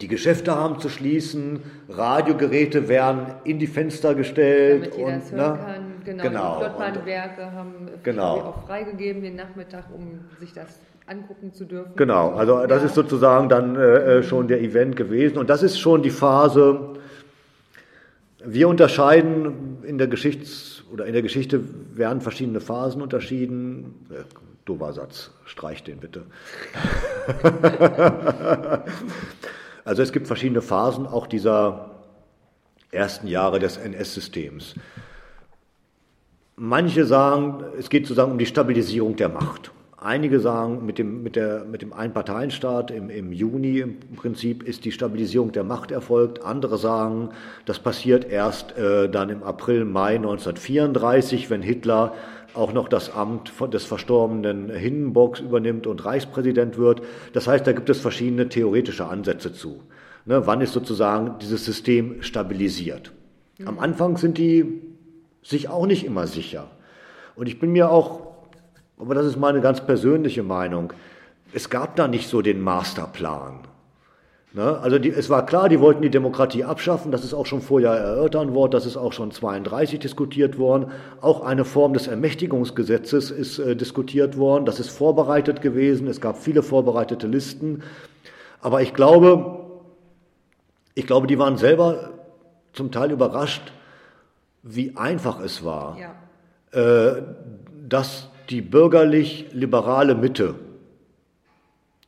die 0.00 0.08
Geschäfte 0.08 0.54
haben 0.54 0.80
zu 0.80 0.88
schließen, 0.88 1.60
Radiogeräte 1.88 2.88
werden 2.88 3.34
in 3.44 3.58
die 3.58 3.66
Fenster 3.66 4.14
gestellt. 4.14 4.94
Damit 4.94 4.96
jeder 4.96 5.14
und, 5.14 5.32
hören 5.32 5.52
ne? 5.52 5.58
kann. 5.64 5.90
Genau, 6.04 6.22
genau. 6.22 6.52
die 6.54 6.64
Flottbahnwerke 6.64 7.52
haben 7.52 7.90
genau. 8.02 8.36
auch 8.40 8.66
freigegeben 8.66 9.22
den 9.22 9.36
Nachmittag, 9.36 9.84
um 9.94 10.20
sich 10.38 10.54
das 10.54 10.80
angucken 11.06 11.52
zu 11.52 11.66
dürfen. 11.66 11.92
Genau, 11.96 12.30
also 12.30 12.66
das 12.66 12.80
ja. 12.80 12.86
ist 12.86 12.94
sozusagen 12.94 13.50
dann 13.50 13.76
äh, 13.76 14.18
äh, 14.18 14.22
schon 14.22 14.48
der 14.48 14.62
Event 14.62 14.96
gewesen. 14.96 15.36
Und 15.36 15.50
das 15.50 15.62
ist 15.62 15.78
schon 15.78 16.02
die 16.02 16.10
Phase, 16.10 16.94
wir 18.42 18.68
unterscheiden 18.68 19.78
in 19.82 19.98
der 19.98 20.06
Geschichts- 20.06 20.84
oder 20.90 21.04
in 21.04 21.12
der 21.12 21.22
Geschichte 21.22 21.60
werden 21.94 22.22
verschiedene 22.22 22.60
Phasen 22.60 23.02
unterschieden. 23.02 24.06
Äh, 24.10 24.22
dober 24.64 24.94
Satz, 24.94 25.30
streich 25.44 25.84
den 25.84 25.98
bitte. 25.98 26.22
Also 29.84 30.02
es 30.02 30.12
gibt 30.12 30.26
verschiedene 30.26 30.62
Phasen 30.62 31.06
auch 31.06 31.26
dieser 31.26 31.90
ersten 32.90 33.26
Jahre 33.26 33.58
des 33.58 33.76
NS-Systems. 33.76 34.74
Manche 36.56 37.06
sagen, 37.06 37.64
es 37.78 37.88
geht 37.88 38.06
sozusagen 38.06 38.32
um 38.32 38.38
die 38.38 38.46
Stabilisierung 38.46 39.16
der 39.16 39.30
Macht. 39.30 39.70
Einige 39.96 40.40
sagen, 40.40 40.86
mit 40.86 40.98
dem, 40.98 41.22
mit 41.22 41.38
mit 41.70 41.82
dem 41.82 41.92
Einparteienstaat 41.92 42.90
im, 42.90 43.10
im 43.10 43.32
Juni 43.32 43.80
im 43.80 43.98
Prinzip 44.16 44.62
ist 44.62 44.86
die 44.86 44.92
Stabilisierung 44.92 45.52
der 45.52 45.62
Macht 45.62 45.90
erfolgt. 45.90 46.42
Andere 46.42 46.78
sagen, 46.78 47.30
das 47.66 47.78
passiert 47.78 48.24
erst 48.24 48.76
äh, 48.78 49.10
dann 49.10 49.28
im 49.28 49.42
April, 49.42 49.84
Mai 49.84 50.16
1934, 50.16 51.50
wenn 51.50 51.60
Hitler 51.60 52.14
auch 52.54 52.72
noch 52.72 52.88
das 52.88 53.14
Amt 53.14 53.52
des 53.72 53.84
verstorbenen 53.84 54.70
Hindenburgs 54.70 55.40
übernimmt 55.40 55.86
und 55.86 56.04
Reichspräsident 56.04 56.78
wird. 56.78 57.02
Das 57.32 57.46
heißt, 57.46 57.66
da 57.66 57.72
gibt 57.72 57.90
es 57.90 58.00
verschiedene 58.00 58.48
theoretische 58.48 59.06
Ansätze 59.06 59.52
zu. 59.52 59.80
Ne, 60.26 60.46
wann 60.46 60.60
ist 60.60 60.72
sozusagen 60.72 61.38
dieses 61.40 61.64
System 61.64 62.22
stabilisiert? 62.22 63.12
Am 63.64 63.78
Anfang 63.78 64.16
sind 64.16 64.38
die 64.38 64.82
sich 65.42 65.68
auch 65.68 65.86
nicht 65.86 66.04
immer 66.04 66.26
sicher. 66.26 66.70
Und 67.36 67.46
ich 67.46 67.58
bin 67.58 67.72
mir 67.72 67.90
auch, 67.90 68.20
aber 68.98 69.14
das 69.14 69.26
ist 69.26 69.38
meine 69.38 69.60
ganz 69.60 69.80
persönliche 69.80 70.42
Meinung, 70.42 70.92
es 71.52 71.70
gab 71.70 71.96
da 71.96 72.06
nicht 72.06 72.28
so 72.28 72.42
den 72.42 72.60
Masterplan. 72.60 73.60
Ne? 74.52 74.78
Also 74.80 74.98
die, 74.98 75.10
es 75.10 75.30
war 75.30 75.46
klar, 75.46 75.68
die 75.68 75.78
wollten 75.80 76.02
die 76.02 76.10
Demokratie 76.10 76.64
abschaffen, 76.64 77.12
das 77.12 77.24
ist 77.24 77.34
auch 77.34 77.46
schon 77.46 77.60
vorher 77.60 77.92
erörtert 77.92 78.52
worden, 78.52 78.72
das 78.72 78.84
ist 78.84 78.96
auch 78.96 79.12
schon 79.12 79.30
32 79.30 80.00
diskutiert 80.00 80.58
worden. 80.58 80.90
Auch 81.20 81.42
eine 81.42 81.64
Form 81.64 81.92
des 81.92 82.08
Ermächtigungsgesetzes 82.08 83.30
ist 83.30 83.58
äh, 83.60 83.76
diskutiert 83.76 84.36
worden, 84.36 84.64
das 84.64 84.80
ist 84.80 84.90
vorbereitet 84.90 85.60
gewesen, 85.60 86.08
es 86.08 86.20
gab 86.20 86.36
viele 86.36 86.62
vorbereitete 86.62 87.28
Listen. 87.28 87.82
Aber 88.60 88.82
ich 88.82 88.92
glaube, 88.92 89.60
ich 90.94 91.06
glaube, 91.06 91.28
die 91.28 91.38
waren 91.38 91.56
selber 91.56 92.10
zum 92.72 92.90
Teil 92.90 93.12
überrascht, 93.12 93.72
wie 94.62 94.96
einfach 94.96 95.40
es 95.40 95.64
war, 95.64 95.96
ja. 95.96 97.12
äh, 97.12 97.22
dass 97.88 98.28
die 98.50 98.62
bürgerlich-liberale 98.62 100.16
Mitte, 100.16 100.56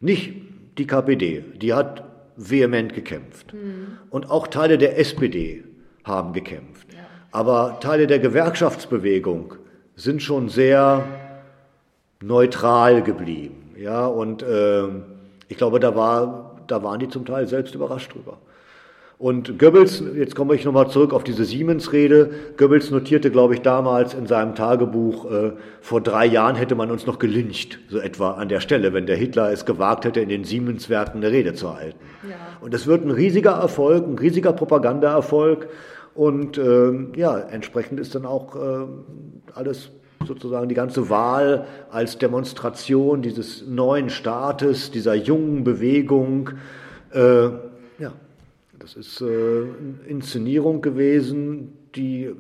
nicht 0.01 0.35
die 0.77 0.89
KPD, 0.89 1.44
die 1.56 1.73
hat 1.73 2.11
vehement 2.36 2.94
gekämpft. 2.94 3.52
Mhm. 3.52 3.98
Und 4.10 4.30
auch 4.30 4.46
Teile 4.46 4.78
der 4.78 4.98
SPD 4.98 5.64
haben 6.04 6.32
gekämpft. 6.32 6.92
Ja. 6.92 7.00
Aber 7.30 7.78
Teile 7.80 8.06
der 8.06 8.18
Gewerkschaftsbewegung 8.18 9.54
sind 9.96 10.22
schon 10.22 10.48
sehr 10.48 11.04
neutral 12.22 13.02
geblieben. 13.02 13.74
Ja, 13.76 14.06
und 14.06 14.42
äh, 14.42 14.84
ich 15.48 15.56
glaube, 15.56 15.80
da, 15.80 15.94
war, 15.96 16.62
da 16.66 16.82
waren 16.82 17.00
die 17.00 17.09
zum 17.09 17.24
Teil 17.24 17.46
selbst 17.48 17.74
überrascht 17.74 18.14
drüber. 18.14 18.38
Und 19.23 19.57
Goebbels, 19.57 20.03
jetzt 20.16 20.35
komme 20.35 20.57
ich 20.57 20.65
nochmal 20.65 20.90
zurück 20.90 21.12
auf 21.12 21.23
diese 21.23 21.44
Siemens-Rede, 21.44 22.31
Goebbels 22.57 22.90
notierte, 22.90 23.31
glaube 23.31 23.55
ich, 23.55 23.62
damals 23.62 24.15
in 24.15 24.27
seinem 24.27 24.57
Tagebuch, 24.57 25.31
äh, 25.31 25.53
vor 25.81 26.01
drei 26.01 26.27
Jahren 26.27 26.57
hätte 26.57 26.74
man 26.74 26.90
uns 26.90 27.07
noch 27.07 27.20
gelyncht, 27.20 27.78
so 27.89 28.01
etwa 28.01 28.32
an 28.32 28.49
der 28.49 28.59
Stelle, 28.59 28.93
wenn 28.93 29.07
der 29.07 29.15
Hitler 29.15 29.53
es 29.53 29.65
gewagt 29.65 30.05
hätte, 30.07 30.19
in 30.19 30.28
den 30.28 30.43
Siemens-Werken 30.43 31.19
eine 31.19 31.31
Rede 31.31 31.55
zu 31.55 31.73
halten. 31.73 32.01
Ja. 32.28 32.35
Und 32.61 32.74
es 32.74 32.89
wird 32.89 33.05
ein 33.05 33.12
riesiger 33.12 33.53
Erfolg, 33.53 34.05
ein 34.09 34.19
riesiger 34.19 34.53
Propagandaerfolg 34.53 35.69
und 36.15 36.59
äh, 36.59 36.93
ja, 37.15 37.39
entsprechend 37.39 38.01
ist 38.01 38.16
dann 38.16 38.27
auch 38.27 38.57
äh, 38.57 38.86
alles 39.55 39.93
sozusagen 40.27 40.69
die 40.69 40.74
ganze 40.74 41.11
Wahl 41.11 41.66
als 41.93 42.19
Demonstration 42.19 43.23
dieses 43.23 43.69
neuen 43.69 44.11
Staates, 44.11 44.90
dieser 44.90 45.15
jungen 45.15 45.62
Bewegung, 45.62 46.51
äh, 47.12 47.51
das 48.82 48.96
ist 48.96 49.20
äh, 49.20 49.24
eine 49.24 50.09
Inszenierung 50.09 50.82
gewesen, 50.82 51.72
die 51.94 52.34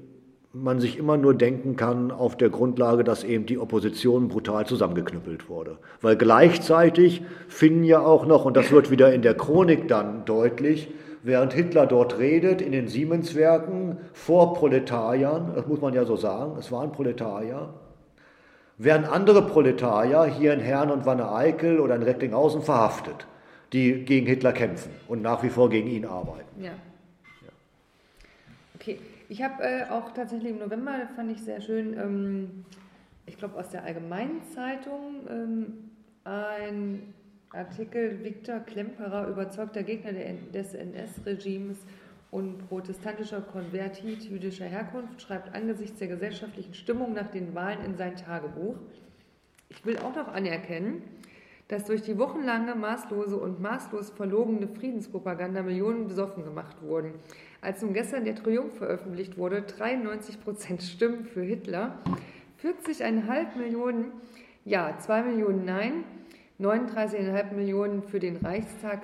man 0.52 0.80
sich 0.80 0.98
immer 0.98 1.16
nur 1.16 1.34
denken 1.34 1.76
kann 1.76 2.10
auf 2.10 2.36
der 2.36 2.50
Grundlage, 2.50 3.04
dass 3.04 3.22
eben 3.22 3.46
die 3.46 3.58
Opposition 3.58 4.28
brutal 4.28 4.66
zusammengeknüppelt 4.66 5.48
wurde. 5.48 5.78
Weil 6.00 6.16
gleichzeitig 6.16 7.22
finden 7.46 7.84
ja 7.84 8.00
auch 8.00 8.26
noch, 8.26 8.44
und 8.44 8.56
das 8.56 8.72
wird 8.72 8.90
wieder 8.90 9.14
in 9.14 9.22
der 9.22 9.34
Chronik 9.34 9.86
dann 9.86 10.24
deutlich, 10.24 10.92
während 11.22 11.52
Hitler 11.52 11.86
dort 11.86 12.18
redet, 12.18 12.60
in 12.60 12.72
den 12.72 12.88
Siemenswerken 12.88 13.98
vor 14.12 14.54
Proletariern, 14.54 15.52
das 15.54 15.66
muss 15.68 15.80
man 15.80 15.94
ja 15.94 16.04
so 16.04 16.16
sagen, 16.16 16.56
es 16.58 16.72
waren 16.72 16.90
Proletarier, 16.90 17.72
werden 18.78 19.06
andere 19.06 19.42
Proletarier 19.42 20.24
hier 20.24 20.52
in 20.52 20.60
Herne 20.60 20.92
und 20.92 21.06
Wanne-Eickel 21.06 21.78
oder 21.78 21.94
in 21.94 22.02
Recklinghausen 22.02 22.62
verhaftet 22.62 23.28
die 23.72 24.04
gegen 24.04 24.26
Hitler 24.26 24.52
kämpfen 24.52 24.92
und 25.08 25.22
nach 25.22 25.42
wie 25.42 25.48
vor 25.48 25.70
gegen 25.70 25.88
ihn 25.88 26.04
arbeiten. 26.04 26.62
Ja. 26.62 26.70
ja. 26.70 27.48
Okay, 28.74 28.98
ich 29.28 29.42
habe 29.42 29.62
äh, 29.62 29.84
auch 29.90 30.12
tatsächlich 30.12 30.50
im 30.50 30.58
November, 30.58 31.08
fand 31.16 31.32
ich 31.32 31.40
sehr 31.42 31.60
schön, 31.60 31.94
ähm, 31.98 32.64
ich 33.26 33.38
glaube 33.38 33.58
aus 33.58 33.70
der 33.70 33.84
Allgemeinen 33.84 34.42
Zeitung, 34.54 35.26
ähm, 35.30 35.90
ein 36.24 37.14
Artikel 37.50 38.22
Viktor 38.24 38.60
Klemperer, 38.60 39.28
überzeugter 39.28 39.82
Gegner 39.82 40.12
des 40.12 40.74
NS-Regimes 40.74 41.78
und 42.30 42.66
protestantischer 42.68 43.42
Konvertit 43.42 44.24
jüdischer 44.24 44.64
Herkunft, 44.64 45.20
schreibt 45.20 45.54
angesichts 45.54 45.98
der 45.98 46.08
gesellschaftlichen 46.08 46.72
Stimmung 46.72 47.12
nach 47.12 47.30
den 47.30 47.54
Wahlen 47.54 47.84
in 47.84 47.96
sein 47.96 48.16
Tagebuch. 48.16 48.76
Ich 49.68 49.84
will 49.84 49.98
auch 49.98 50.14
noch 50.14 50.28
anerkennen, 50.28 51.02
dass 51.72 51.86
durch 51.86 52.02
die 52.02 52.18
wochenlange 52.18 52.74
maßlose 52.74 53.34
und 53.34 53.62
maßlos 53.62 54.10
verlogene 54.10 54.68
Friedenspropaganda 54.68 55.62
Millionen 55.62 56.06
besoffen 56.06 56.44
gemacht 56.44 56.76
wurden. 56.82 57.14
Als 57.62 57.80
nun 57.80 57.94
gestern 57.94 58.26
der 58.26 58.34
Triumph 58.34 58.76
veröffentlicht 58.76 59.38
wurde, 59.38 59.62
93 59.62 60.38
Prozent 60.44 60.82
Stimmen 60.82 61.24
für 61.24 61.40
Hitler, 61.40 61.98
40,5 62.62 63.56
Millionen 63.56 64.12
Ja, 64.66 64.98
2 64.98 65.22
Millionen 65.22 65.64
Nein, 65.64 66.04
39,5 66.60 67.54
Millionen 67.54 68.02
für 68.02 68.20
den 68.20 68.36
Reichstag, 68.36 69.00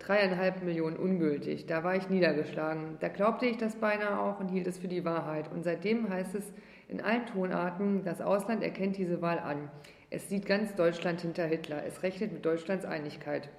3,5 0.00 0.64
Millionen 0.64 0.96
ungültig. 0.96 1.66
Da 1.66 1.84
war 1.84 1.94
ich 1.94 2.10
niedergeschlagen. 2.10 2.96
Da 2.98 3.06
glaubte 3.06 3.46
ich 3.46 3.58
das 3.58 3.76
beinahe 3.76 4.18
auch 4.18 4.40
und 4.40 4.48
hielt 4.48 4.66
es 4.66 4.78
für 4.78 4.88
die 4.88 5.04
Wahrheit. 5.04 5.52
Und 5.52 5.62
seitdem 5.62 6.08
heißt 6.08 6.34
es 6.34 6.52
in 6.88 7.00
allen 7.00 7.26
Tonarten, 7.26 8.02
das 8.02 8.20
Ausland 8.20 8.64
erkennt 8.64 8.96
diese 8.96 9.22
Wahl 9.22 9.38
an. 9.38 9.70
Es 10.16 10.30
sieht 10.30 10.46
ganz 10.46 10.74
Deutschland 10.74 11.20
hinter 11.20 11.44
Hitler. 11.44 11.82
Es 11.86 12.02
rechnet 12.02 12.32
mit 12.32 12.42
Deutschlands 12.46 12.86
Einigkeit. 12.86 13.50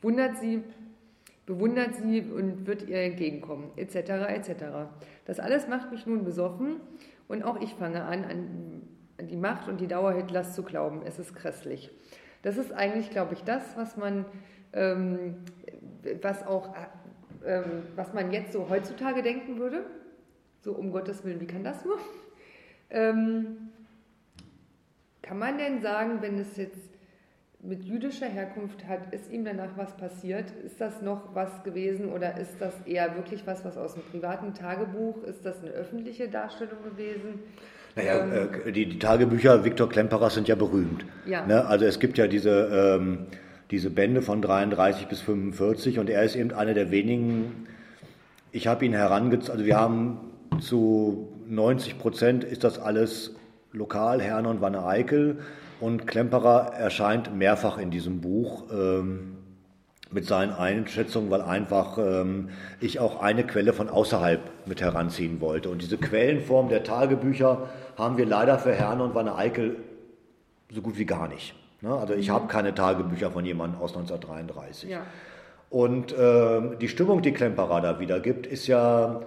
Wundert 0.00 0.38
sie, 0.38 0.64
bewundert 1.44 1.94
sie 1.94 2.22
und 2.22 2.66
wird 2.66 2.88
ihr 2.88 3.02
entgegenkommen, 3.02 3.70
etc. 3.76 3.96
etc. 4.28 4.64
Das 5.26 5.40
alles 5.40 5.68
macht 5.68 5.92
mich 5.92 6.06
nun 6.06 6.24
besoffen 6.24 6.76
und 7.28 7.42
auch 7.42 7.60
ich 7.60 7.74
fange 7.74 8.02
an, 8.04 8.24
an 8.24 9.26
die 9.28 9.36
Macht 9.36 9.68
und 9.68 9.78
die 9.78 9.88
Dauer 9.88 10.14
Hitlers 10.14 10.54
zu 10.54 10.62
glauben. 10.62 11.02
Es 11.04 11.18
ist 11.18 11.34
grässlich. 11.34 11.90
Das 12.40 12.56
ist 12.56 12.72
eigentlich, 12.72 13.10
glaube 13.10 13.34
ich, 13.34 13.44
das, 13.44 13.76
was 13.76 13.98
man, 13.98 14.24
ähm, 14.72 15.34
was 16.22 16.46
auch, 16.46 16.74
ähm, 17.44 17.82
was 17.94 18.14
man 18.14 18.32
jetzt 18.32 18.54
so 18.54 18.70
heutzutage 18.70 19.22
denken 19.22 19.58
würde. 19.58 19.84
So 20.62 20.72
um 20.72 20.92
Gottes 20.92 21.24
Willen, 21.26 21.42
wie 21.42 21.46
kann 21.46 21.62
das 21.62 21.84
nur? 21.84 21.98
Ähm, 22.88 23.69
kann 25.30 25.38
man 25.38 25.58
denn 25.58 25.80
sagen, 25.80 26.22
wenn 26.22 26.40
es 26.40 26.56
jetzt 26.56 26.90
mit 27.62 27.84
jüdischer 27.84 28.26
Herkunft 28.26 28.88
hat, 28.88 29.14
ist 29.14 29.30
ihm 29.30 29.44
danach 29.44 29.76
was 29.76 29.96
passiert? 29.96 30.46
Ist 30.66 30.80
das 30.80 31.02
noch 31.02 31.36
was 31.36 31.62
gewesen 31.62 32.10
oder 32.10 32.36
ist 32.36 32.56
das 32.58 32.74
eher 32.84 33.14
wirklich 33.14 33.46
was, 33.46 33.64
was 33.64 33.76
aus 33.76 33.94
dem 33.94 34.02
privaten 34.02 34.54
Tagebuch? 34.54 35.22
Ist 35.22 35.46
das 35.46 35.62
eine 35.62 35.70
öffentliche 35.70 36.26
Darstellung 36.26 36.82
gewesen? 36.82 37.38
Naja, 37.94 38.24
ähm, 38.24 38.48
äh, 38.66 38.72
die, 38.72 38.86
die, 38.86 38.98
Tagebücher 38.98 39.64
Viktor 39.64 39.88
Klemperers 39.88 40.34
sind 40.34 40.48
ja 40.48 40.56
berühmt. 40.56 41.04
Ja. 41.26 41.46
Ne? 41.46 41.64
Also 41.64 41.84
es 41.84 42.00
gibt 42.00 42.18
ja 42.18 42.26
diese, 42.26 42.98
ähm, 42.98 43.26
diese 43.70 43.90
Bände 43.90 44.22
von 44.22 44.42
33 44.42 45.06
bis 45.06 45.20
45 45.20 46.00
und 46.00 46.10
er 46.10 46.24
ist 46.24 46.34
eben 46.34 46.50
einer 46.52 46.74
der 46.74 46.90
wenigen, 46.90 47.68
ich 48.50 48.66
habe 48.66 48.84
ihn 48.84 48.94
herangezogen, 48.94 49.52
also 49.52 49.64
wir 49.64 49.78
haben 49.78 50.18
zu 50.58 51.28
90 51.46 52.00
Prozent 52.00 52.42
ist 52.42 52.64
das 52.64 52.80
alles 52.80 53.36
lokal 53.72 54.20
Herne 54.20 54.48
und 54.48 54.60
Wanne 54.60 54.84
Eickel. 54.84 55.40
Und 55.80 56.06
Klemperer 56.06 56.74
erscheint 56.74 57.34
mehrfach 57.34 57.78
in 57.78 57.90
diesem 57.90 58.20
Buch 58.20 58.64
ähm, 58.72 59.36
mit 60.10 60.26
seinen 60.26 60.52
Einschätzungen, 60.52 61.30
weil 61.30 61.40
einfach 61.40 61.96
ähm, 61.98 62.50
ich 62.80 62.98
auch 62.98 63.22
eine 63.22 63.44
Quelle 63.44 63.72
von 63.72 63.88
außerhalb 63.88 64.40
mit 64.66 64.80
heranziehen 64.80 65.40
wollte. 65.40 65.70
Und 65.70 65.82
diese 65.82 65.96
Quellenform 65.96 66.68
der 66.68 66.82
Tagebücher 66.82 67.68
haben 67.96 68.18
wir 68.18 68.26
leider 68.26 68.58
für 68.58 68.72
Herne 68.72 69.04
und 69.04 69.14
Wanne 69.14 69.36
Eickel 69.36 69.76
so 70.72 70.82
gut 70.82 70.98
wie 70.98 71.06
gar 71.06 71.28
nicht. 71.28 71.54
Ne? 71.80 71.94
Also 71.94 72.14
ich 72.14 72.28
mhm. 72.28 72.32
habe 72.32 72.48
keine 72.48 72.74
Tagebücher 72.74 73.30
von 73.30 73.44
jemandem 73.44 73.80
aus 73.80 73.96
1933. 73.96 74.90
Ja. 74.90 75.02
Und 75.70 76.14
ähm, 76.18 76.76
die 76.80 76.88
Stimmung, 76.88 77.22
die 77.22 77.32
Klemperer 77.32 77.80
da 77.80 78.00
wiedergibt, 78.00 78.46
ist 78.46 78.66
ja 78.66 79.20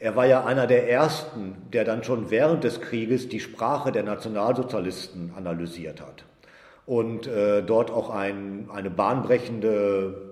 er 0.00 0.16
war 0.16 0.26
ja 0.26 0.44
einer 0.44 0.66
der 0.66 0.90
Ersten, 0.90 1.56
der 1.72 1.84
dann 1.84 2.02
schon 2.02 2.30
während 2.30 2.64
des 2.64 2.80
Krieges 2.80 3.28
die 3.28 3.40
Sprache 3.40 3.92
der 3.92 4.02
Nationalsozialisten 4.02 5.32
analysiert 5.36 6.00
hat. 6.00 6.24
Und 6.86 7.28
äh, 7.28 7.62
dort 7.62 7.92
auch 7.92 8.10
ein, 8.10 8.68
eine 8.72 8.90
bahnbrechende 8.90 10.30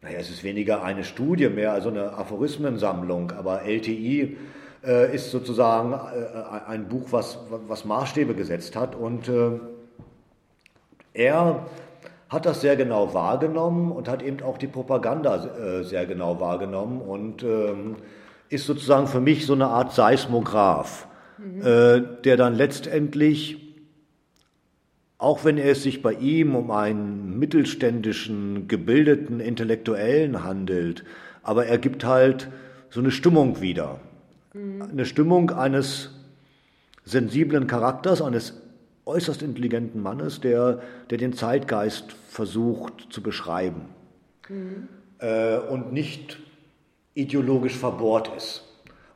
naja, 0.00 0.18
es 0.20 0.30
ist 0.30 0.44
weniger 0.44 0.84
eine 0.84 1.02
Studie 1.02 1.48
mehr, 1.48 1.72
also 1.72 1.88
eine 1.88 2.12
Aphorismensammlung, 2.12 3.32
aber 3.32 3.62
LTI 3.62 4.36
äh, 4.84 5.14
ist 5.14 5.32
sozusagen 5.32 5.92
äh, 5.92 6.66
ein 6.68 6.88
Buch, 6.88 7.08
was, 7.10 7.38
was 7.66 7.84
Maßstäbe 7.84 8.34
gesetzt 8.34 8.76
hat. 8.76 8.94
Und 8.94 9.28
äh, 9.28 9.58
er 11.14 11.66
hat 12.28 12.46
das 12.46 12.60
sehr 12.60 12.76
genau 12.76 13.12
wahrgenommen 13.12 13.90
und 13.90 14.08
hat 14.08 14.22
eben 14.22 14.40
auch 14.42 14.58
die 14.58 14.68
Propaganda 14.68 15.46
äh, 15.46 15.82
sehr 15.82 16.06
genau 16.06 16.38
wahrgenommen. 16.38 17.00
Und 17.00 17.42
ähm, 17.42 17.96
ist 18.48 18.66
sozusagen 18.66 19.06
für 19.06 19.20
mich 19.20 19.46
so 19.46 19.52
eine 19.52 19.66
Art 19.66 19.92
Seismograph, 19.92 21.06
mhm. 21.38 21.60
äh, 21.62 22.02
der 22.24 22.36
dann 22.36 22.54
letztendlich, 22.54 23.74
auch 25.18 25.44
wenn 25.44 25.58
es 25.58 25.82
sich 25.82 26.02
bei 26.02 26.12
ihm 26.12 26.54
um 26.54 26.70
einen 26.70 27.38
mittelständischen, 27.38 28.68
gebildeten 28.68 29.40
Intellektuellen 29.40 30.44
handelt, 30.44 31.04
aber 31.42 31.66
er 31.66 31.78
gibt 31.78 32.04
halt 32.04 32.48
so 32.90 33.00
eine 33.00 33.10
Stimmung 33.10 33.60
wieder. 33.60 34.00
Mhm. 34.54 34.82
Eine 34.82 35.06
Stimmung 35.06 35.50
eines 35.50 36.10
sensiblen 37.04 37.66
Charakters, 37.66 38.22
eines 38.22 38.60
äußerst 39.06 39.42
intelligenten 39.42 40.02
Mannes, 40.02 40.40
der, 40.40 40.82
der 41.10 41.18
den 41.18 41.32
Zeitgeist 41.32 42.12
versucht 42.28 43.08
zu 43.10 43.22
beschreiben 43.22 43.86
mhm. 44.48 44.88
äh, 45.18 45.58
und 45.58 45.92
nicht 45.92 46.38
ideologisch 47.18 47.76
verbohrt 47.76 48.30
ist. 48.36 48.64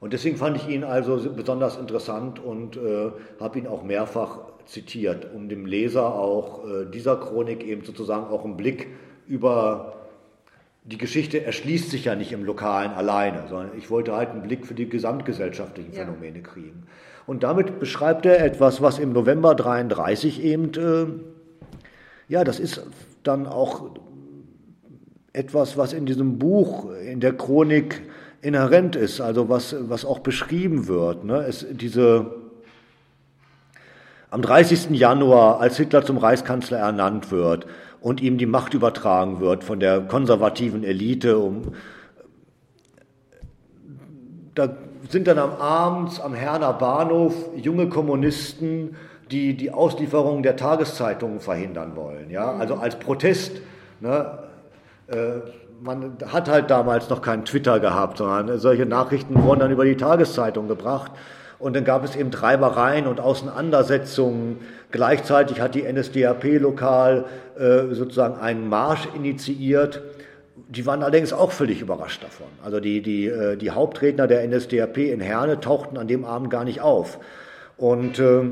Und 0.01 0.13
deswegen 0.13 0.37
fand 0.37 0.57
ich 0.57 0.69
ihn 0.69 0.83
also 0.83 1.17
besonders 1.31 1.77
interessant 1.77 2.41
und 2.41 2.77
äh, 2.77 3.13
habe 3.39 3.59
ihn 3.59 3.69
auch 3.69 3.85
mehrfach 3.85 4.41
zitiert, 4.67 5.29
um 5.33 5.49
dem 5.49 5.65
Leser 5.65 6.15
auch 6.15 6.67
äh, 6.67 6.87
dieser 6.91 7.17
Chronik 7.17 7.65
eben 7.65 7.85
sozusagen 7.85 8.27
auch 8.27 8.45
einen 8.45 8.57
Blick 8.57 8.89
über 9.29 9.95
die 10.85 10.99
Geschichte 10.99 11.45
erschließt 11.45 11.91
sich 11.91 12.07
ja 12.07 12.17
nicht 12.17 12.33
im 12.33 12.45
Lokalen 12.45 12.91
alleine, 12.91 13.45
sondern 13.49 13.79
ich 13.79 13.89
wollte 13.91 14.17
halt 14.17 14.31
einen 14.31 14.43
Blick 14.43 14.67
für 14.67 14.75
die 14.75 14.89
gesamtgesellschaftlichen 14.89 15.93
ja. 15.93 16.01
Phänomene 16.01 16.43
kriegen. 16.43 16.89
Und 17.27 17.45
damit 17.45 17.79
beschreibt 17.79 18.27
er 18.27 18.45
etwas, 18.45 18.83
was 18.83 18.99
im 18.99 19.13
November 19.13 19.55
33 19.55 20.43
eben, 20.43 20.73
äh, 20.75 21.07
ja, 22.27 22.43
das 22.43 22.59
ist 22.59 22.85
dann 23.23 23.47
auch 23.47 23.91
etwas, 25.33 25.77
was 25.77 25.93
in 25.93 26.07
diesem 26.07 26.39
Buch, 26.39 26.91
in 26.91 27.21
der 27.21 27.33
Chronik 27.33 28.03
inhärent 28.43 28.97
ist, 28.97 29.21
also 29.21 29.49
was, 29.49 29.75
was 29.89 30.05
auch 30.05 30.19
beschrieben 30.19 30.89
wird. 30.89 31.25
Ne? 31.25 31.37
Es, 31.47 31.65
diese, 31.71 32.35
am 34.31 34.43
30. 34.43 34.91
Januar, 34.91 35.61
als 35.61 35.77
Hitler 35.77 36.05
zum 36.05 36.19
Reichskanzler 36.19 36.79
ernannt 36.79 37.31
wird 37.31 37.67
und 38.01 38.21
ihm 38.21 38.37
die 38.37 38.47
Macht 38.47 38.75
übertragen 38.75 39.41
wird 39.41 39.65
von 39.65 39.81
der 39.81 40.03
konservativen 40.03 40.85
Elite, 40.85 41.39
um, 41.39 41.75
da 44.55 44.77
sind 45.09 45.29
dann 45.29 45.39
am 45.39 45.53
Abend 45.53 46.21
am 46.23 46.35
Herner 46.35 46.73
Bahnhof 46.75 47.35
junge 47.57 47.89
Kommunisten, 47.89 48.97
die 49.31 49.57
die 49.57 49.71
Auslieferung 49.71 50.43
der 50.43 50.57
Tageszeitungen 50.57 51.41
verhindern 51.41 51.97
wollen. 51.97 52.31
Ja? 52.31 52.53
Also 52.53 52.75
als 52.75 52.99
Protest. 52.99 53.63
Ne? 54.01 54.39
Äh, 55.13 55.41
man 55.83 56.17
hat 56.27 56.49
halt 56.49 56.71
damals 56.71 57.11
noch 57.11 57.23
kein 57.23 57.45
Twitter 57.45 57.81
gehabt, 57.81 58.19
sondern 58.19 58.59
solche 58.59 58.87
Nachrichten 58.87 59.43
wurden 59.43 59.61
dann 59.61 59.73
über 59.73 59.85
die 59.85 59.97
Tageszeitung 59.97 60.69
gebracht. 60.69 61.11
Und 61.59 61.75
dann 61.75 61.85
gab 61.85 62.05
es 62.05 62.17
eben 62.17 62.31
Treibereien 62.31 63.07
und 63.07 63.21
Auseinandersetzungen. 63.21 64.59
Gleichzeitig 64.91 65.61
hat 65.61 65.75
die 65.75 65.83
NSDAP 65.83 66.61
lokal 66.61 67.25
äh, 67.59 67.95
sozusagen 67.95 68.41
einen 68.41 68.69
Marsch 68.69 69.09
initiiert 69.15 70.03
die 70.69 70.87
waren 70.87 71.03
allerdings 71.03 71.33
auch 71.33 71.53
völlig 71.53 71.81
überrascht 71.81 72.23
davon. 72.23 72.47
Also 72.65 72.81
die, 72.81 73.03
die, 73.03 73.27
äh, 73.27 73.57
die 73.57 73.71
Hauptredner 73.71 74.27
der 74.27 74.47
NSDAP 74.47 74.99
in 74.99 75.21
Herne 75.21 75.61
tauchten 75.61 75.99
an 75.99 76.09
dem 76.09 76.25
Abend 76.25 76.51
gar 76.51 76.65
nicht 76.65 76.81
auf. 76.81 77.19
Und 77.77 78.19
äh, 78.19 78.45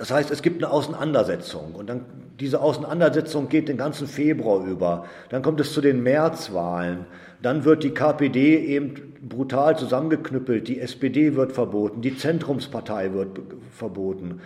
das 0.00 0.10
heißt, 0.10 0.30
es 0.30 0.40
gibt 0.40 0.64
eine 0.64 0.72
Auseinandersetzung 0.72 1.74
und 1.74 1.90
dann 1.90 2.06
diese 2.40 2.62
Auseinandersetzung 2.62 3.50
geht 3.50 3.68
den 3.68 3.76
ganzen 3.76 4.06
Februar 4.06 4.64
über. 4.64 5.04
Dann 5.28 5.42
kommt 5.42 5.60
es 5.60 5.74
zu 5.74 5.82
den 5.82 6.02
Märzwahlen. 6.02 7.04
Dann 7.42 7.66
wird 7.66 7.82
die 7.84 7.90
KPD 7.90 8.64
eben 8.64 8.94
brutal 9.20 9.76
zusammengeknüppelt. 9.76 10.68
Die 10.68 10.80
SPD 10.80 11.36
wird 11.36 11.52
verboten. 11.52 12.00
Die 12.00 12.16
Zentrumspartei 12.16 13.12
wird 13.12 13.40
verboten. 13.76 14.40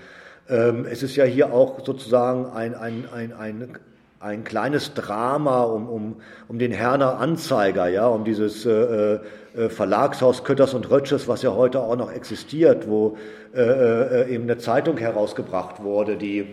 Ähm, 0.48 0.86
es 0.90 1.04
ist 1.04 1.14
ja 1.14 1.22
hier 1.22 1.52
auch 1.52 1.86
sozusagen 1.86 2.46
ein, 2.46 2.74
ein, 2.74 3.04
ein, 3.14 3.32
ein 3.32 3.78
ein 4.24 4.42
kleines 4.42 4.94
Drama 4.94 5.64
um, 5.64 5.86
um, 5.86 6.16
um 6.48 6.58
den 6.58 6.72
Herner 6.72 7.18
Anzeiger, 7.18 7.88
ja, 7.88 8.06
um 8.06 8.24
dieses 8.24 8.64
äh, 8.64 9.18
äh, 9.54 9.68
Verlagshaus 9.68 10.44
Kötters 10.44 10.72
und 10.72 10.90
Rötsches, 10.90 11.28
was 11.28 11.42
ja 11.42 11.54
heute 11.54 11.80
auch 11.80 11.96
noch 11.96 12.10
existiert, 12.10 12.88
wo 12.88 13.18
äh, 13.54 13.60
äh, 13.60 14.34
eben 14.34 14.44
eine 14.44 14.56
Zeitung 14.56 14.96
herausgebracht 14.96 15.82
wurde, 15.82 16.16
die 16.16 16.46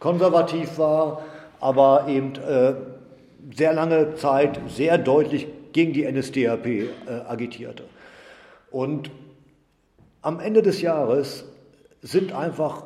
konservativ 0.00 0.76
war, 0.76 1.22
aber 1.60 2.06
eben 2.08 2.34
äh, 2.34 2.74
sehr 3.56 3.72
lange 3.72 4.16
Zeit 4.16 4.58
sehr 4.68 4.98
deutlich 4.98 5.46
gegen 5.72 5.92
die 5.92 6.10
NSDAP 6.10 6.66
äh, 6.66 6.88
agitierte. 7.28 7.84
Und 8.72 9.12
am 10.20 10.40
Ende 10.40 10.62
des 10.62 10.82
Jahres 10.82 11.44
sind 12.02 12.32
einfach 12.32 12.82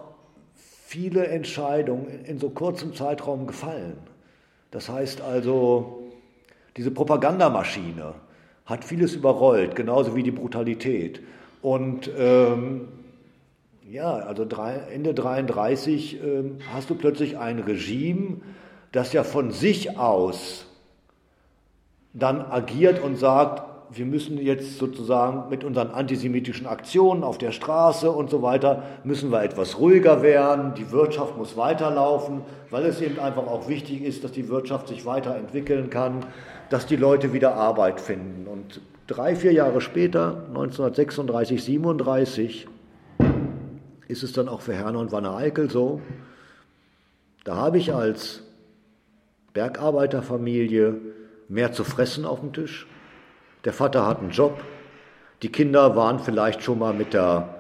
viele 0.85 1.29
Entscheidungen 1.29 2.27
in 2.27 2.39
so 2.39 2.51
kurzem 2.51 2.95
Zeitraum 2.95 3.47
gefallen. 3.47 3.97
Das 4.71 4.89
heißt 4.89 5.21
also, 5.21 6.05
diese 6.77 6.91
Propagandamaschine 6.91 8.15
hat 8.67 8.85
vieles 8.85 9.15
überrollt, 9.15 9.75
genauso 9.75 10.15
wie 10.15 10.23
die 10.23 10.31
Brutalität. 10.31 11.21
Und 11.63 12.11
ähm, 12.17 12.89
ja, 13.91 14.13
also 14.15 14.45
drei, 14.45 14.75
Ende 14.93 15.15
33 15.15 16.23
ähm, 16.23 16.59
hast 16.73 16.91
du 16.91 16.95
plötzlich 16.95 17.39
ein 17.39 17.59
Regime, 17.59 18.43
das 18.93 19.13
ja 19.13 19.25
von 19.25 19.51
sich 19.51 19.99
aus 19.99 20.67
dann 22.13 22.41
agiert 22.41 23.03
und 23.03 23.17
sagt, 23.17 23.68
wir 23.91 24.05
müssen 24.05 24.39
jetzt 24.39 24.79
sozusagen 24.79 25.49
mit 25.49 25.65
unseren 25.65 25.91
antisemitischen 25.91 26.67
Aktionen 26.67 27.25
auf 27.25 27.39
der 27.39 27.53
Straße 27.53 28.11
und 28.11 28.31
so 28.31 28.43
weiter, 28.43 28.83
müssen 29.05 29.31
wir 29.31 29.43
etwas 29.43 29.79
ruhiger 29.79 30.23
werden, 30.23 30.75
die 30.75 30.91
Wirtschaft 30.91 31.37
muss 31.39 31.57
weiterlaufen, 31.57 32.43
weil 32.71 32.85
es 32.85 33.01
eben 33.01 33.19
einfach 33.19 33.47
auch 33.47 33.69
wichtig 33.69 34.03
ist, 34.03 34.25
dass 34.25 34.33
die 34.33 34.49
Wirtschaft 34.49 34.89
sich 34.89 35.07
weiterentwickeln 35.07 35.91
kann, 35.91 36.27
dass 36.71 36.87
die 36.87 36.97
Leute 36.97 37.33
wieder 37.33 37.55
Arbeit 37.55 38.01
finden. 38.01 38.47
Und 38.47 38.81
drei, 39.07 39.35
vier 39.35 39.53
Jahre 39.53 39.81
später, 39.81 40.45
1936, 40.49 41.65
37, 41.65 42.69
ist 44.09 44.23
es 44.23 44.33
dann 44.33 44.49
auch 44.49 44.61
für 44.61 44.75
Herner 44.75 44.99
und 44.99 45.13
Wanne 45.13 45.35
Eickel 45.35 45.71
so, 45.71 46.01
da 47.45 47.57
habe 47.57 47.79
ich 47.79 47.95
als 47.95 48.43
Bergarbeiterfamilie 49.55 50.97
mehr 51.49 51.73
zu 51.73 51.85
fressen 51.85 52.27
auf 52.27 52.41
dem 52.41 52.53
Tisch, 52.53 52.87
der 53.69 53.75
Vater 53.75 54.07
hat 54.07 54.21
einen 54.21 54.31
Job. 54.31 54.65
Die 55.43 55.53
Kinder 55.53 55.95
waren 55.95 56.21
vielleicht 56.21 56.63
schon 56.63 56.79
mal 56.79 56.95
mit 56.95 57.13
der 57.13 57.57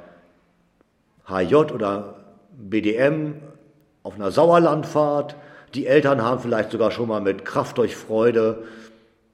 HJ 1.26 1.54
oder 1.54 2.14
BDM 2.50 3.34
auf 4.02 4.14
einer 4.14 4.30
Sauerlandfahrt. 4.30 5.36
Die 5.74 5.86
Eltern 5.86 6.22
haben 6.22 6.40
vielleicht 6.40 6.70
sogar 6.70 6.92
schon 6.92 7.08
mal 7.08 7.20
mit 7.20 7.44
Kraft 7.44 7.76
durch 7.76 7.94
Freude 7.94 8.64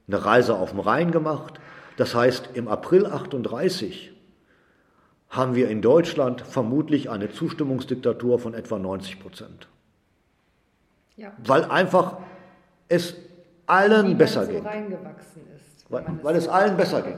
eine 0.08 0.24
Reise 0.24 0.56
auf 0.56 0.70
dem 0.70 0.80
Rhein 0.80 1.12
gemacht. 1.12 1.60
Das 1.96 2.16
heißt, 2.16 2.50
im 2.54 2.66
April 2.66 3.06
38 3.06 4.12
haben 5.28 5.54
wir 5.54 5.68
in 5.68 5.80
Deutschland 5.80 6.40
vermutlich 6.40 7.08
eine 7.08 7.30
Zustimmungsdiktatur 7.30 8.40
von 8.40 8.52
etwa 8.52 8.80
90 8.80 9.20
Prozent. 9.20 9.68
Ja. 11.14 11.30
Weil 11.38 11.66
einfach 11.66 12.16
es 12.88 13.14
allen 13.66 14.18
besser 14.18 14.46
so 14.46 14.50
geht. 14.50 14.64
Weil, 15.88 16.04
weil 16.22 16.36
es 16.36 16.48
allen 16.48 16.76
besser 16.76 17.02
ging. 17.02 17.16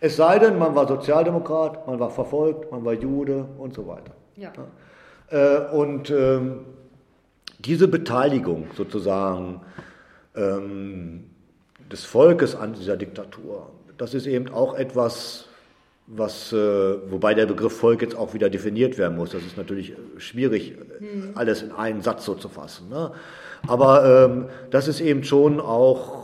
Es 0.00 0.16
sei 0.16 0.38
denn, 0.38 0.58
man 0.58 0.74
war 0.74 0.86
Sozialdemokrat, 0.86 1.86
man 1.86 1.98
war 1.98 2.10
verfolgt, 2.10 2.70
man 2.70 2.84
war 2.84 2.92
Jude 2.92 3.46
und 3.58 3.74
so 3.74 3.86
weiter. 3.86 4.12
Ja. 4.36 4.52
Äh, 5.30 5.72
und 5.74 6.10
ähm, 6.10 6.66
diese 7.58 7.88
Beteiligung 7.88 8.66
sozusagen 8.76 9.62
ähm, 10.36 11.30
des 11.90 12.04
Volkes 12.04 12.54
an 12.54 12.74
dieser 12.74 12.96
Diktatur, 12.96 13.70
das 13.96 14.12
ist 14.14 14.26
eben 14.26 14.48
auch 14.48 14.74
etwas, 14.74 15.46
was, 16.06 16.52
äh, 16.52 16.56
wobei 17.10 17.32
der 17.32 17.46
Begriff 17.46 17.78
Volk 17.78 18.02
jetzt 18.02 18.14
auch 18.14 18.34
wieder 18.34 18.50
definiert 18.50 18.98
werden 18.98 19.16
muss. 19.16 19.30
Das 19.30 19.42
ist 19.42 19.56
natürlich 19.56 19.94
schwierig, 20.18 20.76
hm. 20.98 21.32
alles 21.34 21.62
in 21.62 21.72
einen 21.72 22.02
Satz 22.02 22.26
so 22.26 22.34
zu 22.34 22.48
fassen. 22.48 22.90
Ne? 22.90 23.12
Aber 23.66 24.04
ähm, 24.04 24.48
das 24.70 24.88
ist 24.88 25.00
eben 25.00 25.24
schon 25.24 25.60
auch 25.60 26.23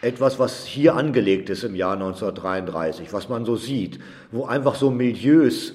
etwas, 0.00 0.38
was 0.38 0.64
hier 0.64 0.94
angelegt 0.94 1.50
ist 1.50 1.64
im 1.64 1.74
Jahr 1.74 1.94
1933, 1.94 3.12
was 3.12 3.28
man 3.28 3.44
so 3.44 3.56
sieht, 3.56 3.98
wo 4.30 4.44
einfach 4.44 4.76
so 4.76 4.90
Milieus, 4.90 5.74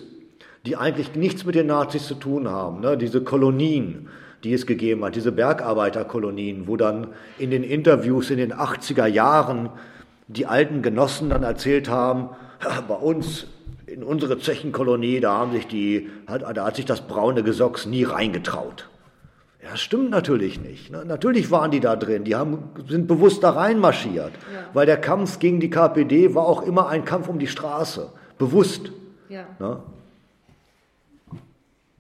die 0.66 0.78
eigentlich 0.78 1.16
nichts 1.16 1.46
mit 1.46 1.56
den 1.56 1.68
Nazis 1.68 2.08
zu 2.08 2.16
tun 2.16 2.50
haben, 2.50 2.80
ne, 2.80 2.98
diese 2.98 3.22
Kolonien, 3.22 4.08
die 4.44 4.54
es 4.54 4.66
gegeben 4.66 5.04
hat, 5.04 5.16
diese 5.16 5.32
Bergarbeiterkolonien, 5.32 6.68
wo 6.68 6.78
dann 6.78 7.08
in 7.38 7.52
den 7.52 7.64
Interviews 7.64 8.30
in 8.30 8.38
den 8.38 8.54
80er 8.54 9.08
Jahren 9.08 9.70
die 10.28 10.46
alten 10.46 10.82
Genossen 10.82 11.30
dann 11.30 11.44
erzählt 11.44 11.90
haben, 11.90 12.30
bei 12.88 12.96
uns 12.96 13.48
in 13.86 14.04
unsere 14.04 14.40
Zechenkolonie, 14.40 15.20
da, 15.20 15.34
haben 15.34 15.52
sich 15.52 15.68
die, 15.68 16.10
da 16.28 16.66
hat 16.66 16.76
sich 16.78 16.86
das 16.86 17.02
braune 17.02 17.44
Gesocks 17.44 17.86
nie 17.86 18.04
reingetraut. 18.04 18.90
Das 19.74 19.82
stimmt 19.82 20.12
natürlich 20.12 20.60
nicht. 20.60 20.92
Ne? 20.92 21.04
Natürlich 21.04 21.50
waren 21.50 21.72
die 21.72 21.80
da 21.80 21.96
drin, 21.96 22.26
die 22.26 22.36
haben, 22.36 22.70
sind 22.88 23.08
bewusst 23.08 23.42
da 23.42 23.50
reinmarschiert, 23.50 24.32
ja. 24.54 24.70
weil 24.72 24.86
der 24.86 25.02
Kampf 25.02 25.40
gegen 25.40 25.60
die 25.60 25.72
KPD 25.72 26.36
war 26.36 26.46
auch 26.46 26.62
immer 26.62 26.90
ein 26.90 27.06
Kampf 27.06 27.28
um 27.28 27.40
die 27.40 27.48
Straße, 27.48 28.12
bewusst. 28.38 28.92
Ja. 29.30 29.48
Ne? 29.58 29.82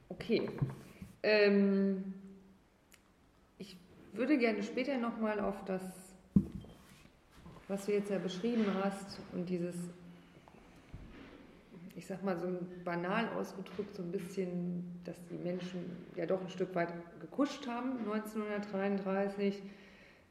Okay. 0.09 0.47
Ähm, 1.23 2.13
ich 3.57 3.75
würde 4.11 4.37
gerne 4.37 4.61
später 4.61 4.95
nochmal 4.99 5.39
auf 5.39 5.55
das, 5.65 5.81
was 7.67 7.87
du 7.87 7.93
jetzt 7.93 8.11
ja 8.11 8.19
beschrieben 8.19 8.67
hast 8.83 9.19
und 9.33 9.49
dieses 9.49 9.73
ich 11.95 12.07
sag 12.07 12.23
mal 12.23 12.37
so 12.37 12.47
banal 12.83 13.25
ausgedrückt, 13.37 13.95
so 13.95 14.03
ein 14.03 14.11
bisschen, 14.11 15.01
dass 15.05 15.15
die 15.29 15.37
Menschen 15.37 15.79
ja 16.15 16.25
doch 16.25 16.41
ein 16.41 16.49
Stück 16.49 16.73
weit 16.75 16.89
gekuscht 17.19 17.67
haben 17.67 17.99
1933, 18.11 19.61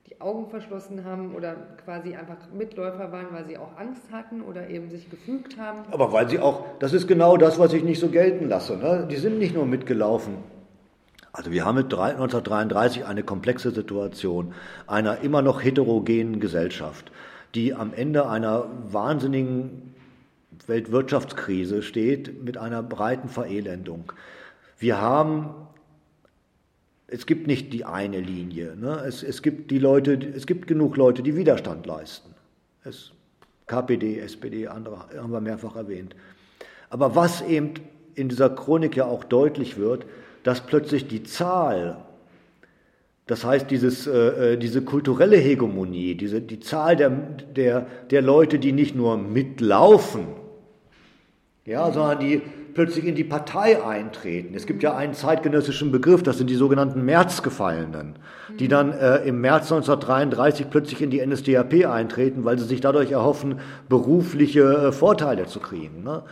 die 0.09 0.21
Augen 0.21 0.49
verschlossen 0.49 1.05
haben 1.05 1.35
oder 1.35 1.55
quasi 1.85 2.17
einfach 2.17 2.37
Mitläufer 2.53 3.13
waren, 3.13 3.29
weil 3.31 3.47
sie 3.47 3.57
auch 3.57 3.77
Angst 3.79 4.03
hatten 4.11 4.43
oder 4.43 4.69
eben 4.69 4.91
sich 4.91 5.09
gefügt 5.09 5.59
haben. 5.59 5.81
Aber 5.93 6.13
weil 6.13 6.29
sie 6.29 6.41
auch, 6.41 6.65
das 6.81 6.93
ist 6.93 7.07
genau 7.07 7.37
das, 7.37 7.59
was 7.59 7.73
ich 7.73 7.85
nicht 7.85 8.01
so 8.01 8.09
gelten 8.09 8.49
lasse. 8.49 8.77
Ne? 8.77 9.07
Die 9.11 9.17
sind 9.17 9.39
nicht 9.39 9.55
nur 9.55 9.65
mitgelaufen. 9.65 10.39
Also 11.33 11.51
wir 11.51 11.65
haben 11.65 11.77
mit 11.77 11.85
1933 11.85 13.07
eine 13.07 13.23
komplexe 13.23 13.71
Situation 13.71 14.53
einer 14.87 15.21
immer 15.21 15.41
noch 15.41 15.63
heterogenen 15.63 16.41
Gesellschaft, 16.41 17.11
die 17.55 17.73
am 17.73 17.95
Ende 17.95 18.29
einer 18.29 18.67
wahnsinnigen 18.91 19.95
Weltwirtschaftskrise 20.69 21.83
steht 21.83 22.43
mit 22.43 22.57
einer 22.57 22.83
breiten 22.83 23.29
Verelendung. 23.29 24.13
Wir 24.79 25.01
haben, 25.01 25.51
es 27.07 27.27
gibt 27.27 27.47
nicht 27.47 27.73
die 27.73 27.85
eine 27.85 28.21
Linie. 28.21 28.77
Ne? 28.77 29.03
Es, 29.07 29.23
es, 29.23 29.43
gibt 29.43 29.71
die 29.71 29.79
Leute, 29.79 30.15
es 30.15 30.47
gibt 30.47 30.67
genug 30.67 30.97
Leute, 30.97 31.23
die 31.23 31.37
Widerstand 31.37 31.87
leisten. 31.87 32.35
Es, 32.85 33.13
KPD, 33.67 34.19
SPD, 34.19 34.69
andere 34.69 35.09
haben 35.17 35.33
wir 35.33 35.41
mehrfach 35.41 35.77
erwähnt. 35.77 36.15
Aber 36.91 37.15
was 37.15 37.43
eben 37.43 37.75
in 38.15 38.29
dieser 38.29 38.51
Chronik 38.51 38.97
ja 38.97 39.07
auch 39.07 39.25
deutlich 39.25 39.79
wird, 39.79 40.05
dass 40.43 40.61
plötzlich 40.67 41.09
die 41.09 41.23
Zahl, 41.23 42.05
das 43.27 43.45
heißt 43.45 43.71
dieses, 43.71 44.07
äh, 44.07 44.55
äh 44.55 44.57
diese 44.57 44.83
kulturelle 44.83 45.37
Hegemonie, 45.37 46.17
diese, 46.17 46.41
die 46.41 46.61
Zahl 46.61 46.97
der, 46.97 47.11
der, 47.11 47.87
der 48.11 48.23
Leute, 48.23 48.59
die 48.59 48.73
nicht 48.73 48.95
nur 48.95 49.17
mitlaufen, 49.17 50.42
ja, 51.65 51.91
sondern 51.93 52.19
die 52.19 52.43
plötzlich 52.75 53.05
in 53.05 53.15
die 53.15 53.25
Partei 53.25 53.83
eintreten. 53.85 54.55
Es 54.55 54.67
gibt 54.67 54.83
ja 54.83 54.97
einen 54.97 55.15
zeitgenössischen 55.15 55.93
Begriff, 55.93 56.23
das 56.23 56.39
sind 56.39 56.49
die 56.49 56.55
sogenannten 56.55 57.05
Märzgefallenen, 57.05 58.15
die 58.59 58.69
dann 58.69 58.93
äh, 58.93 59.19
im 59.19 59.41
März 59.41 59.71
1933 59.71 60.71
plötzlich 60.71 61.03
in 61.03 61.11
die 61.11 61.25
NSDAP 61.25 61.87
eintreten, 61.87 62.45
weil 62.45 62.59
sie 62.59 62.65
sich 62.65 62.81
dadurch 62.81 63.13
erhoffen, 63.13 63.61
berufliche 63.89 64.63
äh, 64.63 64.93
Vorteile 64.93 65.47
zu 65.47 65.61
kriegen. 65.61 66.03
Ne? 66.03 66.23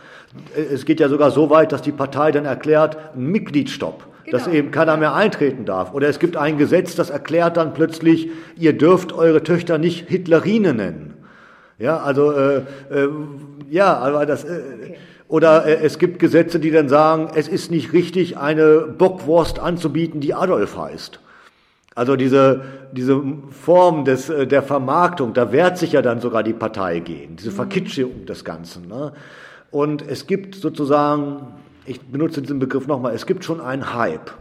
Äh, 0.55 0.73
es 0.73 0.85
geht 0.85 0.99
ja 0.99 1.09
sogar 1.09 1.31
so 1.31 1.49
weit, 1.49 1.71
dass 1.71 1.81
die 1.81 1.91
Partei 1.91 2.31
dann 2.31 2.45
erklärt, 2.45 2.97
einen 3.13 3.27
Mitgliedsstopp. 3.27 4.07
Genau. 4.23 4.37
Dass 4.37 4.47
eben 4.47 4.69
keiner 4.69 4.97
mehr 4.97 5.15
eintreten 5.15 5.65
darf. 5.65 5.93
Oder 5.93 6.07
es 6.07 6.19
gibt 6.19 6.37
ein 6.37 6.59
Gesetz, 6.59 6.95
das 6.95 7.09
erklärt 7.09 7.57
dann 7.57 7.73
plötzlich, 7.73 8.29
ihr 8.55 8.77
dürft 8.77 9.13
eure 9.13 9.41
Töchter 9.41 9.79
nicht 9.79 10.07
Hitlerine 10.09 10.75
nennen. 10.75 11.15
Ja, 11.79 11.97
also, 11.97 12.31
äh, 12.31 12.57
äh, 12.91 13.09
ja, 13.69 13.97
aber 13.97 14.27
das, 14.27 14.43
äh, 14.43 14.61
okay. 14.83 14.97
Oder 15.31 15.65
äh, 15.65 15.75
es 15.81 15.97
gibt 15.97 16.19
Gesetze, 16.19 16.59
die 16.59 16.71
dann 16.71 16.89
sagen, 16.89 17.29
es 17.33 17.47
ist 17.47 17.71
nicht 17.71 17.93
richtig, 17.93 18.37
eine 18.37 18.81
Bockwurst 18.81 19.59
anzubieten, 19.59 20.19
die 20.19 20.33
Adolf 20.33 20.77
heißt. 20.77 21.21
Also 21.95 22.17
diese, 22.17 22.63
diese 22.91 23.23
Form 23.49 24.03
des, 24.03 24.29
äh, 24.29 24.45
der 24.45 24.61
Vermarktung, 24.61 25.33
da 25.33 25.53
wehrt 25.53 25.77
sich 25.77 25.93
ja 25.93 26.01
dann 26.01 26.19
sogar 26.19 26.43
die 26.43 26.51
Partei 26.51 26.99
gegen, 26.99 27.37
diese 27.37 27.51
mhm. 27.51 27.55
Verkitschung 27.55 28.25
des 28.25 28.43
Ganzen. 28.43 28.89
Ne? 28.89 29.13
Und 29.71 30.05
es 30.05 30.27
gibt 30.27 30.55
sozusagen, 30.55 31.47
ich 31.85 32.01
benutze 32.01 32.41
diesen 32.41 32.59
Begriff 32.59 32.87
nochmal, 32.87 33.15
es 33.15 33.25
gibt 33.25 33.45
schon 33.45 33.61
einen 33.61 33.93
Hype, 33.93 34.31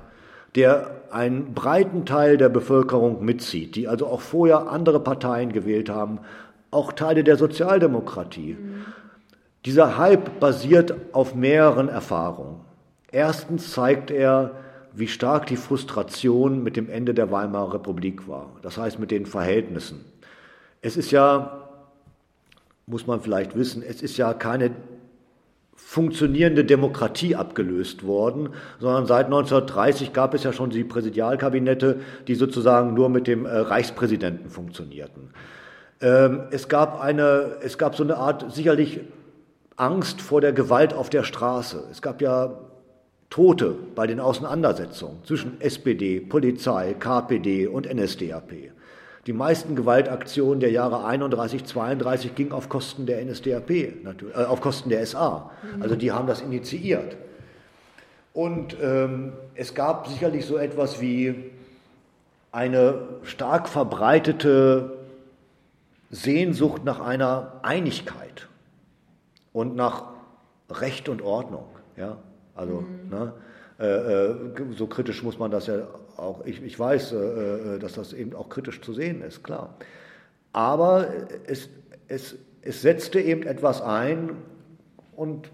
der 0.57 0.91
einen 1.13 1.55
breiten 1.55 2.05
Teil 2.05 2.37
der 2.37 2.49
Bevölkerung 2.49 3.25
mitzieht, 3.25 3.77
die 3.77 3.87
also 3.87 4.09
auch 4.09 4.23
vorher 4.23 4.69
andere 4.69 4.99
Parteien 4.99 5.53
gewählt 5.53 5.89
haben, 5.89 6.19
auch 6.73 6.93
Teile 6.93 7.23
der 7.23 7.37
Sozialdemokratie. 7.37 8.57
Mhm. 8.61 8.85
Dieser 9.65 9.99
Hype 9.99 10.41
basiert 10.41 10.95
auf 11.13 11.35
mehreren 11.35 11.89
Erfahrungen. 11.89 12.61
Erstens 13.13 13.73
zeigt 13.73 14.11
er, 14.11 14.53
wie 14.93 15.09
stark 15.09 15.47
die 15.47 15.57
Frustration 15.57 16.63
mit 16.63 16.77
dem 16.77 16.89
Ende 16.89 17.15
der 17.15 17.31
Weimarer 17.31 17.75
Republik 17.75 18.27
war, 18.27 18.57
das 18.63 18.79
heißt 18.79 18.99
mit 18.99 19.11
den 19.11 19.27
Verhältnissen. 19.27 20.05
Es 20.83 20.97
ist 20.97 21.11
ja, 21.11 21.69
muss 22.87 23.07
man 23.07 23.21
vielleicht 23.21 23.57
wissen, 23.57 23.83
es 23.83 24.03
ist 24.03 24.17
ja 24.17 24.33
keine 24.35 24.71
funktionierende 25.75 26.65
Demokratie 26.65 27.37
abgelöst 27.37 28.07
worden, 28.07 28.51
sondern 28.79 29.07
seit 29.07 29.27
1930 29.27 30.13
gab 30.13 30.35
es 30.35 30.45
ja 30.45 30.53
schon 30.53 30.71
die 30.71 30.85
Präsidialkabinette, 30.85 32.01
die 32.29 32.35
sozusagen 32.35 32.95
nur 32.95 33.09
mit 33.09 33.27
dem 33.27 33.45
äh, 33.45 33.51
Reichspräsidenten 33.51 34.51
funktionierten. 34.51 35.31
Ähm, 36.01 36.43
es 36.51 36.69
gab 36.69 37.01
eine, 37.01 37.57
es 37.63 37.77
gab 37.77 37.97
so 37.97 38.05
eine 38.05 38.17
Art 38.17 38.53
sicherlich 38.53 39.01
Angst 39.81 40.21
vor 40.21 40.43
der 40.43 40.53
Gewalt 40.53 40.93
auf 40.93 41.09
der 41.09 41.25
Straße. 41.25 41.85
Es 41.91 42.03
gab 42.03 42.21
ja 42.21 42.53
Tote 43.31 43.75
bei 43.95 44.07
den 44.07 44.21
Auseinandersetzungen 44.21 45.25
zwischen 45.25 45.59
SPD, 45.61 46.21
Polizei, 46.21 46.95
KPD 46.99 47.67
und 47.67 47.93
NSDAP. 47.93 48.73
Die 49.27 49.33
meisten 49.33 49.77
Gewaltaktionen 49.77 50.61
der 50.61 50.71
Jahre 50.71 51.05
31, 51.05 51.65
32 51.65 52.35
gingen 52.35 52.53
auf 52.53 52.69
Kosten 52.69 53.07
der 53.07 53.25
NSDAP, 53.25 53.71
äh, 53.71 53.95
auf 54.35 54.61
Kosten 54.61 54.91
der 54.91 55.07
SA. 55.07 55.51
Also 55.81 55.97
die 55.97 56.13
haben 56.13 56.27
das 56.27 56.43
initiiert. 56.43 57.17
Und 58.35 58.77
ähm, 58.83 59.33
es 59.55 59.75
gab 59.75 60.09
sicherlich 60.09 60.45
so 60.45 60.59
etwas 60.59 61.01
wie 61.01 61.53
eine 62.53 62.99
stark 63.23 63.69
verbreitete 63.69 64.99
Sehnsucht 66.11 66.85
nach 66.85 67.01
einer 67.01 67.61
Einigkeit 67.63 68.50
und 69.53 69.77
nach 69.77 70.05
Recht 70.71 71.09
und 71.09 71.23
Ordnung. 71.23 71.67
Ja? 71.97 72.19
Also, 72.55 72.83
mhm. 72.83 73.11
ne? 73.11 73.33
Äh, 73.79 73.87
äh, 73.87 74.35
so 74.77 74.87
kritisch 74.87 75.23
muss 75.23 75.39
man 75.39 75.51
das 75.51 75.67
ja 75.67 75.87
auch, 76.19 76.45
ich, 76.45 76.63
ich 76.63 76.79
weiß, 76.79 77.13
äh, 77.13 77.17
äh, 77.17 77.79
dass 77.79 77.95
das 77.95 78.13
eben 78.13 78.35
auch 78.35 78.51
kritisch 78.51 78.83
zu 78.83 78.93
sehen 78.93 79.23
ist, 79.23 79.43
klar. 79.43 79.75
Aber 80.53 81.07
es, 81.47 81.71
es, 82.07 82.37
es 82.61 82.83
setzte 82.83 83.21
eben 83.21 83.45
etwas 83.45 83.81
ein 83.81 84.37
und 85.17 85.51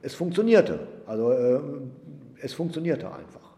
es 0.00 0.14
funktionierte. 0.14 0.86
Also 1.06 1.32
äh, 1.32 1.60
es 2.40 2.54
funktionierte 2.54 3.08
einfach. 3.08 3.52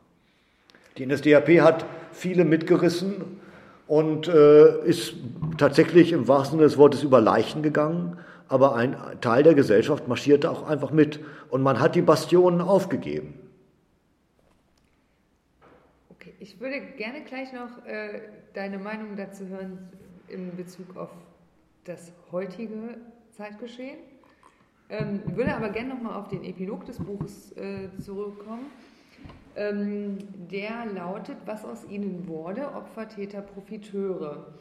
Die 0.98 1.06
NSDAP 1.06 1.60
hat 1.60 1.84
viele 2.12 2.44
mitgerissen 2.44 3.38
und 3.86 4.26
äh, 4.26 4.84
ist 4.84 5.14
tatsächlich 5.58 6.12
im 6.12 6.26
wahrsten 6.26 6.58
Sinne 6.58 6.68
des 6.68 6.76
Wortes 6.76 7.04
über 7.04 7.20
Leichen 7.20 7.62
gegangen 7.62 8.18
aber 8.48 8.74
ein 8.74 8.96
Teil 9.20 9.42
der 9.42 9.54
Gesellschaft 9.54 10.08
marschierte 10.08 10.50
auch 10.50 10.68
einfach 10.68 10.90
mit 10.90 11.20
und 11.50 11.62
man 11.62 11.80
hat 11.80 11.94
die 11.94 12.02
Bastionen 12.02 12.60
aufgegeben. 12.60 13.34
Okay, 16.10 16.34
ich 16.38 16.60
würde 16.60 16.80
gerne 16.80 17.22
gleich 17.22 17.52
noch 17.52 17.84
äh, 17.86 18.20
deine 18.54 18.78
Meinung 18.78 19.16
dazu 19.16 19.46
hören 19.48 19.88
in 20.28 20.56
Bezug 20.56 20.96
auf 20.96 21.10
das 21.84 22.12
heutige 22.32 22.98
Zeitgeschehen. 23.32 23.98
Ähm, 24.88 25.22
würde 25.34 25.54
aber 25.54 25.70
gerne 25.70 25.90
noch 25.90 26.00
mal 26.00 26.14
auf 26.14 26.28
den 26.28 26.44
Epilog 26.44 26.84
des 26.84 26.98
Buches 26.98 27.52
äh, 27.56 27.88
zurückkommen. 27.98 28.66
Ähm, 29.56 30.18
der 30.50 30.86
lautet, 30.86 31.38
was 31.46 31.64
aus 31.64 31.84
ihnen 31.88 32.28
wurde, 32.28 32.72
Opfer, 32.74 33.08
Täter, 33.08 33.40
Profiteure. 33.40 34.54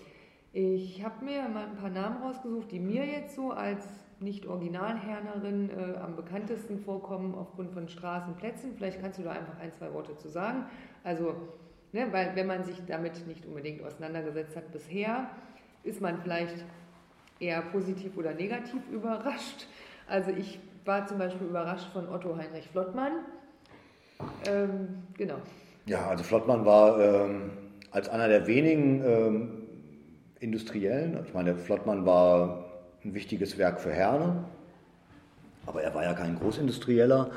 Ich 0.57 1.03
habe 1.03 1.25
mir 1.25 1.49
mal 1.49 1.65
ein 1.65 1.75
paar 1.75 1.89
Namen 1.89 2.23
rausgesucht, 2.23 2.71
die 2.71 2.79
mir 2.79 3.05
jetzt 3.05 3.35
so 3.35 3.51
als 3.51 3.83
Nicht-Originalhernerin 4.21 5.69
äh, 5.69 5.97
am 5.97 6.15
bekanntesten 6.15 6.79
vorkommen 6.79 7.35
aufgrund 7.35 7.73
von 7.73 7.89
Straßenplätzen. 7.89 8.73
Vielleicht 8.77 9.01
kannst 9.01 9.19
du 9.19 9.23
da 9.23 9.31
einfach 9.31 9.59
ein, 9.59 9.73
zwei 9.73 9.91
Worte 9.91 10.15
zu 10.15 10.29
sagen. 10.29 10.63
Also, 11.03 11.35
ne, 11.91 12.07
weil 12.11 12.37
wenn 12.37 12.47
man 12.47 12.63
sich 12.63 12.77
damit 12.87 13.27
nicht 13.27 13.45
unbedingt 13.45 13.83
auseinandergesetzt 13.83 14.55
hat 14.55 14.71
bisher, 14.71 15.29
ist 15.83 15.99
man 15.99 16.19
vielleicht 16.19 16.63
eher 17.41 17.61
positiv 17.61 18.15
oder 18.15 18.33
negativ 18.33 18.79
überrascht. 18.93 19.67
Also 20.07 20.31
ich 20.31 20.61
war 20.85 21.05
zum 21.05 21.17
Beispiel 21.17 21.47
überrascht 21.47 21.91
von 21.91 22.07
Otto 22.07 22.37
Heinrich 22.37 22.69
Flottmann. 22.69 23.11
Ähm, 24.47 25.03
genau. 25.17 25.35
Ja, 25.85 26.07
also 26.07 26.23
Flottmann 26.23 26.65
war 26.65 26.97
ähm, 27.01 27.51
als 27.91 28.07
einer 28.07 28.29
der 28.29 28.47
wenigen 28.47 29.03
ähm, 29.03 29.64
Industriellen, 30.45 31.17
ich 31.25 31.33
meine, 31.33 31.55
Flottmann 31.55 32.05
war 32.05 32.65
ein 33.03 33.15
wichtiges 33.15 33.57
Werk 33.57 33.81
für 33.81 33.91
Herne, 33.91 34.45
aber 35.65 35.81
er 35.81 35.93
war 35.95 36.03
ja 36.03 36.13
kein 36.13 36.37
Großindustrieller. 36.37 37.31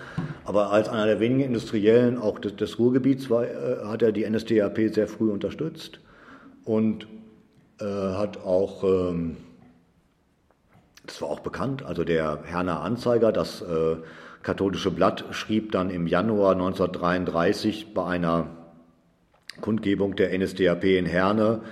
Aber 0.44 0.70
als 0.70 0.90
einer 0.90 1.06
der 1.06 1.18
wenigen 1.18 1.40
Industriellen 1.40 2.18
auch 2.18 2.39
des, 2.39 2.56
des 2.56 2.78
Ruhrgebiets 2.78 3.30
war, 3.30 3.44
äh, 3.44 3.85
hat 3.86 4.02
er 4.02 4.12
die 4.12 4.28
NSDAP 4.28 4.93
sehr 4.93 5.09
früh 5.09 5.30
unterstützt 5.30 6.01
und 6.64 7.09
äh, 7.80 7.85
hat 7.85 8.44
auch, 8.44 8.85
ähm, 8.85 9.39
das 11.06 11.22
war 11.22 11.30
auch 11.30 11.40
bekannt, 11.40 11.85
also 11.86 12.05
der 12.05 12.43
Herner 12.44 12.82
Anzeiger, 12.82 13.32
das 13.32 13.62
äh, 13.62 13.97
katholische 14.43 14.90
Blatt, 14.90 15.24
schrieb 15.30 15.72
dann 15.72 15.89
im 15.89 16.06
Januar 16.06 16.52
1933 16.52 17.94
bei 17.94 18.05
einer 18.05 18.48
Kundgebung 19.62 20.14
der 20.14 20.39
NSDAP 20.39 20.85
in 20.85 21.06
Herne, 21.06 21.62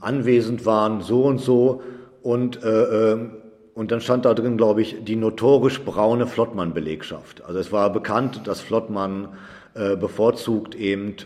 anwesend 0.00 0.66
waren 0.66 1.00
so 1.00 1.24
und 1.24 1.38
so 1.38 1.82
und 2.22 2.62
äh, 2.62 3.12
ähm, 3.12 3.30
und 3.74 3.90
dann 3.90 4.02
stand 4.02 4.26
da 4.26 4.34
drin, 4.34 4.58
glaube 4.58 4.82
ich, 4.82 5.02
die 5.02 5.16
notorisch 5.16 5.82
braune 5.82 6.26
Flottmann-Belegschaft. 6.26 7.42
Also 7.44 7.58
es 7.58 7.72
war 7.72 7.90
bekannt, 7.90 8.46
dass 8.46 8.60
Flottmann 8.60 9.28
äh, 9.74 9.96
bevorzugt 9.96 10.74
eben 10.74 11.16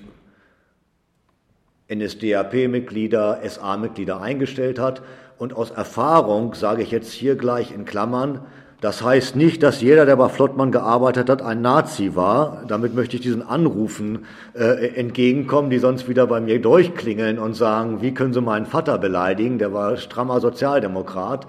NSDAP-Mitglieder, 1.92 3.40
SA-Mitglieder 3.44 4.20
eingestellt 4.20 4.78
hat. 4.78 5.02
Und 5.38 5.54
aus 5.54 5.72
Erfahrung 5.72 6.54
sage 6.54 6.82
ich 6.82 6.92
jetzt 6.92 7.12
hier 7.12 7.34
gleich 7.34 7.72
in 7.72 7.84
Klammern, 7.84 8.42
das 8.80 9.02
heißt 9.02 9.36
nicht, 9.36 9.62
dass 9.62 9.80
jeder, 9.80 10.04
der 10.04 10.16
bei 10.16 10.28
Flottmann 10.28 10.70
gearbeitet 10.70 11.30
hat, 11.30 11.40
ein 11.40 11.62
Nazi 11.62 12.14
war. 12.14 12.62
Damit 12.68 12.94
möchte 12.94 13.16
ich 13.16 13.22
diesen 13.22 13.42
Anrufen 13.42 14.26
äh, 14.54 14.88
entgegenkommen, 14.94 15.70
die 15.70 15.78
sonst 15.78 16.08
wieder 16.08 16.26
bei 16.26 16.42
mir 16.42 16.60
durchklingeln 16.60 17.38
und 17.38 17.54
sagen, 17.54 18.02
wie 18.02 18.12
können 18.12 18.34
Sie 18.34 18.42
meinen 18.42 18.66
Vater 18.66 18.98
beleidigen? 18.98 19.58
Der 19.58 19.72
war 19.72 19.96
strammer 19.96 20.40
Sozialdemokrat. 20.40 21.46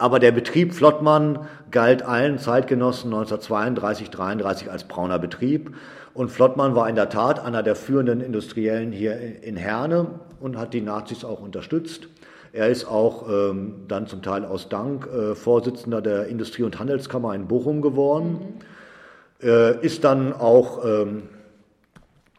Aber 0.00 0.20
der 0.20 0.30
Betrieb 0.30 0.72
Flottmann 0.72 1.40
galt 1.72 2.02
allen 2.02 2.38
Zeitgenossen 2.38 3.12
1932, 3.12 4.10
33 4.10 4.70
als 4.70 4.84
brauner 4.84 5.18
Betrieb. 5.18 5.74
Und 6.14 6.30
Flottmann 6.30 6.76
war 6.76 6.88
in 6.88 6.94
der 6.94 7.08
Tat 7.08 7.44
einer 7.44 7.64
der 7.64 7.74
führenden 7.74 8.20
Industriellen 8.20 8.92
hier 8.92 9.42
in 9.42 9.56
Herne 9.56 10.06
und 10.38 10.56
hat 10.56 10.72
die 10.74 10.80
Nazis 10.80 11.24
auch 11.24 11.40
unterstützt. 11.40 12.08
Er 12.58 12.70
ist 12.70 12.86
auch 12.86 13.28
ähm, 13.30 13.84
dann 13.86 14.08
zum 14.08 14.20
Teil 14.20 14.44
aus 14.44 14.68
Dank 14.68 15.06
äh, 15.06 15.36
Vorsitzender 15.36 16.02
der 16.02 16.26
Industrie- 16.26 16.64
und 16.64 16.80
Handelskammer 16.80 17.32
in 17.32 17.46
Bochum 17.46 17.82
geworden, 17.82 18.56
mhm. 19.40 19.48
äh, 19.48 19.80
ist 19.86 20.02
dann 20.02 20.32
auch 20.32 20.84
ähm, 20.84 21.28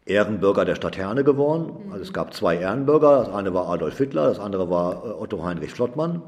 Ehrenbürger 0.05 0.65
der 0.65 0.75
Stadt 0.75 0.97
Herne 0.97 1.23
geworden. 1.23 1.85
Mhm. 1.85 1.93
Also 1.93 2.03
es 2.03 2.11
gab 2.11 2.33
zwei 2.33 2.57
Ehrenbürger, 2.57 3.19
das 3.19 3.29
eine 3.33 3.53
war 3.53 3.69
Adolf 3.69 3.97
Hitler, 3.97 4.27
das 4.27 4.39
andere 4.39 4.69
war 4.69 5.05
äh, 5.05 5.09
Otto 5.11 5.41
Heinrich 5.41 5.71
Flottmann. 5.71 6.21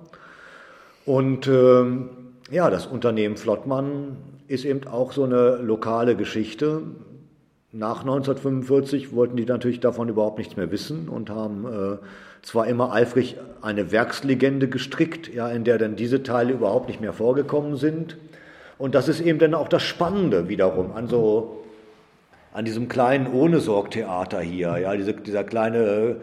Und 1.06 1.48
ähm, 1.48 2.12
ja, 2.50 2.70
das 2.70 2.88
Unternehmen 2.88 3.36
Flottmann 3.36 4.16
ist 4.48 4.64
eben 4.64 4.88
auch 4.88 5.12
so 5.12 5.26
eine 5.26 5.58
lokale 5.58 6.16
Geschichte. 6.16 6.84
Nach 7.74 8.00
1945 8.00 9.14
wollten 9.14 9.36
die 9.36 9.46
natürlich 9.46 9.82
davon 9.82 10.08
überhaupt 10.08 10.38
nichts 10.38 10.56
mehr 10.56 10.72
wissen 10.72 11.10
und 11.10 11.30
haben 11.30 11.66
äh, 11.66 11.98
zwar 12.42 12.68
immer 12.68 12.92
eifrig 12.94 13.38
eine 13.62 13.92
Werkslegende 13.92 14.68
gestrickt, 14.68 15.34
ja, 15.34 15.50
in 15.50 15.64
der 15.64 15.78
dann 15.78 15.96
diese 15.96 16.24
Teile 16.24 16.54
überhaupt 16.54 16.88
nicht 16.88 17.02
mehr 17.02 17.14
vorgekommen 17.14 17.76
sind. 17.78 18.18
Und 18.78 18.96
das 18.96 19.08
ist 19.08 19.22
eben 19.22 19.40
dann 19.40 19.54
auch 19.54 19.68
das 19.68 19.84
Spannende 19.84 20.50
wiederum 20.50 20.94
an 20.94 21.08
so 21.08 21.58
an 22.54 22.66
diesem 22.66 22.90
kleinen 22.90 23.32
Ohnesorgtheater 23.32 24.42
hier, 24.42 24.78
ja, 24.78 24.96
diese, 24.96 25.14
dieser 25.14 25.44
kleine 25.44 26.18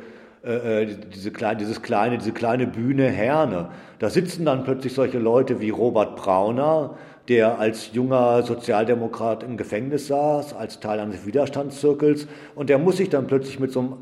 äh, 0.45 0.83
äh, 0.83 0.97
diese 1.15 1.33
kleine, 1.33 1.59
dieses 1.59 1.83
kleine, 1.83 2.19
diese 2.19 2.33
kleine 2.33 2.67
Bühne 2.67 3.09
Herne. 3.09 3.71
Da 3.99 4.09
sitzen 4.09 4.45
dann 4.45 4.63
plötzlich 4.65 4.95
solche 4.95 5.19
Leute 5.19 5.61
wie 5.61 5.71
Robert 5.71 6.17
Brauner, 6.17 6.97
der 7.29 7.59
als 7.59 7.93
junger 7.93 8.43
Sozialdemokrat 8.43 9.43
im 9.43 9.57
Gefängnis 9.57 10.07
saß, 10.07 10.55
als 10.55 10.81
Teil 10.81 11.01
eines 11.01 11.27
Widerstandszirkels, 11.27 12.29
und 12.55 12.71
der 12.71 12.79
muss 12.79 12.99
sich 12.99 13.11
dann 13.11 13.27
plötzlich 13.27 13.59
mit 13.59 13.73
so 13.73 13.81
einem 13.81 13.93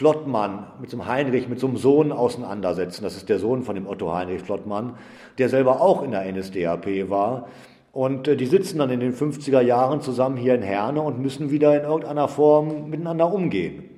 Flottmann, 0.00 0.66
mit 0.80 0.88
so 0.88 0.96
einem 0.96 1.08
Heinrich, 1.08 1.46
mit 1.46 1.60
so 1.60 1.66
einem 1.66 1.76
Sohn 1.76 2.10
auseinandersetzen. 2.10 3.04
Das 3.04 3.16
ist 3.16 3.28
der 3.28 3.38
Sohn 3.38 3.64
von 3.64 3.74
dem 3.74 3.86
Otto 3.86 4.10
Heinrich 4.10 4.40
Flottmann, 4.40 4.96
der 5.36 5.50
selber 5.50 5.82
auch 5.82 6.02
in 6.02 6.12
der 6.12 6.24
NSDAP 6.32 7.10
war. 7.10 7.48
Und 7.92 8.26
äh, 8.26 8.34
die 8.34 8.46
sitzen 8.46 8.78
dann 8.78 8.88
in 8.88 9.00
den 9.00 9.14
50er 9.14 9.60
Jahren 9.60 10.00
zusammen 10.00 10.38
hier 10.38 10.54
in 10.54 10.62
Herne 10.62 11.02
und 11.02 11.20
müssen 11.20 11.50
wieder 11.50 11.76
in 11.76 11.82
irgendeiner 11.82 12.28
Form 12.28 12.88
miteinander 12.88 13.30
umgehen. 13.30 13.90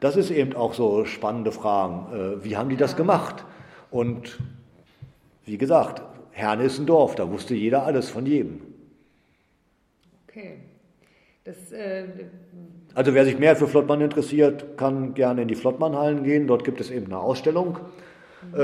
Das 0.00 0.16
ist 0.16 0.30
eben 0.30 0.56
auch 0.56 0.72
so 0.72 1.04
spannende 1.04 1.52
Fragen. 1.52 2.14
Äh, 2.14 2.42
wie 2.42 2.56
haben 2.56 2.70
die 2.70 2.78
das 2.78 2.96
gemacht? 2.96 3.44
Und 3.90 4.38
wie 5.44 5.58
gesagt, 5.58 6.00
Herne 6.30 6.62
ist 6.62 6.78
ein 6.78 6.86
Dorf, 6.86 7.14
da 7.14 7.30
wusste 7.30 7.54
jeder 7.54 7.82
alles 7.82 8.08
von 8.08 8.24
jedem. 8.24 8.62
Okay. 10.26 10.60
Das, 11.44 11.70
äh, 11.72 12.04
also 12.96 13.12
wer 13.12 13.26
sich 13.26 13.38
mehr 13.38 13.54
für 13.56 13.68
Flottmann 13.68 14.00
interessiert, 14.00 14.78
kann 14.78 15.12
gerne 15.12 15.42
in 15.42 15.48
die 15.48 15.54
Flottmannhallen 15.54 16.24
gehen. 16.24 16.46
Dort 16.46 16.64
gibt 16.64 16.80
es 16.80 16.90
eben 16.90 17.06
eine 17.06 17.18
Ausstellung, 17.18 17.78
äh, 18.54 18.58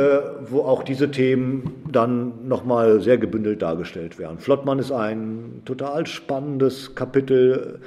wo 0.48 0.62
auch 0.62 0.82
diese 0.82 1.10
Themen 1.10 1.84
dann 1.92 2.48
nochmal 2.48 3.02
sehr 3.02 3.18
gebündelt 3.18 3.60
dargestellt 3.60 4.18
werden. 4.18 4.38
Flottmann 4.38 4.78
ist 4.78 4.90
ein 4.90 5.60
total 5.66 6.06
spannendes 6.06 6.94
Kapitel 6.94 7.80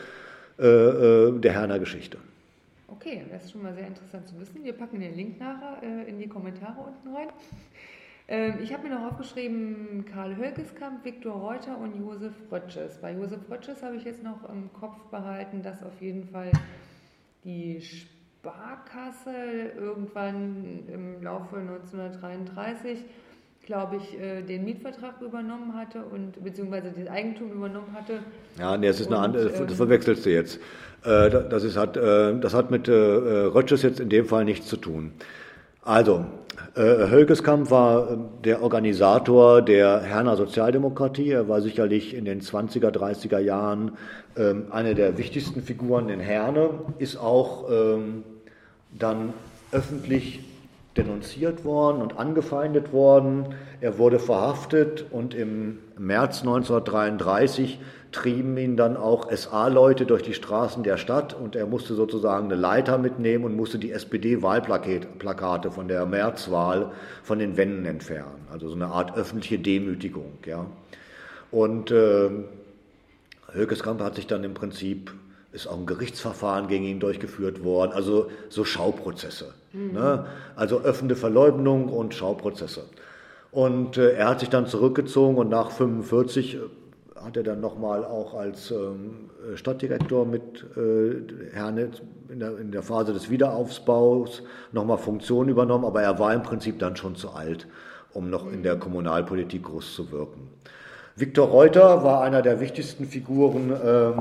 äh, 0.60 0.68
äh 0.68 1.40
der 1.40 1.52
Herner 1.52 1.80
Geschichte. 1.80 2.20
Okay, 2.90 3.24
das 3.32 3.46
ist 3.46 3.52
schon 3.52 3.64
mal 3.64 3.74
sehr 3.74 3.88
interessant 3.88 4.28
zu 4.28 4.40
wissen. 4.40 4.64
Wir 4.64 4.74
packen 4.74 5.00
den 5.00 5.16
Link 5.16 5.40
nachher 5.40 5.82
äh, 5.82 6.08
in 6.08 6.20
die 6.20 6.28
Kommentare 6.28 6.76
unten 6.78 7.16
rein. 7.16 7.30
Ähm, 8.28 8.56
ich 8.62 8.74
habe 8.74 8.88
mir 8.88 8.96
noch 8.96 9.12
aufgeschrieben, 9.12 10.06
Karl 10.12 10.36
Hölkeskamp, 10.36 11.06
Viktor 11.06 11.34
Reuter 11.34 11.78
und 11.78 12.00
Josef 12.00 12.34
Rötsches. 12.52 12.98
Bei 13.02 13.14
Josef 13.14 13.40
Rötsches 13.50 13.84
habe 13.84 13.96
ich 13.96 14.04
jetzt 14.04 14.24
noch 14.24 14.50
im 14.50 14.72
Kopf 14.74 14.98
behalten, 15.12 15.62
dass 15.62 15.84
auf 15.84 16.02
jeden 16.02 16.28
Fall 16.30 16.52
die 17.44 17.82
Sparkasse 17.82 19.72
irgendwann 19.78 20.84
im 20.88 21.22
Laufe 21.24 21.58
1933 21.58 23.06
glaube 23.66 23.98
ich, 23.98 24.20
äh, 24.20 24.42
den 24.42 24.64
Mietvertrag 24.64 25.22
übernommen 25.22 25.76
hatte 25.76 26.04
und 26.04 26.44
beziehungsweise 26.44 26.94
das 26.96 27.08
Eigentum 27.08 27.52
übernommen 27.52 27.94
hatte. 27.94 28.20
Ja, 28.60 28.78
nee, 28.78 28.88
das 28.88 29.00
ist 29.00 29.08
und, 29.08 29.14
eine 29.14 29.24
andere, 29.24 29.50
das 29.50 29.60
ähm, 29.60 29.70
verwechselst 29.70 30.26
du 30.26 30.30
jetzt. 30.32 30.60
Äh, 31.04 31.30
das, 31.30 31.64
ist, 31.64 31.78
hat, 31.78 31.98
äh, 31.98 32.40
das 32.40 32.54
hat 32.54 32.72
mit 32.72 32.88
Rötschers 32.88 33.82
jetzt 33.82 34.00
in 34.00 34.10
dem 34.10 34.26
Fall 34.26 34.46
nichts 34.46 34.68
zu 34.68 34.78
tun. 34.78 35.14
Also, 35.86 36.26
Hölgeskamp 36.76 37.70
war 37.70 38.18
der 38.44 38.64
Organisator 38.64 39.62
der 39.62 40.02
Herner 40.02 40.36
Sozialdemokratie. 40.36 41.30
Er 41.30 41.48
war 41.48 41.62
sicherlich 41.62 42.16
in 42.16 42.26
den 42.26 42.42
20er, 42.42 42.90
30er 42.90 43.38
Jahren 43.38 43.92
ähm, 44.36 44.66
eine 44.72 44.96
der 44.96 45.20
wichtigsten 45.20 45.62
Figuren 45.62 46.10
in 46.10 46.20
Herne, 46.20 46.72
ist 46.98 47.18
auch 47.18 47.70
ähm, 47.70 48.24
dann 48.98 49.34
öffentlich 49.72 50.40
denunziert 50.98 51.64
worden 51.66 52.02
und 52.02 52.18
angefeindet 52.18 52.92
worden. 52.92 53.54
Er 53.80 54.00
wurde 54.00 54.18
verhaftet 54.18 55.06
und 55.12 55.36
im 55.36 55.78
März 56.00 56.40
1933 56.40 57.80
trieben 58.12 58.58
ihn 58.58 58.78
dann 58.78 58.98
auch 58.98 59.32
SA-Leute 59.32 60.06
durch 60.06 60.24
die 60.24 60.34
Straßen 60.34 60.84
der 60.84 60.98
Stadt 60.98 61.34
und 61.34 61.56
er 61.56 61.66
musste 61.66 61.96
sozusagen 61.96 62.46
eine 62.46 62.56
Leiter 62.56 62.98
mitnehmen 62.98 63.44
und 63.44 63.56
musste 63.56 63.78
die 63.78 63.92
SPD-Wahlplakate 63.92 65.72
von 65.72 65.88
der 65.88 66.06
Märzwahl 66.06 66.92
von 67.24 67.40
den 67.40 67.58
Wänden 67.58 67.86
entfernen. 67.86 68.48
Also 68.52 68.70
so 68.70 68.76
eine 68.76 68.88
Art 68.88 69.18
öffentliche 69.18 69.60
Demütigung. 69.60 70.38
Ja. 70.46 70.66
Und 71.52 71.92
äh, 71.92 72.30
Höckeskamp 73.54 74.02
hat 74.02 74.16
sich 74.16 74.28
dann 74.28 74.44
im 74.44 74.54
Prinzip 74.54 75.14
ist 75.56 75.68
auch 75.68 75.78
ein 75.78 75.86
Gerichtsverfahren 75.86 76.68
gegen 76.68 76.84
ihn 76.84 77.00
durchgeführt 77.00 77.64
worden, 77.64 77.94
also 77.94 78.30
so 78.50 78.66
Schauprozesse. 78.66 79.54
Mhm. 79.72 79.94
Ne? 79.94 80.26
Also 80.58 80.82
öffnende 80.82 81.16
Verleugnung 81.16 81.88
und 81.88 82.14
Schauprozesse. 82.14 82.84
Und 83.52 83.98
äh, 83.98 84.12
er 84.16 84.28
hat 84.28 84.42
sich 84.42 84.50
dann 84.50 84.68
zurückgezogen 84.68 85.38
und 85.38 85.50
nach 85.50 85.70
1945 85.70 86.56
äh, 86.56 86.60
hat 87.26 87.36
er 87.36 87.44
dann 87.44 87.60
nochmal 87.60 88.06
auch 88.06 88.36
als 88.36 88.70
ähm, 88.70 89.32
Stadtdirektor 89.56 90.26
mit 90.26 90.64
äh, 90.78 91.54
Herne 91.54 91.90
in 92.30 92.40
der, 92.40 92.58
in 92.60 92.72
der 92.72 92.84
Phase 92.84 93.14
des 93.14 93.30
Wiederaufbaus 93.30 94.44
nochmal 94.72 95.00
Funktion 95.00 95.50
übernommen, 95.50 95.86
aber 95.86 96.04
er 96.04 96.20
war 96.20 96.34
im 96.34 96.44
Prinzip 96.44 96.78
dann 96.80 96.96
schon 96.96 97.16
zu 97.16 97.32
alt, 97.32 97.68
um 98.14 98.30
noch 98.30 98.52
in 98.52 98.62
der. 98.62 98.78
Kommunalpolitik 98.78 99.64
groß 99.64 99.96
zu 99.96 100.12
wirken. 100.12 100.50
Viktor 101.16 101.48
Reuter 101.48 102.04
war 102.04 102.22
einer 102.22 102.42
der 102.42 102.60
wichtigsten 102.60 103.06
Figuren 103.06 103.72
äh, 103.72 104.12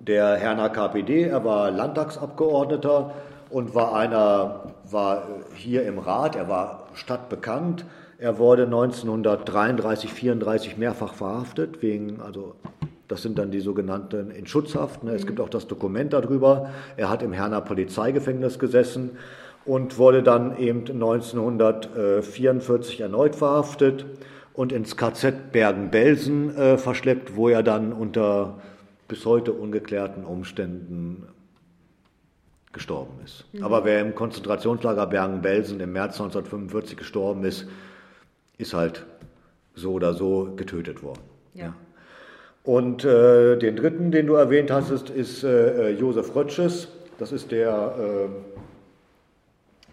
der 0.00 0.36
Herner 0.36 0.70
KPD. 0.70 1.24
Er 1.24 1.44
war 1.44 1.70
Landtagsabgeordneter 1.70 3.12
und 3.50 3.74
war 3.74 3.94
einer, 3.94 4.72
war 4.88 5.24
hier 5.54 5.84
im 5.86 5.98
Rat, 5.98 6.36
er 6.36 6.48
war 6.48 6.86
stadtbekannt. 6.94 7.84
Er 8.20 8.38
wurde 8.38 8.62
1933, 8.64 10.12
34 10.12 10.76
mehrfach 10.76 11.14
verhaftet 11.14 11.80
wegen 11.80 12.20
also 12.20 12.54
Das 13.08 13.22
sind 13.22 13.38
dann 13.38 13.50
die 13.50 13.60
sogenannten 13.60 14.30
in 14.30 14.46
Schutzhaft. 14.46 15.04
Ne? 15.04 15.12
Es 15.12 15.26
gibt 15.26 15.40
auch 15.40 15.48
das 15.48 15.66
Dokument 15.66 16.12
darüber. 16.12 16.68
Er 16.98 17.08
hat 17.08 17.22
im 17.22 17.32
Herner 17.32 17.62
Polizeigefängnis 17.62 18.58
gesessen 18.58 19.12
und 19.64 19.96
wurde 19.96 20.22
dann 20.22 20.58
eben 20.58 20.80
1944 20.80 23.00
erneut 23.00 23.36
verhaftet 23.36 24.04
und 24.52 24.70
ins 24.70 24.98
KZ 24.98 25.52
Bergen-Belsen 25.52 26.54
äh, 26.54 26.76
verschleppt, 26.76 27.36
wo 27.36 27.48
er 27.48 27.62
dann 27.62 27.94
unter 27.94 28.58
bis 29.08 29.24
heute 29.24 29.54
ungeklärten 29.54 30.24
Umständen 30.24 31.26
gestorben 32.74 33.14
ist. 33.24 33.46
Mhm. 33.54 33.64
Aber 33.64 33.86
wer 33.86 34.02
im 34.02 34.14
Konzentrationslager 34.14 35.06
Bergen-Belsen 35.06 35.80
im 35.80 35.92
März 35.92 36.20
1945 36.20 36.98
gestorben 36.98 37.44
ist, 37.44 37.66
ist 38.60 38.74
halt 38.74 39.06
so 39.74 39.92
oder 39.92 40.14
so 40.14 40.52
getötet 40.56 41.02
worden. 41.02 41.22
Ja. 41.54 41.64
ja. 41.64 41.74
Und 42.62 43.04
äh, 43.04 43.56
den 43.56 43.76
dritten, 43.76 44.10
den 44.10 44.26
du 44.26 44.34
erwähnt 44.34 44.70
hast, 44.70 44.90
ist, 44.90 45.08
ist 45.08 45.42
äh, 45.44 45.90
Josef 45.90 46.34
Rötsches. 46.34 46.88
Das 47.18 47.32
ist 47.32 47.50
der, 47.50 48.28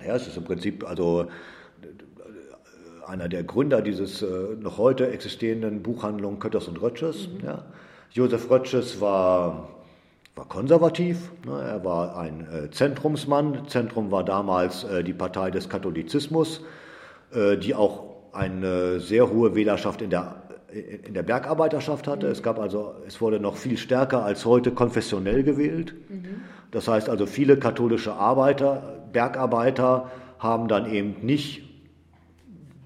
äh, 0.02 0.06
ja, 0.06 0.16
es 0.16 0.28
ist 0.28 0.38
im 0.38 0.44
Prinzip 0.44 0.88
also 0.88 1.28
äh, 1.82 1.88
einer 3.08 3.30
der 3.30 3.44
Gründer 3.44 3.82
dieses 3.82 4.22
äh, 4.22 4.28
noch 4.60 4.78
heute 4.78 5.10
existierenden 5.10 5.82
Buchhandlung 5.82 6.40
Kötters 6.40 6.68
und 6.68 6.82
Rötsches. 6.82 7.30
Mhm. 7.30 7.46
Ja. 7.46 7.66
Josef 8.12 8.50
Rötsches 8.50 9.00
war, 9.00 9.70
war 10.36 10.48
konservativ, 10.48 11.32
ne? 11.46 11.62
er 11.62 11.86
war 11.86 12.18
ein 12.18 12.48
äh, 12.52 12.70
Zentrumsmann. 12.70 13.68
Zentrum 13.68 14.12
war 14.12 14.26
damals 14.26 14.86
die 15.06 15.14
Partei 15.14 15.52
des 15.52 15.70
Katholizismus, 15.70 16.62
die 17.62 17.76
auch 17.76 18.07
eine 18.38 19.00
sehr 19.00 19.30
hohe 19.30 19.56
Wählerschaft 19.56 20.02
in 20.02 20.10
der 20.10 20.44
in 21.06 21.14
der 21.14 21.24
Bergarbeiterschaft 21.24 22.08
hatte. 22.08 22.28
Es 22.28 22.44
gab 22.44 22.60
also, 22.60 22.96
es 23.08 23.22
wurde 23.22 23.40
noch 23.40 23.56
viel 23.56 23.78
stärker 23.78 24.24
als 24.24 24.46
heute 24.46 24.72
konfessionell 24.72 25.44
gewählt. 25.44 25.96
Mhm. 26.10 26.42
Das 26.72 26.88
heißt 26.88 27.10
also, 27.10 27.26
viele 27.26 27.58
katholische 27.58 28.14
Arbeiter, 28.14 28.98
Bergarbeiter 29.14 30.12
haben 30.40 30.68
dann 30.68 30.92
eben 30.92 31.26
nicht 31.26 31.64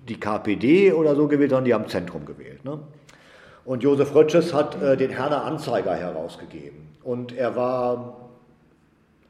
die 0.07 0.19
KPD 0.19 0.94
oder 0.94 1.15
so 1.15 1.28
gewählt, 1.28 1.49
sondern 1.49 1.65
die 1.65 1.73
haben 1.73 1.88
Zentrum 1.88 2.26
gewählt. 2.26 2.64
Ne? 2.64 2.80
Und 3.65 3.84
Josef 3.84 4.14
Rötsches 4.14 4.53
hat 4.53 4.82
äh, 4.82 4.95
den 4.95 5.11
Herner 5.11 5.44
Anzeiger 5.44 5.95
herausgegeben. 5.95 6.88
Und 7.03 7.36
er 7.36 7.56
war 7.56 8.30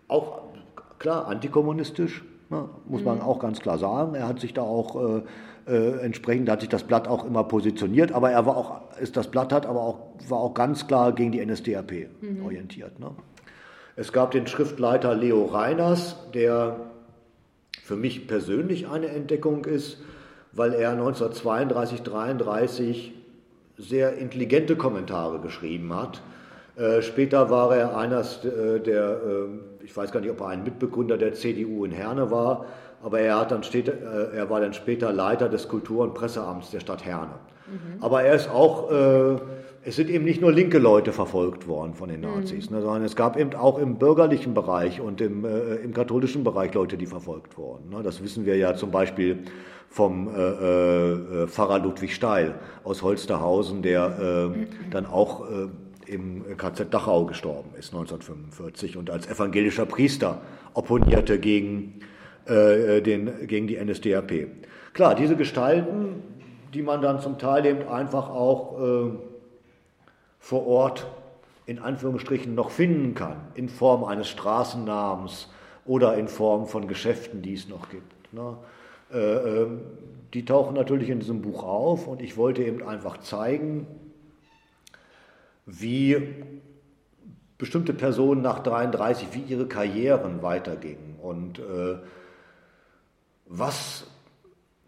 auch 0.07 0.41
klar 0.99 1.27
antikommunistisch, 1.27 2.23
ne? 2.49 2.69
muss 2.85 3.01
mhm. 3.01 3.07
man 3.07 3.21
auch 3.21 3.39
ganz 3.39 3.59
klar 3.59 3.77
sagen. 3.77 4.15
Er 4.15 4.27
hat 4.27 4.39
sich 4.39 4.53
da 4.53 4.61
auch 4.61 5.17
äh, 5.17 5.21
äh, 5.71 5.99
entsprechend 6.03 6.49
hat 6.49 6.59
sich 6.59 6.69
das 6.69 6.83
Blatt 6.83 7.07
auch 7.07 7.25
immer 7.25 7.45
positioniert, 7.45 8.11
aber 8.11 8.29
er 8.29 8.45
war 8.45 8.57
auch, 8.57 8.81
ist 8.99 9.15
das 9.15 9.29
Blatt 9.29 9.53
hat, 9.53 9.65
aber 9.65 9.81
auch, 9.81 9.99
war 10.27 10.39
auch 10.39 10.53
ganz 10.53 10.85
klar 10.85 11.13
gegen 11.13 11.31
die 11.31 11.43
NSDAP 11.43 12.09
mhm. 12.19 12.43
orientiert. 12.43 12.99
Ne? 12.99 13.11
Es 13.95 14.11
gab 14.11 14.31
den 14.31 14.47
Schriftleiter 14.47 15.15
Leo 15.15 15.45
Reiners, 15.45 16.17
der 16.33 16.75
für 17.83 17.95
mich 17.95 18.27
persönlich 18.27 18.89
eine 18.89 19.07
Entdeckung 19.07 19.63
ist, 19.63 19.97
weil 20.51 20.73
er 20.73 20.91
1932, 20.91 22.01
33 22.01 23.13
sehr 23.77 24.17
intelligente 24.17 24.75
Kommentare 24.75 25.39
geschrieben 25.39 25.93
hat. 25.95 26.21
Äh, 26.75 27.01
später 27.01 27.49
war 27.49 27.75
er 27.75 27.97
einer 27.97 28.21
äh, 28.21 28.79
der, 28.79 29.21
äh, 29.23 29.85
ich 29.85 29.95
weiß 29.95 30.11
gar 30.11 30.19
nicht, 30.19 30.31
ob 30.31 30.41
er 30.41 30.47
ein 30.47 30.63
Mitbegründer 30.63 31.17
der 31.17 31.33
CDU 31.33 31.85
in 31.85 31.91
Herne 31.91 32.29
war, 32.29 32.65
aber 33.03 33.19
er, 33.19 33.45
dann 33.45 33.63
steht, 33.63 33.87
äh, 33.87 34.35
er 34.35 34.49
war 34.49 34.59
dann 34.61 34.73
später 34.73 35.11
Leiter 35.11 35.49
des 35.49 35.67
Kultur- 35.67 36.03
und 36.03 36.13
Presseamts 36.13 36.71
der 36.71 36.79
Stadt 36.79 37.05
Herne. 37.05 37.35
Mhm. 37.67 38.03
Aber 38.03 38.23
er 38.23 38.35
ist 38.35 38.49
auch, 38.49 38.91
äh, 38.91 39.35
es 39.83 39.95
sind 39.95 40.09
eben 40.09 40.25
nicht 40.25 40.41
nur 40.41 40.51
linke 40.51 40.77
Leute 40.77 41.11
verfolgt 41.11 41.67
worden 41.67 41.95
von 41.95 42.09
den 42.09 42.21
Nazis, 42.21 42.69
mhm. 42.69 42.77
ne, 42.77 42.81
sondern 42.83 43.03
es 43.03 43.15
gab 43.15 43.37
eben 43.37 43.53
auch 43.55 43.79
im 43.79 43.95
bürgerlichen 43.97 44.53
Bereich 44.53 45.01
und 45.01 45.21
im, 45.21 45.45
äh, 45.45 45.75
im 45.75 45.93
katholischen 45.93 46.43
Bereich 46.43 46.73
Leute, 46.73 46.97
die 46.97 47.07
verfolgt 47.07 47.57
wurden. 47.57 47.89
Ne. 47.89 48.03
Das 48.03 48.23
wissen 48.23 48.45
wir 48.45 48.57
ja 48.57 48.75
zum 48.75 48.91
Beispiel 48.91 49.39
vom 49.89 50.29
äh, 50.33 50.41
äh, 50.41 51.47
Pfarrer 51.47 51.79
Ludwig 51.79 52.15
Steil 52.15 52.55
aus 52.83 53.01
Holsterhausen, 53.01 53.81
der 53.81 54.51
äh, 54.53 54.89
dann 54.89 55.05
auch 55.05 55.43
im 56.05 56.57
KZ 56.57 56.93
Dachau 56.93 57.25
gestorben 57.25 57.69
ist 57.77 57.93
1945 57.93 58.97
und 58.97 59.09
als 59.09 59.27
evangelischer 59.27 59.85
Priester 59.85 60.41
opponierte 60.73 61.39
gegen 61.39 62.01
äh, 62.51 63.01
den, 63.01 63.47
gegen 63.47 63.67
die 63.67 63.83
NSDAP. 63.83 64.47
Klar, 64.93 65.15
diese 65.15 65.35
Gestalten, 65.35 66.21
die 66.73 66.81
man 66.81 67.01
dann 67.01 67.19
zum 67.19 67.37
Teil 67.37 67.65
eben 67.65 67.87
einfach 67.87 68.29
auch 68.29 68.79
äh, 68.79 69.11
vor 70.39 70.67
Ort 70.67 71.07
in 71.65 71.79
Anführungsstrichen 71.79 72.53
noch 72.53 72.71
finden 72.71 73.13
kann, 73.15 73.37
in 73.53 73.69
Form 73.69 74.03
eines 74.03 74.27
Straßennamens 74.29 75.49
oder 75.85 76.17
in 76.17 76.27
Form 76.27 76.67
von 76.67 76.87
Geschäften, 76.87 77.41
die 77.41 77.53
es 77.53 77.69
noch 77.69 77.89
gibt. 77.89 78.33
Ne? 78.33 78.57
Äh, 79.13 79.17
ähm, 79.17 79.81
die 80.33 80.45
tauchen 80.45 80.75
natürlich 80.75 81.09
in 81.09 81.19
diesem 81.19 81.41
Buch 81.41 81.63
auf 81.63 82.07
und 82.07 82.21
ich 82.21 82.37
wollte 82.37 82.63
eben 82.63 82.83
einfach 82.83 83.17
zeigen, 83.17 83.87
wie 85.65 86.17
bestimmte 87.57 87.93
Personen 87.93 88.41
nach 88.41 88.59
33, 88.59 89.29
wie 89.33 89.41
ihre 89.41 89.67
Karrieren 89.67 90.41
weitergingen 90.41 91.15
und 91.21 91.59
äh, 91.59 91.97
was 93.51 94.05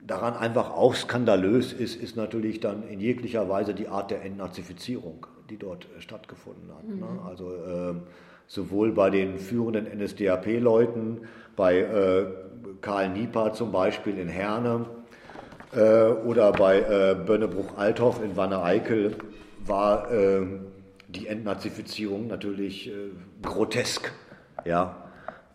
daran 0.01 0.35
einfach 0.35 0.71
auch 0.71 0.95
skandalös 0.95 1.73
ist, 1.73 2.01
ist 2.01 2.15
natürlich 2.15 2.61
dann 2.61 2.87
in 2.87 2.99
jeglicher 2.99 3.49
Weise 3.49 3.73
die 3.73 3.89
Art 3.89 4.09
der 4.09 4.23
Entnazifizierung, 4.23 5.27
die 5.49 5.57
dort 5.57 5.85
äh, 5.97 6.01
stattgefunden 6.01 6.69
hat. 6.73 6.87
Ne? 6.87 6.95
Mhm. 6.95 7.01
Ne? 7.01 7.21
Also 7.25 7.53
äh, 7.53 7.93
sowohl 8.47 8.93
bei 8.93 9.09
den 9.09 9.37
führenden 9.37 9.87
NSDAP-Leuten, 9.99 11.21
bei 11.55 11.79
äh, 11.79 12.25
Karl 12.81 13.09
Nieper 13.09 13.53
zum 13.53 13.71
Beispiel 13.71 14.17
in 14.17 14.29
Herne 14.29 14.85
äh, 15.75 16.05
oder 16.05 16.53
bei 16.53 16.79
äh, 16.79 17.15
Bönnebruch-Althoff 17.15 18.23
in 18.23 18.35
Wanne-Eickel 18.37 19.15
war 19.65 20.11
ähm, 20.11 20.67
die 21.09 21.27
Entnazifizierung 21.27 22.27
natürlich 22.27 22.89
äh, 22.89 22.91
grotesk. 23.41 24.11
Ja? 24.65 24.99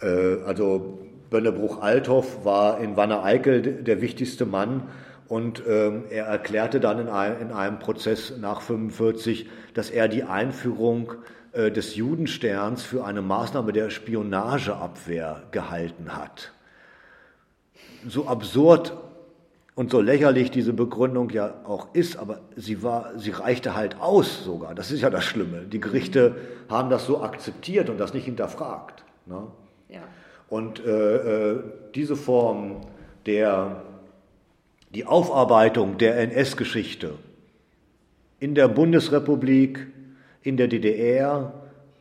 also 0.00 1.07
Bönnebruch-Althoff 1.30 2.44
war 2.44 2.80
in 2.80 2.96
Wanne-Eickel 2.96 3.62
der 3.62 4.00
wichtigste 4.00 4.46
Mann 4.46 4.82
und 5.28 5.62
ähm, 5.68 6.04
er 6.10 6.24
erklärte 6.24 6.80
dann 6.80 6.98
in 6.98 7.08
einem, 7.08 7.40
in 7.40 7.52
einem 7.52 7.78
Prozess 7.78 8.32
nach 8.38 8.62
45, 8.62 9.48
dass 9.74 9.90
er 9.90 10.08
die 10.08 10.24
Einführung 10.24 11.12
äh, 11.52 11.70
des 11.70 11.96
Judensterns 11.96 12.82
für 12.82 13.04
eine 13.04 13.20
Maßnahme 13.20 13.72
der 13.72 13.90
Spionageabwehr 13.90 15.42
gehalten 15.50 16.16
hat. 16.16 16.52
So 18.06 18.26
absurd 18.26 18.96
und 19.74 19.90
so 19.90 20.00
lächerlich 20.00 20.50
diese 20.50 20.72
Begründung 20.72 21.30
ja 21.30 21.54
auch 21.64 21.94
ist, 21.94 22.16
aber 22.16 22.40
sie 22.56 22.82
war, 22.82 23.12
sie 23.18 23.30
reichte 23.30 23.74
halt 23.74 24.00
aus 24.00 24.44
sogar. 24.44 24.74
Das 24.74 24.90
ist 24.90 25.02
ja 25.02 25.10
das 25.10 25.24
Schlimme. 25.24 25.62
Die 25.62 25.80
Gerichte 25.80 26.36
haben 26.70 26.88
das 26.88 27.04
so 27.06 27.22
akzeptiert 27.22 27.90
und 27.90 27.98
das 27.98 28.14
nicht 28.14 28.24
hinterfragt. 28.24 29.04
Ne? 29.26 29.46
Und 30.48 30.84
äh, 30.84 31.50
äh, 31.50 31.62
diese 31.94 32.16
Form 32.16 32.82
der 33.26 33.82
die 34.94 35.04
Aufarbeitung 35.04 35.98
der 35.98 36.16
NS-Geschichte 36.18 37.12
in 38.40 38.54
der 38.54 38.68
Bundesrepublik, 38.68 39.86
in 40.42 40.56
der 40.56 40.68
DDR 40.68 41.52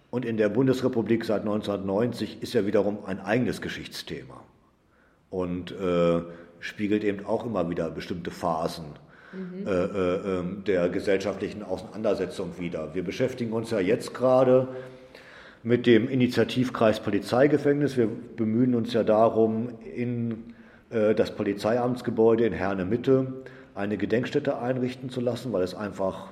und 0.09 0.23
in 0.23 0.37
der 0.37 0.49
Bundesrepublik 0.49 1.25
seit 1.25 1.41
1990 1.41 2.41
ist 2.41 2.53
ja 2.53 2.65
wiederum 2.65 2.99
ein 3.05 3.19
eigenes 3.19 3.61
Geschichtsthema 3.61 4.41
und 5.29 5.71
äh, 5.71 6.21
spiegelt 6.59 7.03
eben 7.03 7.25
auch 7.25 7.45
immer 7.45 7.69
wieder 7.69 7.89
bestimmte 7.89 8.31
Phasen 8.31 8.85
mhm. 9.33 9.67
äh, 9.67 9.71
äh, 9.71 10.39
ähm, 10.39 10.63
der 10.65 10.87
gesellschaftlichen 10.89 11.63
Auseinandersetzung 11.63 12.51
wider. 12.57 12.95
Wir 12.95 13.03
beschäftigen 13.03 13.51
uns 13.51 13.71
ja 13.71 13.79
jetzt 13.79 14.13
gerade 14.13 14.69
mit 15.63 15.85
dem 15.85 16.07
Initiativkreis 16.09 16.99
Polizeigefängnis. 16.99 17.97
Wir 17.97 18.07
bemühen 18.07 18.75
uns 18.75 18.93
ja 18.93 19.03
darum, 19.03 19.69
in 19.95 20.53
äh, 20.89 21.15
das 21.15 21.31
Polizeiamtsgebäude 21.35 22.45
in 22.45 22.53
Herne 22.53 22.85
Mitte 22.85 23.33
eine 23.75 23.97
Gedenkstätte 23.97 24.59
einrichten 24.59 25.09
zu 25.09 25.21
lassen, 25.21 25.53
weil 25.53 25.63
es 25.63 25.75
einfach 25.75 26.31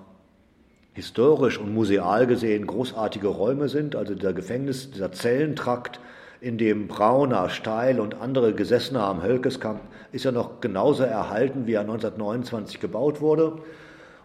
historisch 0.94 1.60
und 1.60 1.74
museal 1.74 2.26
gesehen 2.26 2.66
großartige 2.66 3.28
Räume 3.28 3.70
sind. 3.70 3.96
Also 3.96 4.16
dieser 4.16 4.34
Gefängnis, 4.34 4.92
dieser 4.92 5.12
Zellentrakt, 5.12 6.00
in 6.42 6.58
dem 6.58 6.88
Brauner, 6.88 7.50
Steil 7.50 8.00
und 8.00 8.22
andere 8.22 8.54
Gesessene 8.54 9.02
am 9.02 9.24
Hölkeskamp 9.24 9.82
ist 10.12 10.26
ja 10.26 10.32
noch 10.32 10.62
genauso 10.62 11.04
erhalten, 11.04 11.66
wie 11.66 11.74
er 11.74 11.82
1929 11.82 12.80
gebaut 12.80 13.20
wurde. 13.20 13.54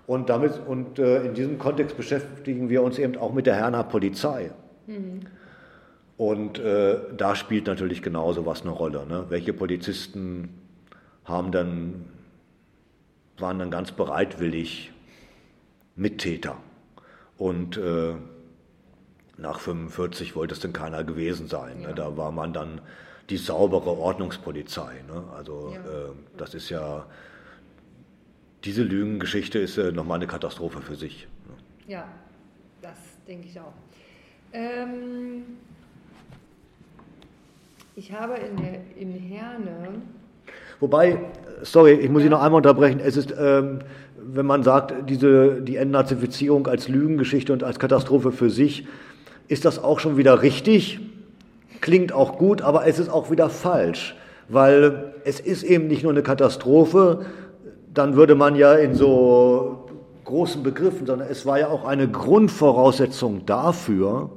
Und, 0.06 0.28
damit, 0.28 0.60
und 0.66 0.98
äh, 0.98 1.22
in 1.22 1.34
diesem 1.34 1.58
Kontext 1.58 1.96
beschäftigen 1.96 2.68
wir 2.68 2.82
uns 2.82 2.98
eben 2.98 3.16
auch 3.16 3.32
mit 3.32 3.46
der 3.46 3.54
Herner 3.54 3.84
Polizei. 3.84 4.50
Mhm. 4.90 5.20
Und 6.16 6.58
äh, 6.58 6.98
da 7.16 7.34
spielt 7.34 7.66
natürlich 7.66 8.02
genauso 8.02 8.44
was 8.44 8.62
eine 8.62 8.70
Rolle. 8.72 9.06
Ne? 9.06 9.26
Welche 9.30 9.54
Polizisten 9.54 10.50
haben 11.24 11.50
dann, 11.50 12.04
waren 13.38 13.58
dann 13.58 13.70
ganz 13.70 13.92
bereitwillig 13.92 14.92
Mittäter? 15.96 16.56
Und 17.38 17.78
äh, 17.78 18.14
nach 19.38 19.60
45 19.60 20.36
wollte 20.36 20.52
es 20.52 20.60
denn 20.60 20.74
keiner 20.74 21.04
gewesen 21.04 21.48
sein. 21.48 21.78
Ne? 21.78 21.82
Ja. 21.84 21.88
Ne? 21.88 21.94
Da 21.94 22.16
war 22.18 22.32
man 22.32 22.52
dann 22.52 22.82
die 23.30 23.38
saubere 23.38 23.90
Ordnungspolizei. 23.90 25.02
Ne? 25.08 25.24
Also 25.34 25.72
Ja. 25.74 25.80
äh, 25.80 26.12
das 26.36 26.52
ist 26.52 26.68
ja, 26.68 27.06
diese 28.64 28.82
Lügengeschichte 28.82 29.58
ist 29.58 29.78
äh, 29.78 29.90
nochmal 29.92 30.16
eine 30.16 30.26
Katastrophe 30.26 30.82
für 30.82 30.96
sich. 30.96 31.28
Ne? 31.48 31.54
Ja, 31.94 32.08
das 32.82 32.98
denke 33.26 33.48
ich 33.48 33.58
auch. 33.58 33.72
Ähm, 34.52 35.44
ich 37.96 38.12
habe 38.12 38.34
in, 38.34 38.56
der, 38.56 38.80
in 38.96 39.12
Herne, 39.12 40.02
Wobei, 40.80 41.18
sorry, 41.60 41.92
ich 41.92 42.08
muss 42.08 42.22
Sie 42.22 42.30
noch 42.30 42.40
einmal 42.40 42.56
unterbrechen. 42.56 43.00
Es 43.04 43.18
ist, 43.18 43.34
ähm, 43.38 43.80
wenn 44.16 44.46
man 44.46 44.62
sagt, 44.62 45.10
diese, 45.10 45.60
die 45.60 45.76
Entnazifizierung 45.76 46.66
als 46.66 46.88
Lügengeschichte 46.88 47.52
und 47.52 47.62
als 47.62 47.78
Katastrophe 47.78 48.32
für 48.32 48.48
sich, 48.48 48.86
ist 49.48 49.66
das 49.66 49.82
auch 49.82 50.00
schon 50.00 50.16
wieder 50.16 50.40
richtig. 50.40 51.00
Klingt 51.82 52.12
auch 52.12 52.38
gut, 52.38 52.62
aber 52.62 52.86
es 52.86 52.98
ist 52.98 53.10
auch 53.10 53.30
wieder 53.30 53.50
falsch, 53.50 54.16
weil 54.48 55.14
es 55.24 55.38
ist 55.38 55.64
eben 55.64 55.86
nicht 55.86 56.02
nur 56.02 56.12
eine 56.12 56.22
Katastrophe, 56.22 57.26
dann 57.92 58.16
würde 58.16 58.34
man 58.34 58.54
ja 58.54 58.74
in 58.74 58.94
so 58.94 59.86
großen 60.24 60.62
Begriffen, 60.62 61.06
sondern 61.06 61.28
es 61.28 61.44
war 61.44 61.58
ja 61.58 61.68
auch 61.68 61.84
eine 61.84 62.08
Grundvoraussetzung 62.08 63.44
dafür, 63.44 64.30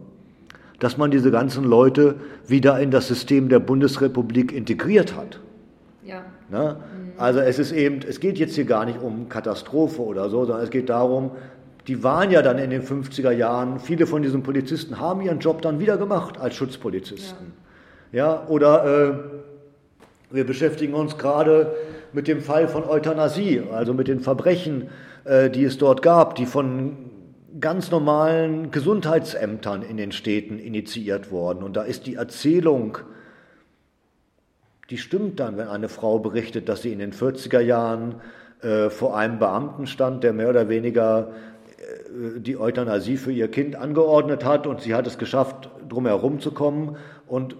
dass 0.84 0.98
man 0.98 1.12
diese 1.12 1.32
ganzen 1.32 1.64
Leute 1.64 2.16
wieder 2.46 2.80
in 2.80 2.92
das 2.92 3.08
System 3.08 3.48
der 3.48 3.60
Bundesrepublik 3.60 4.52
integriert 4.52 5.16
hat. 5.16 5.40
ja, 6.06 6.24
Ne? 6.50 6.76
Also 7.18 7.40
es 7.40 7.58
ist 7.58 7.72
eben, 7.72 8.00
es 8.08 8.20
geht 8.20 8.38
jetzt 8.38 8.56
hier 8.56 8.66
gar 8.66 8.86
nicht 8.86 9.02
um 9.02 9.30
Katastrophe 9.30 10.02
oder 10.02 10.30
so, 10.30 10.46
sondern 10.46 10.64
es 10.64 10.70
geht 10.70 10.90
darum, 10.90 11.32
die 11.88 12.04
waren 12.04 12.32
ja 12.32 12.42
dann 12.42 12.58
in 12.58 12.70
den 12.70 12.84
50er 12.84 13.32
Jahren, 13.32 13.80
viele 13.80 14.08
von 14.08 14.22
diesen 14.22 14.44
Polizisten 14.44 15.00
haben 15.00 15.22
ihren 15.22 15.40
Job 15.40 15.62
dann 15.62 15.80
wieder 15.80 15.98
gemacht 15.98 16.40
als 16.40 16.56
Schutzpolizisten. 16.56 17.54
Ja, 18.12 18.46
oder 18.48 18.86
äh, 18.86 19.14
wir 20.32 20.46
beschäftigen 20.46 20.94
uns 20.94 21.18
gerade 21.18 21.76
mit 22.14 22.28
dem 22.28 22.42
Fall 22.42 22.68
von 22.68 22.84
Euthanasie, 22.84 23.64
also 23.72 23.94
mit 23.94 24.08
den 24.08 24.20
Verbrechen, 24.20 24.90
äh, 25.24 25.50
die 25.50 25.64
es 25.64 25.78
dort 25.78 26.02
gab, 26.02 26.36
die 26.36 26.46
von 26.46 27.13
ganz 27.60 27.92
normalen 27.92 28.72
Gesundheitsämtern 28.72 29.84
in 29.84 29.98
den 29.98 30.12
Städten 30.12 30.60
initiiert 30.60 31.32
wurden. 31.32 31.64
Und 31.64 31.76
da 31.76 31.84
ist 31.84 32.08
die 32.08 32.16
Erzählung, 32.16 32.98
die 34.90 34.98
stimmt 34.98 35.40
dann, 35.40 35.58
wenn 35.58 35.68
eine 35.68 35.90
Frau 35.90 36.20
berichtet, 36.20 36.68
dass 36.70 36.82
sie 36.82 36.92
in 36.92 37.00
den 37.00 37.14
40er 37.14 37.60
Jahren 37.60 38.16
äh, 38.62 38.90
vor 38.90 39.16
einem 39.18 39.40
Beamten 39.40 39.88
stand, 39.88 40.24
der 40.24 40.34
mehr 40.34 40.50
oder 40.50 40.70
weniger 40.70 41.32
äh, 41.78 42.40
die 42.40 42.58
Euthanasie 42.58 43.18
für 43.18 43.32
ihr 43.32 43.50
Kind 43.50 43.76
angeordnet 43.76 44.44
hat 44.46 44.68
und 44.68 44.82
sie 44.82 44.96
hat 44.96 45.08
es 45.08 45.18
geschafft, 45.18 45.70
drumherum 45.88 46.40
zu 46.40 46.52
kommen. 46.52 46.98
Und 47.28 47.56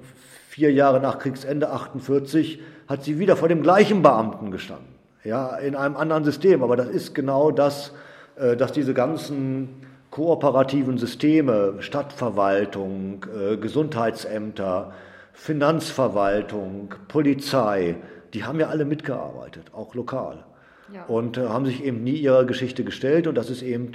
vier 0.48 0.72
Jahre 0.72 1.00
nach 1.00 1.20
Kriegsende 1.20 1.72
48 1.72 2.62
hat 2.88 3.04
sie 3.04 3.20
wieder 3.20 3.36
vor 3.36 3.48
dem 3.48 3.62
gleichen 3.62 4.02
Beamten 4.02 4.52
gestanden. 4.52 4.88
Ja, 5.24 5.56
in 5.56 5.76
einem 5.76 5.96
anderen 5.96 6.24
System. 6.24 6.64
Aber 6.64 6.76
das 6.76 6.90
ist 6.90 7.16
genau 7.16 7.52
das, 7.52 7.94
dass 8.36 8.72
diese 8.72 8.94
ganzen 8.94 9.84
kooperativen 10.14 11.00
Systeme, 11.00 11.78
Stadtverwaltung, 11.80 13.26
äh, 13.36 13.58
Gesundheitsämter, 13.58 14.94
Finanzverwaltung, 15.34 16.94
Polizei, 17.08 17.96
die 18.36 18.44
haben 18.44 18.60
ja 18.60 18.68
alle 18.68 18.86
mitgearbeitet, 18.86 19.72
auch 19.74 19.96
lokal. 19.96 20.46
Ja. 20.94 21.06
Und 21.06 21.40
äh, 21.40 21.48
haben 21.48 21.66
sich 21.66 21.84
eben 21.84 22.04
nie 22.04 22.14
ihrer 22.14 22.46
Geschichte 22.46 22.84
gestellt. 22.84 23.26
Und 23.26 23.34
das 23.34 23.50
ist 23.50 23.64
eben, 23.64 23.94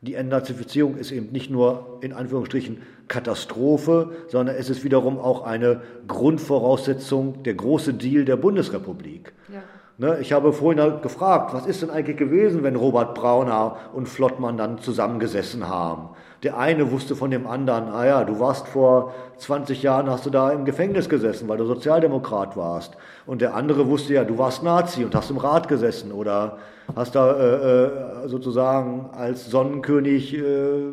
die 0.00 0.14
Entnazifizierung 0.14 0.96
ist 0.96 1.10
eben 1.10 1.32
nicht 1.32 1.50
nur 1.50 1.98
in 2.02 2.12
Anführungsstrichen 2.12 2.82
Katastrophe, 3.08 4.12
sondern 4.28 4.54
es 4.54 4.70
ist 4.70 4.84
wiederum 4.84 5.18
auch 5.18 5.42
eine 5.42 5.80
Grundvoraussetzung, 6.06 7.42
der 7.42 7.54
große 7.54 7.94
Deal 7.94 8.24
der 8.24 8.36
Bundesrepublik. 8.36 9.32
ja, 9.52 9.62
Ne, 10.00 10.18
ich 10.20 10.32
habe 10.32 10.52
vorhin 10.52 11.00
gefragt, 11.02 11.52
was 11.52 11.66
ist 11.66 11.82
denn 11.82 11.90
eigentlich 11.90 12.16
gewesen, 12.16 12.62
wenn 12.62 12.76
Robert 12.76 13.16
Brauner 13.16 13.78
und 13.92 14.08
Flottmann 14.08 14.56
dann 14.56 14.78
zusammengesessen 14.78 15.68
haben? 15.68 16.10
Der 16.44 16.56
eine 16.56 16.92
wusste 16.92 17.16
von 17.16 17.32
dem 17.32 17.48
anderen, 17.48 17.88
ah 17.88 18.06
ja, 18.06 18.22
du 18.22 18.38
warst 18.38 18.68
vor 18.68 19.12
20 19.38 19.82
Jahren, 19.82 20.08
hast 20.08 20.24
du 20.24 20.30
da 20.30 20.52
im 20.52 20.64
Gefängnis 20.64 21.08
gesessen, 21.08 21.48
weil 21.48 21.58
du 21.58 21.64
Sozialdemokrat 21.64 22.56
warst. 22.56 22.96
Und 23.26 23.40
der 23.40 23.56
andere 23.56 23.88
wusste 23.88 24.14
ja, 24.14 24.22
du 24.22 24.38
warst 24.38 24.62
Nazi 24.62 25.04
und 25.04 25.16
hast 25.16 25.32
im 25.32 25.36
Rat 25.36 25.66
gesessen 25.66 26.12
oder 26.12 26.58
hast 26.94 27.16
da 27.16 27.32
äh, 27.32 27.84
äh, 27.86 28.28
sozusagen 28.28 29.10
als 29.10 29.50
Sonnenkönig 29.50 30.32
äh, 30.32 30.92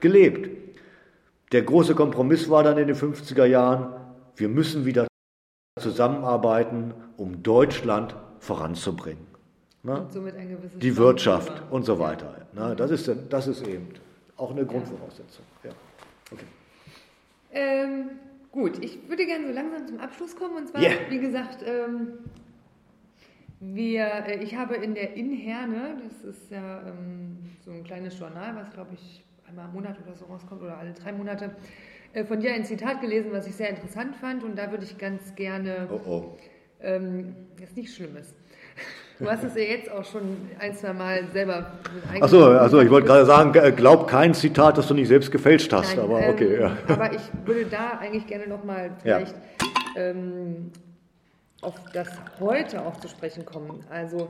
gelebt. 0.00 0.50
Der 1.52 1.62
große 1.62 1.94
Kompromiss 1.94 2.50
war 2.50 2.62
dann 2.62 2.76
in 2.76 2.88
den 2.88 2.96
50er 2.96 3.46
Jahren, 3.46 3.94
wir 4.36 4.50
müssen 4.50 4.84
wieder 4.84 5.08
zusammenarbeiten, 5.78 6.94
um 7.16 7.42
Deutschland 7.42 8.14
voranzubringen. 8.38 9.26
Ne? 9.82 10.06
Die 10.80 10.96
Wirtschaft 10.96 11.62
und 11.70 11.84
so 11.84 11.98
weiter. 11.98 12.46
Ne? 12.52 12.74
Das, 12.76 12.90
ist, 12.90 13.10
das 13.30 13.46
ist 13.46 13.66
eben 13.66 13.88
auch 14.36 14.50
eine 14.50 14.66
Grundvoraussetzung. 14.66 15.44
Ja. 15.64 15.70
Okay. 16.30 16.44
Ähm, 17.52 18.10
gut, 18.50 18.82
ich 18.84 19.08
würde 19.08 19.24
gerne 19.26 19.46
so 19.46 19.52
langsam 19.52 19.86
zum 19.86 20.00
Abschluss 20.00 20.36
kommen. 20.36 20.56
Und 20.56 20.68
zwar, 20.68 20.80
Yeah. 20.82 20.96
wie 21.08 21.18
gesagt, 21.18 21.64
ähm, 21.64 22.18
wir, 23.60 24.04
äh, 24.26 24.42
ich 24.42 24.54
habe 24.56 24.76
in 24.76 24.94
der 24.94 25.14
Inherne, 25.14 25.96
das 26.02 26.36
ist 26.36 26.50
ja 26.50 26.82
ähm, 26.86 27.38
so 27.64 27.70
ein 27.70 27.82
kleines 27.84 28.18
Journal, 28.18 28.54
was 28.56 28.70
glaube 28.70 28.90
ich 28.94 29.24
einmal 29.48 29.66
im 29.66 29.72
Monat 29.72 29.96
oder 30.04 30.14
so 30.14 30.26
rauskommt 30.26 30.62
oder 30.62 30.78
alle 30.78 30.92
drei 30.92 31.12
Monate, 31.12 31.56
von 32.26 32.40
dir 32.40 32.52
ein 32.52 32.64
Zitat 32.64 33.00
gelesen, 33.00 33.30
was 33.32 33.46
ich 33.46 33.54
sehr 33.54 33.70
interessant 33.70 34.16
fand. 34.16 34.42
Und 34.42 34.56
da 34.56 34.70
würde 34.70 34.84
ich 34.84 34.98
ganz 34.98 35.34
gerne, 35.34 35.88
Oh 35.90 36.00
oh. 36.06 36.36
ähm, 36.80 37.34
das 37.60 37.70
ist 37.70 37.76
nichts 37.76 37.94
Schlimmes. 37.96 38.34
Du 39.18 39.28
hast 39.28 39.42
es 39.42 39.54
ja 39.56 39.62
jetzt 39.62 39.90
auch 39.90 40.04
schon 40.04 40.36
ein, 40.60 40.76
zwei 40.76 40.92
Mal 40.92 41.24
selber 41.32 41.72
Achso, 42.20 42.52
also 42.56 42.80
ich 42.80 42.88
wollte 42.88 43.08
gerade 43.08 43.26
sagen, 43.26 43.52
äh, 43.54 43.72
glaub 43.72 44.06
kein 44.06 44.32
Zitat, 44.32 44.78
das 44.78 44.86
du 44.86 44.94
nicht 44.94 45.08
selbst 45.08 45.32
gefälscht 45.32 45.72
hast, 45.72 45.96
Nein, 45.96 46.04
aber 46.04 46.20
ähm, 46.22 46.34
okay. 46.34 46.60
Ja. 46.60 46.76
Aber 46.86 47.12
ich 47.12 47.22
würde 47.44 47.64
da 47.66 47.98
eigentlich 48.00 48.28
gerne 48.28 48.46
nochmal 48.46 48.92
Ja. 49.02 49.16
vielleicht 49.18 49.34
ähm, 49.96 50.70
auf 51.62 51.74
das 51.92 52.08
heute 52.38 52.80
auch 52.86 52.96
zu 53.00 53.08
sprechen 53.08 53.44
kommen. 53.44 53.84
Also, 53.90 54.28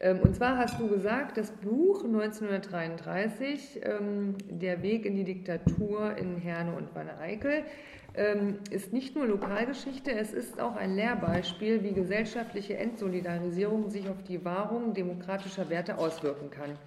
und 0.00 0.36
zwar 0.36 0.56
hast 0.58 0.78
du 0.78 0.88
gesagt, 0.88 1.36
das 1.36 1.50
Buch 1.50 2.04
1933, 2.04 3.80
ähm, 3.82 4.36
Der 4.48 4.82
Weg 4.82 5.04
in 5.04 5.16
die 5.16 5.24
Diktatur 5.24 6.16
in 6.16 6.36
Herne 6.36 6.76
und 6.76 6.94
Wanne-Eickel, 6.94 7.64
ähm, 8.14 8.58
ist 8.70 8.92
nicht 8.92 9.16
nur 9.16 9.26
Lokalgeschichte, 9.26 10.12
es 10.12 10.32
ist 10.32 10.60
auch 10.60 10.76
ein 10.76 10.94
Lehrbeispiel, 10.94 11.82
wie 11.82 11.92
gesellschaftliche 11.92 12.76
Entsolidarisierung 12.76 13.90
sich 13.90 14.08
auf 14.08 14.22
die 14.22 14.44
Wahrung 14.44 14.94
demokratischer 14.94 15.68
Werte 15.68 15.98
auswirken 15.98 16.50
kann. 16.50 16.78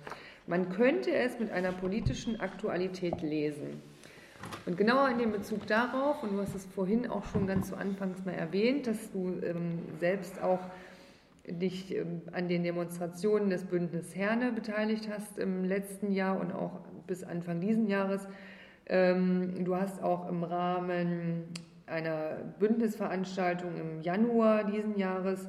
Man 0.47 0.69
könnte 0.69 1.13
es 1.13 1.39
mit 1.39 1.51
einer 1.51 1.71
politischen 1.71 2.39
Aktualität 2.39 3.21
lesen. 3.21 3.81
Und 4.65 4.77
genauer 4.77 5.09
in 5.09 5.19
dem 5.19 5.31
Bezug 5.31 5.67
darauf, 5.67 6.23
und 6.23 6.33
du 6.33 6.41
hast 6.41 6.55
es 6.55 6.65
vorhin 6.65 7.07
auch 7.07 7.25
schon 7.25 7.45
ganz 7.45 7.69
zu 7.69 7.77
Anfangs 7.77 8.25
mal 8.25 8.33
erwähnt, 8.33 8.87
dass 8.87 9.11
du 9.11 9.39
ähm, 9.43 9.79
selbst 9.99 10.41
auch 10.41 10.59
dich 11.47 11.95
ähm, 11.95 12.21
an 12.31 12.47
den 12.47 12.63
Demonstrationen 12.63 13.49
des 13.49 13.65
Bündnis 13.65 14.15
Herne 14.15 14.51
beteiligt 14.51 15.09
hast 15.09 15.37
im 15.37 15.65
letzten 15.65 16.11
Jahr 16.11 16.39
und 16.39 16.51
auch 16.51 16.81
bis 17.07 17.23
Anfang 17.23 17.59
diesen 17.59 17.87
Jahres. 17.87 18.27
Ähm, 18.85 19.63
du 19.63 19.75
hast 19.75 20.01
auch 20.01 20.29
im 20.29 20.43
Rahmen 20.43 21.43
einer 21.85 22.37
Bündnisveranstaltung 22.59 23.75
im 23.77 24.01
Januar 24.01 24.63
diesen 24.63 24.97
Jahres 24.97 25.47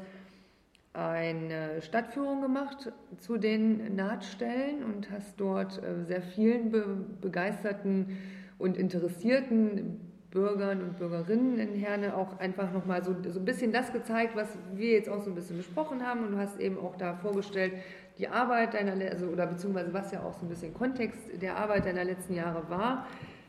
eine 0.93 1.81
Stadtführung 1.81 2.43
gemacht 2.43 2.93
zu 3.19 3.39
den 3.39 3.95
Nahtstellen 3.97 4.85
und 4.85 5.11
hast 5.11 5.41
dort 5.41 5.83
äh, 5.83 6.05
sehr 6.05 6.21
vielen 6.21 6.71
be 6.71 6.85
begeisterten 7.21 8.19
und 8.59 8.77
interessierten 8.77 10.12
Bürgern 10.33 10.83
und 10.83 10.99
Bürgerinnen 10.99 11.59
in 11.59 11.75
Herne 11.75 12.17
auch 12.17 12.39
einfach 12.41 12.73
nochmal 12.73 13.05
so, 13.05 13.15
so 13.29 13.39
ein 13.39 13.45
bisschen 13.45 13.71
das 13.71 13.93
gezeigt, 13.93 14.35
was 14.35 14.49
wir 14.75 14.93
jetzt 14.93 15.09
auch 15.09 15.21
so 15.21 15.31
ein 15.31 15.35
bisschen 15.35 15.59
besprochen 15.59 16.05
haben. 16.05 16.25
Und 16.25 16.33
du 16.33 16.39
hast 16.39 16.59
eben 16.59 16.79
auch 16.79 16.97
da 16.97 17.15
vorgestellt, 17.15 17.75
die 18.19 18.29
Arbeit 18.29 18.75
deiner, 18.75 18.93
also, 19.11 19.27
oder 19.27 19.47
beziehungsweise 19.47 19.93
was 19.93 20.11
ja 20.11 20.23
auch 20.23 20.33
so 20.33 20.47
ein 20.47 20.49
bisschen 20.49 20.73
Kontext 20.75 21.21
der 21.41 21.57
Arbeit 21.57 21.85
deiner 21.85 22.05
letzten 22.05 22.35
Jahre 22.35 22.69
war. 22.71 23.07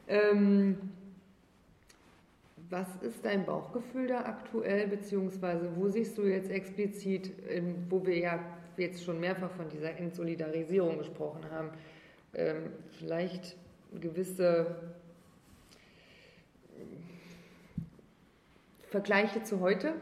Ähm, 0.07 0.77
was 2.69 2.87
ist 3.01 3.23
dein 3.23 3.45
Bauchgefühl 3.45 4.07
da 4.07 4.25
aktuell, 4.25 4.87
beziehungsweise 4.87 5.69
wo 5.75 5.87
siehst 5.87 6.17
du 6.17 6.23
jetzt 6.23 6.51
explizit, 6.51 7.31
ähm, 7.49 7.75
wo 7.89 8.05
wir 8.05 8.17
ja 8.17 8.39
jetzt 8.77 9.03
schon 9.03 9.19
mehrfach 9.19 9.51
von 9.51 9.69
dieser 9.69 9.97
Entsolidarisierung 9.97 10.97
gesprochen 10.97 11.45
haben, 11.51 11.69
ähm, 12.33 12.71
vielleicht 12.97 13.55
gewisse 14.01 14.75
Vergleiche 18.93 19.41
zu 19.41 19.59
heute? 19.59 19.95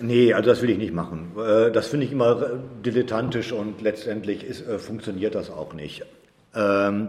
Nee, 0.00 0.32
also 0.32 0.48
das 0.48 0.62
will 0.62 0.70
ich 0.70 0.78
nicht 0.78 0.94
machen. 0.94 1.32
Äh, 1.36 1.70
das 1.70 1.88
finde 1.88 2.06
ich 2.06 2.12
immer 2.12 2.58
dilettantisch 2.82 3.52
und 3.52 3.82
letztendlich 3.82 4.42
ist, 4.44 4.66
äh, 4.66 4.78
funktioniert 4.78 5.34
das 5.34 5.50
auch 5.50 5.74
nicht. 5.74 6.06
Ähm, 6.54 7.08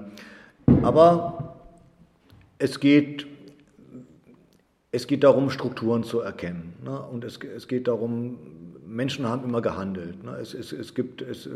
aber 0.84 1.56
es 2.58 2.82
geht, 2.82 3.28
es 4.92 5.08
geht 5.08 5.24
darum, 5.24 5.50
Strukturen 5.50 6.04
zu 6.04 6.20
erkennen. 6.20 6.74
Ne? 6.84 7.00
Und 7.00 7.24
es, 7.24 7.40
geht 7.70 7.88
darum, 7.88 8.40
Menschen 8.86 9.26
haben 9.26 9.46
immer 9.46 9.62
gehandelt. 9.62 10.22
Ne? 10.22 10.36
Es, 10.42 10.54
es, 10.54 10.74
es 10.74 10.94
gibt, 10.94 11.22
es, 11.22 11.46
äh, 11.46 11.52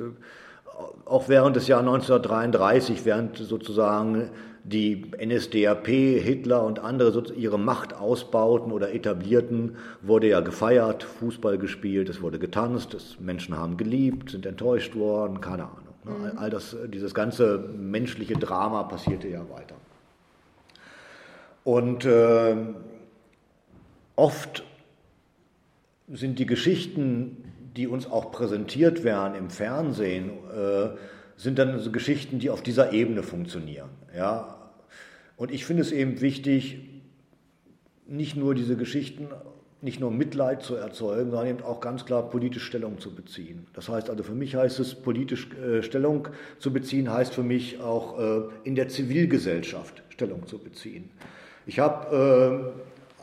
auch 1.04 1.28
während 1.28 1.58
des 1.58 1.68
Jahres 1.68 1.86
1933, 1.86 3.04
während 3.04 3.36
sozusagen 3.36 4.30
die 4.68 5.12
NSDAP, 5.24 5.86
Hitler 5.88 6.64
und 6.64 6.80
andere 6.80 7.32
ihre 7.34 7.60
Macht 7.60 7.94
ausbauten 7.94 8.72
oder 8.72 8.94
etablierten, 8.94 9.78
wurde 10.02 10.30
ja 10.30 10.40
gefeiert, 10.40 11.04
Fußball 11.04 11.60
gespielt, 11.60 12.10
es 12.10 12.22
wurde 12.22 12.40
getanzt, 12.40 12.96
es, 12.96 13.20
Menschen 13.20 13.56
haben 13.56 13.78
geliebt, 13.78 14.32
sind 14.32 14.48
enttäuscht 14.48 14.96
worden, 14.96 15.40
keine 15.40 15.66
Ahnung. 15.66 15.86
Ne? 16.04 16.32
Mhm. 16.32 16.38
All 16.40 16.50
das, 16.50 16.76
dieses 16.88 17.14
ganze 17.14 17.60
menschliche 17.78 18.34
Drama 18.34 18.84
passierte 18.84 19.28
ja 19.28 19.42
weiter. 19.52 19.76
Und 21.64 22.06
äh, 22.06 22.56
oft 24.16 24.64
sind 26.08 26.40
die 26.40 26.48
Geschichten, 26.48 27.44
die 27.76 27.88
uns 27.88 28.10
auch 28.10 28.32
präsentiert 28.32 29.04
werden 29.04 29.36
im 29.36 29.52
Fernsehen, 29.52 30.32
äh, 30.56 30.90
sind 31.38 31.60
dann 31.60 31.80
so 31.80 31.92
Geschichten, 31.92 32.40
die 32.40 32.50
auf 32.50 32.64
dieser 32.64 32.94
Ebene 32.94 33.22
funktionieren. 33.22 33.90
Ja? 34.16 34.55
Und 35.38 35.52
ich 35.52 35.66
finde 35.66 35.82
es 35.82 35.92
eben 35.92 36.22
wichtig, 36.22 36.80
nicht 38.08 38.36
nur 38.36 38.56
diese 38.56 38.78
Geschichten, 38.78 39.28
nicht 39.82 40.00
nur 40.00 40.10
Mitleid 40.10 40.64
zu 40.64 40.76
erzeugen, 40.76 41.32
sondern 41.32 41.48
eben 41.48 41.64
auch 41.64 41.80
ganz 41.80 42.06
klar 42.06 42.30
politisch 42.30 42.64
Stellung 42.64 43.00
zu 43.00 43.14
beziehen. 43.14 43.68
Das 43.74 43.90
heißt 43.90 44.10
also, 44.10 44.24
für 44.24 44.34
mich 44.34 44.56
heißt 44.56 44.80
es, 44.80 44.96
politisch 44.96 45.50
äh, 45.54 45.84
Stellung 45.84 46.28
zu 46.60 46.72
beziehen, 46.74 47.12
heißt 47.12 47.34
für 47.34 47.44
mich 47.44 47.80
auch 47.82 48.20
äh, 48.20 48.42
in 48.64 48.76
der 48.76 48.90
Zivilgesellschaft 48.90 50.04
Stellung 50.10 50.48
zu 50.48 50.58
beziehen. 50.58 51.10
Ich 51.68 51.80
habe 51.80 52.74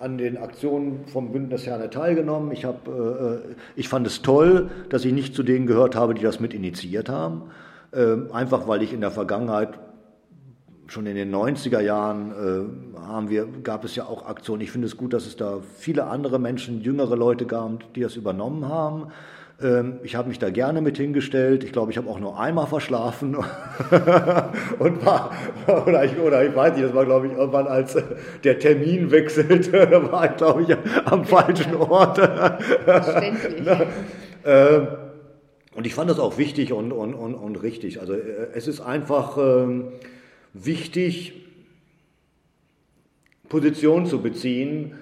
äh, 0.00 0.04
an 0.04 0.18
den 0.18 0.36
Aktionen 0.36 1.06
vom 1.06 1.32
Bündnis 1.32 1.66
Herne 1.66 1.90
teilgenommen. 1.90 2.52
Ich, 2.52 2.64
hab, 2.64 2.86
äh, 2.86 3.38
ich 3.76 3.88
fand 3.88 4.06
es 4.06 4.22
toll, 4.22 4.70
dass 4.88 5.04
ich 5.04 5.12
nicht 5.12 5.34
zu 5.34 5.42
denen 5.42 5.66
gehört 5.66 5.96
habe, 5.96 6.14
die 6.14 6.22
das 6.22 6.38
mit 6.38 6.54
initiiert 6.54 7.08
haben. 7.08 7.50
Ähm, 7.92 8.30
einfach 8.32 8.66
weil 8.68 8.82
ich 8.82 8.92
in 8.92 9.00
der 9.00 9.10
Vergangenheit 9.10 9.78
schon 10.86 11.06
in 11.06 11.14
den 11.14 11.34
90er 11.34 11.80
Jahren 11.80 12.32
äh, 12.96 13.00
haben 13.00 13.30
wir, 13.30 13.46
gab 13.62 13.84
es 13.84 13.96
ja 13.96 14.04
auch 14.04 14.26
Aktionen. 14.26 14.62
Ich 14.62 14.70
finde 14.70 14.86
es 14.86 14.96
gut, 14.96 15.12
dass 15.12 15.26
es 15.26 15.36
da 15.36 15.60
viele 15.78 16.04
andere 16.04 16.38
Menschen, 16.38 16.82
jüngere 16.82 17.16
Leute 17.16 17.46
gab, 17.46 17.92
die 17.94 18.00
das 18.00 18.16
übernommen 18.16 18.68
haben. 18.68 19.08
Ähm, 19.62 20.00
ich 20.02 20.16
habe 20.16 20.28
mich 20.28 20.38
da 20.38 20.50
gerne 20.50 20.80
mit 20.80 20.96
hingestellt. 20.96 21.64
Ich 21.64 21.72
glaube, 21.72 21.92
ich 21.92 21.98
habe 21.98 22.08
auch 22.08 22.18
nur 22.18 22.38
einmal 22.38 22.66
verschlafen 22.66 23.36
und 24.78 25.06
war, 25.06 25.30
oder 25.86 26.04
ich, 26.04 26.18
oder 26.18 26.44
ich 26.44 26.54
weiß 26.54 26.74
nicht, 26.74 26.84
das 26.84 26.94
war, 26.94 27.04
glaube 27.04 27.28
ich, 27.28 27.32
irgendwann, 27.32 27.66
als 27.66 27.96
der 28.44 28.58
Termin 28.58 29.10
wechselte, 29.10 29.86
da 29.90 30.12
war 30.12 30.30
ich, 30.30 30.36
glaube 30.36 30.62
ich, 30.62 30.76
am 31.04 31.24
falschen 31.24 31.76
Ort. 31.76 32.18
Verständlich. 32.18 33.68
Ähm, 34.44 34.88
und 35.76 35.86
ich 35.86 35.94
fand 35.94 36.10
das 36.10 36.18
auch 36.18 36.36
wichtig 36.36 36.72
und, 36.72 36.92
und, 36.92 37.14
und, 37.14 37.34
und 37.34 37.62
richtig. 37.62 38.00
Also 38.00 38.14
äh, 38.14 38.48
es 38.54 38.66
ist 38.66 38.80
einfach 38.80 39.38
ähm, 39.38 39.92
wichtig, 40.54 41.34
Position 43.48 44.06
zu 44.06 44.22
beziehen, 44.22 44.94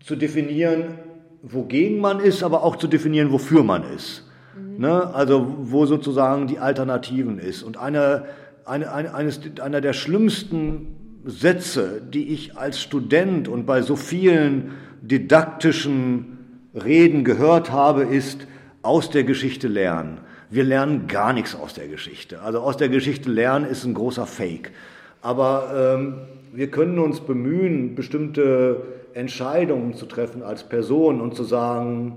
zu 0.00 0.16
definieren, 0.16 0.98
wogegen 1.42 1.98
man 2.00 2.20
ist, 2.20 2.42
aber 2.42 2.62
auch 2.62 2.76
zu 2.76 2.86
definieren, 2.86 3.32
wofür 3.32 3.62
man 3.62 3.82
ist. 3.82 4.24
Mhm. 4.56 4.80
Ne? 4.80 5.14
Also 5.14 5.56
wo 5.58 5.86
sozusagen 5.86 6.46
die 6.46 6.58
Alternativen 6.58 7.38
ist. 7.38 7.62
Und 7.62 7.76
eine, 7.76 8.26
eine, 8.64 8.92
eine, 8.92 9.14
eines, 9.14 9.40
einer 9.60 9.80
der 9.80 9.92
schlimmsten 9.92 10.94
Sätze, 11.24 12.00
die 12.02 12.28
ich 12.28 12.56
als 12.56 12.80
Student 12.80 13.48
und 13.48 13.66
bei 13.66 13.82
so 13.82 13.96
vielen 13.96 14.72
didaktischen 15.02 16.38
Reden 16.74 17.24
gehört 17.24 17.72
habe, 17.72 18.04
ist, 18.04 18.46
aus 18.82 19.10
der 19.10 19.24
Geschichte 19.24 19.68
lernen. 19.68 20.20
Wir 20.50 20.64
lernen 20.64 21.06
gar 21.08 21.32
nichts 21.32 21.54
aus 21.54 21.74
der 21.74 21.88
Geschichte. 21.88 22.40
Also 22.40 22.60
aus 22.60 22.76
der 22.76 22.88
Geschichte 22.88 23.30
lernen 23.30 23.66
ist 23.66 23.84
ein 23.84 23.94
großer 23.94 24.26
Fake. 24.26 24.72
Aber 25.20 25.96
ähm, 25.98 26.14
wir 26.52 26.70
können 26.70 26.98
uns 26.98 27.20
bemühen, 27.20 27.94
bestimmte 27.94 28.82
Entscheidungen 29.12 29.94
zu 29.94 30.06
treffen 30.06 30.42
als 30.42 30.66
Person 30.66 31.20
und 31.20 31.34
zu 31.34 31.44
sagen, 31.44 32.16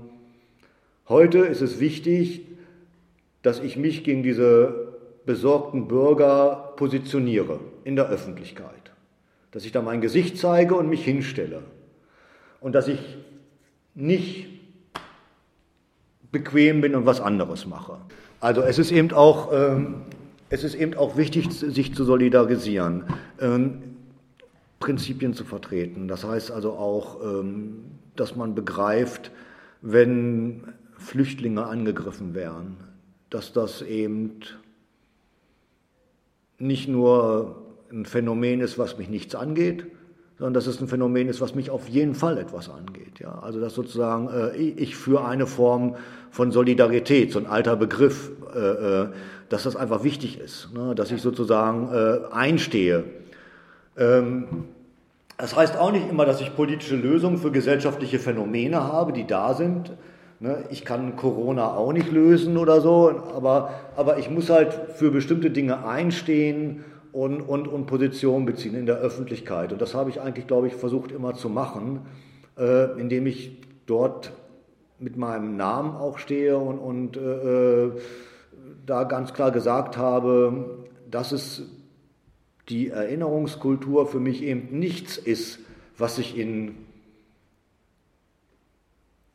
heute 1.08 1.40
ist 1.40 1.60
es 1.60 1.78
wichtig, 1.78 2.46
dass 3.42 3.60
ich 3.60 3.76
mich 3.76 4.04
gegen 4.04 4.22
diese 4.22 4.92
besorgten 5.26 5.88
Bürger 5.88 6.72
positioniere 6.76 7.60
in 7.84 7.96
der 7.96 8.08
Öffentlichkeit. 8.08 8.92
Dass 9.50 9.64
ich 9.64 9.72
da 9.72 9.82
mein 9.82 10.00
Gesicht 10.00 10.38
zeige 10.38 10.74
und 10.74 10.88
mich 10.88 11.04
hinstelle. 11.04 11.62
Und 12.60 12.74
dass 12.74 12.88
ich 12.88 13.00
nicht 13.94 14.46
bequem 16.30 16.80
bin 16.80 16.94
und 16.94 17.04
was 17.04 17.20
anderes 17.20 17.66
mache. 17.66 17.98
Also 18.42 18.62
es 18.62 18.76
ist 18.80 18.90
eben 18.90 19.12
auch, 19.12 19.52
ähm, 19.52 20.02
es 20.50 20.64
ist 20.64 20.74
eben 20.74 20.94
auch 20.94 21.16
wichtig, 21.16 21.48
sich 21.52 21.94
zu 21.94 22.02
solidarisieren, 22.02 23.04
ähm, 23.40 23.84
Prinzipien 24.80 25.32
zu 25.32 25.44
vertreten. 25.44 26.08
Das 26.08 26.24
heißt 26.24 26.50
also 26.50 26.72
auch, 26.72 27.22
ähm, 27.22 27.84
dass 28.16 28.34
man 28.34 28.56
begreift, 28.56 29.30
wenn 29.80 30.64
Flüchtlinge 30.98 31.64
angegriffen 31.66 32.34
werden, 32.34 32.78
dass 33.30 33.52
das 33.52 33.80
eben 33.80 34.40
nicht 36.58 36.88
nur 36.88 37.62
ein 37.92 38.06
Phänomen 38.06 38.60
ist, 38.60 38.76
was 38.76 38.98
mich 38.98 39.08
nichts 39.08 39.36
angeht, 39.36 39.86
sondern 40.42 40.54
dass 40.54 40.66
es 40.66 40.80
ein 40.80 40.88
Phänomen 40.88 41.28
ist, 41.28 41.40
was 41.40 41.54
mich 41.54 41.70
auf 41.70 41.88
jeden 41.88 42.16
Fall 42.16 42.36
etwas 42.36 42.68
angeht. 42.68 43.20
Ja? 43.20 43.38
Also 43.42 43.60
dass 43.60 43.74
sozusagen 43.74 44.28
äh, 44.28 44.56
ich 44.56 44.96
für 44.96 45.24
eine 45.24 45.46
Form 45.46 45.94
von 46.32 46.50
Solidarität, 46.50 47.30
so 47.30 47.38
ein 47.38 47.46
alter 47.46 47.76
Begriff, 47.76 48.32
äh, 48.52 48.58
äh, 48.58 49.08
dass 49.50 49.62
das 49.62 49.76
einfach 49.76 50.02
wichtig 50.02 50.40
ist, 50.40 50.70
ne? 50.74 50.96
dass 50.96 51.12
ich 51.12 51.22
sozusagen 51.22 51.90
äh, 51.94 52.34
einstehe. 52.34 53.04
Ähm, 53.96 54.64
das 55.38 55.54
heißt 55.54 55.76
auch 55.76 55.92
nicht 55.92 56.10
immer, 56.10 56.26
dass 56.26 56.40
ich 56.40 56.56
politische 56.56 56.96
Lösungen 56.96 57.38
für 57.38 57.52
gesellschaftliche 57.52 58.18
Phänomene 58.18 58.82
habe, 58.82 59.12
die 59.12 59.28
da 59.28 59.54
sind. 59.54 59.92
Ne? 60.40 60.64
Ich 60.70 60.84
kann 60.84 61.14
Corona 61.14 61.76
auch 61.76 61.92
nicht 61.92 62.10
lösen 62.10 62.56
oder 62.56 62.80
so, 62.80 63.14
aber, 63.36 63.74
aber 63.94 64.18
ich 64.18 64.28
muss 64.28 64.50
halt 64.50 64.76
für 64.96 65.12
bestimmte 65.12 65.52
Dinge 65.52 65.86
einstehen 65.86 66.82
und, 67.12 67.42
und, 67.42 67.68
und 67.68 67.86
Position 67.86 68.46
beziehen 68.46 68.74
in 68.74 68.86
der 68.86 68.96
Öffentlichkeit. 68.96 69.72
Und 69.72 69.80
das 69.80 69.94
habe 69.94 70.10
ich 70.10 70.20
eigentlich, 70.20 70.46
glaube 70.46 70.66
ich, 70.66 70.74
versucht 70.74 71.12
immer 71.12 71.34
zu 71.34 71.48
machen, 71.48 72.00
äh, 72.58 72.98
indem 72.98 73.26
ich 73.26 73.58
dort 73.86 74.32
mit 74.98 75.16
meinem 75.16 75.56
Namen 75.56 75.96
auch 75.96 76.18
stehe 76.18 76.56
und, 76.56 76.78
und 76.78 77.16
äh, 77.16 77.90
da 78.86 79.04
ganz 79.04 79.34
klar 79.34 79.50
gesagt 79.50 79.96
habe, 79.96 80.86
dass 81.10 81.32
es 81.32 81.62
die 82.68 82.88
Erinnerungskultur 82.88 84.06
für 84.06 84.20
mich 84.20 84.42
eben 84.42 84.78
nichts 84.78 85.18
ist, 85.18 85.58
was 85.98 86.16
sich 86.16 86.38
in, 86.38 86.76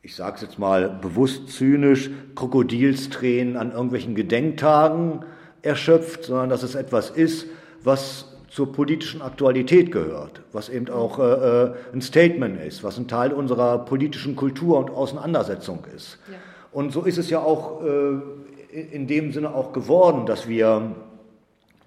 ich 0.02 0.16
sage 0.16 0.36
es 0.36 0.42
jetzt 0.42 0.58
mal 0.58 0.88
bewusst 0.88 1.50
zynisch, 1.50 2.10
Krokodilstränen 2.34 3.56
an 3.56 3.72
irgendwelchen 3.72 4.14
Gedenktagen 4.14 5.24
erschöpft, 5.62 6.24
sondern 6.24 6.48
dass 6.48 6.62
es 6.62 6.74
etwas 6.74 7.10
ist, 7.10 7.46
was 7.82 8.26
zur 8.50 8.72
politischen 8.72 9.22
Aktualität 9.22 9.92
gehört, 9.92 10.42
was 10.52 10.68
eben 10.68 10.88
auch 10.88 11.18
äh, 11.18 11.22
äh, 11.22 11.74
ein 11.92 12.00
Statement 12.00 12.60
ist, 12.60 12.82
was 12.82 12.98
ein 12.98 13.06
Teil 13.06 13.32
unserer 13.32 13.78
politischen 13.78 14.36
Kultur 14.36 14.78
und 14.78 14.90
Auseinandersetzung 14.90 15.84
ist. 15.94 16.18
Ja. 16.30 16.38
Und 16.72 16.92
so 16.92 17.02
ist 17.02 17.18
es 17.18 17.30
ja 17.30 17.40
auch 17.40 17.82
äh, 17.82 18.20
in 18.72 19.06
dem 19.06 19.32
Sinne 19.32 19.54
auch 19.54 19.72
geworden, 19.72 20.26
dass 20.26 20.48
wir 20.48 20.94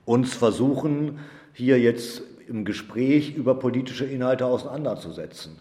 uns 0.06 0.34
versuchen, 0.34 1.20
hier 1.54 1.80
jetzt 1.80 2.24
im 2.48 2.66
Gespräch 2.66 3.36
über 3.36 3.56
politische 3.56 4.06
Inhalte 4.06 4.46
auseinanderzusetzen. 4.46 5.58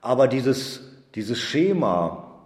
Aber 0.00 0.28
dieses, 0.28 0.82
dieses 1.14 1.38
Schema 1.38 2.40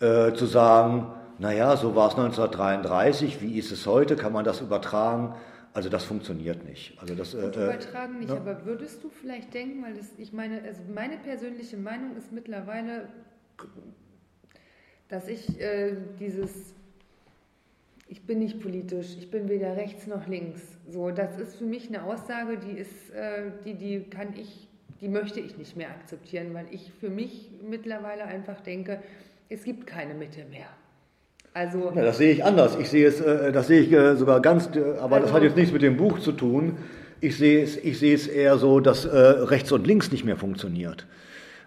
äh, 0.00 0.32
zu 0.32 0.46
sagen, 0.46 1.06
naja, 1.38 1.76
so 1.76 1.94
war 1.94 2.08
es 2.08 2.14
1933, 2.14 3.40
wie 3.40 3.58
ist 3.58 3.72
es 3.72 3.86
heute, 3.86 4.16
kann 4.16 4.32
man 4.32 4.44
das 4.44 4.60
übertragen? 4.60 5.34
Also 5.76 5.90
das 5.90 6.04
funktioniert 6.04 6.64
nicht. 6.64 6.98
Also 6.98 7.14
das, 7.14 7.34
äh, 7.34 7.46
übertragen 7.46 8.18
nicht, 8.18 8.30
ne? 8.30 8.36
aber 8.36 8.64
würdest 8.64 9.04
du 9.04 9.10
vielleicht 9.10 9.52
denken, 9.52 9.82
weil 9.82 9.94
das, 9.94 10.06
ich 10.16 10.32
meine, 10.32 10.62
also 10.62 10.80
meine 10.92 11.18
persönliche 11.18 11.76
Meinung 11.76 12.16
ist 12.16 12.32
mittlerweile, 12.32 13.08
dass 15.08 15.28
ich 15.28 15.60
äh, 15.60 15.96
dieses, 16.18 16.74
ich 18.08 18.22
bin 18.22 18.38
nicht 18.38 18.60
politisch, 18.60 19.16
ich 19.18 19.30
bin 19.30 19.50
weder 19.50 19.76
rechts 19.76 20.06
noch 20.06 20.26
links. 20.26 20.62
So, 20.88 21.10
das 21.10 21.38
ist 21.38 21.56
für 21.56 21.66
mich 21.66 21.88
eine 21.88 22.04
Aussage, 22.04 22.56
die 22.56 22.78
ist, 22.78 23.10
äh, 23.10 23.50
die, 23.64 23.74
die 23.74 24.00
kann 24.04 24.34
ich 24.34 24.66
die 25.00 25.08
möchte 25.08 25.40
ich 25.40 25.56
nicht 25.58 25.76
mehr 25.76 25.90
akzeptieren, 25.90 26.54
weil 26.54 26.66
ich 26.70 26.92
für 27.00 27.10
mich 27.10 27.50
mittlerweile 27.62 28.24
einfach 28.24 28.60
denke, 28.60 29.02
es 29.48 29.64
gibt 29.64 29.86
keine 29.86 30.14
Mitte 30.14 30.44
mehr. 30.46 30.68
Also, 31.56 31.90
ja, 31.94 32.02
das 32.02 32.18
sehe 32.18 32.34
ich 32.34 32.44
anders. 32.44 32.76
Ich 32.78 32.90
sehe 32.90 33.08
es, 33.08 33.18
äh, 33.18 33.50
das 33.50 33.68
sehe 33.68 33.80
ich 33.80 33.90
äh, 33.90 34.14
sogar 34.16 34.42
ganz, 34.42 34.68
äh, 34.76 34.98
aber 35.00 35.16
also, 35.16 35.28
das 35.28 35.32
hat 35.34 35.42
jetzt 35.42 35.56
nichts 35.56 35.72
mit 35.72 35.80
dem 35.80 35.96
Buch 35.96 36.18
zu 36.18 36.32
tun. 36.32 36.76
Ich 37.22 37.38
sehe 37.38 37.62
es, 37.62 37.78
ich 37.78 37.98
sehe 37.98 38.14
es 38.14 38.26
eher 38.26 38.58
so, 38.58 38.78
dass 38.78 39.08
rechts 39.10 39.72
und 39.72 39.86
links 39.86 40.12
nicht 40.12 40.22
mehr 40.22 40.36
funktioniert. 40.36 41.06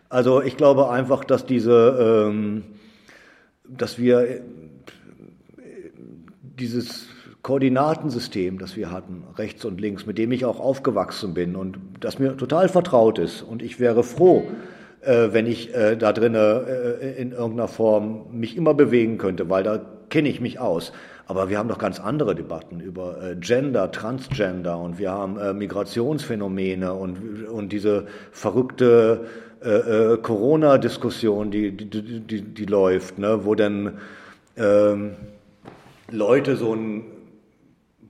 Also 0.08 0.44
ich 0.44 0.58
glaube 0.58 0.92
einfach, 0.92 1.24
dass 1.24 1.48
diese, 1.48 2.28
ähm, 2.30 2.66
dass 3.68 3.98
wir 3.98 4.42
dieses 6.60 7.08
Koordinatensystem, 7.42 8.60
das 8.60 8.76
wir 8.76 8.92
hatten, 8.92 9.24
rechts 9.38 9.66
und 9.66 9.82
links, 9.82 10.06
mit 10.06 10.20
dem 10.20 10.32
ich 10.32 10.46
auch 10.46 10.60
aufgewachsen 10.60 11.34
bin 11.34 11.56
und 11.56 11.80
das 12.00 12.20
mir 12.20 12.38
total 12.38 12.70
vertraut 12.70 13.18
ist. 13.18 13.42
Und 13.42 13.64
ich 13.64 13.80
wäre 13.80 14.04
froh, 14.04 14.52
äh, 15.02 15.30
wenn 15.32 15.46
ich 15.46 15.74
äh, 15.76 15.96
da 15.96 16.14
drinnen 16.14 16.36
äh, 16.36 17.12
in 17.22 17.32
irgendeiner 17.32 17.68
Form 17.68 18.26
mich 18.32 18.58
immer 18.58 18.74
bewegen 18.74 19.18
könnte, 19.18 19.50
weil 19.50 19.64
da 19.64 19.82
kenne 20.10 20.30
ich 20.30 20.42
mich 20.42 20.60
aus. 20.60 20.92
Aber 21.28 21.50
wir 21.50 21.60
haben 21.60 21.70
doch 21.70 21.78
ganz 21.78 22.00
andere 22.00 22.34
Debatten 22.34 22.80
über 22.80 23.22
äh, 23.22 23.36
Gender, 23.36 23.92
Transgender 23.92 24.78
und 24.80 24.98
wir 24.98 25.12
haben 25.12 25.38
äh, 25.38 25.54
Migrationsphänomene 25.54 26.94
und, 26.94 27.46
und 27.48 27.72
diese 27.72 28.08
verrückte 28.32 29.26
äh, 29.62 30.18
Corona-Diskussion, 30.18 31.52
die, 31.52 31.72
die, 31.76 32.22
die, 32.22 32.42
die, 32.42 32.66
läuft, 32.66 33.20
ne? 33.20 33.46
wo 33.46 33.56
dann 33.56 34.00
ähm, 34.58 35.16
Leute 36.10 36.56
so 36.56 36.74
ein 36.74 37.04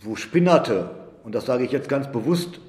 wo 0.01 0.15
Spinnerte, 0.15 0.89
und 1.23 1.35
das 1.35 1.45
sage 1.45 1.65
ich 1.65 1.71
jetzt 1.71 1.89
ganz 1.89 2.11
bewusst, 2.11 2.59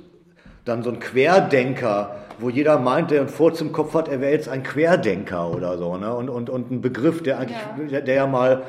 dann 0.65 0.83
so 0.83 0.91
ein 0.91 0.99
Querdenker, 0.99 2.17
wo 2.41 2.51
jeder 2.51 2.79
meint, 2.79 3.11
der 3.11 3.21
einen 3.21 3.29
Furz 3.29 3.61
im 3.61 3.73
Kopf 3.73 3.95
hat, 3.95 4.09
er 4.09 4.21
wäre 4.21 4.33
jetzt 4.33 4.49
ein 4.49 4.63
Querdenker 4.63 5.55
oder 5.55 5.79
so, 5.79 5.97
ne? 5.97 6.15
und, 6.15 6.29
und, 6.29 6.51
und 6.51 6.71
ein 6.71 6.81
Begriff, 6.81 7.23
der 7.23 7.39
eigentlich, 7.39 7.91
ja. 7.91 8.01
Der, 8.01 8.15
ja 8.15 8.27
mal, 8.27 8.63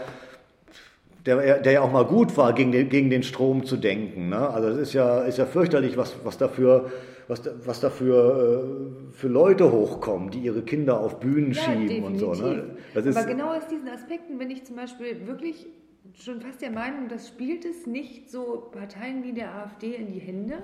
der, 1.26 1.60
der 1.60 1.72
ja 1.72 1.82
auch 1.82 1.92
mal 1.92 2.06
gut 2.06 2.36
war, 2.38 2.54
gegen 2.54 2.72
den, 2.72 2.90
gegen 2.90 3.10
den 3.10 3.24
Strom 3.24 3.66
zu 3.66 3.78
denken. 3.78 4.30
Ne? 4.30 4.50
Also 4.50 4.70
es 4.70 4.78
ist 4.78 4.94
ja, 4.94 5.22
ist 5.22 5.38
ja 5.38 5.46
fürchterlich, 5.46 5.98
was, 5.98 6.16
was 6.24 6.38
dafür 6.38 6.92
was, 7.32 7.42
was 7.66 7.80
da 7.80 7.90
für, 7.90 9.08
äh, 9.10 9.14
für 9.14 9.30
Leute 9.30 9.72
hochkommen, 9.72 10.32
die 10.32 10.40
ihre 10.40 10.64
Kinder 10.64 11.00
auf 11.00 11.22
Bühnen 11.22 11.54
ja, 11.54 11.62
schieben 11.62 11.88
definitiv. 11.88 12.28
und 12.28 12.36
so. 12.36 12.44
Ne? 12.44 12.76
Aber 12.94 13.24
genau 13.24 13.54
aus 13.54 13.68
diesen 13.68 13.88
Aspekten 13.88 14.38
bin 14.38 14.52
ich 14.52 14.66
zum 14.66 14.76
Beispiel 14.76 15.26
wirklich 15.26 15.66
schon 16.14 16.42
fast 16.42 16.62
der 16.62 16.72
Meinung, 16.72 17.08
das 17.08 17.30
spielt 17.30 17.64
es 17.64 17.88
nicht 17.88 18.30
so 18.30 18.70
Parteien 18.72 19.24
wie 19.24 19.32
der 19.32 19.56
AfD 19.56 19.96
in 19.96 20.12
die 20.12 20.20
Hände, 20.20 20.56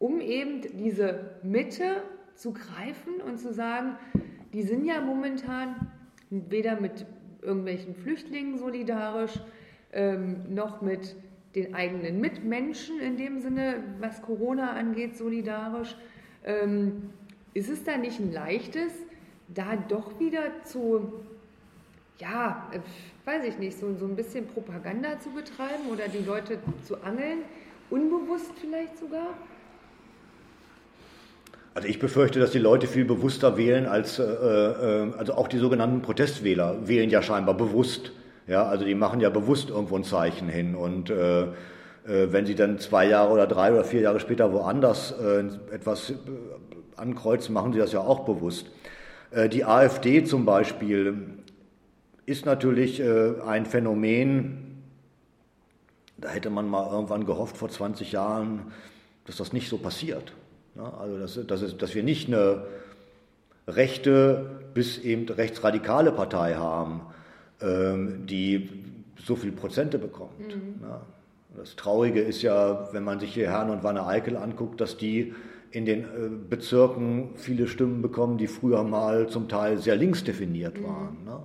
um 0.00 0.20
eben 0.20 0.62
diese 0.76 1.36
Mitte 1.44 2.02
zu 2.34 2.52
greifen 2.52 3.20
und 3.24 3.38
zu 3.38 3.52
sagen, 3.52 3.96
die 4.52 4.62
sind 4.62 4.84
ja 4.84 5.00
momentan 5.00 5.92
weder 6.30 6.80
mit 6.80 7.06
irgendwelchen 7.42 7.94
Flüchtlingen 7.94 8.58
solidarisch, 8.58 9.38
ähm, 9.92 10.52
noch 10.52 10.80
mit 10.80 11.14
den 11.54 11.74
eigenen 11.74 12.20
Mitmenschen 12.20 12.98
in 12.98 13.16
dem 13.16 13.40
Sinne, 13.40 13.84
was 14.00 14.22
Corona 14.22 14.72
angeht, 14.72 15.16
solidarisch. 15.16 15.96
Ähm, 16.44 17.10
ist 17.54 17.68
es 17.68 17.84
da 17.84 17.96
nicht 17.96 18.18
ein 18.20 18.32
leichtes, 18.32 18.92
da 19.48 19.76
doch 19.76 20.18
wieder 20.18 20.62
zu 20.64 21.12
ja, 22.20 22.70
äh, 22.72 22.80
weiß 23.26 23.44
ich 23.44 23.58
nicht, 23.58 23.78
so, 23.78 23.94
so 23.94 24.06
ein 24.06 24.16
bisschen 24.16 24.46
Propaganda 24.46 25.18
zu 25.18 25.30
betreiben 25.30 25.88
oder 25.90 26.08
die 26.08 26.24
Leute 26.24 26.58
zu 26.84 27.02
angeln, 27.02 27.38
unbewusst 27.88 28.52
vielleicht 28.60 28.98
sogar? 28.98 29.34
Also 31.80 31.88
ich 31.88 31.98
befürchte, 31.98 32.38
dass 32.40 32.50
die 32.50 32.58
Leute 32.58 32.86
viel 32.86 33.06
bewusster 33.06 33.56
wählen 33.56 33.86
als, 33.86 34.18
äh, 34.18 34.22
äh, 34.22 35.12
also 35.16 35.32
auch 35.32 35.48
die 35.48 35.56
sogenannten 35.56 36.02
Protestwähler 36.02 36.86
wählen 36.86 37.08
ja 37.08 37.22
scheinbar 37.22 37.56
bewusst. 37.56 38.12
Ja, 38.46 38.66
also 38.66 38.84
die 38.84 38.94
machen 38.94 39.18
ja 39.20 39.30
bewusst 39.30 39.70
irgendwo 39.70 39.96
ein 39.96 40.04
Zeichen 40.04 40.46
hin 40.50 40.74
und 40.74 41.08
äh, 41.08 41.44
äh 41.44 41.46
wenn 42.04 42.44
sie 42.44 42.54
dann 42.54 42.78
zwei 42.80 43.06
Jahre 43.08 43.32
oder 43.32 43.46
drei 43.46 43.72
oder 43.72 43.84
vier 43.84 44.02
Jahre 44.02 44.20
später 44.20 44.52
woanders 44.52 45.12
äh, 45.12 45.44
etwas 45.74 46.12
ankreuzen, 46.96 47.54
machen 47.54 47.72
sie 47.72 47.78
das 47.78 47.92
ja 47.92 48.00
auch 48.00 48.26
bewusst. 48.26 48.66
Die 49.50 49.64
AfD 49.64 50.22
zum 50.24 50.44
Beispiel 50.44 51.14
ist 52.26 52.44
natürlich 52.44 53.00
äh, 53.00 53.40
ein 53.46 53.64
Phänomen, 53.64 54.82
da 56.18 56.28
hätte 56.28 56.50
man 56.50 56.68
mal 56.68 56.92
irgendwann 56.92 57.24
gehofft 57.24 57.56
vor 57.56 57.70
20 57.70 58.12
Jahren, 58.12 58.70
dass 59.24 59.36
das 59.36 59.54
nicht 59.54 59.70
so 59.70 59.78
passiert. 59.78 60.34
Ja, 60.76 60.94
also 61.00 61.18
dass, 61.18 61.46
dass, 61.46 61.62
es, 61.62 61.76
dass 61.76 61.94
wir 61.94 62.02
nicht 62.02 62.28
eine 62.28 62.64
rechte 63.66 64.46
bis 64.74 64.98
eben 64.98 65.28
rechtsradikale 65.28 66.12
Partei 66.12 66.54
haben, 66.54 67.02
ähm, 67.60 68.26
die 68.26 68.68
so 69.24 69.36
viele 69.36 69.52
Prozente 69.52 69.98
bekommt. 69.98 70.56
Mhm. 70.56 70.82
Ja, 70.82 71.02
das 71.56 71.76
Traurige 71.76 72.20
ist 72.20 72.42
ja, 72.42 72.88
wenn 72.92 73.04
man 73.04 73.20
sich 73.20 73.34
hier 73.34 73.50
Herrn 73.50 73.70
und 73.70 73.82
Wanne 73.82 74.06
Eickel 74.06 74.36
anguckt, 74.36 74.80
dass 74.80 74.96
die 74.96 75.34
in 75.72 75.84
den 75.84 76.02
äh, 76.02 76.06
Bezirken 76.48 77.30
viele 77.36 77.66
Stimmen 77.66 78.02
bekommen, 78.02 78.38
die 78.38 78.46
früher 78.46 78.82
mal 78.82 79.28
zum 79.28 79.48
Teil 79.48 79.78
sehr 79.78 79.96
links 79.96 80.24
definiert 80.24 80.78
mhm. 80.78 80.84
waren. 80.84 81.24
Ne? 81.24 81.40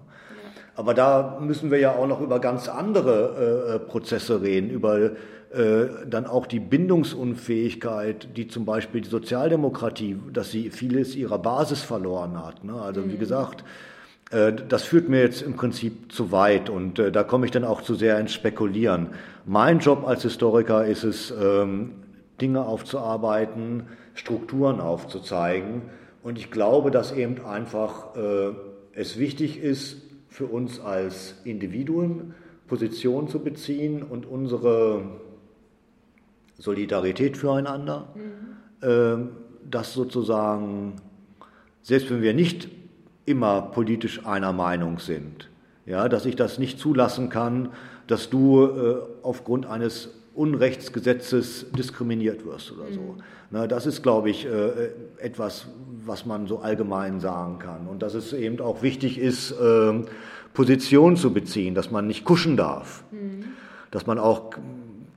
Aber 0.76 0.93
da 0.93 1.39
müssen 1.39 1.72
wir 1.72 1.80
ja 1.80 1.95
auch 1.95 2.07
noch 2.07 2.22
über 2.22 2.39
ganz 2.39 2.68
andere 2.68 3.69
äh, 3.69 3.76
äh, 3.76 3.80
Prozesse 3.80 4.41
reden, 4.41 4.69
über 4.69 5.11
dann 5.56 6.26
auch 6.26 6.48
die 6.48 6.60
Bindungsunfähigkeit, 6.60 8.27
die 8.36 8.48
zum 8.49 8.65
Beispiel 8.65 9.02
die 9.02 9.10
Sozialdemokratie, 9.10 10.18
dass 10.34 10.52
sie 10.52 10.69
vieles 10.69 11.15
ihrer 11.15 11.40
Basis 11.40 11.82
verloren 11.82 12.44
hat. 12.44 12.65
Ne? 12.65 12.73
Also 12.73 13.02
mhm. 13.02 13.14
wie 13.14 13.18
gesagt, 13.18 13.64
äh, 14.32 14.53
das 14.53 14.84
führt 14.84 15.10
mir 15.10 15.22
jetzt 15.22 15.41
im 15.41 15.56
Prinzip 15.56 16.11
zu 16.11 16.32
weit 16.32 16.69
und 16.69 16.99
äh, 16.99 17.11
da 17.11 17.23
komme 17.23 17.45
ich 17.45 17.52
dann 17.52 17.64
auch 17.64 17.82
zu 17.82 17.95
sehr 17.95 18.19
ins 18.19 18.34
Spekulieren. 18.34 19.10
Mein 19.45 19.80
Job 19.80 20.06
als 20.07 20.23
Historiker 20.23 20.86
ist 20.86 21.03
es, 21.03 21.32
ähm, 21.32 21.91
Dinge 22.41 22.65
aufzuarbeiten, 22.65 23.84
Strukturen 24.14 24.82
aufzuzeigen 24.82 25.84
und 26.22 26.38
ich 26.38 26.52
glaube, 26.52 26.91
dass 26.91 27.14
eben 27.14 27.45
einfach 27.45 28.15
äh, 28.15 28.52
es 28.94 29.18
wichtig 29.18 29.61
ist, 29.61 30.02
für 30.27 30.45
uns 30.45 30.82
als 30.82 31.36
Individuen 31.45 32.34
Position 32.68 33.30
zu 33.30 33.40
beziehen 33.40 34.03
und 34.03 34.26
unsere 34.26 35.03
Solidarität 36.57 37.38
füreinander, 37.38 38.07
mhm. 38.15 38.88
äh, 38.88 39.30
das 39.69 39.94
sozusagen, 39.94 40.94
selbst 41.82 42.10
wenn 42.10 42.22
wir 42.22 42.34
nicht 42.34 42.69
immer 43.26 43.61
politisch 43.61 44.26
einer 44.26 44.53
Meinung 44.53 44.99
sind, 44.99 45.49
ja, 45.86 46.10
dass 46.10 46.26
ich 46.26 46.36
das 46.36 46.57
nicht 46.60 46.80
zulassen 46.80 47.30
kann, 47.30 47.69
dass 48.07 48.30
du 48.30 48.65
äh, 48.65 48.95
aufgrund 49.23 49.65
eines 49.65 50.10
Unrechtsgesetzes 50.36 51.72
diskriminiert 51.72 52.45
wirst 52.45 52.73
oder 52.73 52.91
so. 52.91 53.02
Mhm. 53.02 53.23
Na, 53.52 53.68
das 53.68 53.86
ist, 53.86 54.03
glaube 54.03 54.30
ich, 54.30 54.45
äh, 54.45 54.90
etwas, 55.19 55.68
was 56.06 56.26
man 56.26 56.48
so 56.48 56.60
allgemein 56.60 57.19
sagen 57.19 57.57
kann. 57.60 57.88
Und 57.88 58.02
dass 58.02 58.14
es 58.14 58.34
eben 58.34 58.60
auch 58.60 58.82
wichtig 58.82 59.18
ist, 59.18 59.52
äh, 59.52 60.03
Position 60.53 61.15
zu 61.15 61.34
beziehen, 61.34 61.73
dass 61.73 61.90
man 61.90 62.07
nicht 62.07 62.26
kuschen 62.26 62.57
darf, 62.57 63.03
mhm. 63.11 63.45
dass 63.91 64.06
man 64.06 64.19
auch 64.19 64.52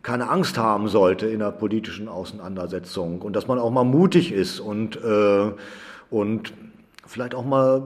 keine 0.03 0.31
Angst 0.31 0.59
haben 0.59 0.89
sollte 0.89 1.27
in 1.27 1.41
der 1.41 1.51
politischen 1.51 2.09
Auseinandersetzung 2.09 3.23
und 3.23 3.35
dass 3.35 3.47
man 3.47 3.59
auch 3.59 3.71
mal 3.71 3.85
mutig 3.85 4.33
ist 4.33 4.61
und, 4.61 4.97
äh, 5.03 5.51
und 6.11 6.53
vielleicht 7.07 7.35
auch 7.35 7.45
mal 7.45 7.83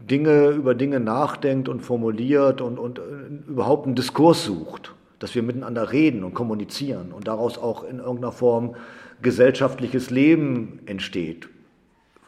Dinge 0.00 0.48
über 0.48 0.74
Dinge 0.74 1.00
nachdenkt 1.00 1.68
und 1.68 1.80
formuliert 1.80 2.60
und, 2.60 2.78
und 2.78 2.98
äh, 2.98 3.02
überhaupt 3.48 3.86
einen 3.86 3.94
Diskurs 3.94 4.44
sucht 4.44 4.94
dass 5.24 5.34
wir 5.34 5.42
miteinander 5.42 5.90
reden 5.90 6.22
und 6.22 6.34
kommunizieren 6.34 7.10
und 7.10 7.28
daraus 7.28 7.56
auch 7.56 7.82
in 7.82 7.98
irgendeiner 7.98 8.30
Form 8.30 8.76
gesellschaftliches 9.22 10.10
Leben 10.10 10.80
entsteht. 10.84 11.48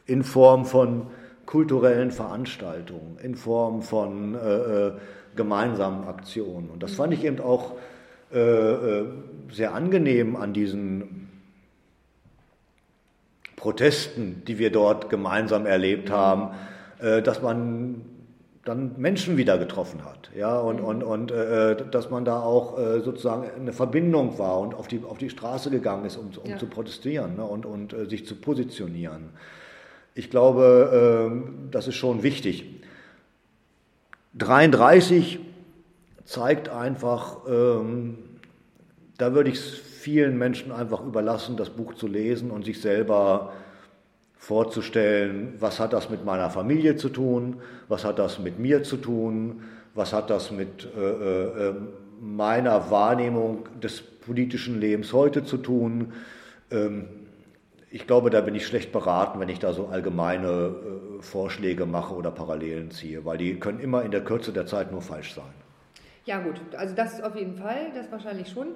In 0.06 0.22
Form 0.22 0.64
von 0.64 1.08
kulturellen 1.44 2.10
Veranstaltungen, 2.10 3.18
in 3.22 3.34
Form 3.34 3.82
von 3.82 4.34
äh, 4.34 4.38
äh 4.38 4.92
gemeinsamen 5.36 6.08
Aktionen. 6.08 6.70
Und 6.70 6.82
das 6.82 6.94
fand 6.94 7.12
ich 7.12 7.22
eben 7.22 7.40
auch 7.40 7.72
sehr 8.30 9.74
angenehm 9.74 10.36
an 10.36 10.52
diesen 10.52 11.26
Protesten, 13.56 14.44
die 14.46 14.58
wir 14.58 14.70
dort 14.70 15.10
gemeinsam 15.10 15.66
erlebt 15.66 16.10
haben, 16.10 16.54
äh, 17.00 17.22
dass 17.22 17.42
man 17.42 18.02
dann 18.64 18.92
Menschen 18.96 19.36
wieder 19.36 19.58
getroffen 19.58 20.04
hat. 20.04 20.30
Ja, 20.36 20.58
und, 20.58 20.80
und, 20.80 21.02
und 21.02 21.30
äh, 21.30 21.76
dass 21.90 22.10
man 22.10 22.24
da 22.24 22.40
auch 22.40 22.78
äh, 22.78 23.00
sozusagen 23.00 23.48
eine 23.58 23.72
Verbindung 23.72 24.38
war 24.38 24.60
und 24.60 24.74
auf 24.74 24.88
die, 24.88 25.02
auf 25.02 25.18
die 25.18 25.30
Straße 25.30 25.70
gegangen 25.70 26.04
ist, 26.04 26.16
um, 26.16 26.30
um 26.42 26.50
ja. 26.50 26.58
zu 26.58 26.66
protestieren 26.66 27.36
ne, 27.36 27.44
und, 27.44 27.64
und 27.64 27.92
äh, 27.92 28.06
sich 28.06 28.26
zu 28.26 28.36
positionieren. 28.36 29.30
Ich 30.14 30.30
glaube, 30.30 31.28
ähm, 31.28 31.68
das 31.70 31.88
ist 31.88 31.94
schon 31.94 32.22
wichtig. 32.22 32.82
33 34.34 35.40
zeigt 36.26 36.68
einfach, 36.68 37.38
ähm, 37.48 38.18
da 39.16 39.32
würde 39.32 39.50
ich 39.50 39.56
es 39.56 39.68
vielen 39.70 40.36
Menschen 40.36 40.72
einfach 40.72 41.04
überlassen, 41.04 41.56
das 41.56 41.70
Buch 41.70 41.94
zu 41.94 42.06
lesen 42.06 42.50
und 42.50 42.64
sich 42.64 42.80
selber 42.80 43.52
vorzustellen, 44.36 45.54
was 45.58 45.80
hat 45.80 45.92
das 45.92 46.10
mit 46.10 46.24
meiner 46.24 46.50
Familie 46.50 46.96
zu 46.96 47.08
tun, 47.08 47.56
was 47.88 48.04
hat 48.04 48.18
das 48.18 48.38
mit 48.38 48.58
mir 48.58 48.82
zu 48.82 48.96
tun, 48.98 49.62
was 49.94 50.12
hat 50.12 50.28
das 50.30 50.50
mit 50.50 50.86
äh, 50.96 51.68
äh, 51.68 51.74
meiner 52.20 52.90
Wahrnehmung 52.90 53.64
des 53.82 54.02
politischen 54.02 54.80
Lebens 54.80 55.12
heute 55.12 55.44
zu 55.44 55.56
tun. 55.56 56.12
Ähm, 56.70 57.06
ich 57.90 58.06
glaube, 58.06 58.30
da 58.30 58.40
bin 58.40 58.54
ich 58.54 58.66
schlecht 58.66 58.92
beraten, 58.92 59.40
wenn 59.40 59.48
ich 59.48 59.58
da 59.58 59.72
so 59.72 59.86
allgemeine 59.86 60.48
äh, 60.48 61.22
Vorschläge 61.22 61.86
mache 61.86 62.14
oder 62.14 62.30
Parallelen 62.30 62.90
ziehe, 62.90 63.24
weil 63.24 63.38
die 63.38 63.58
können 63.58 63.80
immer 63.80 64.02
in 64.02 64.10
der 64.10 64.22
Kürze 64.22 64.52
der 64.52 64.66
Zeit 64.66 64.92
nur 64.92 65.02
falsch 65.02 65.34
sein. 65.34 65.65
Ja 66.26 66.40
gut, 66.40 66.60
also 66.76 66.94
das 66.94 67.22
auf 67.22 67.36
jeden 67.36 67.54
Fall, 67.54 67.92
das 67.94 68.10
wahrscheinlich 68.10 68.48
schon. 68.48 68.68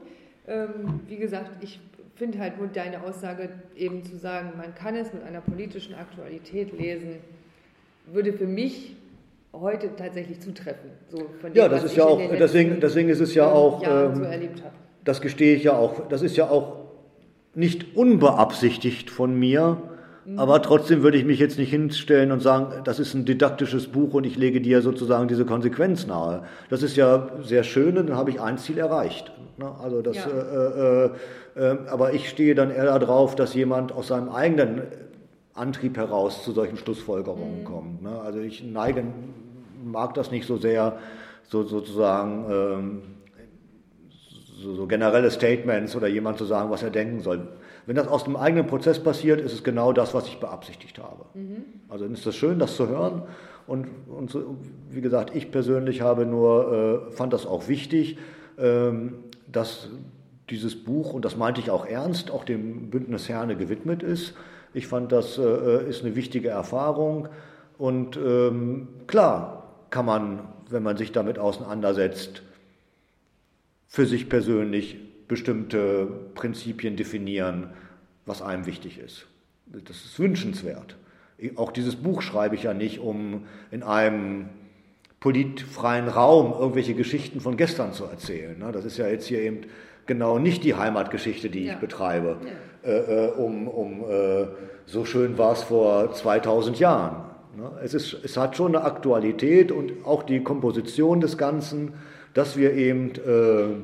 Ähm, 0.46 1.00
wie 1.08 1.16
gesagt, 1.16 1.50
ich 1.60 1.80
finde 2.14 2.38
halt 2.38 2.58
nur 2.58 2.68
deine 2.68 3.02
Aussage 3.02 3.50
eben 3.76 4.04
zu 4.04 4.16
sagen, 4.16 4.52
man 4.56 4.74
kann 4.74 4.94
es 4.94 5.12
mit 5.12 5.22
einer 5.24 5.40
politischen 5.40 5.94
Aktualität 5.94 6.76
lesen, 6.78 7.16
würde 8.06 8.32
für 8.32 8.46
mich 8.46 8.96
heute 9.52 9.94
tatsächlich 9.96 10.40
zutreffen. 10.40 10.90
So 11.08 11.18
dem, 11.42 11.54
ja, 11.54 11.68
das 11.68 11.84
ist 11.84 11.96
ja 11.96 12.04
auch, 12.04 12.20
deswegen, 12.38 12.80
deswegen 12.80 13.08
ist 13.08 13.20
es 13.20 13.34
ja 13.34 13.50
auch, 13.50 13.82
ähm, 13.82 14.14
so 14.14 14.24
das 15.04 15.20
gestehe 15.20 15.56
ich 15.56 15.64
ja 15.64 15.72
auch, 15.72 16.08
das 16.08 16.22
ist 16.22 16.36
ja 16.36 16.48
auch 16.48 16.76
nicht 17.54 17.96
unbeabsichtigt 17.96 19.10
von 19.10 19.36
mir. 19.36 19.82
Aber 20.36 20.62
trotzdem 20.62 21.02
würde 21.02 21.18
ich 21.18 21.24
mich 21.24 21.38
jetzt 21.38 21.58
nicht 21.58 21.70
hinstellen 21.70 22.32
und 22.32 22.40
sagen, 22.40 22.82
das 22.84 22.98
ist 22.98 23.14
ein 23.14 23.24
didaktisches 23.24 23.88
Buch 23.88 24.14
und 24.14 24.24
ich 24.24 24.36
lege 24.36 24.60
dir 24.60 24.82
sozusagen 24.82 25.28
diese 25.28 25.44
Konsequenz 25.44 26.06
nahe. 26.06 26.44
Das 26.68 26.82
ist 26.82 26.96
ja 26.96 27.28
sehr 27.42 27.62
schön 27.62 27.96
und 27.98 28.08
dann 28.08 28.16
habe 28.16 28.30
ich 28.30 28.40
ein 28.40 28.58
Ziel 28.58 28.78
erreicht. 28.78 29.32
Ne? 29.56 29.70
Also 29.82 30.02
das, 30.02 30.16
ja. 30.16 30.26
äh, 30.26 31.04
äh, 31.04 31.10
äh, 31.56 31.78
aber 31.88 32.12
ich 32.12 32.28
stehe 32.28 32.54
dann 32.54 32.70
eher 32.70 32.98
darauf, 32.98 33.34
dass 33.34 33.54
jemand 33.54 33.92
aus 33.92 34.08
seinem 34.08 34.28
eigenen 34.28 34.82
Antrieb 35.54 35.96
heraus 35.96 36.44
zu 36.44 36.52
solchen 36.52 36.76
Schlussfolgerungen 36.76 37.60
mhm. 37.60 37.64
kommt. 37.64 38.02
Ne? 38.02 38.20
Also 38.20 38.40
ich 38.40 38.62
neige, 38.64 39.04
mag 39.84 40.14
das 40.14 40.30
nicht 40.30 40.46
so 40.46 40.56
sehr, 40.56 40.98
so 41.48 41.64
sozusagen 41.64 42.44
ähm, 42.50 43.02
so, 44.62 44.74
so, 44.74 44.86
generelle 44.86 45.30
Statements 45.30 45.96
oder 45.96 46.06
jemand 46.06 46.38
zu 46.38 46.44
sagen, 46.44 46.70
was 46.70 46.82
er 46.82 46.90
denken 46.90 47.20
soll. 47.20 47.48
Wenn 47.86 47.96
das 47.96 48.08
aus 48.08 48.24
dem 48.24 48.36
eigenen 48.36 48.66
Prozess 48.66 49.02
passiert, 49.02 49.40
ist 49.40 49.52
es 49.52 49.64
genau 49.64 49.92
das, 49.92 50.14
was 50.14 50.26
ich 50.28 50.38
beabsichtigt 50.38 50.98
habe. 50.98 51.24
Mhm. 51.34 51.64
Also 51.88 52.04
ist 52.04 52.26
es 52.26 52.36
schön, 52.36 52.58
das 52.58 52.76
zu 52.76 52.88
hören. 52.88 53.22
Und, 53.66 53.86
und 54.08 54.30
so, 54.30 54.56
wie 54.90 55.00
gesagt, 55.00 55.34
ich 55.34 55.50
persönlich 55.50 56.00
habe 56.00 56.26
nur, 56.26 57.08
äh, 57.08 57.12
fand 57.12 57.32
das 57.32 57.46
auch 57.46 57.68
wichtig, 57.68 58.18
ähm, 58.58 59.24
dass 59.50 59.88
dieses 60.50 60.82
Buch, 60.82 61.12
und 61.12 61.24
das 61.24 61.36
meinte 61.36 61.60
ich 61.60 61.70
auch 61.70 61.86
ernst, 61.86 62.30
auch 62.30 62.44
dem 62.44 62.90
Bündnis 62.90 63.28
Herne 63.28 63.56
gewidmet 63.56 64.02
ist. 64.02 64.34
Ich 64.74 64.86
fand, 64.86 65.12
das 65.12 65.38
äh, 65.38 65.88
ist 65.88 66.04
eine 66.04 66.16
wichtige 66.16 66.48
Erfahrung. 66.48 67.28
Und 67.78 68.16
ähm, 68.16 68.88
klar 69.06 69.74
kann 69.90 70.06
man, 70.06 70.40
wenn 70.68 70.82
man 70.82 70.96
sich 70.96 71.12
damit 71.12 71.38
auseinandersetzt, 71.38 72.42
für 73.86 74.06
sich 74.06 74.28
persönlich 74.28 74.98
bestimmte 75.30 76.08
Prinzipien 76.34 76.96
definieren, 76.96 77.68
was 78.26 78.42
einem 78.42 78.66
wichtig 78.66 78.98
ist. 78.98 79.26
Das 79.66 79.96
ist 80.04 80.18
wünschenswert. 80.18 80.96
Auch 81.54 81.70
dieses 81.70 81.94
Buch 81.94 82.20
schreibe 82.20 82.56
ich 82.56 82.64
ja 82.64 82.74
nicht, 82.74 82.98
um 82.98 83.46
in 83.70 83.84
einem 83.84 84.48
politfreien 85.20 86.08
Raum 86.08 86.52
irgendwelche 86.52 86.94
Geschichten 86.94 87.40
von 87.40 87.56
gestern 87.56 87.92
zu 87.92 88.04
erzählen. 88.06 88.58
Ne? 88.58 88.72
Das 88.72 88.84
ist 88.84 88.98
ja 88.98 89.06
jetzt 89.06 89.26
hier 89.26 89.40
eben 89.40 89.60
genau 90.06 90.40
nicht 90.40 90.64
die 90.64 90.74
Heimatgeschichte, 90.74 91.48
die 91.48 91.66
ja. 91.66 91.74
ich 91.74 91.78
betreibe, 91.78 92.38
ja. 92.44 92.90
Äh, 92.90 93.26
äh, 93.26 93.30
um, 93.32 93.68
um 93.68 94.00
äh, 94.10 94.46
so 94.86 95.04
schön 95.04 95.38
war 95.38 95.52
es 95.52 95.62
vor 95.62 96.12
2000 96.12 96.78
Jahren. 96.80 97.24
Ne? 97.56 97.70
Es, 97.84 97.94
ist, 97.94 98.16
es 98.24 98.36
hat 98.36 98.56
schon 98.56 98.74
eine 98.74 98.84
Aktualität 98.84 99.70
und 99.70 100.04
auch 100.04 100.24
die 100.24 100.42
Komposition 100.42 101.20
des 101.20 101.38
Ganzen, 101.38 101.92
dass 102.34 102.56
wir 102.56 102.72
eben 102.72 103.12
äh, 103.14 103.76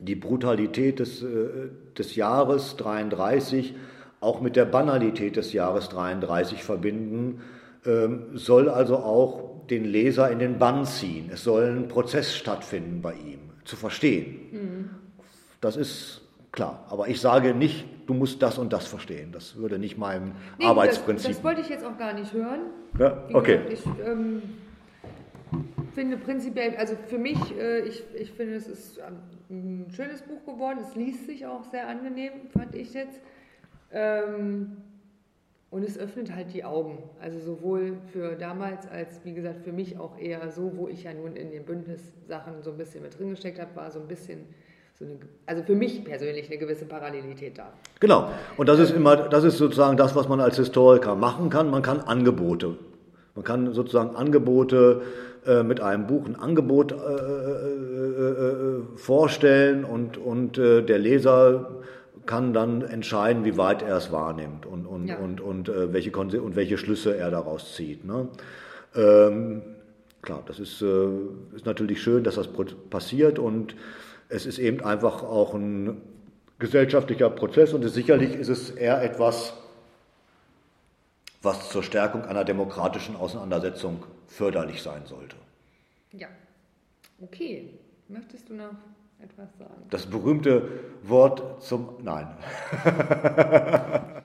die 0.00 0.14
Brutalität 0.14 1.00
des, 1.00 1.22
äh, 1.22 1.70
des 1.96 2.16
Jahres 2.16 2.76
33 2.76 3.74
auch 4.20 4.40
mit 4.40 4.56
der 4.56 4.64
Banalität 4.64 5.36
des 5.36 5.52
Jahres 5.52 5.88
33 5.90 6.64
verbinden, 6.64 7.40
ähm, 7.86 8.26
soll 8.34 8.68
also 8.68 8.96
auch 8.96 9.66
den 9.68 9.84
Leser 9.84 10.30
in 10.30 10.38
den 10.38 10.58
Bann 10.58 10.84
ziehen. 10.86 11.30
Es 11.32 11.44
soll 11.44 11.64
ein 11.64 11.88
Prozess 11.88 12.34
stattfinden 12.34 13.00
bei 13.02 13.14
ihm, 13.14 13.40
zu 13.64 13.76
verstehen. 13.76 14.36
Mhm. 14.50 14.90
Das 15.60 15.76
ist 15.76 16.22
klar. 16.52 16.86
Aber 16.90 17.08
ich 17.08 17.20
sage 17.20 17.54
nicht, 17.54 17.84
du 18.06 18.14
musst 18.14 18.42
das 18.42 18.58
und 18.58 18.72
das 18.72 18.86
verstehen. 18.86 19.30
Das 19.32 19.56
würde 19.56 19.78
nicht 19.78 19.98
meinem 19.98 20.32
nee, 20.58 20.64
Arbeitsprinzip. 20.64 21.28
Das, 21.28 21.36
das, 21.36 21.44
wollte 21.44 21.60
ich 21.60 21.68
jetzt 21.68 21.84
auch 21.84 21.98
gar 21.98 22.14
nicht 22.14 22.32
hören. 22.32 22.60
Ja, 22.98 23.24
okay. 23.32 23.60
Ich 23.70 23.84
ähm, 24.04 24.42
finde 25.94 26.16
prinzipiell, 26.16 26.76
also 26.76 26.94
für 27.06 27.18
mich, 27.18 27.38
äh, 27.58 27.80
ich, 27.80 28.02
ich 28.14 28.32
finde, 28.32 28.54
es 28.54 28.66
ist 28.66 29.00
ein 29.50 29.86
schönes 29.94 30.22
Buch 30.22 30.44
geworden. 30.44 30.78
Es 30.82 30.94
liest 30.94 31.26
sich 31.26 31.46
auch 31.46 31.64
sehr 31.70 31.88
angenehm, 31.88 32.32
fand 32.56 32.74
ich 32.74 32.94
jetzt. 32.94 33.20
Ähm, 33.92 34.78
und 35.70 35.82
es 35.82 35.98
öffnet 35.98 36.34
halt 36.34 36.54
die 36.54 36.64
Augen. 36.64 36.98
Also 37.20 37.38
sowohl 37.40 37.98
für 38.12 38.36
damals 38.36 38.88
als, 38.88 39.20
wie 39.24 39.34
gesagt, 39.34 39.64
für 39.64 39.72
mich 39.72 39.98
auch 39.98 40.18
eher 40.18 40.50
so, 40.50 40.72
wo 40.76 40.88
ich 40.88 41.04
ja 41.04 41.12
nun 41.12 41.36
in 41.36 41.50
den 41.50 41.64
Bündnissachen 41.64 42.62
so 42.62 42.70
ein 42.70 42.78
bisschen 42.78 43.02
mit 43.02 43.18
drin 43.18 43.30
gesteckt 43.30 43.60
habe, 43.60 43.74
war 43.74 43.90
so 43.90 44.00
ein 44.00 44.08
bisschen 44.08 44.46
so 44.98 45.04
eine, 45.04 45.18
also 45.46 45.62
für 45.62 45.74
mich 45.74 46.04
persönlich 46.04 46.48
eine 46.48 46.58
gewisse 46.58 46.86
Parallelität 46.86 47.58
da. 47.58 47.72
Genau. 48.00 48.30
Und 48.56 48.68
das 48.68 48.78
ist 48.78 48.90
immer, 48.90 49.16
das 49.16 49.44
ist 49.44 49.58
sozusagen 49.58 49.96
das, 49.96 50.16
was 50.16 50.26
man 50.28 50.40
als 50.40 50.56
Historiker 50.56 51.14
machen 51.14 51.50
kann. 51.50 51.70
Man 51.70 51.82
kann 51.82 52.00
Angebote. 52.00 52.78
Man 53.34 53.44
kann 53.44 53.72
sozusagen 53.74 54.16
Angebote 54.16 55.02
äh, 55.48 55.62
mit 55.62 55.80
einem 55.80 56.06
Buch 56.06 56.26
ein 56.26 56.36
Angebot 56.36 56.92
äh, 56.92 56.96
äh, 56.96 58.82
vorstellen 58.96 59.84
und, 59.84 60.18
und 60.18 60.58
der 60.58 60.98
Leser 60.98 61.70
kann 62.26 62.52
dann 62.52 62.82
entscheiden, 62.82 63.46
wie 63.46 63.56
weit 63.56 63.80
er 63.80 63.96
es 63.96 64.12
wahrnimmt 64.12 64.66
und, 64.66 64.84
und, 64.84 65.06
ja. 65.06 65.16
und, 65.16 65.40
und, 65.40 65.72
welche, 65.74 66.14
und 66.14 66.54
welche 66.54 66.76
Schlüsse 66.76 67.16
er 67.16 67.30
daraus 67.30 67.74
zieht. 67.74 68.04
Ne? 68.04 68.28
Ähm, 68.94 69.62
klar, 70.20 70.42
das 70.46 70.58
ist, 70.58 70.82
ist 70.82 71.64
natürlich 71.64 72.02
schön, 72.02 72.24
dass 72.24 72.34
das 72.34 72.48
passiert 72.90 73.38
und 73.38 73.74
es 74.28 74.44
ist 74.44 74.58
eben 74.58 74.84
einfach 74.84 75.22
auch 75.22 75.54
ein 75.54 76.02
gesellschaftlicher 76.58 77.30
Prozess 77.30 77.72
und 77.72 77.88
sicherlich 77.88 78.34
ist 78.34 78.48
es 78.48 78.68
eher 78.70 79.02
etwas, 79.02 79.54
was 81.40 81.70
zur 81.70 81.82
Stärkung 81.82 82.24
einer 82.24 82.44
demokratischen 82.44 83.16
Auseinandersetzung 83.16 84.02
förderlich 84.28 84.82
sein 84.82 85.04
sollte. 85.06 85.36
Ja, 86.12 86.28
okay. 87.20 87.70
Möchtest 88.08 88.48
du 88.48 88.54
noch 88.54 88.76
etwas 89.20 89.48
sagen? 89.58 89.86
Das 89.90 90.06
berühmte 90.06 90.70
Wort 91.02 91.62
zum 91.62 91.96
Nein. 92.02 92.28